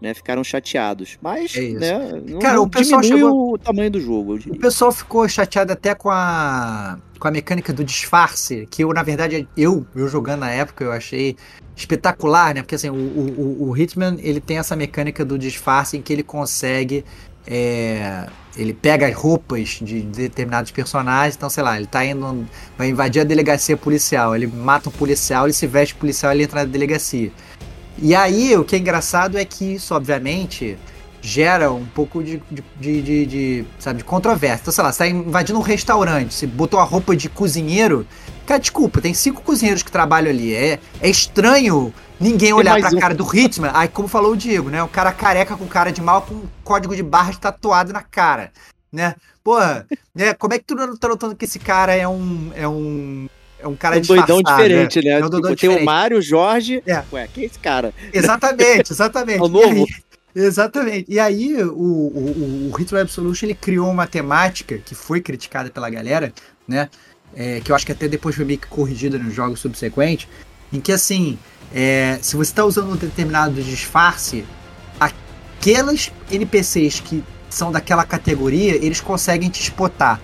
né, 0.00 0.14
ficaram 0.14 0.42
chateados. 0.44 1.18
Mas, 1.20 1.54
é 1.56 1.60
né, 1.70 2.22
não, 2.26 2.38
Cara, 2.38 2.60
o 2.60 2.68
pessoal 2.68 3.02
chegou... 3.02 3.54
o 3.54 3.58
tamanho 3.58 3.90
do 3.90 4.00
jogo. 4.00 4.34
O 4.34 4.58
pessoal 4.58 4.92
ficou 4.92 5.28
chateado 5.28 5.72
até 5.72 5.94
com 5.94 6.10
a 6.10 6.98
com 7.18 7.28
a 7.28 7.30
mecânica 7.30 7.72
do 7.72 7.82
disfarce, 7.82 8.68
que 8.70 8.84
eu, 8.84 8.92
na 8.92 9.02
verdade, 9.02 9.48
eu, 9.56 9.86
eu 9.96 10.06
jogando 10.06 10.40
na 10.40 10.50
época, 10.50 10.84
eu 10.84 10.92
achei 10.92 11.34
espetacular, 11.74 12.54
né? 12.54 12.60
Porque 12.60 12.74
assim, 12.74 12.90
o, 12.90 12.94
o, 12.94 13.70
o 13.70 13.76
Hitman, 13.76 14.18
ele 14.20 14.38
tem 14.38 14.58
essa 14.58 14.76
mecânica 14.76 15.24
do 15.24 15.38
disfarce 15.38 15.96
em 15.96 16.02
que 16.02 16.12
ele 16.12 16.22
consegue 16.22 17.06
é, 17.46 18.26
ele 18.56 18.74
pega 18.74 19.06
as 19.06 19.14
roupas 19.14 19.78
de 19.80 20.02
determinados 20.02 20.70
personagens, 20.70 21.36
então, 21.36 21.48
sei 21.48 21.62
lá, 21.62 21.76
ele 21.76 21.86
tá 21.86 22.04
indo. 22.04 22.46
Vai 22.76 22.88
invadir 22.88 23.20
a 23.20 23.24
delegacia 23.24 23.76
policial, 23.76 24.34
ele 24.34 24.46
mata 24.46 24.88
um 24.88 24.92
policial, 24.92 25.46
ele 25.46 25.52
se 25.52 25.66
veste 25.66 25.94
policial 25.94 26.32
e 26.32 26.36
ele 26.36 26.44
entra 26.44 26.60
na 26.60 26.66
delegacia. 26.66 27.30
E 27.98 28.14
aí, 28.14 28.56
o 28.56 28.64
que 28.64 28.76
é 28.76 28.78
engraçado 28.78 29.38
é 29.38 29.44
que 29.44 29.74
isso, 29.74 29.94
obviamente, 29.94 30.78
gera 31.26 31.72
um 31.72 31.84
pouco 31.86 32.22
de, 32.22 32.40
de, 32.50 32.62
de, 32.78 33.02
de, 33.02 33.26
de 33.26 33.64
sabe, 33.78 33.98
de 33.98 34.04
controvérsia. 34.04 34.62
Então, 34.62 34.72
sei 34.72 34.84
lá, 34.84 34.92
você 34.92 34.98
tá 34.98 35.08
invadindo 35.08 35.58
um 35.58 35.62
restaurante, 35.62 36.34
você 36.34 36.46
botou 36.46 36.78
a 36.78 36.84
roupa 36.84 37.16
de 37.16 37.28
cozinheiro. 37.28 38.06
Cara, 38.46 38.60
desculpa, 38.60 39.00
tem 39.00 39.12
cinco 39.12 39.42
cozinheiros 39.42 39.82
que 39.82 39.90
trabalham 39.90 40.30
ali. 40.30 40.54
É, 40.54 40.78
é 41.00 41.08
estranho 41.08 41.92
ninguém 42.20 42.52
olhar 42.52 42.78
pra 42.78 42.90
um. 42.90 43.00
cara 43.00 43.14
do 43.14 43.24
Hitman. 43.24 43.72
Aí, 43.74 43.88
como 43.88 44.06
falou 44.06 44.32
o 44.32 44.36
Diego, 44.36 44.70
né? 44.70 44.82
O 44.82 44.88
cara 44.88 45.10
careca 45.12 45.56
com 45.56 45.66
cara 45.66 45.90
de 45.90 46.00
mal 46.00 46.22
com 46.22 46.34
um 46.34 46.48
código 46.62 46.94
de 46.94 47.02
barras 47.02 47.38
tatuado 47.38 47.92
na 47.92 48.02
cara, 48.02 48.52
né? 48.92 49.16
Porra, 49.42 49.86
né? 50.14 50.32
Como 50.34 50.54
é 50.54 50.58
que 50.58 50.64
tu 50.64 50.74
não 50.74 50.96
tá 50.96 51.08
notando 51.08 51.34
que 51.34 51.44
esse 51.44 51.58
cara 51.58 51.94
é 51.94 52.06
um. 52.06 52.52
É 52.54 52.68
um 52.68 53.28
é 53.58 53.66
um 53.66 53.74
cara 53.74 53.96
é 53.96 53.98
um 53.98 54.02
doidão 54.02 54.42
diferente, 54.42 55.02
né? 55.02 55.10
né? 55.10 55.20
É 55.20 55.24
um 55.24 55.30
doidão 55.30 55.50
tipo, 55.50 55.56
diferente. 55.56 55.76
Tem 55.76 55.82
o 55.82 55.86
Mário, 55.86 56.18
o 56.18 56.22
Jorge. 56.22 56.82
É. 56.86 57.02
Ué, 57.12 57.28
quem 57.32 57.44
é 57.44 57.46
esse 57.46 57.58
cara? 57.58 57.92
Exatamente, 58.12 58.92
exatamente. 58.92 59.38
é 59.38 59.42
o 59.42 59.48
novo. 59.48 59.86
Aí, 59.86 60.42
exatamente. 60.42 61.06
E 61.08 61.18
aí, 61.18 61.62
o, 61.62 61.70
o, 61.70 62.70
o 62.70 62.76
Ritual 62.76 63.02
Absolution 63.02 63.46
ele 63.46 63.54
criou 63.54 63.90
uma 63.90 64.06
temática 64.06 64.78
que 64.78 64.94
foi 64.94 65.20
criticada 65.20 65.70
pela 65.70 65.88
galera, 65.88 66.32
né? 66.66 66.88
É, 67.34 67.60
que 67.60 67.70
eu 67.70 67.76
acho 67.76 67.84
que 67.84 67.92
até 67.92 68.08
depois 68.08 68.34
foi 68.34 68.44
meio 68.44 68.58
que 68.58 68.66
corrigida 68.66 69.18
nos 69.18 69.34
jogos 69.34 69.60
subsequentes, 69.60 70.28
em 70.72 70.80
que 70.80 70.92
assim, 70.92 71.38
é, 71.74 72.18
se 72.22 72.36
você 72.36 72.50
está 72.50 72.64
usando 72.64 72.92
um 72.92 72.96
determinado 72.96 73.62
disfarce, 73.62 74.44
aquelas 74.98 76.12
NPCs 76.30 77.00
que 77.00 77.22
são 77.50 77.70
daquela 77.70 78.04
categoria, 78.04 78.76
eles 78.76 79.00
conseguem 79.00 79.48
te 79.50 79.60
spotar 79.62 80.20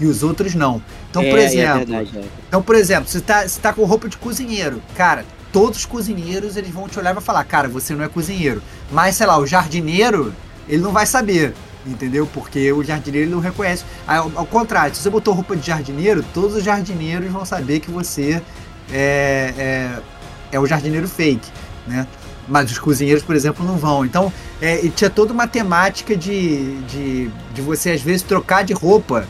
e 0.00 0.06
os 0.06 0.22
outros 0.22 0.54
não. 0.54 0.82
Então, 1.10 1.22
é, 1.22 1.30
por 1.30 1.38
é 1.38 1.44
exemplo, 1.44 1.82
é 1.82 1.84
verdade, 1.84 2.18
é. 2.18 2.24
então, 2.48 2.62
por 2.62 2.74
exemplo, 2.74 3.08
você 3.08 3.20
tá, 3.20 3.46
você 3.46 3.60
tá 3.60 3.72
com 3.72 3.84
roupa 3.84 4.08
de 4.08 4.16
cozinheiro, 4.16 4.82
cara, 4.96 5.24
todos 5.52 5.78
os 5.78 5.86
cozinheiros 5.86 6.56
eles 6.56 6.70
vão 6.70 6.88
te 6.88 6.98
olhar 6.98 7.10
e 7.10 7.14
vão 7.14 7.22
falar, 7.22 7.44
cara, 7.44 7.68
você 7.68 7.94
não 7.94 8.04
é 8.04 8.08
cozinheiro. 8.08 8.60
Mas, 8.90 9.14
sei 9.14 9.26
lá, 9.26 9.38
o 9.38 9.46
jardineiro, 9.46 10.34
ele 10.68 10.82
não 10.82 10.90
vai 10.90 11.06
saber, 11.06 11.54
entendeu? 11.86 12.28
Porque 12.34 12.72
o 12.72 12.82
jardineiro 12.82 13.30
não 13.30 13.38
reconhece. 13.38 13.84
Ao, 14.04 14.32
ao 14.34 14.46
contrário, 14.46 14.94
se 14.96 15.02
você 15.02 15.10
botou 15.10 15.32
roupa 15.32 15.56
de 15.56 15.64
jardineiro, 15.64 16.24
todos 16.34 16.56
os 16.56 16.64
jardineiros 16.64 17.30
vão 17.30 17.44
saber 17.44 17.78
que 17.78 17.88
você 17.88 18.42
é, 18.92 19.54
é, 19.56 19.90
é 20.50 20.58
o 20.58 20.66
jardineiro 20.66 21.06
fake, 21.06 21.48
né? 21.86 22.04
Mas 22.48 22.70
os 22.70 22.78
cozinheiros, 22.78 23.22
por 23.22 23.34
exemplo, 23.34 23.64
não 23.64 23.76
vão. 23.76 24.04
Então, 24.04 24.32
é, 24.60 24.76
tinha 24.88 25.08
toda 25.08 25.32
uma 25.32 25.46
temática 25.46 26.16
de, 26.16 26.80
de, 26.82 27.30
de 27.54 27.62
você, 27.62 27.92
às 27.92 28.02
vezes, 28.02 28.22
trocar 28.22 28.64
de 28.64 28.72
roupa 28.72 29.26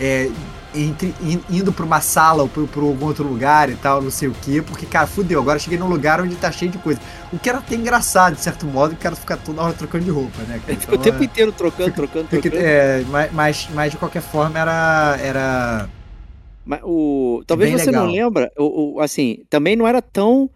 é, 0.00 0.30
entre, 0.74 1.14
indo 1.50 1.72
pra 1.72 1.84
uma 1.84 2.00
sala 2.00 2.42
ou 2.42 2.48
pra, 2.48 2.62
pra 2.64 2.82
algum 2.82 3.06
outro 3.06 3.26
lugar 3.26 3.70
e 3.70 3.74
tal, 3.76 4.02
não 4.02 4.10
sei 4.10 4.28
o 4.28 4.34
quê, 4.42 4.62
porque, 4.62 4.86
cara, 4.86 5.06
fudeu, 5.06 5.40
agora 5.40 5.58
cheguei 5.58 5.78
num 5.78 5.88
lugar 5.88 6.20
onde 6.20 6.34
tá 6.36 6.52
cheio 6.52 6.70
de 6.70 6.78
coisa. 6.78 7.00
O 7.32 7.38
que 7.38 7.48
era 7.48 7.58
até 7.58 7.74
engraçado, 7.74 8.34
de 8.34 8.42
certo 8.42 8.66
modo, 8.66 8.92
o 8.92 8.96
cara 8.96 9.16
ficar 9.16 9.36
toda 9.36 9.62
hora 9.62 9.72
trocando 9.72 10.04
de 10.04 10.10
roupa, 10.10 10.42
né? 10.42 10.60
Cara? 10.64 10.72
Então, 10.72 10.94
o 10.94 10.98
tempo 10.98 11.22
é, 11.22 11.24
inteiro 11.24 11.52
trocando, 11.52 11.92
trocando, 11.92 12.28
trocando. 12.28 12.56
É, 12.56 13.04
mas, 13.32 13.68
mas, 13.72 13.92
de 13.92 13.96
qualquer 13.96 14.22
forma 14.22 14.58
era. 14.58 15.18
era 15.20 15.88
mas 16.64 16.80
o, 16.82 17.44
talvez 17.46 17.70
você 17.72 17.86
legal. 17.86 18.04
não 18.04 18.12
lembra, 18.12 18.50
o, 18.58 18.96
o, 18.96 19.00
assim, 19.00 19.44
também 19.48 19.76
não 19.76 19.86
era 19.86 20.02
tão 20.02 20.50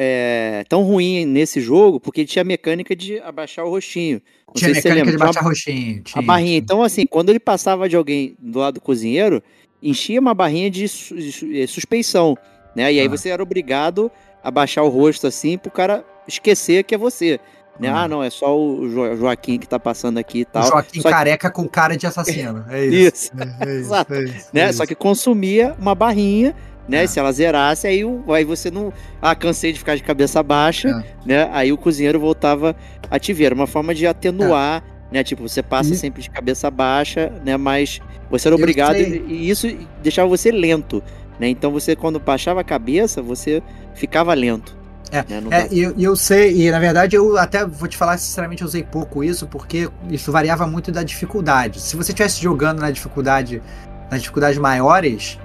é, 0.00 0.64
tão 0.68 0.84
ruim 0.84 1.24
nesse 1.24 1.60
jogo, 1.60 1.98
porque 1.98 2.24
tinha 2.24 2.42
a 2.42 2.44
mecânica 2.44 2.94
de 2.94 3.18
abaixar 3.18 3.64
o 3.64 3.70
rostinho. 3.70 4.22
Não 4.46 4.54
tinha 4.54 4.70
mecânica 4.70 5.10
de 5.10 5.16
abaixar 5.16 5.42
o 5.42 5.48
rostinho. 5.48 6.02
Tinha, 6.04 6.22
a 6.22 6.24
barrinha. 6.24 6.50
Tinha. 6.50 6.58
Então, 6.58 6.82
assim, 6.84 7.04
quando 7.04 7.30
ele 7.30 7.40
passava 7.40 7.88
de 7.88 7.96
alguém 7.96 8.36
do 8.38 8.60
lado 8.60 8.74
do 8.74 8.80
cozinheiro, 8.80 9.42
enchia 9.82 10.20
uma 10.20 10.34
barrinha 10.34 10.70
de, 10.70 10.84
de 10.84 11.66
suspeição, 11.66 12.38
né? 12.76 12.92
E 12.92 13.00
aí 13.00 13.06
ah. 13.06 13.10
você 13.10 13.30
era 13.30 13.42
obrigado 13.42 14.08
a 14.40 14.52
baixar 14.52 14.84
o 14.84 14.88
rosto 14.88 15.26
assim 15.26 15.58
pro 15.58 15.68
cara 15.68 16.04
esquecer 16.28 16.84
que 16.84 16.94
é 16.94 16.98
você. 16.98 17.40
Né? 17.80 17.90
Hum. 17.90 17.96
Ah, 17.96 18.06
não, 18.06 18.22
é 18.22 18.30
só 18.30 18.56
o 18.56 18.88
jo 18.88 19.16
Joaquim 19.16 19.58
que 19.58 19.66
tá 19.66 19.80
passando 19.80 20.18
aqui 20.18 20.40
e 20.40 20.44
tal. 20.44 20.62
O 20.62 20.68
Joaquim 20.68 21.00
só 21.00 21.10
careca 21.10 21.48
que... 21.48 21.56
com 21.56 21.68
cara 21.68 21.96
de 21.96 22.06
assassino. 22.06 22.64
É 22.70 22.86
isso. 22.86 23.06
isso. 23.06 23.32
É, 23.36 23.68
é 23.68 23.72
isso 23.72 23.80
Exato. 23.80 24.14
É 24.14 24.22
isso, 24.22 24.48
né? 24.52 24.60
É 24.60 24.68
isso. 24.70 24.78
Só 24.78 24.86
que 24.86 24.94
consumia 24.94 25.74
uma 25.76 25.96
barrinha 25.96 26.54
né? 26.88 27.04
É. 27.04 27.06
Se 27.06 27.18
ela 27.18 27.30
zerasse, 27.30 27.86
aí, 27.86 28.00
aí 28.28 28.44
você 28.44 28.70
não. 28.70 28.92
Ah, 29.20 29.34
cansei 29.34 29.72
de 29.72 29.78
ficar 29.78 29.96
de 29.96 30.02
cabeça 30.02 30.42
baixa, 30.42 30.88
é. 30.88 31.04
né? 31.26 31.50
Aí 31.52 31.72
o 31.72 31.76
cozinheiro 31.76 32.18
voltava 32.18 32.74
a 33.10 33.18
te 33.18 33.32
ver. 33.32 33.46
Era 33.46 33.54
uma 33.54 33.66
forma 33.66 33.94
de 33.94 34.06
atenuar, 34.06 34.82
é. 35.10 35.14
né? 35.14 35.24
Tipo, 35.24 35.46
você 35.48 35.62
passa 35.62 35.92
e... 35.92 35.96
sempre 35.96 36.22
de 36.22 36.30
cabeça 36.30 36.70
baixa, 36.70 37.32
né? 37.44 37.56
Mas 37.56 38.00
você 38.30 38.48
era 38.48 38.56
obrigado. 38.56 38.96
E 38.96 39.48
isso 39.48 39.68
deixava 40.02 40.28
você 40.28 40.50
lento, 40.50 41.02
né? 41.38 41.48
Então 41.48 41.70
você, 41.70 41.94
quando 41.94 42.18
baixava 42.18 42.62
a 42.62 42.64
cabeça, 42.64 43.20
você 43.20 43.62
ficava 43.94 44.32
lento. 44.34 44.78
É, 45.10 45.24
né? 45.40 45.42
é 45.50 45.68
e 45.70 45.80
eu, 45.80 45.94
eu, 45.98 46.14
sei, 46.14 46.66
e 46.66 46.70
na 46.70 46.78
verdade 46.78 47.16
eu 47.16 47.38
até 47.38 47.64
vou 47.64 47.88
te 47.88 47.96
falar 47.96 48.18
sinceramente, 48.18 48.60
eu 48.60 48.68
usei 48.68 48.82
pouco 48.82 49.24
isso, 49.24 49.46
porque 49.46 49.88
isso 50.10 50.30
variava 50.30 50.66
muito 50.66 50.92
da 50.92 51.02
dificuldade. 51.02 51.80
Se 51.80 51.96
você 51.96 52.12
estivesse 52.12 52.42
jogando 52.42 52.80
na 52.80 52.90
dificuldade, 52.90 53.62
nas 54.10 54.20
dificuldades 54.20 54.58
maiores, 54.58 55.38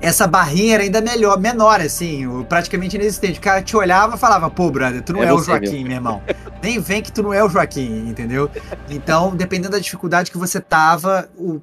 essa 0.00 0.26
barrinha 0.26 0.74
era 0.74 0.82
ainda 0.82 1.00
melhor, 1.00 1.38
menor, 1.40 1.80
assim, 1.80 2.26
praticamente 2.48 2.96
inexistente. 2.96 3.38
O 3.38 3.42
cara 3.42 3.62
te 3.62 3.76
olhava 3.76 4.16
e 4.16 4.18
falava, 4.18 4.48
pô, 4.50 4.70
brother, 4.70 5.02
tu 5.02 5.12
não 5.12 5.22
é, 5.22 5.26
é 5.26 5.32
o 5.32 5.42
Joaquim, 5.42 5.84
meu 5.84 5.94
irmão. 5.94 6.22
Nem 6.62 6.78
vem 6.80 7.02
que 7.02 7.10
tu 7.10 7.22
não 7.22 7.32
é 7.32 7.42
o 7.42 7.48
Joaquim, 7.48 8.08
entendeu? 8.08 8.50
Então, 8.88 9.34
dependendo 9.34 9.72
da 9.72 9.78
dificuldade 9.78 10.30
que 10.30 10.38
você 10.38 10.60
tava, 10.60 11.28
o, 11.36 11.60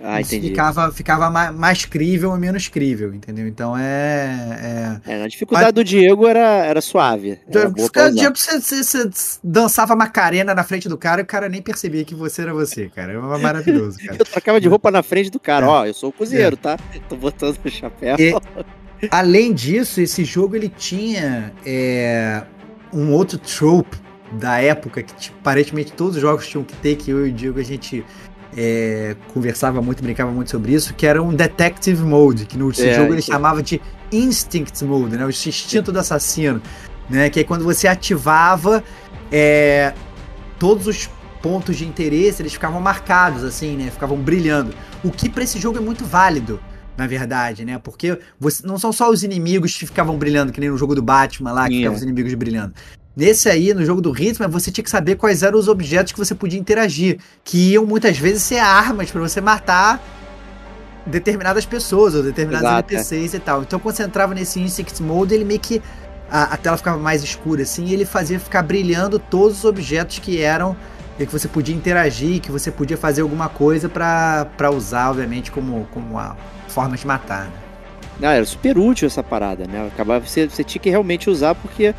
ah, 0.00 0.20
entendi. 0.20 0.48
Ficava, 0.50 0.92
ficava 0.92 1.28
mais, 1.28 1.54
mais 1.54 1.84
crível 1.84 2.30
ou 2.30 2.38
menos 2.38 2.68
crível, 2.68 3.12
entendeu? 3.12 3.48
Então 3.48 3.76
é. 3.76 5.00
é... 5.04 5.12
é 5.12 5.22
a 5.24 5.28
dificuldade 5.28 5.72
do 5.72 5.82
Diego 5.82 6.26
era, 6.26 6.64
era 6.64 6.80
suave. 6.80 7.40
Era 7.48 7.68
o 7.68 8.14
Diego, 8.14 8.36
você, 8.36 8.60
você, 8.60 8.84
você, 8.84 9.10
dançava 9.42 9.96
Macarena 9.96 10.54
na 10.54 10.62
frente 10.62 10.88
do 10.88 10.96
cara 10.96 11.20
e 11.20 11.24
o 11.24 11.26
cara 11.26 11.48
nem 11.48 11.60
percebia 11.60 12.04
que 12.04 12.14
você 12.14 12.42
era 12.42 12.54
você, 12.54 12.88
cara. 12.88 13.12
Era 13.12 13.38
maravilhoso, 13.38 13.98
cara. 13.98 14.16
eu 14.20 14.24
trocava 14.24 14.60
de 14.60 14.68
roupa 14.68 14.90
na 14.90 15.02
frente 15.02 15.30
do 15.30 15.40
cara, 15.40 15.66
é. 15.66 15.68
ó, 15.68 15.86
eu 15.86 15.94
sou 15.94 16.10
o 16.10 16.12
cozinheiro, 16.12 16.54
é. 16.54 16.58
tá? 16.58 16.78
Tô 17.08 17.16
botando 17.16 17.58
o 17.64 17.70
chapéu. 17.70 18.16
E, 18.18 18.32
além 19.10 19.52
disso, 19.52 20.00
esse 20.00 20.24
jogo 20.24 20.54
ele 20.54 20.68
tinha 20.68 21.52
é, 21.66 22.42
um 22.92 23.12
outro 23.12 23.36
trope 23.36 23.96
da 24.32 24.60
época 24.60 25.02
que 25.02 25.14
tipo, 25.14 25.38
aparentemente 25.40 25.92
todos 25.92 26.16
os 26.16 26.22
jogos 26.22 26.46
tinham 26.46 26.62
que 26.62 26.76
ter, 26.76 26.96
que 26.96 27.10
eu 27.10 27.26
e 27.26 27.30
o 27.30 27.32
Diego 27.32 27.58
a 27.58 27.62
gente 27.62 28.04
é, 28.56 29.16
conversava 29.32 29.80
muito, 29.82 30.02
brincava 30.02 30.30
muito 30.30 30.50
sobre 30.50 30.72
isso, 30.72 30.94
que 30.94 31.06
era 31.06 31.22
um 31.22 31.34
Detective 31.34 32.02
Mode, 32.02 32.46
que 32.46 32.56
no 32.56 32.70
é, 32.70 32.94
jogo 32.94 33.12
ele 33.12 33.22
chamava 33.22 33.62
de 33.62 33.80
Instinct 34.12 34.84
Mode, 34.84 35.16
né? 35.16 35.24
O 35.24 35.30
instinto 35.30 35.92
do 35.92 35.98
assassino, 35.98 36.62
né? 37.08 37.28
Que 37.30 37.40
é 37.40 37.44
quando 37.44 37.64
você 37.64 37.86
ativava 37.86 38.82
é, 39.30 39.92
todos 40.58 40.86
os 40.86 41.10
pontos 41.42 41.76
de 41.76 41.86
interesse, 41.86 42.42
eles 42.42 42.52
ficavam 42.52 42.80
marcados, 42.80 43.44
assim, 43.44 43.76
né? 43.76 43.90
Ficavam 43.90 44.16
brilhando. 44.16 44.74
O 45.04 45.10
que 45.10 45.28
para 45.28 45.44
esse 45.44 45.58
jogo 45.58 45.78
é 45.78 45.80
muito 45.80 46.04
válido, 46.04 46.60
na 46.96 47.06
verdade, 47.06 47.64
né? 47.64 47.78
Porque 47.78 48.18
você, 48.40 48.66
não 48.66 48.78
são 48.78 48.92
só 48.92 49.10
os 49.10 49.22
inimigos 49.22 49.76
que 49.76 49.86
ficavam 49.86 50.16
brilhando, 50.16 50.52
que 50.52 50.60
nem 50.60 50.70
no 50.70 50.78
jogo 50.78 50.94
do 50.94 51.02
Batman 51.02 51.52
lá, 51.52 51.68
que 51.68 51.76
ficavam 51.76 51.96
os 51.96 52.02
inimigos 52.02 52.34
brilhando. 52.34 52.74
Nesse 53.18 53.48
aí, 53.48 53.74
no 53.74 53.84
jogo 53.84 54.00
do 54.00 54.12
ritmo, 54.12 54.48
você 54.48 54.70
tinha 54.70 54.84
que 54.84 54.88
saber 54.88 55.16
quais 55.16 55.42
eram 55.42 55.58
os 55.58 55.66
objetos 55.66 56.12
que 56.12 56.18
você 56.20 56.36
podia 56.36 56.56
interagir, 56.56 57.18
que 57.42 57.72
iam 57.72 57.84
muitas 57.84 58.16
vezes 58.16 58.44
ser 58.44 58.58
armas 58.58 59.10
para 59.10 59.20
você 59.20 59.40
matar 59.40 60.00
determinadas 61.04 61.66
pessoas 61.66 62.14
ou 62.14 62.22
determinados 62.22 62.68
Exato, 62.68 62.94
NPCs 62.94 63.34
é. 63.34 63.36
e 63.38 63.40
tal. 63.40 63.62
Então, 63.62 63.80
quando 63.80 63.96
você 63.96 64.04
entrava 64.04 64.36
nesse 64.36 64.60
Insect 64.60 65.02
Mode, 65.02 65.34
ele 65.34 65.44
meio 65.44 65.58
que 65.58 65.82
a, 66.30 66.54
a, 66.54 66.56
tela 66.56 66.76
ficava 66.76 66.96
mais 66.96 67.24
escura 67.24 67.62
assim, 67.62 67.86
e 67.86 67.92
ele 67.92 68.04
fazia 68.04 68.38
ficar 68.38 68.62
brilhando 68.62 69.18
todos 69.18 69.58
os 69.58 69.64
objetos 69.64 70.20
que 70.20 70.40
eram 70.40 70.76
e 71.18 71.26
que 71.26 71.32
você 71.32 71.48
podia 71.48 71.74
interagir, 71.74 72.40
que 72.40 72.52
você 72.52 72.70
podia 72.70 72.96
fazer 72.96 73.22
alguma 73.22 73.48
coisa 73.48 73.88
para 73.88 74.70
usar, 74.70 75.10
obviamente, 75.10 75.50
como, 75.50 75.88
como 75.90 76.10
uma 76.10 76.36
forma 76.68 76.96
de 76.96 77.04
matar. 77.04 77.46
Né? 77.46 77.52
Não, 78.20 78.28
era 78.28 78.44
super 78.44 78.78
útil 78.78 79.06
essa 79.06 79.24
parada, 79.24 79.66
né? 79.66 79.88
Acabava 79.92 80.24
você, 80.24 80.48
você 80.48 80.62
tinha 80.62 80.80
que 80.80 80.88
realmente 80.88 81.28
usar 81.28 81.56
porque 81.56 81.92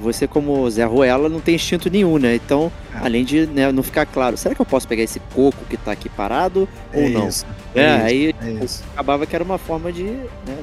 você 0.00 0.26
como 0.26 0.68
Zé 0.70 0.84
Ruela 0.84 1.28
não 1.28 1.40
tem 1.40 1.54
instinto 1.54 1.90
nenhum, 1.90 2.18
né? 2.18 2.34
Então, 2.34 2.70
além 3.00 3.24
de 3.24 3.46
né, 3.46 3.70
não 3.72 3.82
ficar 3.82 4.06
claro, 4.06 4.36
será 4.36 4.54
que 4.54 4.60
eu 4.60 4.66
posso 4.66 4.86
pegar 4.88 5.02
esse 5.02 5.20
coco 5.34 5.64
que 5.68 5.76
tá 5.76 5.92
aqui 5.92 6.08
parado 6.08 6.68
ou 6.92 7.02
é 7.02 7.08
não? 7.08 7.28
Isso, 7.28 7.46
é, 7.74 7.80
é 7.80 7.94
isso, 7.94 8.04
aí 8.04 8.34
é 8.42 8.64
isso. 8.64 8.84
acabava 8.92 9.26
que 9.26 9.34
era 9.34 9.44
uma 9.44 9.58
forma 9.58 9.92
de 9.92 10.04
né, 10.04 10.58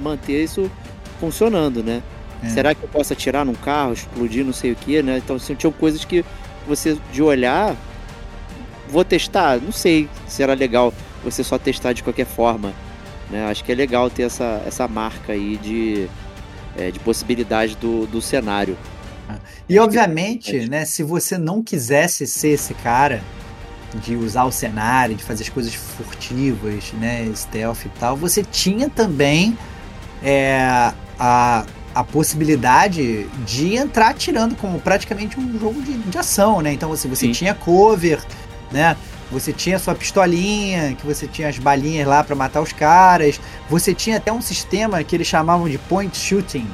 manter 0.00 0.42
isso 0.42 0.70
funcionando, 1.20 1.82
né? 1.82 2.02
É. 2.42 2.48
Será 2.48 2.74
que 2.74 2.82
eu 2.82 2.88
posso 2.88 3.12
atirar 3.12 3.44
num 3.44 3.54
carro, 3.54 3.92
explodir, 3.92 4.44
não 4.44 4.52
sei 4.52 4.72
o 4.72 4.76
que, 4.76 5.02
né? 5.02 5.18
Então, 5.18 5.36
assim, 5.36 5.54
tinham 5.54 5.72
coisas 5.72 6.04
que 6.04 6.24
você, 6.66 6.96
de 7.12 7.22
olhar, 7.22 7.74
vou 8.88 9.04
testar, 9.04 9.60
não 9.60 9.72
sei 9.72 10.08
se 10.26 10.42
era 10.42 10.54
legal 10.54 10.92
você 11.24 11.42
só 11.42 11.58
testar 11.58 11.92
de 11.92 12.02
qualquer 12.02 12.26
forma, 12.26 12.72
né? 13.30 13.46
Acho 13.46 13.64
que 13.64 13.72
é 13.72 13.74
legal 13.74 14.08
ter 14.10 14.22
essa, 14.24 14.62
essa 14.66 14.86
marca 14.86 15.32
aí 15.32 15.56
de 15.56 16.08
é, 16.76 16.90
de 16.90 16.98
possibilidade 17.00 17.76
do, 17.76 18.06
do 18.06 18.20
cenário. 18.20 18.76
E 19.68 19.78
obviamente, 19.78 20.68
né, 20.68 20.84
se 20.84 21.02
você 21.02 21.36
não 21.36 21.62
quisesse 21.62 22.26
ser 22.26 22.50
esse 22.50 22.74
cara 22.74 23.20
de 23.94 24.14
usar 24.14 24.44
o 24.44 24.52
cenário, 24.52 25.16
de 25.16 25.24
fazer 25.24 25.42
as 25.42 25.48
coisas 25.48 25.74
furtivas, 25.74 26.92
né, 26.92 27.28
stealth 27.34 27.86
e 27.86 27.88
tal, 27.98 28.16
você 28.16 28.44
tinha 28.44 28.88
também 28.88 29.58
é, 30.22 30.92
a, 31.18 31.64
a 31.94 32.04
possibilidade 32.04 33.26
de 33.44 33.74
entrar 33.74 34.10
atirando 34.10 34.54
como 34.54 34.78
praticamente 34.80 35.40
um 35.40 35.58
jogo 35.58 35.82
de, 35.82 35.94
de 35.94 36.18
ação, 36.18 36.60
né? 36.60 36.72
Então 36.72 36.92
assim, 36.92 37.08
você, 37.08 37.28
você 37.28 37.32
tinha 37.32 37.54
cover, 37.54 38.22
né? 38.70 38.96
Você 39.30 39.52
tinha 39.52 39.78
sua 39.78 39.94
pistolinha, 39.94 40.94
que 40.94 41.04
você 41.04 41.26
tinha 41.26 41.48
as 41.48 41.58
balinhas 41.58 42.06
lá 42.06 42.22
para 42.22 42.36
matar 42.36 42.60
os 42.60 42.72
caras. 42.72 43.40
Você 43.68 43.92
tinha 43.92 44.18
até 44.18 44.32
um 44.32 44.40
sistema 44.40 45.02
que 45.02 45.16
eles 45.16 45.26
chamavam 45.26 45.68
de 45.68 45.78
point 45.78 46.16
shooting, 46.16 46.66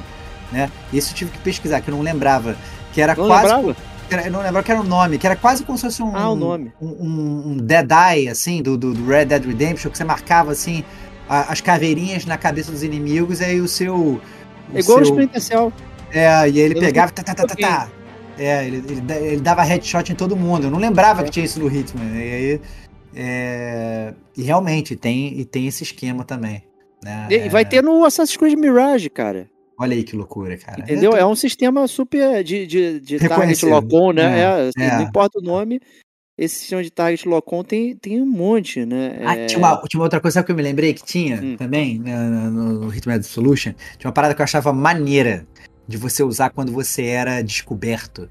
né? 0.51 0.69
Isso 0.91 1.11
eu 1.11 1.15
tive 1.15 1.31
que 1.31 1.39
pesquisar, 1.39 1.81
que 1.81 1.89
eu 1.89 1.95
não 1.95 2.03
lembrava. 2.03 2.55
Que 2.93 3.01
era 3.01 3.15
não 3.15 3.25
quase. 3.25 3.53
Lembrava? 3.53 3.75
eu 4.11 4.31
não 4.31 4.41
lembrava 4.41 4.63
que 4.63 4.71
era 4.71 4.81
o 4.81 4.83
nome, 4.83 5.17
que 5.17 5.25
era 5.25 5.35
quase 5.35 5.63
como 5.63 5.77
se 5.77 5.85
fosse 5.85 6.03
um. 6.03 6.15
Ah, 6.15 6.29
o 6.29 6.35
nome. 6.35 6.71
Um, 6.79 6.87
um, 6.87 7.43
um 7.51 7.57
Dead 7.57 7.89
Eye, 7.91 8.29
assim, 8.29 8.61
do, 8.61 8.77
do, 8.77 8.93
do, 8.93 9.05
Red 9.05 9.25
Dead 9.25 9.43
Redemption, 9.43 9.89
que 9.89 9.97
você 9.97 10.03
marcava, 10.03 10.51
assim, 10.51 10.83
a, 11.27 11.51
as 11.51 11.59
caveirinhas 11.59 12.25
na 12.25 12.37
cabeça 12.37 12.71
dos 12.71 12.83
inimigos, 12.83 13.39
e 13.39 13.45
aí 13.45 13.61
o 13.61 13.67
seu. 13.67 13.95
O 13.95 14.21
é 14.75 14.79
igual 14.79 15.03
seu... 15.03 15.15
o 15.15 15.19
Splinter 15.19 15.41
Cell. 15.41 15.73
É, 16.11 16.25
e 16.25 16.27
aí 16.27 16.59
ele 16.59 16.75
eu 16.75 16.79
pegava. 16.79 17.11
Tá, 17.11 17.23
tá, 17.23 17.33
tá, 17.33 17.47
tá, 17.47 17.55
tá. 17.55 18.02
É, 18.37 18.65
ele, 18.65 18.77
ele, 18.77 19.13
ele, 19.13 19.41
dava 19.41 19.63
headshot 19.63 20.11
em 20.11 20.15
todo 20.15 20.35
mundo. 20.35 20.67
Eu 20.67 20.71
não 20.71 20.79
lembrava 20.79 21.21
é. 21.21 21.23
que 21.25 21.31
tinha 21.31 21.45
isso 21.45 21.59
no 21.59 21.67
Hitman. 21.67 22.15
E 22.15 22.33
aí. 22.33 22.61
É, 23.15 24.13
e 24.35 24.41
realmente 24.41 24.95
tem, 24.95 25.39
e 25.39 25.45
tem 25.45 25.67
esse 25.67 25.83
esquema 25.83 26.23
também. 26.23 26.63
Né? 27.03 27.27
E 27.29 27.49
vai 27.49 27.63
ter 27.63 27.83
no 27.83 28.03
Assassin's 28.05 28.37
Creed 28.37 28.57
Mirage, 28.57 29.09
cara. 29.09 29.47
Olha 29.77 29.95
aí 29.95 30.03
que 30.03 30.15
loucura, 30.15 30.57
cara. 30.57 30.81
Entendeu? 30.81 31.11
Tô... 31.11 31.17
É 31.17 31.25
um 31.25 31.35
sistema 31.35 31.87
super 31.87 32.43
de, 32.43 32.65
de, 32.65 32.99
de 32.99 33.19
target 33.19 33.65
lock-on, 33.65 34.13
né? 34.13 34.39
É, 34.39 34.41
é, 34.41 34.67
assim, 34.67 34.81
é, 34.81 34.95
Não 34.97 35.03
importa 35.03 35.39
o 35.39 35.41
nome, 35.41 35.79
esse 36.37 36.55
sistema 36.55 36.83
de 36.83 36.89
target 36.89 37.27
lock-on 37.27 37.63
tem, 37.63 37.95
tem 37.95 38.21
um 38.21 38.25
monte, 38.25 38.85
né? 38.85 39.19
Ah, 39.23 39.45
tinha, 39.45 39.59
uma, 39.59 39.81
tinha 39.87 39.99
uma 39.99 40.05
outra 40.05 40.19
coisa 40.19 40.43
que 40.43 40.51
eu 40.51 40.55
me 40.55 40.61
lembrei 40.61 40.93
que 40.93 41.03
tinha 41.03 41.41
hum. 41.41 41.57
também 41.57 41.99
né, 41.99 42.15
no, 42.15 42.85
no 42.85 42.95
Hitman 42.95 43.21
Solution. 43.21 43.73
Tinha 43.97 44.07
uma 44.07 44.13
parada 44.13 44.33
que 44.33 44.41
eu 44.41 44.43
achava 44.43 44.71
maneira 44.71 45.45
de 45.87 45.97
você 45.97 46.23
usar 46.23 46.49
quando 46.49 46.71
você 46.71 47.03
era 47.03 47.41
descoberto. 47.41 48.29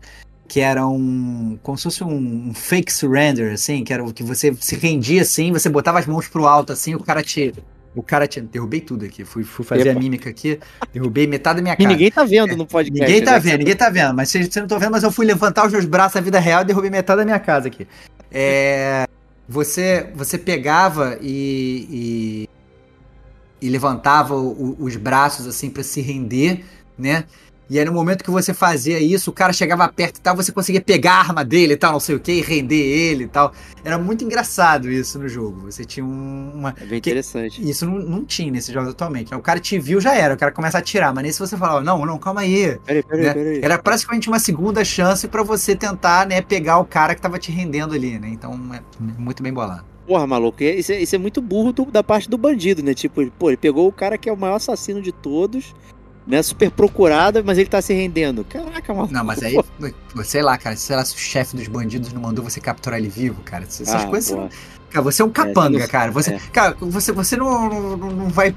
Que 0.48 0.60
era 0.60 0.86
um. 0.86 1.58
como 1.62 1.78
se 1.78 1.84
fosse 1.84 2.04
um, 2.04 2.52
fake 2.54 2.92
surrender, 2.92 3.54
assim, 3.54 3.82
que 3.84 3.92
era 3.92 4.04
o 4.04 4.12
que 4.12 4.22
você 4.22 4.54
se 4.60 4.76
rendia 4.76 5.22
assim, 5.22 5.50
você 5.50 5.68
botava 5.68 5.98
as 5.98 6.06
mãos 6.06 6.28
pro 6.28 6.46
alto 6.46 6.72
assim, 6.72 6.94
o 6.94 7.00
cara 7.00 7.22
te. 7.22 7.54
O 7.94 8.02
cara 8.02 8.26
tinha. 8.26 8.44
Derrubei 8.44 8.80
tudo 8.80 9.04
aqui. 9.04 9.24
Fui, 9.24 9.44
fui 9.44 9.64
fazer 9.64 9.88
Epa. 9.88 9.98
a 9.98 10.02
mímica 10.02 10.28
aqui. 10.28 10.58
Derrubei 10.92 11.26
metade 11.26 11.56
da 11.56 11.62
minha 11.62 11.76
cara. 11.76 11.84
E 11.84 11.92
ninguém 11.92 12.10
tá 12.10 12.24
vendo 12.24 12.52
é, 12.52 12.56
no 12.56 12.66
podcast. 12.66 13.00
Ninguém 13.00 13.24
tá 13.24 13.32
né? 13.32 13.38
vendo, 13.38 13.58
ninguém 13.58 13.76
tá 13.76 13.90
vendo. 13.90 14.14
Mas 14.14 14.28
vocês 14.30 14.54
não 14.54 14.64
estão 14.64 14.78
vendo, 14.78 14.92
mas 14.92 15.02
eu 15.02 15.12
fui 15.12 15.26
levantar 15.26 15.66
os 15.66 15.72
meus 15.72 15.84
braços 15.84 16.14
na 16.14 16.20
vida 16.20 16.38
real 16.38 16.62
e 16.62 16.64
derrubei 16.64 16.90
metade 16.90 17.18
da 17.18 17.24
minha 17.24 17.38
casa 17.38 17.68
aqui. 17.68 17.86
É, 18.30 19.06
você, 19.48 20.10
você 20.14 20.38
pegava 20.38 21.18
e, 21.20 22.48
e, 23.60 23.66
e 23.66 23.68
levantava 23.68 24.34
o, 24.34 24.76
os 24.78 24.96
braços 24.96 25.46
assim 25.46 25.68
para 25.68 25.82
se 25.82 26.00
render 26.00 26.64
né? 26.98 27.24
E 27.72 27.78
aí 27.78 27.86
no 27.86 27.92
momento 27.92 28.22
que 28.22 28.30
você 28.30 28.52
fazia 28.52 29.00
isso, 29.00 29.30
o 29.30 29.32
cara 29.32 29.50
chegava 29.50 29.88
perto 29.88 30.18
e 30.18 30.20
tal, 30.20 30.36
você 30.36 30.52
conseguia 30.52 30.80
pegar 30.80 31.12
a 31.12 31.18
arma 31.20 31.42
dele 31.42 31.72
e 31.72 31.76
tal, 31.78 31.92
não 31.92 32.00
sei 32.00 32.14
o 32.14 32.20
que, 32.20 32.32
e 32.32 32.42
render 32.42 32.76
ele 32.76 33.24
e 33.24 33.28
tal. 33.28 33.50
Era 33.82 33.96
muito 33.96 34.22
engraçado 34.22 34.90
isso 34.90 35.18
no 35.18 35.26
jogo. 35.26 35.72
Você 35.72 35.82
tinha 35.82 36.04
uma. 36.04 36.74
É 36.78 36.84
bem 36.84 36.98
interessante. 36.98 37.66
Isso 37.66 37.86
não, 37.86 37.98
não 37.98 38.24
tinha 38.26 38.52
nesse 38.52 38.70
jogo 38.70 38.90
atualmente. 38.90 39.34
O 39.34 39.40
cara 39.40 39.58
te 39.58 39.78
viu, 39.78 40.02
já 40.02 40.14
era, 40.14 40.34
o 40.34 40.36
cara 40.36 40.52
começa 40.52 40.76
a 40.76 40.80
atirar. 40.80 41.14
Mas 41.14 41.24
nesse 41.24 41.38
você 41.38 41.56
falava, 41.56 41.80
não, 41.80 42.04
não, 42.04 42.18
calma 42.18 42.42
aí. 42.42 42.78
Peraí, 42.84 43.02
peraí, 43.02 43.24
né? 43.24 43.32
peraí. 43.32 43.60
Era 43.62 43.78
praticamente 43.78 44.28
uma 44.28 44.38
segunda 44.38 44.84
chance 44.84 45.26
para 45.26 45.42
você 45.42 45.74
tentar, 45.74 46.26
né, 46.26 46.42
pegar 46.42 46.78
o 46.78 46.84
cara 46.84 47.14
que 47.14 47.22
tava 47.22 47.38
te 47.38 47.50
rendendo 47.50 47.94
ali, 47.94 48.18
né? 48.18 48.28
Então 48.28 48.52
é 48.74 48.82
muito 49.18 49.42
bem 49.42 49.50
bolado. 49.50 49.84
Porra, 50.06 50.26
maluco, 50.26 50.62
isso 50.62 50.92
é, 50.92 51.00
isso 51.00 51.14
é 51.14 51.18
muito 51.18 51.40
burro 51.40 51.72
do, 51.72 51.86
da 51.86 52.02
parte 52.02 52.28
do 52.28 52.36
bandido, 52.36 52.82
né? 52.82 52.92
Tipo, 52.92 53.30
pô, 53.30 53.48
ele 53.48 53.56
pegou 53.56 53.88
o 53.88 53.92
cara 53.92 54.18
que 54.18 54.28
é 54.28 54.32
o 54.32 54.36
maior 54.36 54.56
assassino 54.56 55.00
de 55.00 55.10
todos 55.10 55.72
né, 56.26 56.42
super 56.42 56.70
procurada, 56.70 57.42
mas 57.44 57.58
ele 57.58 57.68
tá 57.68 57.82
se 57.82 57.92
rendendo. 57.92 58.44
Caraca, 58.44 58.94
mano. 58.94 59.08
Não, 59.10 59.24
mas 59.24 59.42
aí, 59.42 59.58
sei 60.24 60.42
lá, 60.42 60.56
cara, 60.56 60.76
sei 60.76 60.96
lá 60.96 61.04
se 61.04 61.14
o 61.14 61.18
chefe 61.18 61.56
dos 61.56 61.66
bandidos 61.68 62.12
não 62.12 62.20
mandou 62.20 62.44
você 62.44 62.60
capturar 62.60 62.98
ele 62.98 63.08
vivo, 63.08 63.42
cara. 63.42 63.64
Essas 63.64 63.88
ah, 63.88 64.06
coisas. 64.06 64.30
Você, 64.30 64.48
cara, 64.90 65.02
você 65.02 65.22
é 65.22 65.24
um 65.24 65.28
é, 65.28 65.32
capanga, 65.32 65.82
é, 65.82 65.86
cara. 65.86 66.12
Você, 66.12 66.34
é. 66.34 66.40
cara, 66.52 66.76
você, 66.80 67.12
você 67.12 67.36
não, 67.36 67.68
não, 67.68 67.96
não 67.96 68.28
vai 68.28 68.54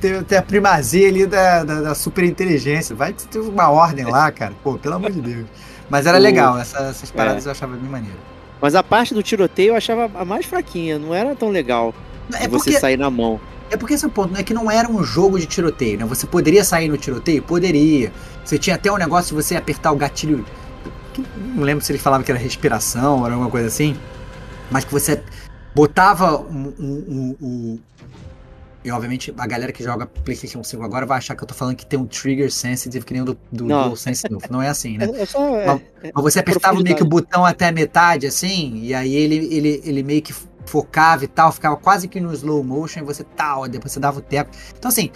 ter, 0.00 0.22
ter, 0.24 0.36
a 0.36 0.42
primazia 0.42 1.08
ali 1.08 1.26
da, 1.26 1.64
da, 1.64 1.80
da, 1.80 1.94
super 1.94 2.24
inteligência. 2.24 2.94
Vai 2.94 3.12
ter 3.12 3.40
uma 3.40 3.70
ordem 3.70 4.04
lá, 4.04 4.30
cara. 4.30 4.54
Pô, 4.62 4.78
pelo 4.78 4.94
amor 4.94 5.10
de 5.10 5.20
Deus. 5.20 5.46
Mas 5.88 6.06
era 6.06 6.18
o... 6.18 6.20
legal, 6.20 6.58
essa, 6.58 6.78
essas 6.78 7.10
paradas 7.10 7.44
é. 7.44 7.48
eu 7.48 7.52
achava 7.52 7.76
bem 7.76 7.90
maneiro. 7.90 8.18
Mas 8.60 8.74
a 8.74 8.82
parte 8.82 9.14
do 9.14 9.22
tiroteio 9.22 9.70
eu 9.70 9.76
achava 9.76 10.10
a 10.14 10.24
mais 10.24 10.44
fraquinha, 10.44 10.98
não 10.98 11.14
era 11.14 11.34
tão 11.34 11.48
legal. 11.48 11.94
É 12.38 12.46
você 12.46 12.78
sair 12.78 12.96
na 12.96 13.10
mão. 13.10 13.40
É 13.70 13.76
porque 13.76 13.94
esse 13.94 14.04
é 14.04 14.08
o 14.08 14.10
ponto, 14.10 14.32
né? 14.32 14.42
Que 14.42 14.52
não 14.52 14.70
era 14.70 14.90
um 14.90 15.02
jogo 15.04 15.38
de 15.38 15.46
tiroteio, 15.46 15.98
né? 15.98 16.04
Você 16.04 16.26
poderia 16.26 16.64
sair 16.64 16.88
no 16.88 16.96
tiroteio? 16.96 17.42
Poderia. 17.42 18.12
Você 18.44 18.58
tinha 18.58 18.76
até 18.76 18.90
um 18.90 18.96
negócio 18.96 19.28
de 19.28 19.42
você 19.42 19.56
apertar 19.56 19.92
o 19.92 19.96
gatilho. 19.96 20.44
Não 21.36 21.62
lembro 21.62 21.84
se 21.84 21.92
ele 21.92 21.98
falava 21.98 22.24
que 22.24 22.30
era 22.30 22.40
respiração 22.40 23.20
ou 23.20 23.26
alguma 23.26 23.50
coisa 23.50 23.68
assim. 23.68 23.96
Mas 24.70 24.84
que 24.84 24.92
você 24.92 25.22
botava 25.74 26.40
um, 26.40 26.74
um, 26.78 27.36
um, 27.40 27.78
e 28.82 28.90
obviamente 28.90 29.32
a 29.36 29.46
galera 29.46 29.72
que 29.72 29.84
joga 29.84 30.06
PlayStation 30.06 30.64
5 30.64 30.82
agora 30.82 31.04
vai 31.04 31.18
achar 31.18 31.36
que 31.36 31.42
eu 31.42 31.46
tô 31.46 31.54
falando 31.54 31.76
que 31.76 31.84
tem 31.84 31.98
um 31.98 32.06
trigger 32.06 32.50
sensitive 32.50 33.04
que 33.04 33.12
nem 33.12 33.22
o 33.22 33.26
do, 33.26 33.38
do 33.52 33.66
DualSense 33.66 34.24
novo. 34.30 34.46
Não 34.50 34.62
é 34.62 34.68
assim, 34.68 34.96
né? 34.96 35.06
É, 35.14 35.22
é 35.22 35.26
só, 35.26 35.56
é, 35.56 35.66
mas, 35.66 35.80
é, 36.02 36.12
mas, 36.14 36.24
você 36.24 36.38
apertava 36.38 36.80
meio 36.80 36.96
que 36.96 37.02
o 37.02 37.06
botão 37.06 37.44
até 37.44 37.68
a 37.68 37.72
metade, 37.72 38.26
assim, 38.26 38.80
e 38.82 38.94
aí 38.94 39.14
ele, 39.14 39.36
ele, 39.54 39.82
ele 39.84 40.02
meio 40.02 40.22
que 40.22 40.32
focava 40.66 41.24
e 41.24 41.28
tal, 41.28 41.52
ficava 41.52 41.76
quase 41.76 42.08
que 42.08 42.20
no 42.20 42.32
slow 42.32 42.62
motion 42.62 43.00
e 43.00 43.02
você 43.02 43.24
tal, 43.24 43.68
depois 43.68 43.92
você 43.92 44.00
dava 44.00 44.18
o 44.18 44.22
teco. 44.22 44.50
Então, 44.76 44.88
assim, 44.88 45.10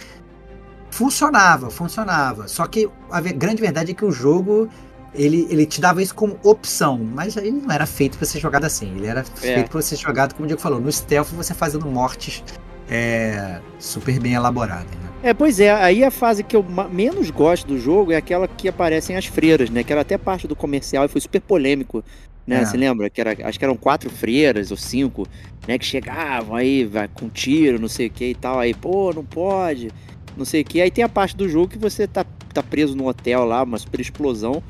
funcionava, 0.89 1.69
funcionava. 1.69 2.47
Só 2.47 2.65
que 2.67 2.89
a 3.11 3.21
grande 3.21 3.61
verdade 3.61 3.91
é 3.91 3.93
que 3.93 4.05
o 4.05 4.11
jogo 4.11 4.69
ele, 5.13 5.47
ele 5.49 5.65
te 5.65 5.79
dava 5.79 6.01
isso 6.01 6.13
como 6.13 6.37
opção, 6.43 6.97
mas 6.97 7.37
ele 7.37 7.51
não 7.51 7.71
era 7.71 7.85
feito 7.85 8.17
para 8.17 8.27
ser 8.27 8.39
jogado 8.39 8.65
assim. 8.65 8.95
Ele 8.95 9.07
era 9.07 9.21
é. 9.21 9.55
feito 9.55 9.71
para 9.71 9.81
ser 9.81 9.95
jogado, 9.95 10.33
como 10.33 10.43
o 10.43 10.47
Diego 10.47 10.61
falou, 10.61 10.79
no 10.79 10.91
stealth, 10.91 11.29
você 11.29 11.53
fazendo 11.53 11.85
mortes 11.85 12.43
é, 12.89 13.59
super 13.79 14.19
bem 14.19 14.33
elaboradas. 14.33 14.85
Né? 14.85 15.09
É, 15.23 15.33
pois 15.33 15.59
é, 15.59 15.71
aí 15.71 16.03
a 16.03 16.11
fase 16.11 16.43
que 16.43 16.55
eu 16.55 16.63
menos 16.91 17.31
gosto 17.31 17.67
do 17.67 17.79
jogo 17.79 18.11
é 18.11 18.15
aquela 18.15 18.47
que 18.47 18.67
aparecem 18.67 19.15
as 19.15 19.25
freiras, 19.25 19.69
né? 19.69 19.83
Que 19.83 19.91
era 19.91 20.01
até 20.01 20.17
parte 20.17 20.47
do 20.47 20.55
comercial 20.55 21.05
e 21.05 21.07
foi 21.07 21.21
super 21.21 21.41
polêmico. 21.41 22.03
Né? 22.45 22.61
É. 22.61 22.65
Você 22.65 22.77
lembra? 22.77 23.09
Que 23.09 23.21
era, 23.21 23.35
acho 23.47 23.57
que 23.57 23.65
eram 23.65 23.75
quatro 23.75 24.09
freiras 24.09 24.71
ou 24.71 24.77
cinco, 24.77 25.27
né? 25.67 25.77
Que 25.77 25.85
chegavam 25.85 26.55
aí 26.55 26.85
vai, 26.85 27.07
com 27.07 27.27
tiro, 27.29 27.79
não 27.79 27.87
sei 27.87 28.07
o 28.07 28.09
que 28.09 28.25
e 28.25 28.35
tal. 28.35 28.59
Aí, 28.59 28.73
pô, 28.73 29.11
não 29.13 29.25
pode, 29.25 29.89
não 30.37 30.45
sei 30.45 30.61
o 30.61 30.65
que. 30.65 30.81
Aí 30.81 30.91
tem 30.91 31.03
a 31.03 31.09
parte 31.09 31.35
do 31.35 31.49
jogo 31.49 31.69
que 31.69 31.77
você 31.77 32.07
tá, 32.07 32.25
tá 32.53 32.61
preso 32.61 32.95
no 32.95 33.07
hotel 33.07 33.45
lá, 33.45 33.63
uma 33.63 33.77
super 33.77 33.99
explosão. 33.99 34.61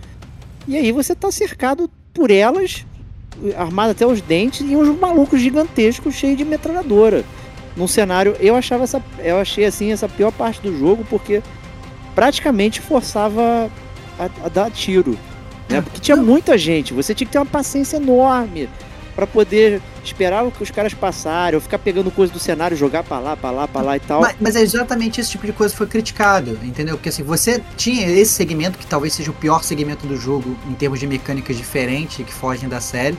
E 0.67 0.77
aí 0.77 0.91
você 0.91 1.13
tá 1.13 1.31
cercado 1.31 1.89
por 2.13 2.31
elas, 2.31 2.85
armado 3.57 3.91
até 3.91 4.05
os 4.05 4.21
dentes, 4.21 4.61
e 4.61 4.75
uns 4.75 4.97
malucos 4.97 5.41
gigantescos 5.41 6.15
cheios 6.15 6.37
de 6.37 6.45
metralhadora 6.45 7.25
num 7.75 7.87
cenário. 7.87 8.35
Eu 8.39 8.55
achava 8.55 8.85
essa. 8.85 9.03
Eu 9.19 9.37
achei 9.37 9.65
assim 9.65 9.91
essa 9.91 10.07
pior 10.07 10.31
parte 10.31 10.61
do 10.61 10.77
jogo, 10.77 11.05
porque 11.09 11.43
praticamente 12.15 12.79
forçava 12.79 13.69
a, 14.17 14.45
a 14.45 14.49
dar 14.49 14.71
tiro. 14.71 15.17
Né? 15.69 15.81
Porque 15.81 15.99
tinha 15.99 16.15
muita 16.15 16.57
gente, 16.57 16.93
você 16.93 17.13
tinha 17.13 17.25
que 17.25 17.31
ter 17.31 17.39
uma 17.39 17.45
paciência 17.45 17.97
enorme 17.97 18.69
para 19.15 19.25
poder 19.25 19.81
esperar 20.03 20.45
que 20.51 20.61
os 20.61 20.69
caras 20.69 20.93
passarem, 20.93 21.55
ou 21.55 21.61
ficar 21.61 21.79
pegando 21.79 22.11
coisa 22.11 22.31
do 22.31 22.37
cenário, 22.37 22.75
jogar 22.75 23.01
para 23.03 23.17
lá, 23.17 23.37
para 23.37 23.49
lá, 23.49 23.67
para 23.67 23.81
lá 23.81 23.95
e 23.95 23.99
tal. 23.99 24.21
Mas, 24.21 24.35
mas, 24.39 24.55
é 24.57 24.61
exatamente 24.61 25.21
esse 25.21 25.31
tipo 25.31 25.45
de 25.45 25.53
coisa 25.53 25.73
que 25.73 25.77
foi 25.77 25.87
criticado, 25.87 26.59
entendeu? 26.63 26.97
Porque 26.97 27.09
assim, 27.09 27.23
você 27.23 27.63
tinha 27.77 28.07
esse 28.07 28.33
segmento 28.33 28.77
que 28.77 28.85
talvez 28.85 29.13
seja 29.13 29.31
o 29.31 29.33
pior 29.33 29.63
segmento 29.63 30.05
do 30.05 30.17
jogo 30.17 30.57
em 30.69 30.73
termos 30.73 30.99
de 30.99 31.07
mecânicas 31.07 31.55
diferentes 31.55 32.25
que 32.25 32.33
fogem 32.33 32.67
da 32.67 32.81
série. 32.81 33.17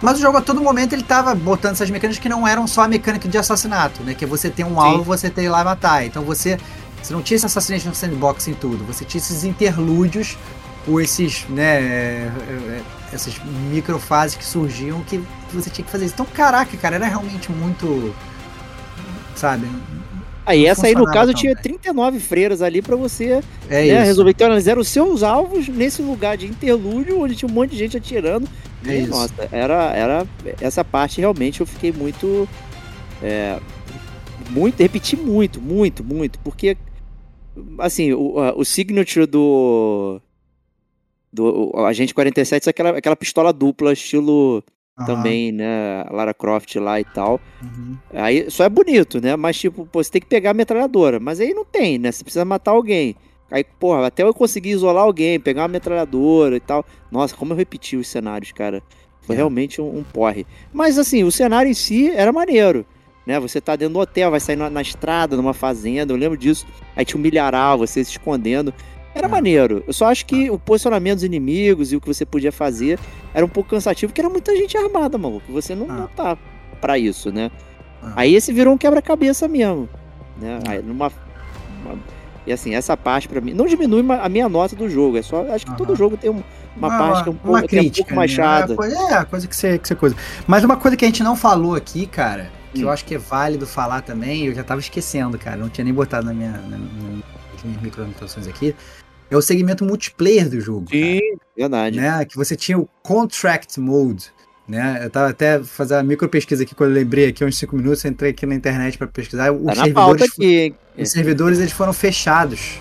Mas 0.00 0.18
o 0.18 0.20
jogo 0.20 0.38
a 0.38 0.42
todo 0.42 0.60
momento 0.60 0.92
ele 0.92 1.02
tava 1.02 1.34
botando 1.34 1.72
essas 1.72 1.90
mecânicas 1.90 2.20
que 2.20 2.28
não 2.28 2.46
eram 2.46 2.66
só 2.66 2.82
a 2.82 2.88
mecânica 2.88 3.28
de 3.28 3.36
assassinato, 3.36 4.02
né? 4.04 4.14
Que 4.14 4.24
é 4.24 4.28
você 4.28 4.48
ter 4.48 4.64
um 4.64 4.74
Sim. 4.74 4.80
alvo, 4.80 5.02
você 5.02 5.28
ter 5.28 5.44
ir 5.44 5.48
lá 5.48 5.62
e 5.62 5.64
matar. 5.64 6.06
Então 6.06 6.22
você, 6.22 6.58
você 7.02 7.12
não 7.12 7.22
tinha 7.22 7.36
esse 7.36 7.46
assassinato 7.46 7.88
no 7.88 7.94
sandbox 7.94 8.46
em 8.46 8.54
tudo. 8.54 8.84
Você 8.84 9.04
tinha 9.04 9.18
esses 9.20 9.42
interlúdios 9.42 10.36
ou 10.86 11.00
esses, 11.00 11.44
né, 11.48 11.80
é, 11.80 12.32
é, 12.48 12.82
essas 13.12 13.38
microfases 13.70 14.36
que 14.36 14.44
surgiam 14.44 15.02
que 15.02 15.20
você 15.52 15.70
tinha 15.70 15.84
que 15.84 15.90
fazer 15.90 16.06
isso. 16.06 16.14
Então, 16.14 16.26
caraca, 16.26 16.76
cara, 16.76 16.96
era 16.96 17.06
realmente 17.06 17.50
muito, 17.50 18.14
sabe, 19.34 19.66
Aí 20.46 20.64
essa 20.64 20.86
aí, 20.86 20.94
no 20.94 21.06
caso, 21.06 21.34
tinha 21.34 21.56
39 21.56 22.20
freiras 22.20 22.62
ali 22.62 22.80
para 22.80 22.94
você 22.94 23.42
é 23.68 23.84
né, 23.86 24.04
resolver. 24.04 24.30
Então, 24.30 24.46
elas 24.46 24.68
eram 24.68 24.80
os 24.80 24.86
seus 24.86 25.24
alvos 25.24 25.66
nesse 25.66 26.00
lugar 26.00 26.36
de 26.36 26.46
interlúdio, 26.46 27.20
onde 27.20 27.34
tinha 27.34 27.50
um 27.50 27.52
monte 27.52 27.72
de 27.72 27.78
gente 27.78 27.96
atirando. 27.96 28.48
É 28.86 28.94
e, 28.94 29.00
isso. 29.00 29.10
nossa, 29.10 29.48
era, 29.50 29.92
era. 29.92 30.26
Essa 30.60 30.84
parte 30.84 31.20
realmente 31.20 31.60
eu 31.60 31.66
fiquei 31.66 31.90
muito. 31.90 32.48
É, 33.20 33.58
muito. 34.48 34.80
Repeti 34.80 35.16
muito, 35.16 35.60
muito, 35.60 36.04
muito. 36.04 36.38
Porque, 36.38 36.76
assim, 37.80 38.12
o, 38.12 38.36
o 38.56 38.64
signature 38.64 39.26
do. 39.26 40.20
Do 41.36 41.70
o 41.74 41.84
Agente 41.84 42.14
47 42.14 42.68
é 42.68 42.70
aquela, 42.70 42.90
aquela 42.96 43.16
pistola 43.16 43.52
dupla, 43.52 43.92
estilo. 43.92 44.64
Também, 45.04 45.52
né? 45.52 46.06
Lara 46.10 46.32
Croft 46.32 46.74
lá 46.76 46.98
e 46.98 47.04
tal. 47.04 47.38
Uhum. 47.62 47.98
Aí 48.14 48.50
só 48.50 48.64
é 48.64 48.68
bonito, 48.70 49.20
né? 49.20 49.36
Mas, 49.36 49.58
tipo, 49.58 49.84
pô, 49.84 50.02
você 50.02 50.10
tem 50.10 50.22
que 50.22 50.26
pegar 50.26 50.52
a 50.52 50.54
metralhadora. 50.54 51.20
Mas 51.20 51.38
aí 51.38 51.52
não 51.52 51.66
tem, 51.66 51.98
né? 51.98 52.10
Você 52.10 52.24
precisa 52.24 52.46
matar 52.46 52.70
alguém. 52.70 53.14
Aí, 53.50 53.62
porra, 53.62 54.06
até 54.06 54.22
eu 54.22 54.32
conseguir 54.32 54.70
isolar 54.70 55.04
alguém, 55.04 55.38
pegar 55.38 55.62
uma 55.62 55.68
metralhadora 55.68 56.56
e 56.56 56.60
tal. 56.60 56.82
Nossa, 57.12 57.36
como 57.36 57.52
eu 57.52 57.56
repeti 57.58 57.94
os 57.94 58.08
cenários, 58.08 58.52
cara. 58.52 58.82
Foi 59.20 59.34
é. 59.34 59.38
realmente 59.38 59.82
um, 59.82 59.98
um, 59.98 60.02
porre. 60.02 60.46
Mas, 60.72 60.98
assim, 60.98 61.24
o 61.24 61.30
cenário 61.30 61.70
em 61.70 61.74
si 61.74 62.08
era 62.10 62.32
maneiro. 62.32 62.86
Né? 63.26 63.38
Você 63.38 63.60
tá 63.60 63.76
dentro 63.76 63.94
do 63.94 64.00
hotel, 64.00 64.30
vai 64.30 64.40
sair 64.40 64.56
na, 64.56 64.70
na 64.70 64.80
estrada, 64.80 65.36
numa 65.36 65.52
fazenda. 65.52 66.12
Eu 66.12 66.16
lembro 66.16 66.38
disso. 66.38 66.66
Aí 66.94 67.04
tinha 67.04 67.18
um 67.18 67.22
milharal, 67.22 67.76
você 67.76 68.02
se 68.02 68.12
escondendo. 68.12 68.72
Era 69.16 69.26
é. 69.26 69.30
maneiro. 69.30 69.82
Eu 69.86 69.92
só 69.94 70.10
acho 70.10 70.26
que 70.26 70.50
o 70.50 70.58
posicionamento 70.58 71.16
dos 71.16 71.24
inimigos 71.24 71.90
e 71.90 71.96
o 71.96 72.00
que 72.00 72.06
você 72.06 72.26
podia 72.26 72.52
fazer 72.52 72.98
era 73.32 73.44
um 73.44 73.48
pouco 73.48 73.70
cansativo, 73.70 74.10
porque 74.10 74.20
era 74.20 74.28
muita 74.28 74.54
gente 74.54 74.76
armada, 74.76 75.16
maluco. 75.16 75.50
Você 75.52 75.74
não, 75.74 75.86
não 75.86 76.06
tá 76.06 76.36
pra 76.80 76.98
isso, 76.98 77.32
né? 77.32 77.50
Aí 78.14 78.34
esse 78.34 78.52
virou 78.52 78.74
um 78.74 78.78
quebra-cabeça 78.78 79.48
mesmo. 79.48 79.88
Né? 80.38 80.60
Aí 80.68 80.82
numa. 80.82 81.10
Uma, 81.82 81.98
e 82.46 82.52
assim, 82.52 82.74
essa 82.74 82.94
parte 82.94 83.26
para 83.26 83.40
mim. 83.40 83.54
Não 83.54 83.66
diminui 83.66 84.04
a 84.20 84.28
minha 84.28 84.48
nota 84.50 84.76
do 84.76 84.88
jogo. 84.88 85.16
É 85.16 85.22
só. 85.22 85.50
Acho 85.50 85.64
que 85.64 85.70
uhum. 85.70 85.78
todo 85.78 85.96
jogo 85.96 86.16
tem 86.18 86.30
uma, 86.30 86.44
uma 86.76 86.88
parte 86.90 87.22
que 87.22 87.28
é 87.30 87.32
um 87.32 87.36
pouco, 87.36 87.66
crítica, 87.66 87.80
é 87.80 87.88
um 87.88 88.04
pouco 88.04 88.14
mais 88.14 88.30
né? 88.30 88.36
chata. 88.36 88.76
É, 88.84 89.12
é, 89.12 89.16
a 89.16 89.24
coisa 89.24 89.48
que 89.48 89.56
você, 89.56 89.78
que 89.78 89.88
você 89.88 89.94
coisa. 89.94 90.14
Mas 90.46 90.62
uma 90.62 90.76
coisa 90.76 90.94
que 90.94 91.04
a 91.06 91.08
gente 91.08 91.22
não 91.22 91.34
falou 91.34 91.74
aqui, 91.74 92.06
cara, 92.06 92.50
que 92.74 92.80
hum. 92.80 92.82
eu 92.82 92.90
acho 92.90 93.04
que 93.04 93.14
é 93.14 93.18
válido 93.18 93.66
falar 93.66 94.02
também, 94.02 94.44
eu 94.44 94.54
já 94.54 94.62
tava 94.62 94.80
esquecendo, 94.80 95.38
cara. 95.38 95.56
Não 95.56 95.70
tinha 95.70 95.84
nem 95.84 95.94
botado 95.94 96.26
na 96.26 96.34
minha, 96.34 96.52
na, 96.52 96.58
na, 96.58 96.78
nas 96.78 97.64
minhas 97.64 97.82
microanotações 97.82 98.46
aqui 98.46 98.74
é 99.30 99.36
o 99.36 99.42
segmento 99.42 99.84
multiplayer 99.84 100.48
do 100.48 100.60
jogo. 100.60 100.86
Sim, 100.90 101.20
cara, 101.20 101.40
verdade. 101.56 101.96
Né? 101.98 102.24
Que 102.24 102.36
você 102.36 102.56
tinha 102.56 102.78
o 102.78 102.88
Contract 103.02 103.78
Mode. 103.80 104.32
Né? 104.68 105.00
Eu 105.02 105.10
tava 105.10 105.30
até 105.30 105.62
fazendo 105.62 105.98
uma 105.98 106.04
micro 106.04 106.28
pesquisa 106.28 106.64
aqui 106.64 106.74
quando 106.74 106.90
eu 106.90 106.96
lembrei 106.96 107.28
aqui 107.28 107.44
uns 107.44 107.56
5 107.56 107.76
minutos, 107.76 108.04
entrei 108.04 108.32
aqui 108.32 108.44
na 108.46 108.54
internet 108.54 108.98
para 108.98 109.06
pesquisar. 109.06 109.52
Os, 109.52 109.64
tá 109.64 109.74
servidores, 109.74 110.22
aqui, 110.22 110.74
os 110.98 111.10
servidores 111.10 111.58
eles 111.60 111.72
foram 111.72 111.92
fechados 111.92 112.80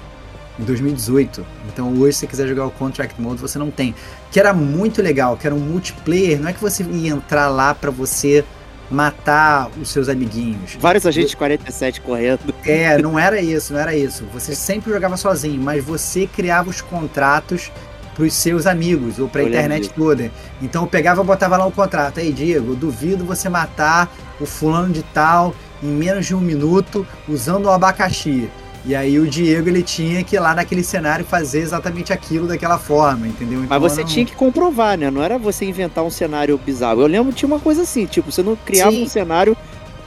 em 0.60 0.64
2018. 0.64 1.46
Então 1.72 1.93
hoje, 2.00 2.14
se 2.14 2.20
você 2.22 2.28
quiser 2.28 2.48
jogar 2.48 2.66
o 2.66 2.72
Contract 2.72 3.22
Mode, 3.22 3.39
você 3.39 3.60
não 3.60 3.70
tem. 3.70 3.93
Que 4.32 4.39
era 4.39 4.54
muito 4.54 5.02
legal, 5.02 5.38
que 5.38 5.46
era 5.46 5.56
um 5.56 5.60
multiplayer. 5.60 6.39
Não 6.39 6.50
é 6.50 6.54
que 6.54 6.62
você 6.62 6.84
ia 6.84 7.12
entrar 7.12 7.50
lá 7.50 7.76
para 7.76 7.91
você 7.91 8.43
matar 8.90 9.70
os 9.82 9.90
seus 9.90 10.10
amiguinhos. 10.10 10.78
Vários 10.80 11.06
agentes 11.06 11.36
47 11.36 12.02
correndo. 12.02 12.54
É, 12.66 12.98
não 12.98 13.18
era 13.18 13.42
isso, 13.42 13.74
não 13.74 13.80
era 13.80 13.96
isso. 13.96 14.26
Você 14.34 14.56
sempre 14.56 14.92
jogava 14.92 15.18
sozinho, 15.18 15.62
mas 15.62 15.84
você 15.84 16.28
criava 16.28 16.70
os 16.70 16.82
contratos 16.82 17.72
para 18.14 18.24
os 18.24 18.34
seus 18.34 18.66
amigos 18.66 19.20
ou 19.20 19.28
para 19.28 19.42
a 19.42 19.44
internet 19.44 19.90
toda. 19.90 20.32
Então 20.62 20.84
eu 20.84 20.88
pegava 20.88 21.22
e 21.22 21.26
botava 21.26 21.58
lá 21.58 21.66
um 21.66 21.72
contrato. 21.72 22.20
Aí, 22.20 22.32
Diego, 22.32 22.76
duvido 22.76 23.26
você 23.26 23.50
matar 23.50 24.10
o 24.40 24.46
fulano 24.46 24.94
de 24.94 25.04
tal 25.04 25.54
em 25.84 25.88
menos 25.88 26.26
de 26.26 26.34
um 26.34 26.40
minuto 26.40 27.06
usando 27.28 27.66
o 27.66 27.72
abacaxi. 27.72 28.50
E 28.86 28.96
aí 28.96 29.20
o 29.20 29.28
Diego 29.28 29.68
ele 29.68 29.82
tinha 29.82 30.24
que 30.24 30.36
ir 30.36 30.40
lá 30.40 30.54
naquele 30.54 30.84
cenário 30.84 31.26
fazer 31.26 31.60
exatamente 31.60 32.14
aquilo 32.14 32.48
daquela 32.48 32.78
forma, 32.78 33.28
entendeu? 33.28 33.64
Então, 33.64 33.80
Mas 33.80 33.92
você 33.92 34.02
não... 34.02 34.08
tinha 34.08 34.26
que 34.26 34.36
comprovar, 34.36 34.96
né? 34.96 35.10
Não 35.10 35.24
era 35.24 35.40
você 35.40 35.66
inventar 35.66 36.04
um 36.04 36.12
cenário 36.12 36.56
bizarro. 36.58 37.02
Eu 37.02 37.08
lembro 37.08 37.32
que 37.32 37.40
tinha 37.40 37.48
uma 37.48 37.60
coisa 37.60 37.82
assim, 37.82 38.06
tipo, 38.06 38.32
você 38.32 38.44
não 38.44 38.56
criava 38.56 38.92
Sim. 38.92 39.04
um 39.04 39.10
cenário 39.10 39.58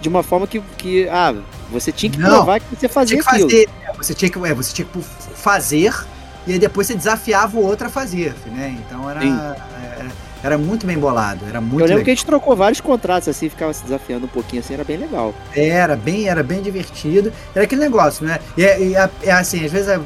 de 0.01 0.09
uma 0.09 0.23
forma 0.23 0.47
que, 0.47 0.61
que 0.77 1.09
ah, 1.09 1.35
você 1.73 1.91
tinha 1.91 2.11
que 2.13 2.19
não, 2.19 2.31
provar 2.31 2.61
que 2.61 2.77
você 2.77 2.89
fazia 2.89 3.17
tinha 3.17 3.23
que 3.23 3.29
aquilo. 3.31 3.51
Fazer, 3.51 3.69
né? 3.69 3.93
você 3.97 4.15
tinha 4.15 4.31
que, 4.31 4.39
é, 4.39 4.55
você 4.55 4.73
tinha 4.73 4.87
que 4.87 5.03
fazer 5.35 5.95
e 6.47 6.53
aí 6.53 6.59
depois 6.59 6.87
você 6.87 6.95
desafiava 6.95 7.59
o 7.59 7.65
outro 7.65 7.89
a 7.89 7.91
fazer, 7.91 8.33
né? 8.47 8.79
Então 8.81 9.11
era, 9.11 9.21
era 10.49 10.59
muito 10.59 10.87
bem 10.87 10.99
bolado, 10.99 11.45
era 11.47 11.61
muito 11.61 11.75
Eu 11.75 11.87
lembro 11.87 11.95
legal. 11.97 12.05
que 12.05 12.11
a 12.11 12.15
gente 12.15 12.27
trocou 12.27 12.57
vários 12.57 12.81
contratos 12.81 13.29
assim, 13.29 13.49
ficava 13.49 13.73
se 13.73 13.83
desafiando 13.85 14.27
um 14.27 14.29
pouquinho 14.29 14.61
assim, 14.61 14.75
era 14.75 14.85
bem 14.85 14.97
legal. 14.97 15.35
Era 15.55 15.97
bem, 15.97 16.29
era 16.29 16.43
bem 16.43 16.61
divertido. 16.61 17.33
Era 17.55 17.65
aquele 17.65 17.81
negócio, 17.81 18.27
né? 18.27 18.39
E, 18.57 18.63
e 18.63 18.95
é 18.95 19.33
assim, 19.33 19.65
às 19.65 19.73
vezes 19.73 19.89
é, 19.89 20.01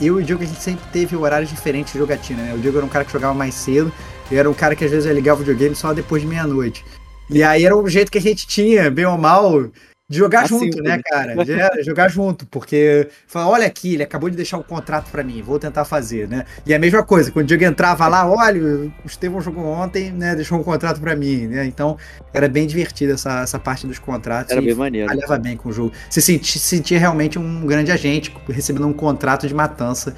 eu 0.00 0.20
e 0.20 0.22
o 0.22 0.24
Diego 0.24 0.42
a 0.42 0.46
gente 0.46 0.60
sempre 0.60 0.84
teve 0.92 1.16
horários 1.16 1.50
diferentes 1.50 1.92
de 1.92 1.98
jogatina, 1.98 2.42
né? 2.42 2.54
O 2.54 2.58
Diego 2.58 2.76
era 2.76 2.86
um 2.86 2.88
cara 2.88 3.04
que 3.04 3.12
jogava 3.12 3.34
mais 3.34 3.54
cedo, 3.54 3.92
eu 4.30 4.38
era 4.38 4.50
um 4.50 4.54
cara 4.54 4.74
que 4.74 4.84
às 4.84 4.90
vezes 4.90 5.10
ligava 5.12 5.40
o 5.40 5.44
videogame 5.44 5.74
só 5.74 5.92
depois 5.92 6.22
de 6.22 6.28
meia-noite. 6.28 6.84
E 7.30 7.42
aí 7.42 7.64
era 7.64 7.76
o 7.76 7.88
jeito 7.88 8.12
que 8.12 8.18
a 8.18 8.20
gente 8.20 8.46
tinha, 8.46 8.90
bem 8.90 9.06
ou 9.06 9.16
mal, 9.16 9.64
De 10.06 10.18
jogar 10.18 10.42
assim, 10.42 10.58
junto, 10.70 10.82
né, 10.82 11.00
cara? 11.02 11.34
De 11.44 11.82
jogar 11.82 12.08
junto, 12.08 12.46
porque 12.46 13.08
fala, 13.26 13.48
olha 13.48 13.66
aqui, 13.66 13.94
ele 13.94 14.02
acabou 14.02 14.28
de 14.28 14.36
deixar 14.36 14.58
um 14.58 14.62
contrato 14.62 15.10
para 15.10 15.24
mim, 15.24 15.40
vou 15.40 15.58
tentar 15.58 15.86
fazer, 15.86 16.28
né? 16.28 16.44
E 16.66 16.74
a 16.74 16.78
mesma 16.78 17.02
coisa, 17.02 17.30
quando 17.30 17.44
o 17.44 17.48
Diego 17.48 17.64
entrava 17.64 18.06
lá, 18.06 18.28
olha, 18.28 18.60
o 18.62 18.92
Estevão 19.06 19.40
jogou 19.40 19.64
ontem, 19.64 20.12
né, 20.12 20.34
deixou 20.34 20.58
um 20.58 20.62
contrato 20.62 21.00
para 21.00 21.16
mim, 21.16 21.46
né? 21.46 21.64
Então, 21.64 21.96
era 22.34 22.48
bem 22.48 22.66
divertido 22.66 23.14
essa, 23.14 23.40
essa 23.40 23.58
parte 23.58 23.86
dos 23.86 23.98
contratos. 23.98 24.52
Era 24.52 24.60
bem 24.60 24.74
maneiro. 24.74 25.14
Leva 25.14 25.38
bem 25.38 25.56
com 25.56 25.70
o 25.70 25.72
jogo. 25.72 25.92
Você 26.10 26.20
sentia, 26.20 26.60
sentia 26.60 26.98
realmente 26.98 27.38
um 27.38 27.66
grande 27.66 27.90
agente 27.90 28.34
recebendo 28.48 28.86
um 28.86 28.92
contrato 28.92 29.48
de 29.48 29.54
matança 29.54 30.14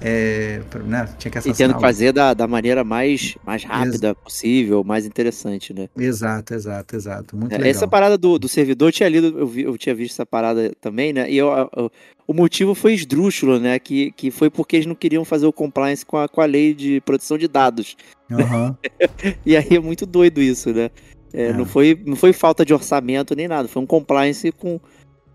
é, 0.00 0.60
né, 0.84 1.08
tinha 1.18 1.30
que 1.30 1.48
E 1.48 1.52
tendo 1.52 1.74
que 1.74 1.80
fazer 1.80 2.12
da, 2.12 2.32
da 2.32 2.46
maneira 2.46 2.84
mais, 2.84 3.36
mais 3.44 3.64
rápida 3.64 4.08
Ex 4.08 4.16
possível, 4.22 4.84
mais 4.84 5.04
interessante, 5.04 5.74
né? 5.74 5.88
Exato, 5.96 6.54
exato, 6.54 6.94
exato. 6.94 7.36
Muito 7.36 7.52
é, 7.52 7.56
legal. 7.56 7.70
Essa 7.70 7.88
parada 7.88 8.16
do, 8.16 8.38
do 8.38 8.48
servidor, 8.48 8.88
eu 8.88 8.92
tinha 8.92 9.08
lido, 9.08 9.36
eu, 9.36 9.46
vi, 9.46 9.62
eu 9.62 9.76
tinha 9.76 9.94
visto 9.94 10.12
essa 10.12 10.24
parada 10.24 10.72
também, 10.80 11.12
né? 11.12 11.28
E 11.28 11.36
eu, 11.36 11.48
eu, 11.76 11.90
o 12.28 12.32
motivo 12.32 12.74
foi 12.74 12.94
esdrúxulo, 12.94 13.58
né? 13.58 13.78
Que, 13.78 14.12
que 14.12 14.30
foi 14.30 14.48
porque 14.48 14.76
eles 14.76 14.86
não 14.86 14.94
queriam 14.94 15.24
fazer 15.24 15.46
o 15.46 15.52
compliance 15.52 16.06
com 16.06 16.16
a, 16.16 16.28
com 16.28 16.40
a 16.40 16.46
lei 16.46 16.72
de 16.74 17.00
proteção 17.00 17.36
de 17.36 17.48
dados. 17.48 17.96
Uhum. 18.30 18.76
e 19.44 19.56
aí 19.56 19.68
é 19.72 19.80
muito 19.80 20.06
doido 20.06 20.40
isso, 20.40 20.72
né? 20.72 20.90
É, 21.32 21.46
é. 21.46 21.52
Não, 21.52 21.66
foi, 21.66 22.00
não 22.06 22.14
foi 22.14 22.32
falta 22.32 22.64
de 22.64 22.72
orçamento 22.72 23.34
nem 23.34 23.48
nada, 23.48 23.66
foi 23.66 23.82
um 23.82 23.86
compliance 23.86 24.52
com, 24.52 24.78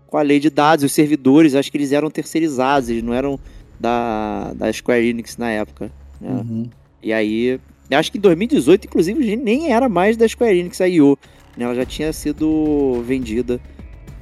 com 0.06 0.16
a 0.16 0.22
lei 0.22 0.40
de 0.40 0.48
dados. 0.48 0.86
Os 0.86 0.92
servidores, 0.92 1.54
acho 1.54 1.70
que 1.70 1.76
eles 1.76 1.92
eram 1.92 2.10
terceirizados, 2.10 2.88
eles 2.88 3.02
não 3.02 3.12
eram 3.12 3.38
da, 3.84 4.54
da 4.54 4.72
Square 4.72 5.06
Enix 5.06 5.36
na 5.36 5.50
época. 5.50 5.92
Né? 6.18 6.30
Uhum. 6.30 6.70
E 7.02 7.12
aí, 7.12 7.60
acho 7.90 8.10
que 8.10 8.16
em 8.16 8.20
2018, 8.20 8.86
inclusive, 8.86 9.36
nem 9.36 9.70
era 9.70 9.90
mais 9.90 10.16
da 10.16 10.26
Square 10.26 10.58
Enix 10.58 10.80
a 10.80 10.88
IO. 10.88 11.18
Né? 11.54 11.66
Ela 11.66 11.74
já 11.74 11.84
tinha 11.84 12.10
sido 12.14 13.02
vendida, 13.06 13.60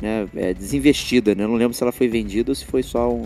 né? 0.01 0.29
É, 0.35 0.53
desinvestida. 0.53 1.37
Né? 1.37 1.45
Eu 1.45 1.49
não 1.49 1.55
lembro 1.55 1.75
se 1.75 1.83
ela 1.83 1.93
foi 1.93 2.09
vendida 2.09 2.51
ou 2.51 2.55
se 2.57 2.65
foi 2.65 2.83
só 2.83 3.13
um, 3.13 3.25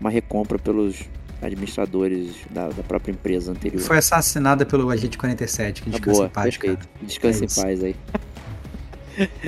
uma 0.00 0.08
recompra 0.08 0.58
pelos 0.58 1.02
administradores 1.42 2.30
da, 2.50 2.68
da, 2.68 2.82
própria 2.82 3.12
empresa 3.12 3.52
anterior. 3.52 3.80
Foi 3.80 3.98
assassinada 3.98 4.64
pelo 4.64 4.88
Agente 4.90 5.18
47, 5.18 5.82
que 5.82 5.90
descansa 5.90 6.16
boa, 6.16 6.26
em 6.26 6.30
paz. 6.30 6.56
Perfeito. 6.56 6.88
Descansa 7.02 7.44
é 7.44 7.46
em 7.46 7.62
paz 7.62 7.84
aí. 7.84 7.96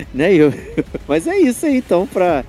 né, 0.12 0.34
eu... 0.34 0.52
Mas 1.08 1.26
é 1.26 1.36
isso 1.38 1.64
aí, 1.64 1.78
então, 1.78 2.06
pra, 2.06 2.44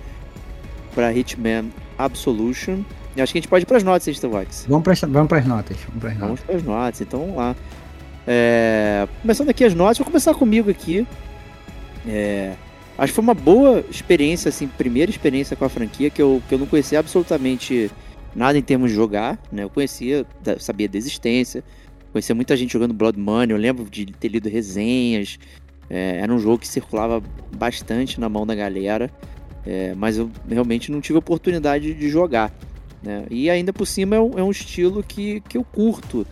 pra 0.93 1.11
Hitman 1.13 1.71
Absolution. 1.97 2.83
Eu 3.15 3.23
acho 3.23 3.33
que 3.33 3.39
a 3.39 3.41
gente 3.41 3.49
pode 3.49 3.63
ir 3.63 3.65
para 3.65 3.77
as 3.77 3.83
notas, 3.83 4.07
Estavax. 4.07 4.65
Vamos 4.67 4.83
para 4.83 4.93
vamos 5.07 5.33
as 5.33 5.45
notas. 5.45 5.77
Vamos 5.77 5.99
para 5.99 6.11
as 6.11 6.17
notas. 6.17 6.45
Vamos 6.47 6.63
notas, 6.63 7.01
então 7.01 7.19
vamos 7.19 7.35
lá. 7.35 7.55
É, 8.25 9.07
começando 9.21 9.49
aqui 9.49 9.63
as 9.63 9.73
notas, 9.73 9.97
vou 9.97 10.05
começar 10.05 10.33
comigo 10.33 10.69
aqui. 10.69 11.05
É, 12.07 12.53
acho 12.97 13.11
que 13.11 13.15
foi 13.15 13.23
uma 13.23 13.33
boa 13.33 13.83
experiência, 13.89 14.49
assim, 14.49 14.67
primeira 14.67 15.11
experiência 15.11 15.55
com 15.55 15.65
a 15.65 15.69
franquia, 15.69 16.09
que 16.09 16.21
eu, 16.21 16.41
que 16.47 16.55
eu 16.55 16.59
não 16.59 16.65
conhecia 16.65 16.99
absolutamente 16.99 17.91
nada 18.35 18.57
em 18.57 18.61
termos 18.61 18.91
de 18.91 18.95
jogar, 18.95 19.37
né? 19.51 19.63
Eu 19.63 19.69
conhecia, 19.69 20.25
sabia 20.59 20.87
da 20.87 20.97
existência, 20.97 21.63
conhecia 22.11 22.33
muita 22.33 22.55
gente 22.55 22.71
jogando 22.71 22.93
Blood 22.93 23.19
Money, 23.19 23.51
eu 23.51 23.57
lembro 23.57 23.89
de 23.89 24.05
ter 24.05 24.29
lido 24.29 24.47
resenhas, 24.47 25.37
é, 25.89 26.19
era 26.19 26.33
um 26.33 26.39
jogo 26.39 26.59
que 26.59 26.67
circulava 26.67 27.21
bastante 27.57 28.19
na 28.19 28.29
mão 28.29 28.45
da 28.45 28.55
galera, 28.55 29.11
é, 29.65 29.93
mas 29.95 30.17
eu 30.17 30.31
realmente 30.49 30.91
não 30.91 31.01
tive 31.01 31.19
oportunidade 31.19 31.93
de 31.93 32.09
jogar. 32.09 32.53
Né? 33.01 33.25
E 33.29 33.49
ainda 33.49 33.73
por 33.73 33.85
cima 33.85 34.15
é 34.15 34.19
um, 34.19 34.39
é 34.39 34.43
um, 34.43 34.51
estilo 34.51 35.01
que, 35.01 35.41
que 35.41 35.57
eu 35.57 35.63
curto, 35.63 36.25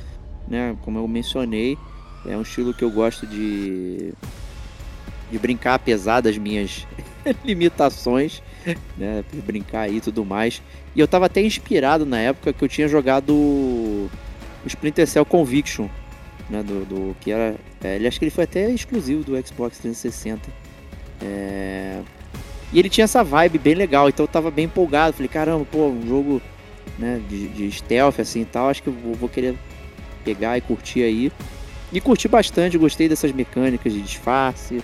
né? 0.47 0.75
como 0.81 0.99
eu 0.99 1.07
mencionei, 1.07 1.77
é 2.25 2.37
um 2.37 2.41
estilo 2.41 2.73
que 2.73 2.83
eu 2.83 2.91
gosto 2.91 3.25
de, 3.25 4.13
de 5.31 5.39
brincar 5.39 5.75
apesar 5.75 6.21
das 6.21 6.37
minhas 6.37 6.85
limitações, 7.43 8.41
né? 8.97 9.23
Brincar 9.45 9.89
e 9.89 10.01
tudo 10.01 10.25
mais. 10.25 10.61
E 10.95 10.99
eu 10.99 11.05
estava 11.05 11.25
até 11.27 11.41
inspirado 11.41 12.05
na 12.05 12.19
época 12.19 12.53
que 12.53 12.63
eu 12.63 12.67
tinha 12.67 12.87
jogado 12.87 13.33
o 13.33 14.09
Splinter 14.65 15.07
Cell 15.07 15.25
Conviction, 15.25 15.87
né? 16.49 16.63
Do, 16.63 16.85
do 16.85 17.15
que 17.19 17.31
era, 17.31 17.55
é, 17.83 17.95
ele 17.95 18.07
acho 18.07 18.19
que 18.19 18.25
ele 18.25 18.31
foi 18.31 18.43
até 18.43 18.69
exclusivo 18.69 19.23
do 19.23 19.47
Xbox 19.47 19.77
360. 19.79 20.49
É... 21.21 22.01
E 22.71 22.77
ele 22.77 22.89
tinha 22.89 23.05
essa 23.05 23.23
vibe 23.23 23.57
bem 23.57 23.73
legal, 23.73 24.09
então 24.09 24.23
eu 24.23 24.27
tava 24.27 24.51
bem 24.51 24.65
empolgado. 24.65 25.13
Falei, 25.13 25.27
caramba, 25.27 25.65
pô, 25.65 25.87
um 25.87 26.07
jogo 26.07 26.41
né, 26.97 27.21
de, 27.29 27.47
de 27.47 27.71
stealth 27.71 28.19
assim 28.19 28.41
e 28.41 28.45
tal, 28.45 28.69
acho 28.69 28.83
que 28.83 28.89
eu 28.89 28.93
vou, 28.93 29.13
vou 29.13 29.29
querer 29.29 29.55
pegar 30.23 30.57
e 30.57 30.61
curtir 30.61 31.03
aí. 31.03 31.31
E 31.91 31.99
curti 31.99 32.27
bastante, 32.27 32.77
gostei 32.77 33.09
dessas 33.09 33.31
mecânicas 33.31 33.93
de 33.93 34.01
disfarce, 34.01 34.81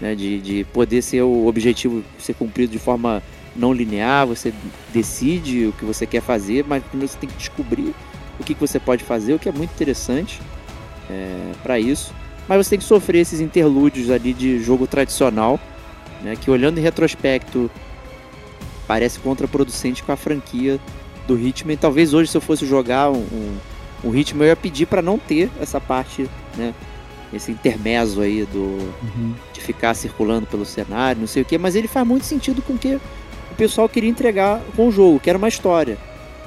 né, 0.00 0.14
de, 0.14 0.40
de 0.40 0.64
poder 0.72 1.02
ser 1.02 1.22
o 1.22 1.46
objetivo 1.46 2.04
ser 2.18 2.34
cumprido 2.34 2.72
de 2.72 2.78
forma 2.78 3.22
não 3.54 3.72
linear, 3.72 4.26
você 4.26 4.52
decide 4.92 5.66
o 5.66 5.72
que 5.72 5.84
você 5.84 6.06
quer 6.06 6.20
fazer, 6.20 6.64
mas 6.68 6.82
primeiro 6.84 7.10
você 7.10 7.18
tem 7.18 7.28
que 7.28 7.36
descobrir 7.36 7.94
o 8.38 8.44
que, 8.44 8.54
que 8.54 8.60
você 8.60 8.78
pode 8.78 9.02
fazer, 9.02 9.34
o 9.34 9.38
que 9.38 9.48
é 9.48 9.52
muito 9.52 9.70
interessante 9.70 10.40
é, 11.10 11.52
para 11.62 11.80
isso. 11.80 12.14
Mas 12.46 12.64
você 12.64 12.70
tem 12.70 12.78
que 12.78 12.84
sofrer 12.84 13.20
esses 13.20 13.40
interlúdios 13.40 14.10
ali 14.10 14.32
de 14.32 14.62
jogo 14.62 14.86
tradicional, 14.86 15.58
né, 16.22 16.36
que 16.36 16.50
olhando 16.50 16.78
em 16.78 16.82
retrospecto 16.82 17.70
parece 18.86 19.18
contraproducente 19.18 20.02
com 20.02 20.12
a 20.12 20.16
franquia 20.16 20.78
do 21.26 21.38
Hitman. 21.38 21.76
Talvez 21.76 22.14
hoje, 22.14 22.30
se 22.30 22.36
eu 22.36 22.40
fosse 22.40 22.66
jogar 22.66 23.10
um, 23.10 23.18
um, 23.18 23.58
um 24.04 24.14
Hitman, 24.14 24.44
eu 24.44 24.48
ia 24.50 24.56
pedir 24.56 24.86
para 24.86 25.02
não 25.02 25.18
ter 25.18 25.50
essa 25.60 25.80
parte, 25.80 26.28
né? 26.56 26.74
Esse 27.32 27.50
intermezzo 27.50 28.20
aí 28.20 28.44
do 28.46 28.60
uhum. 28.60 29.34
de 29.52 29.60
ficar 29.60 29.94
circulando 29.94 30.46
pelo 30.46 30.64
cenário, 30.64 31.20
não 31.20 31.26
sei 31.26 31.42
o 31.42 31.44
que, 31.44 31.58
mas 31.58 31.74
ele 31.74 31.88
faz 31.88 32.06
muito 32.06 32.24
sentido 32.24 32.62
com 32.62 32.74
o 32.74 32.78
que 32.78 33.00
o 33.50 33.54
pessoal 33.56 33.88
queria 33.88 34.08
entregar 34.08 34.62
com 34.76 34.88
o 34.88 34.92
jogo, 34.92 35.18
que 35.18 35.28
era 35.28 35.36
uma 35.36 35.48
história. 35.48 35.98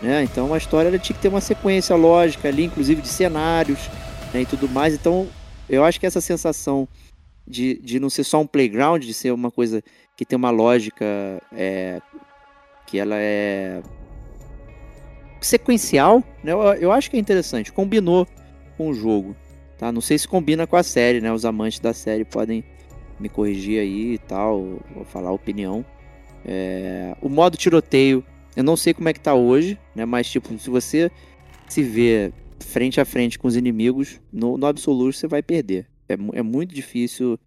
Né? 0.01 0.23
Então 0.23 0.47
uma 0.47 0.57
história 0.57 0.87
ela 0.87 0.97
tinha 0.97 1.15
que 1.15 1.21
ter 1.21 1.27
uma 1.27 1.41
sequência 1.41 1.95
lógica 1.95 2.47
ali, 2.47 2.63
inclusive 2.63 3.01
de 3.01 3.09
cenários 3.09 3.89
né, 4.33 4.41
e 4.41 4.45
tudo 4.45 4.69
mais. 4.69 4.93
Então 4.93 5.27
eu 5.69 5.83
acho 5.83 5.99
que 5.99 6.05
essa 6.05 6.21
sensação 6.21 6.87
de, 7.45 7.79
de 7.83 7.99
não 7.99 8.09
ser 8.09 8.23
só 8.23 8.39
um 8.39 8.47
playground, 8.47 9.03
de 9.03 9.13
ser 9.13 9.31
uma 9.31 9.51
coisa 9.51 9.83
que 10.15 10.23
tem 10.23 10.37
uma 10.37 10.49
lógica 10.49 11.05
é, 11.51 12.01
que 12.87 12.97
ela 12.97 13.15
é 13.17 13.81
sequencial, 15.41 16.23
né? 16.43 16.51
Eu, 16.51 16.61
eu, 16.73 16.91
acho 16.91 17.09
que 17.09 17.17
é 17.17 17.19
interessante. 17.19 17.71
Combinou 17.71 18.27
com 18.77 18.89
o 18.89 18.93
jogo, 18.93 19.35
tá? 19.77 19.91
Não 19.91 20.01
sei 20.01 20.17
se 20.17 20.27
combina 20.27 20.67
com 20.67 20.75
a 20.75 20.83
série, 20.83 21.21
né? 21.21 21.31
Os 21.31 21.45
amantes 21.45 21.79
da 21.79 21.93
série 21.93 22.25
podem 22.25 22.63
me 23.19 23.29
corrigir 23.29 23.79
aí 23.79 24.13
e 24.13 24.17
tal, 24.17 24.79
ou 24.95 25.05
falar 25.05 25.31
opinião. 25.31 25.85
É... 26.45 27.15
O 27.21 27.29
modo 27.29 27.57
tiroteio, 27.57 28.23
eu 28.55 28.63
não 28.63 28.77
sei 28.77 28.93
como 28.93 29.09
é 29.09 29.13
que 29.13 29.19
tá 29.19 29.33
hoje, 29.33 29.77
né? 29.95 30.05
Mas, 30.05 30.29
tipo, 30.29 30.57
se 30.57 30.69
você 30.69 31.11
se 31.67 31.83
vê 31.83 32.31
frente 32.59 32.99
a 32.99 33.05
frente 33.05 33.37
com 33.37 33.47
os 33.47 33.55
inimigos, 33.55 34.19
no, 34.31 34.57
no 34.57 34.65
absoluto 34.65 35.13
você 35.15 35.27
vai 35.27 35.41
perder. 35.41 35.87
É, 36.07 36.13
é 36.33 36.41
muito 36.41 36.73
difícil 36.73 37.39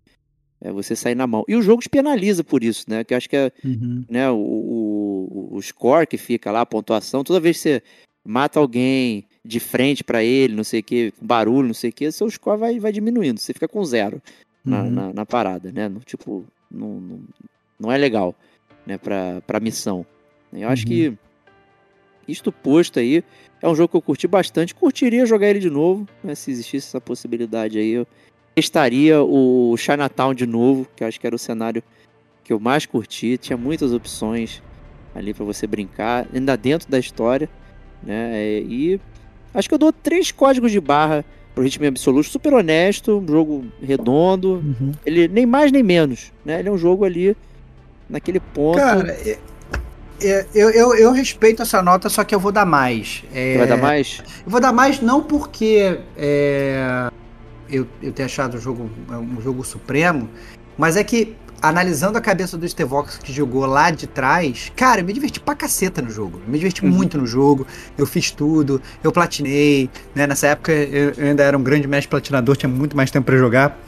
é 0.62 0.70
você 0.70 0.94
sair 0.94 1.14
na 1.14 1.26
mão. 1.26 1.44
E 1.48 1.56
o 1.56 1.62
jogo 1.62 1.82
te 1.82 1.88
penaliza 1.88 2.44
por 2.44 2.62
isso, 2.62 2.84
né? 2.88 3.02
Que 3.02 3.14
acho 3.14 3.28
que 3.28 3.36
é 3.36 3.52
uhum. 3.64 4.04
né, 4.08 4.30
o, 4.30 4.36
o, 4.36 5.48
o, 5.56 5.62
score 5.62 6.06
que 6.06 6.16
fica 6.16 6.50
lá, 6.52 6.60
a 6.60 6.66
pontuação, 6.66 7.24
toda 7.24 7.40
vez 7.40 7.56
que 7.56 7.62
você 7.62 7.82
mata 8.24 8.60
alguém 8.60 9.26
de 9.44 9.58
frente 9.58 10.04
para 10.04 10.22
ele, 10.22 10.54
não 10.54 10.62
sei 10.62 10.80
o 10.80 10.82
que, 10.84 11.10
com 11.12 11.26
barulho, 11.26 11.66
não 11.66 11.74
sei 11.74 11.90
o 11.90 11.92
que, 11.92 12.10
seu 12.12 12.30
score 12.30 12.58
vai, 12.58 12.78
vai 12.78 12.92
diminuindo. 12.92 13.40
Você 13.40 13.52
fica 13.52 13.66
com 13.66 13.84
zero 13.84 14.22
na, 14.64 14.82
uhum. 14.82 14.90
na, 14.90 15.12
na, 15.12 15.26
parada, 15.26 15.72
né? 15.72 15.88
No, 15.88 15.98
tipo, 16.00 16.44
não, 16.70 17.00
não, 17.00 17.20
não, 17.80 17.92
é 17.92 17.98
legal, 17.98 18.34
né? 18.86 18.96
Pra, 18.96 19.42
pra 19.44 19.58
missão. 19.58 20.06
Eu 20.52 20.68
acho 20.68 20.84
uhum. 20.84 20.88
que 20.88 21.18
isto 22.28 22.52
posto 22.52 23.00
aí, 23.00 23.24
é 23.60 23.68
um 23.68 23.74
jogo 23.74 23.88
que 23.88 23.96
eu 23.96 24.02
curti 24.02 24.28
bastante. 24.28 24.76
Curtiria 24.76 25.26
jogar 25.26 25.48
ele 25.48 25.58
de 25.58 25.70
novo, 25.70 26.06
né? 26.22 26.36
Se 26.36 26.52
existisse 26.52 26.86
essa 26.86 27.00
possibilidade 27.00 27.78
aí, 27.78 27.90
eu 27.90 28.06
testaria 28.54 29.22
o 29.22 29.74
Chinatown 29.76 30.34
de 30.34 30.46
novo, 30.46 30.86
que 30.94 31.02
eu 31.02 31.08
acho 31.08 31.18
que 31.18 31.26
era 31.26 31.36
o 31.36 31.38
cenário 31.38 31.82
que 32.44 32.52
eu 32.52 32.60
mais 32.60 32.86
curti. 32.86 33.38
Tinha 33.38 33.56
muitas 33.56 33.92
opções 33.92 34.62
ali 35.14 35.34
para 35.34 35.44
você 35.44 35.66
brincar, 35.66 36.26
ainda 36.32 36.56
dentro 36.56 36.90
da 36.90 36.98
história, 36.98 37.48
né? 38.02 38.30
É, 38.34 38.60
e 38.60 39.00
acho 39.54 39.68
que 39.68 39.74
eu 39.74 39.78
dou 39.78 39.92
três 39.92 40.32
códigos 40.32 40.72
de 40.72 40.80
barra 40.80 41.24
pro 41.54 41.62
Ritmo 41.62 41.86
Absoluto, 41.86 42.28
super 42.28 42.54
honesto, 42.54 43.18
um 43.18 43.28
jogo 43.28 43.64
redondo, 43.82 44.54
uhum. 44.54 44.92
ele 45.04 45.28
nem 45.28 45.44
mais 45.44 45.70
nem 45.70 45.82
menos, 45.82 46.32
né? 46.44 46.60
Ele 46.60 46.68
é 46.68 46.72
um 46.72 46.78
jogo 46.78 47.04
ali 47.04 47.36
naquele 48.08 48.40
ponto. 48.40 48.78
Cara, 48.78 49.14
eu, 50.54 50.70
eu, 50.70 50.94
eu 50.94 51.12
respeito 51.12 51.62
essa 51.62 51.82
nota, 51.82 52.08
só 52.08 52.24
que 52.24 52.34
eu 52.34 52.40
vou 52.40 52.52
dar 52.52 52.64
mais. 52.64 53.22
É... 53.34 53.58
Vai 53.58 53.66
dar 53.66 53.76
mais? 53.76 54.22
Eu 54.44 54.50
vou 54.50 54.60
dar 54.60 54.72
mais 54.72 55.00
não 55.00 55.22
porque 55.22 55.98
é, 56.16 57.10
eu, 57.72 57.86
eu 58.02 58.12
ter 58.12 58.24
achado 58.24 58.56
o 58.56 58.60
jogo 58.60 58.90
um 59.10 59.40
jogo 59.40 59.64
supremo, 59.64 60.28
mas 60.76 60.96
é 60.96 61.02
que 61.02 61.36
analisando 61.62 62.18
a 62.18 62.20
cabeça 62.20 62.58
do 62.58 62.68
Stevox 62.68 63.18
que 63.18 63.32
jogou 63.32 63.64
lá 63.66 63.90
de 63.92 64.08
trás, 64.08 64.72
cara, 64.74 65.00
eu 65.00 65.04
me 65.04 65.12
diverti 65.12 65.38
pra 65.38 65.54
caceta 65.54 66.02
no 66.02 66.10
jogo. 66.10 66.40
Eu 66.44 66.50
me 66.50 66.58
diverti 66.58 66.84
uhum. 66.84 66.90
muito 66.90 67.16
no 67.16 67.24
jogo. 67.24 67.64
Eu 67.96 68.04
fiz 68.04 68.32
tudo, 68.32 68.82
eu 69.02 69.12
platinei, 69.12 69.88
né? 70.12 70.26
Nessa 70.26 70.48
época 70.48 70.72
eu, 70.72 71.12
eu 71.16 71.26
ainda 71.28 71.44
era 71.44 71.56
um 71.56 71.62
grande 71.62 71.86
mestre 71.86 72.08
platinador, 72.08 72.56
tinha 72.56 72.68
muito 72.68 72.96
mais 72.96 73.12
tempo 73.12 73.26
para 73.26 73.36
jogar 73.36 73.78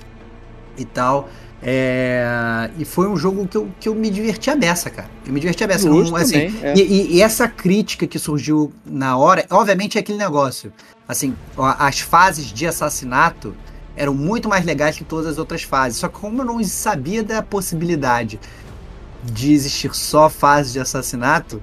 e 0.79 0.85
tal. 0.85 1.29
É, 1.67 2.71
e 2.79 2.85
foi 2.85 3.09
um 3.09 3.17
jogo 3.17 3.49
que 3.49 3.57
eu, 3.57 3.71
que 3.81 3.89
eu 3.89 3.95
me 3.95 4.11
diverti 4.11 4.51
a 4.51 4.57
beça, 4.57 4.91
cara. 4.91 5.09
Eu 5.27 5.33
me 5.33 5.41
diverti 5.41 5.65
a 5.65 5.67
beça. 5.67 5.89
Assim, 5.89 6.49
também, 6.49 6.55
é. 6.63 6.75
e, 6.77 7.17
e, 7.17 7.23
essa 7.23 7.49
crítica 7.49 8.07
que 8.07 8.19
surgiu 8.19 8.71
na 8.85 9.17
hora, 9.17 9.47
obviamente 9.51 9.97
é 9.97 10.01
aquele 10.01 10.19
negócio. 10.19 10.71
Assim, 11.09 11.35
as 11.57 12.01
fases 12.01 12.47
de 12.47 12.67
assassinato 12.67 13.55
eram 13.97 14.15
muito 14.15 14.49
mais 14.49 14.65
legais 14.65 14.97
que 14.97 15.05
todas 15.05 15.27
as 15.27 15.39
outras 15.39 15.63
fases. 15.63 15.99
Só 15.99 16.09
que 16.09 16.19
como 16.19 16.41
eu 16.41 16.45
não 16.45 16.63
sabia 16.65 17.23
da 17.23 17.43
possibilidade 17.43 18.41
de 19.23 19.53
existir 19.53 19.95
só 19.95 20.29
fases 20.29 20.73
de 20.73 20.81
assassinato, 20.81 21.63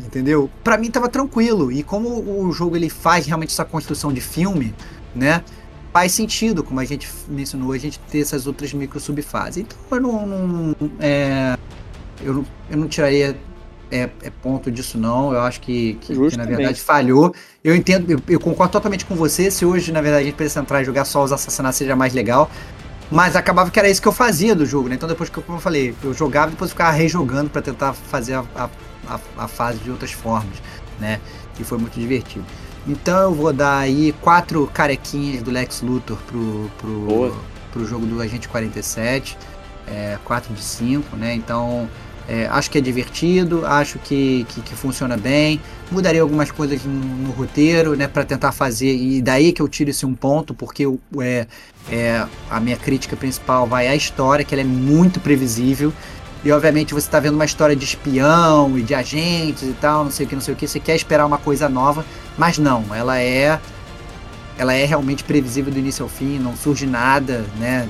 entendeu? 0.00 0.50
Para 0.64 0.76
mim 0.76 0.90
tava 0.90 1.08
tranquilo. 1.08 1.70
E 1.70 1.82
como 1.82 2.08
o 2.44 2.52
jogo 2.52 2.76
ele 2.76 2.88
faz 2.88 3.26
realmente 3.26 3.50
essa 3.50 3.64
construção 3.64 4.12
de 4.12 4.20
filme, 4.20 4.74
né? 5.14 5.42
faz 5.96 6.12
sentido, 6.12 6.62
como 6.62 6.78
a 6.78 6.84
gente 6.84 7.08
mencionou, 7.26 7.72
a 7.72 7.78
gente 7.78 7.98
ter 8.00 8.20
essas 8.20 8.46
outras 8.46 8.70
micro 8.74 9.00
subfases. 9.00 9.56
Então 9.56 9.78
eu 9.92 9.98
não, 9.98 10.26
não 10.26 10.76
é, 11.00 11.56
eu, 12.22 12.44
eu 12.68 12.76
não 12.76 12.86
tiraria 12.86 13.34
é, 13.90 14.08
é, 14.22 14.30
ponto 14.42 14.70
disso 14.70 14.98
não. 14.98 15.32
Eu 15.32 15.40
acho 15.40 15.60
que, 15.60 15.94
que, 16.00 16.14
que 16.14 16.36
na 16.36 16.44
verdade 16.44 16.80
falhou. 16.80 17.34
Eu 17.62 17.74
entendo, 17.74 18.10
eu, 18.10 18.20
eu, 18.28 18.40
concordo 18.40 18.72
totalmente 18.72 19.04
com 19.04 19.14
você. 19.14 19.50
Se 19.50 19.64
hoje 19.64 19.92
na 19.92 20.00
verdade 20.00 20.22
a 20.22 20.26
gente 20.26 20.36
precisa 20.36 20.60
entrar 20.60 20.82
e 20.82 20.84
jogar 20.84 21.04
só 21.04 21.22
os 21.22 21.32
assassinatos 21.32 21.78
seja 21.78 21.94
mais 21.94 22.12
legal. 22.12 22.50
Mas 23.10 23.36
acabava 23.36 23.70
que 23.70 23.78
era 23.78 23.88
isso 23.88 24.02
que 24.02 24.08
eu 24.08 24.12
fazia 24.12 24.54
do 24.54 24.66
jogo, 24.66 24.88
né? 24.88 24.96
Então 24.96 25.08
depois 25.08 25.30
que 25.30 25.38
eu, 25.38 25.42
como 25.42 25.58
eu 25.58 25.62
falei, 25.62 25.94
eu 26.02 26.12
jogava 26.12 26.48
e 26.48 26.50
depois 26.50 26.72
ficava 26.72 26.90
rejogando 26.90 27.48
para 27.48 27.62
tentar 27.62 27.92
fazer 27.92 28.34
a, 28.34 28.44
a, 28.56 29.20
a, 29.38 29.46
fase 29.46 29.78
de 29.78 29.90
outras 29.90 30.10
formas, 30.10 30.56
né? 30.98 31.20
E 31.58 31.62
foi 31.62 31.78
muito 31.78 31.98
divertido. 31.98 32.44
Então 32.84 33.22
eu 33.22 33.34
vou 33.34 33.52
dar 33.52 33.78
aí 33.78 34.12
quatro 34.20 34.66
carequinhas 34.74 35.40
do 35.42 35.52
Lex 35.52 35.82
Luthor 35.82 36.18
pro, 36.26 36.70
pro, 36.78 37.36
pro 37.72 37.86
jogo 37.86 38.06
do 38.06 38.20
Agente 38.20 38.48
47. 38.48 39.38
É, 39.88 40.18
4 40.24 40.52
de 40.52 40.62
5, 40.62 41.16
né? 41.16 41.32
Então 41.32 41.88
é, 42.28 42.46
acho 42.50 42.70
que 42.70 42.78
é 42.78 42.80
divertido, 42.80 43.64
acho 43.64 43.98
que, 44.00 44.44
que, 44.48 44.60
que, 44.60 44.74
funciona 44.74 45.16
bem. 45.16 45.60
Mudaria 45.90 46.20
algumas 46.20 46.50
coisas 46.50 46.84
no, 46.84 46.92
no 46.92 47.30
roteiro, 47.30 47.94
né? 47.94 48.08
para 48.08 48.24
tentar 48.24 48.50
fazer. 48.50 48.94
E 48.94 49.22
daí 49.22 49.52
que 49.52 49.62
eu 49.62 49.68
tiro 49.68 49.90
esse 49.90 50.04
um 50.04 50.14
ponto, 50.14 50.52
porque 50.52 50.84
é, 51.20 51.46
é, 51.88 52.26
a 52.50 52.58
minha 52.58 52.76
crítica 52.76 53.14
principal 53.16 53.66
vai 53.66 53.86
à 53.86 53.94
história, 53.94 54.44
que 54.44 54.54
ela 54.54 54.62
é 54.62 54.64
muito 54.64 55.20
previsível. 55.20 55.92
E 56.44 56.50
obviamente 56.50 56.92
você 56.92 57.06
está 57.06 57.20
vendo 57.20 57.34
uma 57.34 57.44
história 57.44 57.74
de 57.76 57.84
espião 57.84 58.76
e 58.76 58.82
de 58.82 58.94
agentes 58.94 59.62
e 59.62 59.72
tal, 59.80 60.04
não 60.04 60.10
sei 60.10 60.26
o 60.26 60.28
que, 60.28 60.34
não 60.34 60.42
sei 60.42 60.54
o 60.54 60.56
que. 60.56 60.66
Você 60.66 60.80
quer 60.80 60.96
esperar 60.96 61.26
uma 61.26 61.38
coisa 61.38 61.68
nova, 61.68 62.04
mas 62.36 62.58
não, 62.58 62.84
ela 62.94 63.20
é. 63.20 63.60
Ela 64.58 64.72
é 64.72 64.86
realmente 64.86 65.22
previsível 65.22 65.70
do 65.70 65.78
início 65.78 66.02
ao 66.02 66.08
fim, 66.08 66.38
não 66.38 66.56
surge 66.56 66.86
nada, 66.86 67.44
né? 67.58 67.86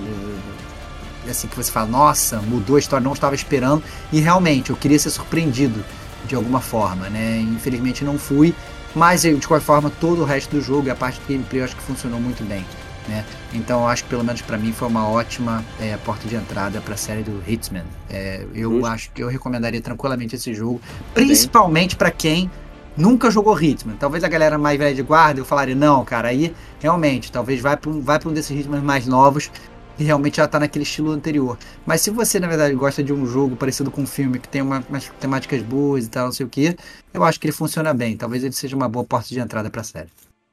Assim 1.30 1.48
que 1.48 1.56
você 1.56 1.70
fala, 1.70 1.88
nossa, 1.88 2.38
mudou 2.40 2.76
a 2.76 2.78
história, 2.78 3.04
não 3.04 3.12
estava 3.12 3.34
esperando. 3.34 3.82
E 4.12 4.20
realmente, 4.20 4.70
eu 4.70 4.76
queria 4.76 4.98
ser 4.98 5.10
surpreendido 5.10 5.84
de 6.26 6.34
alguma 6.34 6.60
forma, 6.60 7.08
né? 7.08 7.38
Infelizmente 7.38 8.04
não 8.04 8.18
fui, 8.18 8.54
mas 8.94 9.22
de 9.22 9.46
qualquer 9.46 9.64
forma, 9.64 9.90
todo 9.90 10.22
o 10.22 10.24
resto 10.24 10.56
do 10.56 10.60
jogo 10.62 10.88
e 10.88 10.90
a 10.90 10.94
parte 10.94 11.20
do 11.20 11.28
gameplay 11.28 11.60
eu 11.60 11.64
acho 11.64 11.76
que 11.76 11.82
funcionou 11.82 12.20
muito 12.20 12.42
bem. 12.44 12.64
Né? 13.08 13.24
Então 13.52 13.82
eu 13.82 13.88
acho 13.88 14.02
que 14.04 14.10
pelo 14.10 14.24
menos 14.24 14.42
para 14.42 14.58
mim 14.58 14.72
foi 14.72 14.88
uma 14.88 15.08
ótima 15.08 15.64
é, 15.80 15.96
porta 15.98 16.26
de 16.26 16.34
entrada 16.34 16.80
para 16.80 16.94
a 16.94 16.96
série 16.96 17.22
do 17.22 17.42
Hitman. 17.46 17.84
É, 18.10 18.44
eu 18.54 18.72
Justo. 18.72 18.86
acho 18.86 19.10
que 19.12 19.22
eu 19.22 19.28
recomendaria 19.28 19.80
tranquilamente 19.80 20.34
esse 20.34 20.52
jogo, 20.52 20.80
principalmente 21.14 21.94
para 21.94 22.10
quem 22.10 22.50
nunca 22.96 23.30
jogou 23.30 23.60
Hitman. 23.60 23.94
Talvez 23.96 24.24
a 24.24 24.28
galera 24.28 24.58
mais 24.58 24.78
velha 24.78 24.94
de 24.94 25.02
guarda 25.02 25.40
eu 25.40 25.44
falaria 25.44 25.74
não, 25.74 26.04
cara, 26.04 26.28
aí 26.28 26.52
realmente 26.80 27.30
talvez 27.30 27.60
vai 27.60 27.76
para 27.76 27.90
um, 27.90 28.00
vai 28.00 28.18
para 28.18 28.28
um 28.28 28.32
desses 28.32 28.58
Hitman 28.58 28.80
mais 28.80 29.06
novos 29.06 29.50
e 29.98 30.04
realmente 30.04 30.36
já 30.36 30.46
tá 30.46 30.58
naquele 30.58 30.84
estilo 30.84 31.10
anterior. 31.10 31.58
Mas 31.84 32.00
se 32.00 32.10
você, 32.10 32.38
na 32.38 32.48
verdade, 32.48 32.74
gosta 32.74 33.02
de 33.02 33.12
um 33.12 33.26
jogo 33.26 33.56
parecido 33.56 33.90
com 33.90 34.02
um 34.02 34.06
filme 34.06 34.38
que 34.38 34.48
tem 34.48 34.62
uma, 34.62 34.84
umas 34.88 35.08
temáticas 35.20 35.62
boas 35.62 36.06
e 36.06 36.10
tal, 36.10 36.26
não 36.26 36.32
sei 36.32 36.46
o 36.46 36.48
que, 36.48 36.76
eu 37.12 37.24
acho 37.24 37.40
que 37.40 37.46
ele 37.46 37.52
funciona 37.52 37.92
bem. 37.94 38.16
Talvez 38.16 38.44
ele 38.44 38.52
seja 38.52 38.76
uma 38.76 38.88
boa 38.88 39.04
porta 39.04 39.28
de 39.28 39.40
entrada 39.40 39.70
para 39.70 39.80
a 39.80 39.84
série. 39.84 40.08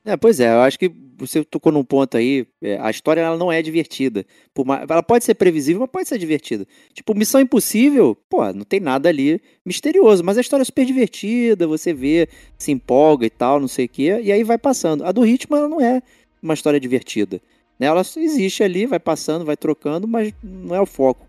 É, 0.05 0.17
pois 0.17 0.39
é, 0.41 0.53
eu 0.53 0.61
acho 0.61 0.77
que 0.77 0.91
você 1.17 1.45
tocou 1.45 1.71
num 1.71 1.83
ponto 1.83 2.17
aí, 2.17 2.45
é, 2.61 2.77
a 2.81 2.89
história 2.89 3.21
ela 3.21 3.37
não 3.37 3.49
é 3.49 3.61
divertida. 3.61 4.25
Mais, 4.65 4.85
ela 4.89 5.01
pode 5.01 5.23
ser 5.23 5.33
previsível, 5.33 5.79
mas 5.79 5.89
pode 5.89 6.09
ser 6.09 6.17
divertida. 6.17 6.67
Tipo, 6.93 7.15
Missão 7.15 7.39
Impossível, 7.39 8.17
pô, 8.29 8.51
não 8.51 8.65
tem 8.65 8.81
nada 8.81 9.07
ali 9.07 9.41
misterioso, 9.65 10.21
mas 10.21 10.37
a 10.37 10.41
história 10.41 10.63
é 10.63 10.65
super 10.65 10.85
divertida, 10.85 11.65
você 11.65 11.93
vê, 11.93 12.27
se 12.57 12.71
empolga 12.71 13.25
e 13.25 13.29
tal, 13.29 13.61
não 13.61 13.67
sei 13.69 13.85
o 13.85 13.89
quê, 13.89 14.19
e 14.21 14.31
aí 14.31 14.43
vai 14.43 14.57
passando. 14.57 15.05
A 15.05 15.11
do 15.13 15.21
Ritmo 15.21 15.55
ela 15.55 15.69
não 15.69 15.79
é 15.79 16.01
uma 16.41 16.53
história 16.53 16.79
divertida. 16.79 17.41
Né? 17.83 17.87
Ela 17.87 18.01
existe 18.01 18.63
ali, 18.63 18.85
vai 18.85 18.99
passando, 18.99 19.43
vai 19.43 19.57
trocando, 19.57 20.07
mas 20.07 20.33
não 20.41 20.73
é 20.73 20.79
o 20.79 20.85
foco. 20.85 21.27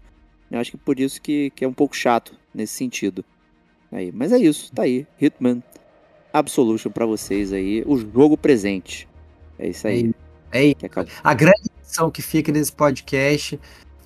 Eu 0.50 0.60
acho 0.60 0.70
que 0.70 0.76
por 0.76 1.00
isso 1.00 1.20
que, 1.20 1.50
que 1.50 1.64
é 1.64 1.68
um 1.68 1.72
pouco 1.72 1.96
chato 1.96 2.36
nesse 2.54 2.74
sentido. 2.74 3.24
Aí, 3.90 4.12
mas 4.12 4.32
é 4.32 4.38
isso, 4.38 4.72
tá 4.72 4.82
aí. 4.82 5.06
Hitman 5.20 5.62
Absolution 6.32 6.90
para 6.90 7.06
vocês 7.06 7.52
aí, 7.52 7.82
o 7.86 7.96
jogo 7.96 8.36
presente. 8.36 9.08
É 9.58 9.68
isso 9.68 9.86
aí. 9.86 10.12
É, 10.52 10.70
é 10.70 10.74
A 11.22 11.34
grande 11.34 11.70
lição 11.80 12.10
que 12.10 12.22
fica 12.22 12.52
nesse 12.52 12.72
podcast 12.72 13.58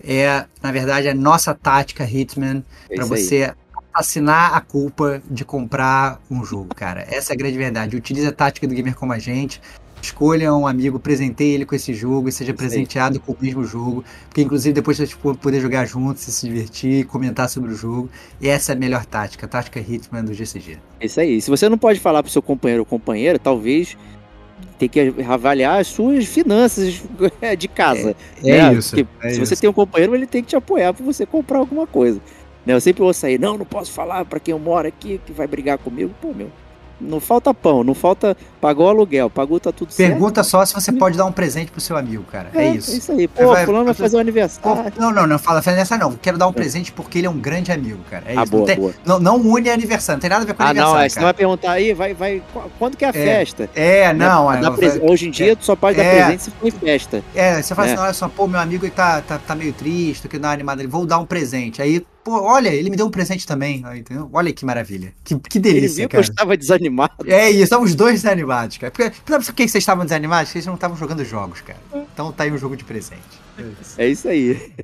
é, 0.02 0.46
na 0.62 0.72
verdade, 0.72 1.08
a 1.08 1.14
nossa 1.14 1.54
tática 1.54 2.04
Hitman 2.04 2.64
é 2.88 2.94
para 2.94 3.04
você 3.04 3.52
assinar 3.92 4.54
a 4.54 4.60
culpa 4.60 5.20
de 5.28 5.44
comprar 5.44 6.20
um 6.30 6.44
jogo, 6.44 6.74
cara. 6.74 7.04
Essa 7.10 7.32
é 7.32 7.34
a 7.34 7.36
grande 7.36 7.58
verdade. 7.58 7.96
Utilize 7.96 8.26
a 8.26 8.32
tática 8.32 8.66
do 8.66 8.74
gamer 8.74 8.94
como 8.94 9.12
a 9.12 9.18
gente 9.18 9.60
escolha 10.02 10.54
um 10.54 10.66
amigo, 10.66 10.98
presenteie 10.98 11.54
ele 11.54 11.66
com 11.66 11.74
esse 11.74 11.92
jogo 11.94 12.28
e 12.28 12.32
seja 12.32 12.54
presenteado 12.54 13.20
com 13.20 13.32
o 13.32 13.36
mesmo 13.40 13.64
jogo. 13.64 14.04
Porque 14.28 14.42
inclusive 14.42 14.72
depois 14.72 14.96
você 14.96 15.06
poder 15.40 15.60
jogar 15.60 15.84
juntos, 15.86 16.22
se 16.22 16.46
divertir, 16.46 17.06
comentar 17.06 17.48
sobre 17.48 17.72
o 17.72 17.74
jogo. 17.74 18.08
E 18.40 18.48
essa 18.48 18.72
é 18.72 18.74
a 18.74 18.78
melhor 18.78 19.04
tática, 19.04 19.46
a 19.46 19.48
tática 19.48 19.80
Hitman 19.80 20.24
do 20.24 20.34
GCG. 20.34 20.78
Isso 21.00 21.20
aí. 21.20 21.40
Se 21.40 21.50
você 21.50 21.68
não 21.68 21.78
pode 21.78 22.00
falar 22.00 22.22
pro 22.22 22.32
seu 22.32 22.42
companheiro 22.42 22.82
ou 22.82 22.86
companheira, 22.86 23.38
talvez 23.38 23.96
tem 24.78 24.88
que 24.88 25.14
avaliar 25.28 25.80
as 25.80 25.88
suas 25.88 26.24
finanças 26.24 27.02
de 27.58 27.68
casa. 27.68 28.16
É, 28.42 28.50
é 28.50 28.62
né? 28.62 28.74
isso. 28.74 28.96
Porque 28.96 29.08
é 29.20 29.30
se 29.30 29.40
isso. 29.40 29.46
você 29.46 29.56
tem 29.56 29.68
um 29.68 29.72
companheiro, 29.72 30.14
ele 30.14 30.26
tem 30.26 30.42
que 30.42 30.48
te 30.48 30.56
apoiar 30.56 30.94
para 30.94 31.04
você 31.04 31.26
comprar 31.26 31.58
alguma 31.58 31.86
coisa. 31.86 32.20
Né? 32.64 32.74
Eu 32.74 32.80
sempre 32.80 33.02
vou 33.02 33.12
sair, 33.12 33.38
não, 33.38 33.58
não 33.58 33.66
posso 33.66 33.90
falar 33.90 34.24
para 34.24 34.38
quem 34.38 34.52
eu 34.52 34.58
moro 34.58 34.86
aqui 34.86 35.20
que 35.24 35.32
vai 35.32 35.46
brigar 35.46 35.78
comigo. 35.78 36.14
Pô, 36.20 36.32
meu, 36.32 36.50
não 37.00 37.20
falta 37.20 37.54
pão, 37.54 37.84
não 37.84 37.94
falta. 37.94 38.36
Pagou 38.60 38.88
aluguel, 38.88 39.30
pagou, 39.30 39.60
tá 39.60 39.70
tudo 39.70 39.92
certo. 39.92 40.10
Pergunta 40.10 40.42
só 40.42 40.64
se 40.66 40.74
você 40.74 40.90
pode 40.90 41.16
dar 41.16 41.24
um 41.26 41.32
presente 41.32 41.70
pro 41.70 41.80
seu 41.80 41.96
amigo, 41.96 42.24
cara. 42.24 42.50
É, 42.54 42.66
é 42.66 42.74
isso. 42.74 42.90
É 42.90 42.94
isso 42.96 43.12
aí. 43.12 43.28
Pô, 43.28 43.46
vai, 43.46 43.64
fulano 43.64 43.84
vai 43.84 43.94
fazer 43.94 44.16
um 44.16 44.20
aniversário. 44.20 44.92
Não, 44.98 45.12
não, 45.12 45.26
não 45.26 45.38
fala 45.38 45.62
aniversário, 45.64 46.04
não. 46.04 46.14
Quero 46.14 46.36
dar 46.36 46.48
um 46.48 46.50
é. 46.50 46.54
presente 46.54 46.90
porque 46.90 47.18
ele 47.18 47.28
é 47.28 47.30
um 47.30 47.38
grande 47.38 47.70
amigo, 47.70 48.00
cara. 48.10 48.24
É 48.26 48.36
ah, 48.36 48.42
isso. 48.42 48.50
Boa, 48.50 48.60
não, 48.60 48.66
tem, 48.66 48.76
boa. 48.76 48.94
Não, 49.04 49.20
não 49.20 49.36
une 49.36 49.70
aniversário, 49.70 50.16
não 50.16 50.20
tem 50.20 50.30
nada 50.30 50.42
a 50.42 50.46
ver 50.46 50.54
com 50.54 50.62
ah, 50.62 50.66
aniversário. 50.66 50.96
Não, 50.96 51.04
é, 51.04 51.08
você 51.08 51.20
vai 51.20 51.34
perguntar 51.34 51.70
aí, 51.70 51.94
vai, 51.94 52.14
vai. 52.14 52.42
Quando 52.78 52.96
que 52.96 53.04
é 53.04 53.08
a 53.08 53.10
é, 53.10 53.12
festa? 53.12 53.70
É, 53.74 54.12
não. 54.12 54.50
Né? 54.50 54.60
É, 54.60 55.10
Hoje 55.10 55.28
em 55.28 55.30
dia, 55.30 55.54
tu 55.54 55.64
só 55.64 55.76
pode 55.76 55.96
dar 55.96 56.02
é. 56.04 56.24
presente 56.24 56.42
se 56.42 56.50
for 56.50 56.66
em 56.66 56.70
festa. 56.72 57.22
É, 57.34 57.62
você 57.62 57.74
fala 57.74 57.88
assim, 57.88 58.00
olha 58.00 58.12
só, 58.12 58.28
pô, 58.28 58.48
meu 58.48 58.60
amigo 58.60 58.84
ele 58.84 58.92
tá, 58.92 59.20
tá, 59.20 59.38
tá 59.38 59.54
meio 59.54 59.72
triste, 59.72 60.28
que 60.28 60.38
dá 60.38 60.48
uma 60.48 60.54
animada, 60.54 60.86
vou 60.88 61.06
dar 61.06 61.18
um 61.18 61.26
presente. 61.26 61.80
Aí 61.80 62.04
Pô, 62.28 62.42
olha, 62.42 62.68
ele 62.68 62.90
me 62.90 62.96
deu 62.96 63.06
um 63.06 63.10
presente 63.10 63.46
também, 63.46 63.82
entendeu? 63.96 64.28
Olha 64.30 64.52
que 64.52 64.62
maravilha. 64.62 65.14
Que, 65.24 65.34
que 65.38 65.58
delícia, 65.58 65.78
ele 65.78 65.94
viu 65.94 66.08
cara. 66.10 66.22
que 66.22 66.28
eu 66.28 66.30
estava 66.30 66.56
desanimado. 66.58 67.14
É 67.26 67.48
isso, 67.48 67.62
estamos 67.62 67.94
dois 67.94 68.16
desanimados, 68.20 68.76
cara. 68.76 68.90
Porque, 68.90 69.10
sabe 69.26 69.46
por 69.46 69.54
que 69.54 69.66
vocês 69.66 69.80
estavam 69.80 70.04
desanimados? 70.04 70.50
Porque 70.50 70.58
vocês 70.58 70.66
não 70.66 70.74
estavam 70.74 70.94
jogando 70.94 71.24
jogos, 71.24 71.62
cara. 71.62 71.78
Então 72.12 72.30
tá 72.30 72.44
aí 72.44 72.52
um 72.52 72.58
jogo 72.58 72.76
de 72.76 72.84
presente. 72.84 73.22
É 73.56 73.62
isso, 73.62 74.00
é 74.02 74.08
isso 74.08 74.28
aí. 74.28 74.74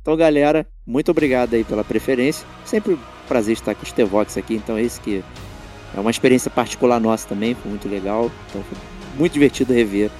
Então, 0.00 0.16
galera, 0.16 0.66
muito 0.86 1.10
obrigado 1.10 1.52
aí 1.52 1.62
pela 1.62 1.84
preferência. 1.84 2.46
Sempre 2.64 2.94
um 2.94 2.98
prazer 3.28 3.52
estar 3.52 3.74
com 3.74 3.82
os 3.82 3.92
Tevox 3.92 4.38
aqui. 4.38 4.54
Então, 4.54 4.78
esse 4.78 4.98
que 4.98 5.22
é 5.94 6.00
uma 6.00 6.10
experiência 6.10 6.50
particular 6.50 6.98
nossa 6.98 7.28
também, 7.28 7.54
foi 7.54 7.70
muito 7.70 7.86
legal. 7.86 8.32
Então, 8.48 8.64
foi 8.64 8.78
muito 9.18 9.34
divertido 9.34 9.74
rever 9.74 10.10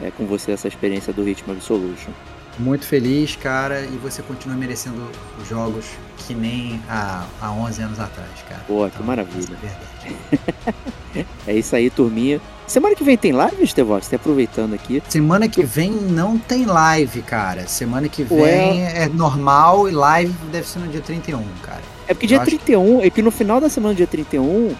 é, 0.00 0.12
com 0.12 0.24
você 0.24 0.52
essa 0.52 0.68
experiência 0.68 1.12
do 1.12 1.24
Ritmo 1.24 1.52
Absolution. 1.52 2.12
Muito 2.58 2.86
feliz, 2.86 3.36
cara, 3.36 3.82
e 3.82 3.96
você 3.98 4.22
continua 4.22 4.56
merecendo 4.56 5.10
jogos 5.48 5.84
que 6.18 6.34
nem 6.34 6.80
há, 6.88 7.26
há 7.40 7.52
11 7.52 7.82
anos 7.82 8.00
atrás, 8.00 8.30
cara. 8.48 8.62
Pô, 8.66 8.86
então, 8.86 9.00
que 9.00 9.06
maravilha. 9.06 9.56
É 9.62 9.66
verdade. 9.66 11.26
é 11.46 11.54
isso 11.54 11.76
aí, 11.76 11.90
turminha. 11.90 12.40
Semana 12.66 12.96
que 12.96 13.04
vem 13.04 13.16
tem 13.16 13.30
live, 13.30 13.64
Stevox? 13.66 14.08
Tá 14.08 14.16
aproveitando 14.16 14.74
aqui. 14.74 15.02
Semana 15.08 15.48
que 15.48 15.62
vem 15.62 15.92
não 15.92 16.36
tem 16.36 16.64
live, 16.64 17.22
cara. 17.22 17.68
Semana 17.68 18.08
que 18.08 18.24
vem 18.24 18.40
Ué. 18.40 19.04
é 19.04 19.08
normal 19.08 19.88
e 19.88 19.92
live 19.92 20.32
deve 20.50 20.66
ser 20.66 20.80
no 20.80 20.88
dia 20.88 21.00
31, 21.00 21.44
cara. 21.62 21.82
É 22.08 22.14
porque 22.14 22.26
dia 22.26 22.40
31, 22.40 23.00
que... 23.00 23.06
é 23.06 23.10
que 23.10 23.22
no 23.22 23.30
final 23.30 23.60
da 23.60 23.68
semana, 23.68 23.94
dia 23.94 24.06
31, 24.06 24.74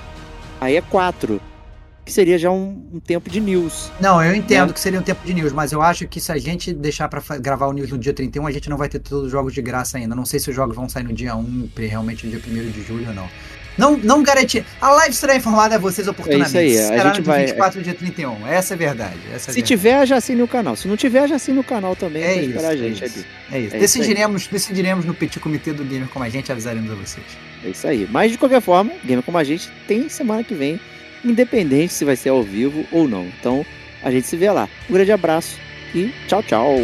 aí 0.60 0.76
é 0.76 0.80
4 0.80 1.40
que 2.06 2.12
seria 2.12 2.38
já 2.38 2.48
um, 2.52 2.88
um 2.94 3.00
tempo 3.00 3.28
de 3.28 3.40
news. 3.40 3.90
Não, 4.00 4.22
eu 4.22 4.32
entendo 4.32 4.68
né? 4.68 4.72
que 4.72 4.78
seria 4.78 5.00
um 5.00 5.02
tempo 5.02 5.26
de 5.26 5.34
news, 5.34 5.52
mas 5.52 5.72
eu 5.72 5.82
acho 5.82 6.06
que 6.06 6.20
se 6.20 6.30
a 6.30 6.38
gente 6.38 6.72
deixar 6.72 7.08
para 7.08 7.20
gravar 7.38 7.66
o 7.66 7.72
news 7.72 7.90
no 7.90 7.98
dia 7.98 8.12
31, 8.12 8.46
a 8.46 8.52
gente 8.52 8.70
não 8.70 8.76
vai 8.76 8.88
ter 8.88 9.00
todos 9.00 9.26
os 9.26 9.32
jogos 9.32 9.52
de 9.52 9.60
graça 9.60 9.98
ainda. 9.98 10.14
Não 10.14 10.24
sei 10.24 10.38
se 10.38 10.48
os 10.48 10.54
jogos 10.54 10.76
vão 10.76 10.88
sair 10.88 11.02
no 11.02 11.12
dia 11.12 11.34
1, 11.34 11.70
realmente 11.76 12.24
no 12.24 12.30
dia 12.30 12.40
1 12.40 12.70
de 12.70 12.82
julho 12.82 13.08
ou 13.08 13.14
não. 13.14 13.28
Não, 13.76 13.96
não 13.96 14.22
garantir. 14.22 14.64
A 14.80 14.90
live 14.92 15.14
será 15.14 15.34
informada 15.34 15.74
a 15.74 15.78
vocês 15.78 16.06
oportunamente. 16.06 16.56
É 16.56 16.64
isso 16.64 16.78
aí. 16.78 16.84
A 16.84 16.88
será 16.96 17.08
gente 17.08 17.18
no 17.18 17.24
dia 17.24 17.32
vai... 17.32 17.46
24 17.46 17.82
dia 17.82 17.94
31. 17.94 18.46
Essa 18.46 18.74
é 18.74 18.76
verdade. 18.76 19.18
Essa 19.26 19.34
é 19.34 19.38
Se 19.38 19.46
verdade. 19.46 19.66
tiver, 19.66 20.06
já 20.06 20.16
assine 20.16 20.42
o 20.42 20.48
canal. 20.48 20.76
Se 20.76 20.86
não 20.86 20.96
tiver, 20.96 21.28
já 21.28 21.34
assine 21.34 21.58
o 21.58 21.64
canal 21.64 21.96
também. 21.96 22.22
É 22.22 22.36
isso, 22.36 22.50
esperar 22.50 22.70
a 22.70 22.74
é 22.74 22.76
gente 22.76 23.04
isso. 23.04 23.18
ali. 23.18 23.26
É 23.50 23.58
isso. 23.58 23.74
É 23.74 23.78
isso 23.78 23.78
decidiremos, 23.78 24.46
decidiremos 24.46 25.04
no 25.04 25.12
petit 25.12 25.40
comitê 25.40 25.72
do 25.72 25.84
Gamer 25.84 26.08
como 26.08 26.24
a 26.24 26.28
gente 26.28 26.52
avisaremos 26.52 26.90
a 26.90 26.94
vocês. 26.94 27.26
É 27.64 27.68
isso 27.68 27.86
aí. 27.86 28.08
Mas 28.10 28.30
de 28.30 28.38
qualquer 28.38 28.62
forma, 28.62 28.92
Gamer 29.04 29.24
Como 29.24 29.36
a 29.36 29.44
gente 29.44 29.68
tem 29.88 30.08
semana 30.08 30.44
que 30.44 30.54
vem, 30.54 30.80
independente 31.30 31.92
se 31.92 32.04
vai 32.04 32.16
ser 32.16 32.30
ao 32.30 32.42
vivo 32.42 32.84
ou 32.90 33.08
não. 33.08 33.26
Então, 33.40 33.64
a 34.02 34.10
gente 34.10 34.26
se 34.26 34.36
vê 34.36 34.50
lá. 34.50 34.68
Um 34.88 34.94
grande 34.94 35.12
abraço 35.12 35.58
e 35.94 36.12
tchau, 36.26 36.42
tchau. 36.42 36.76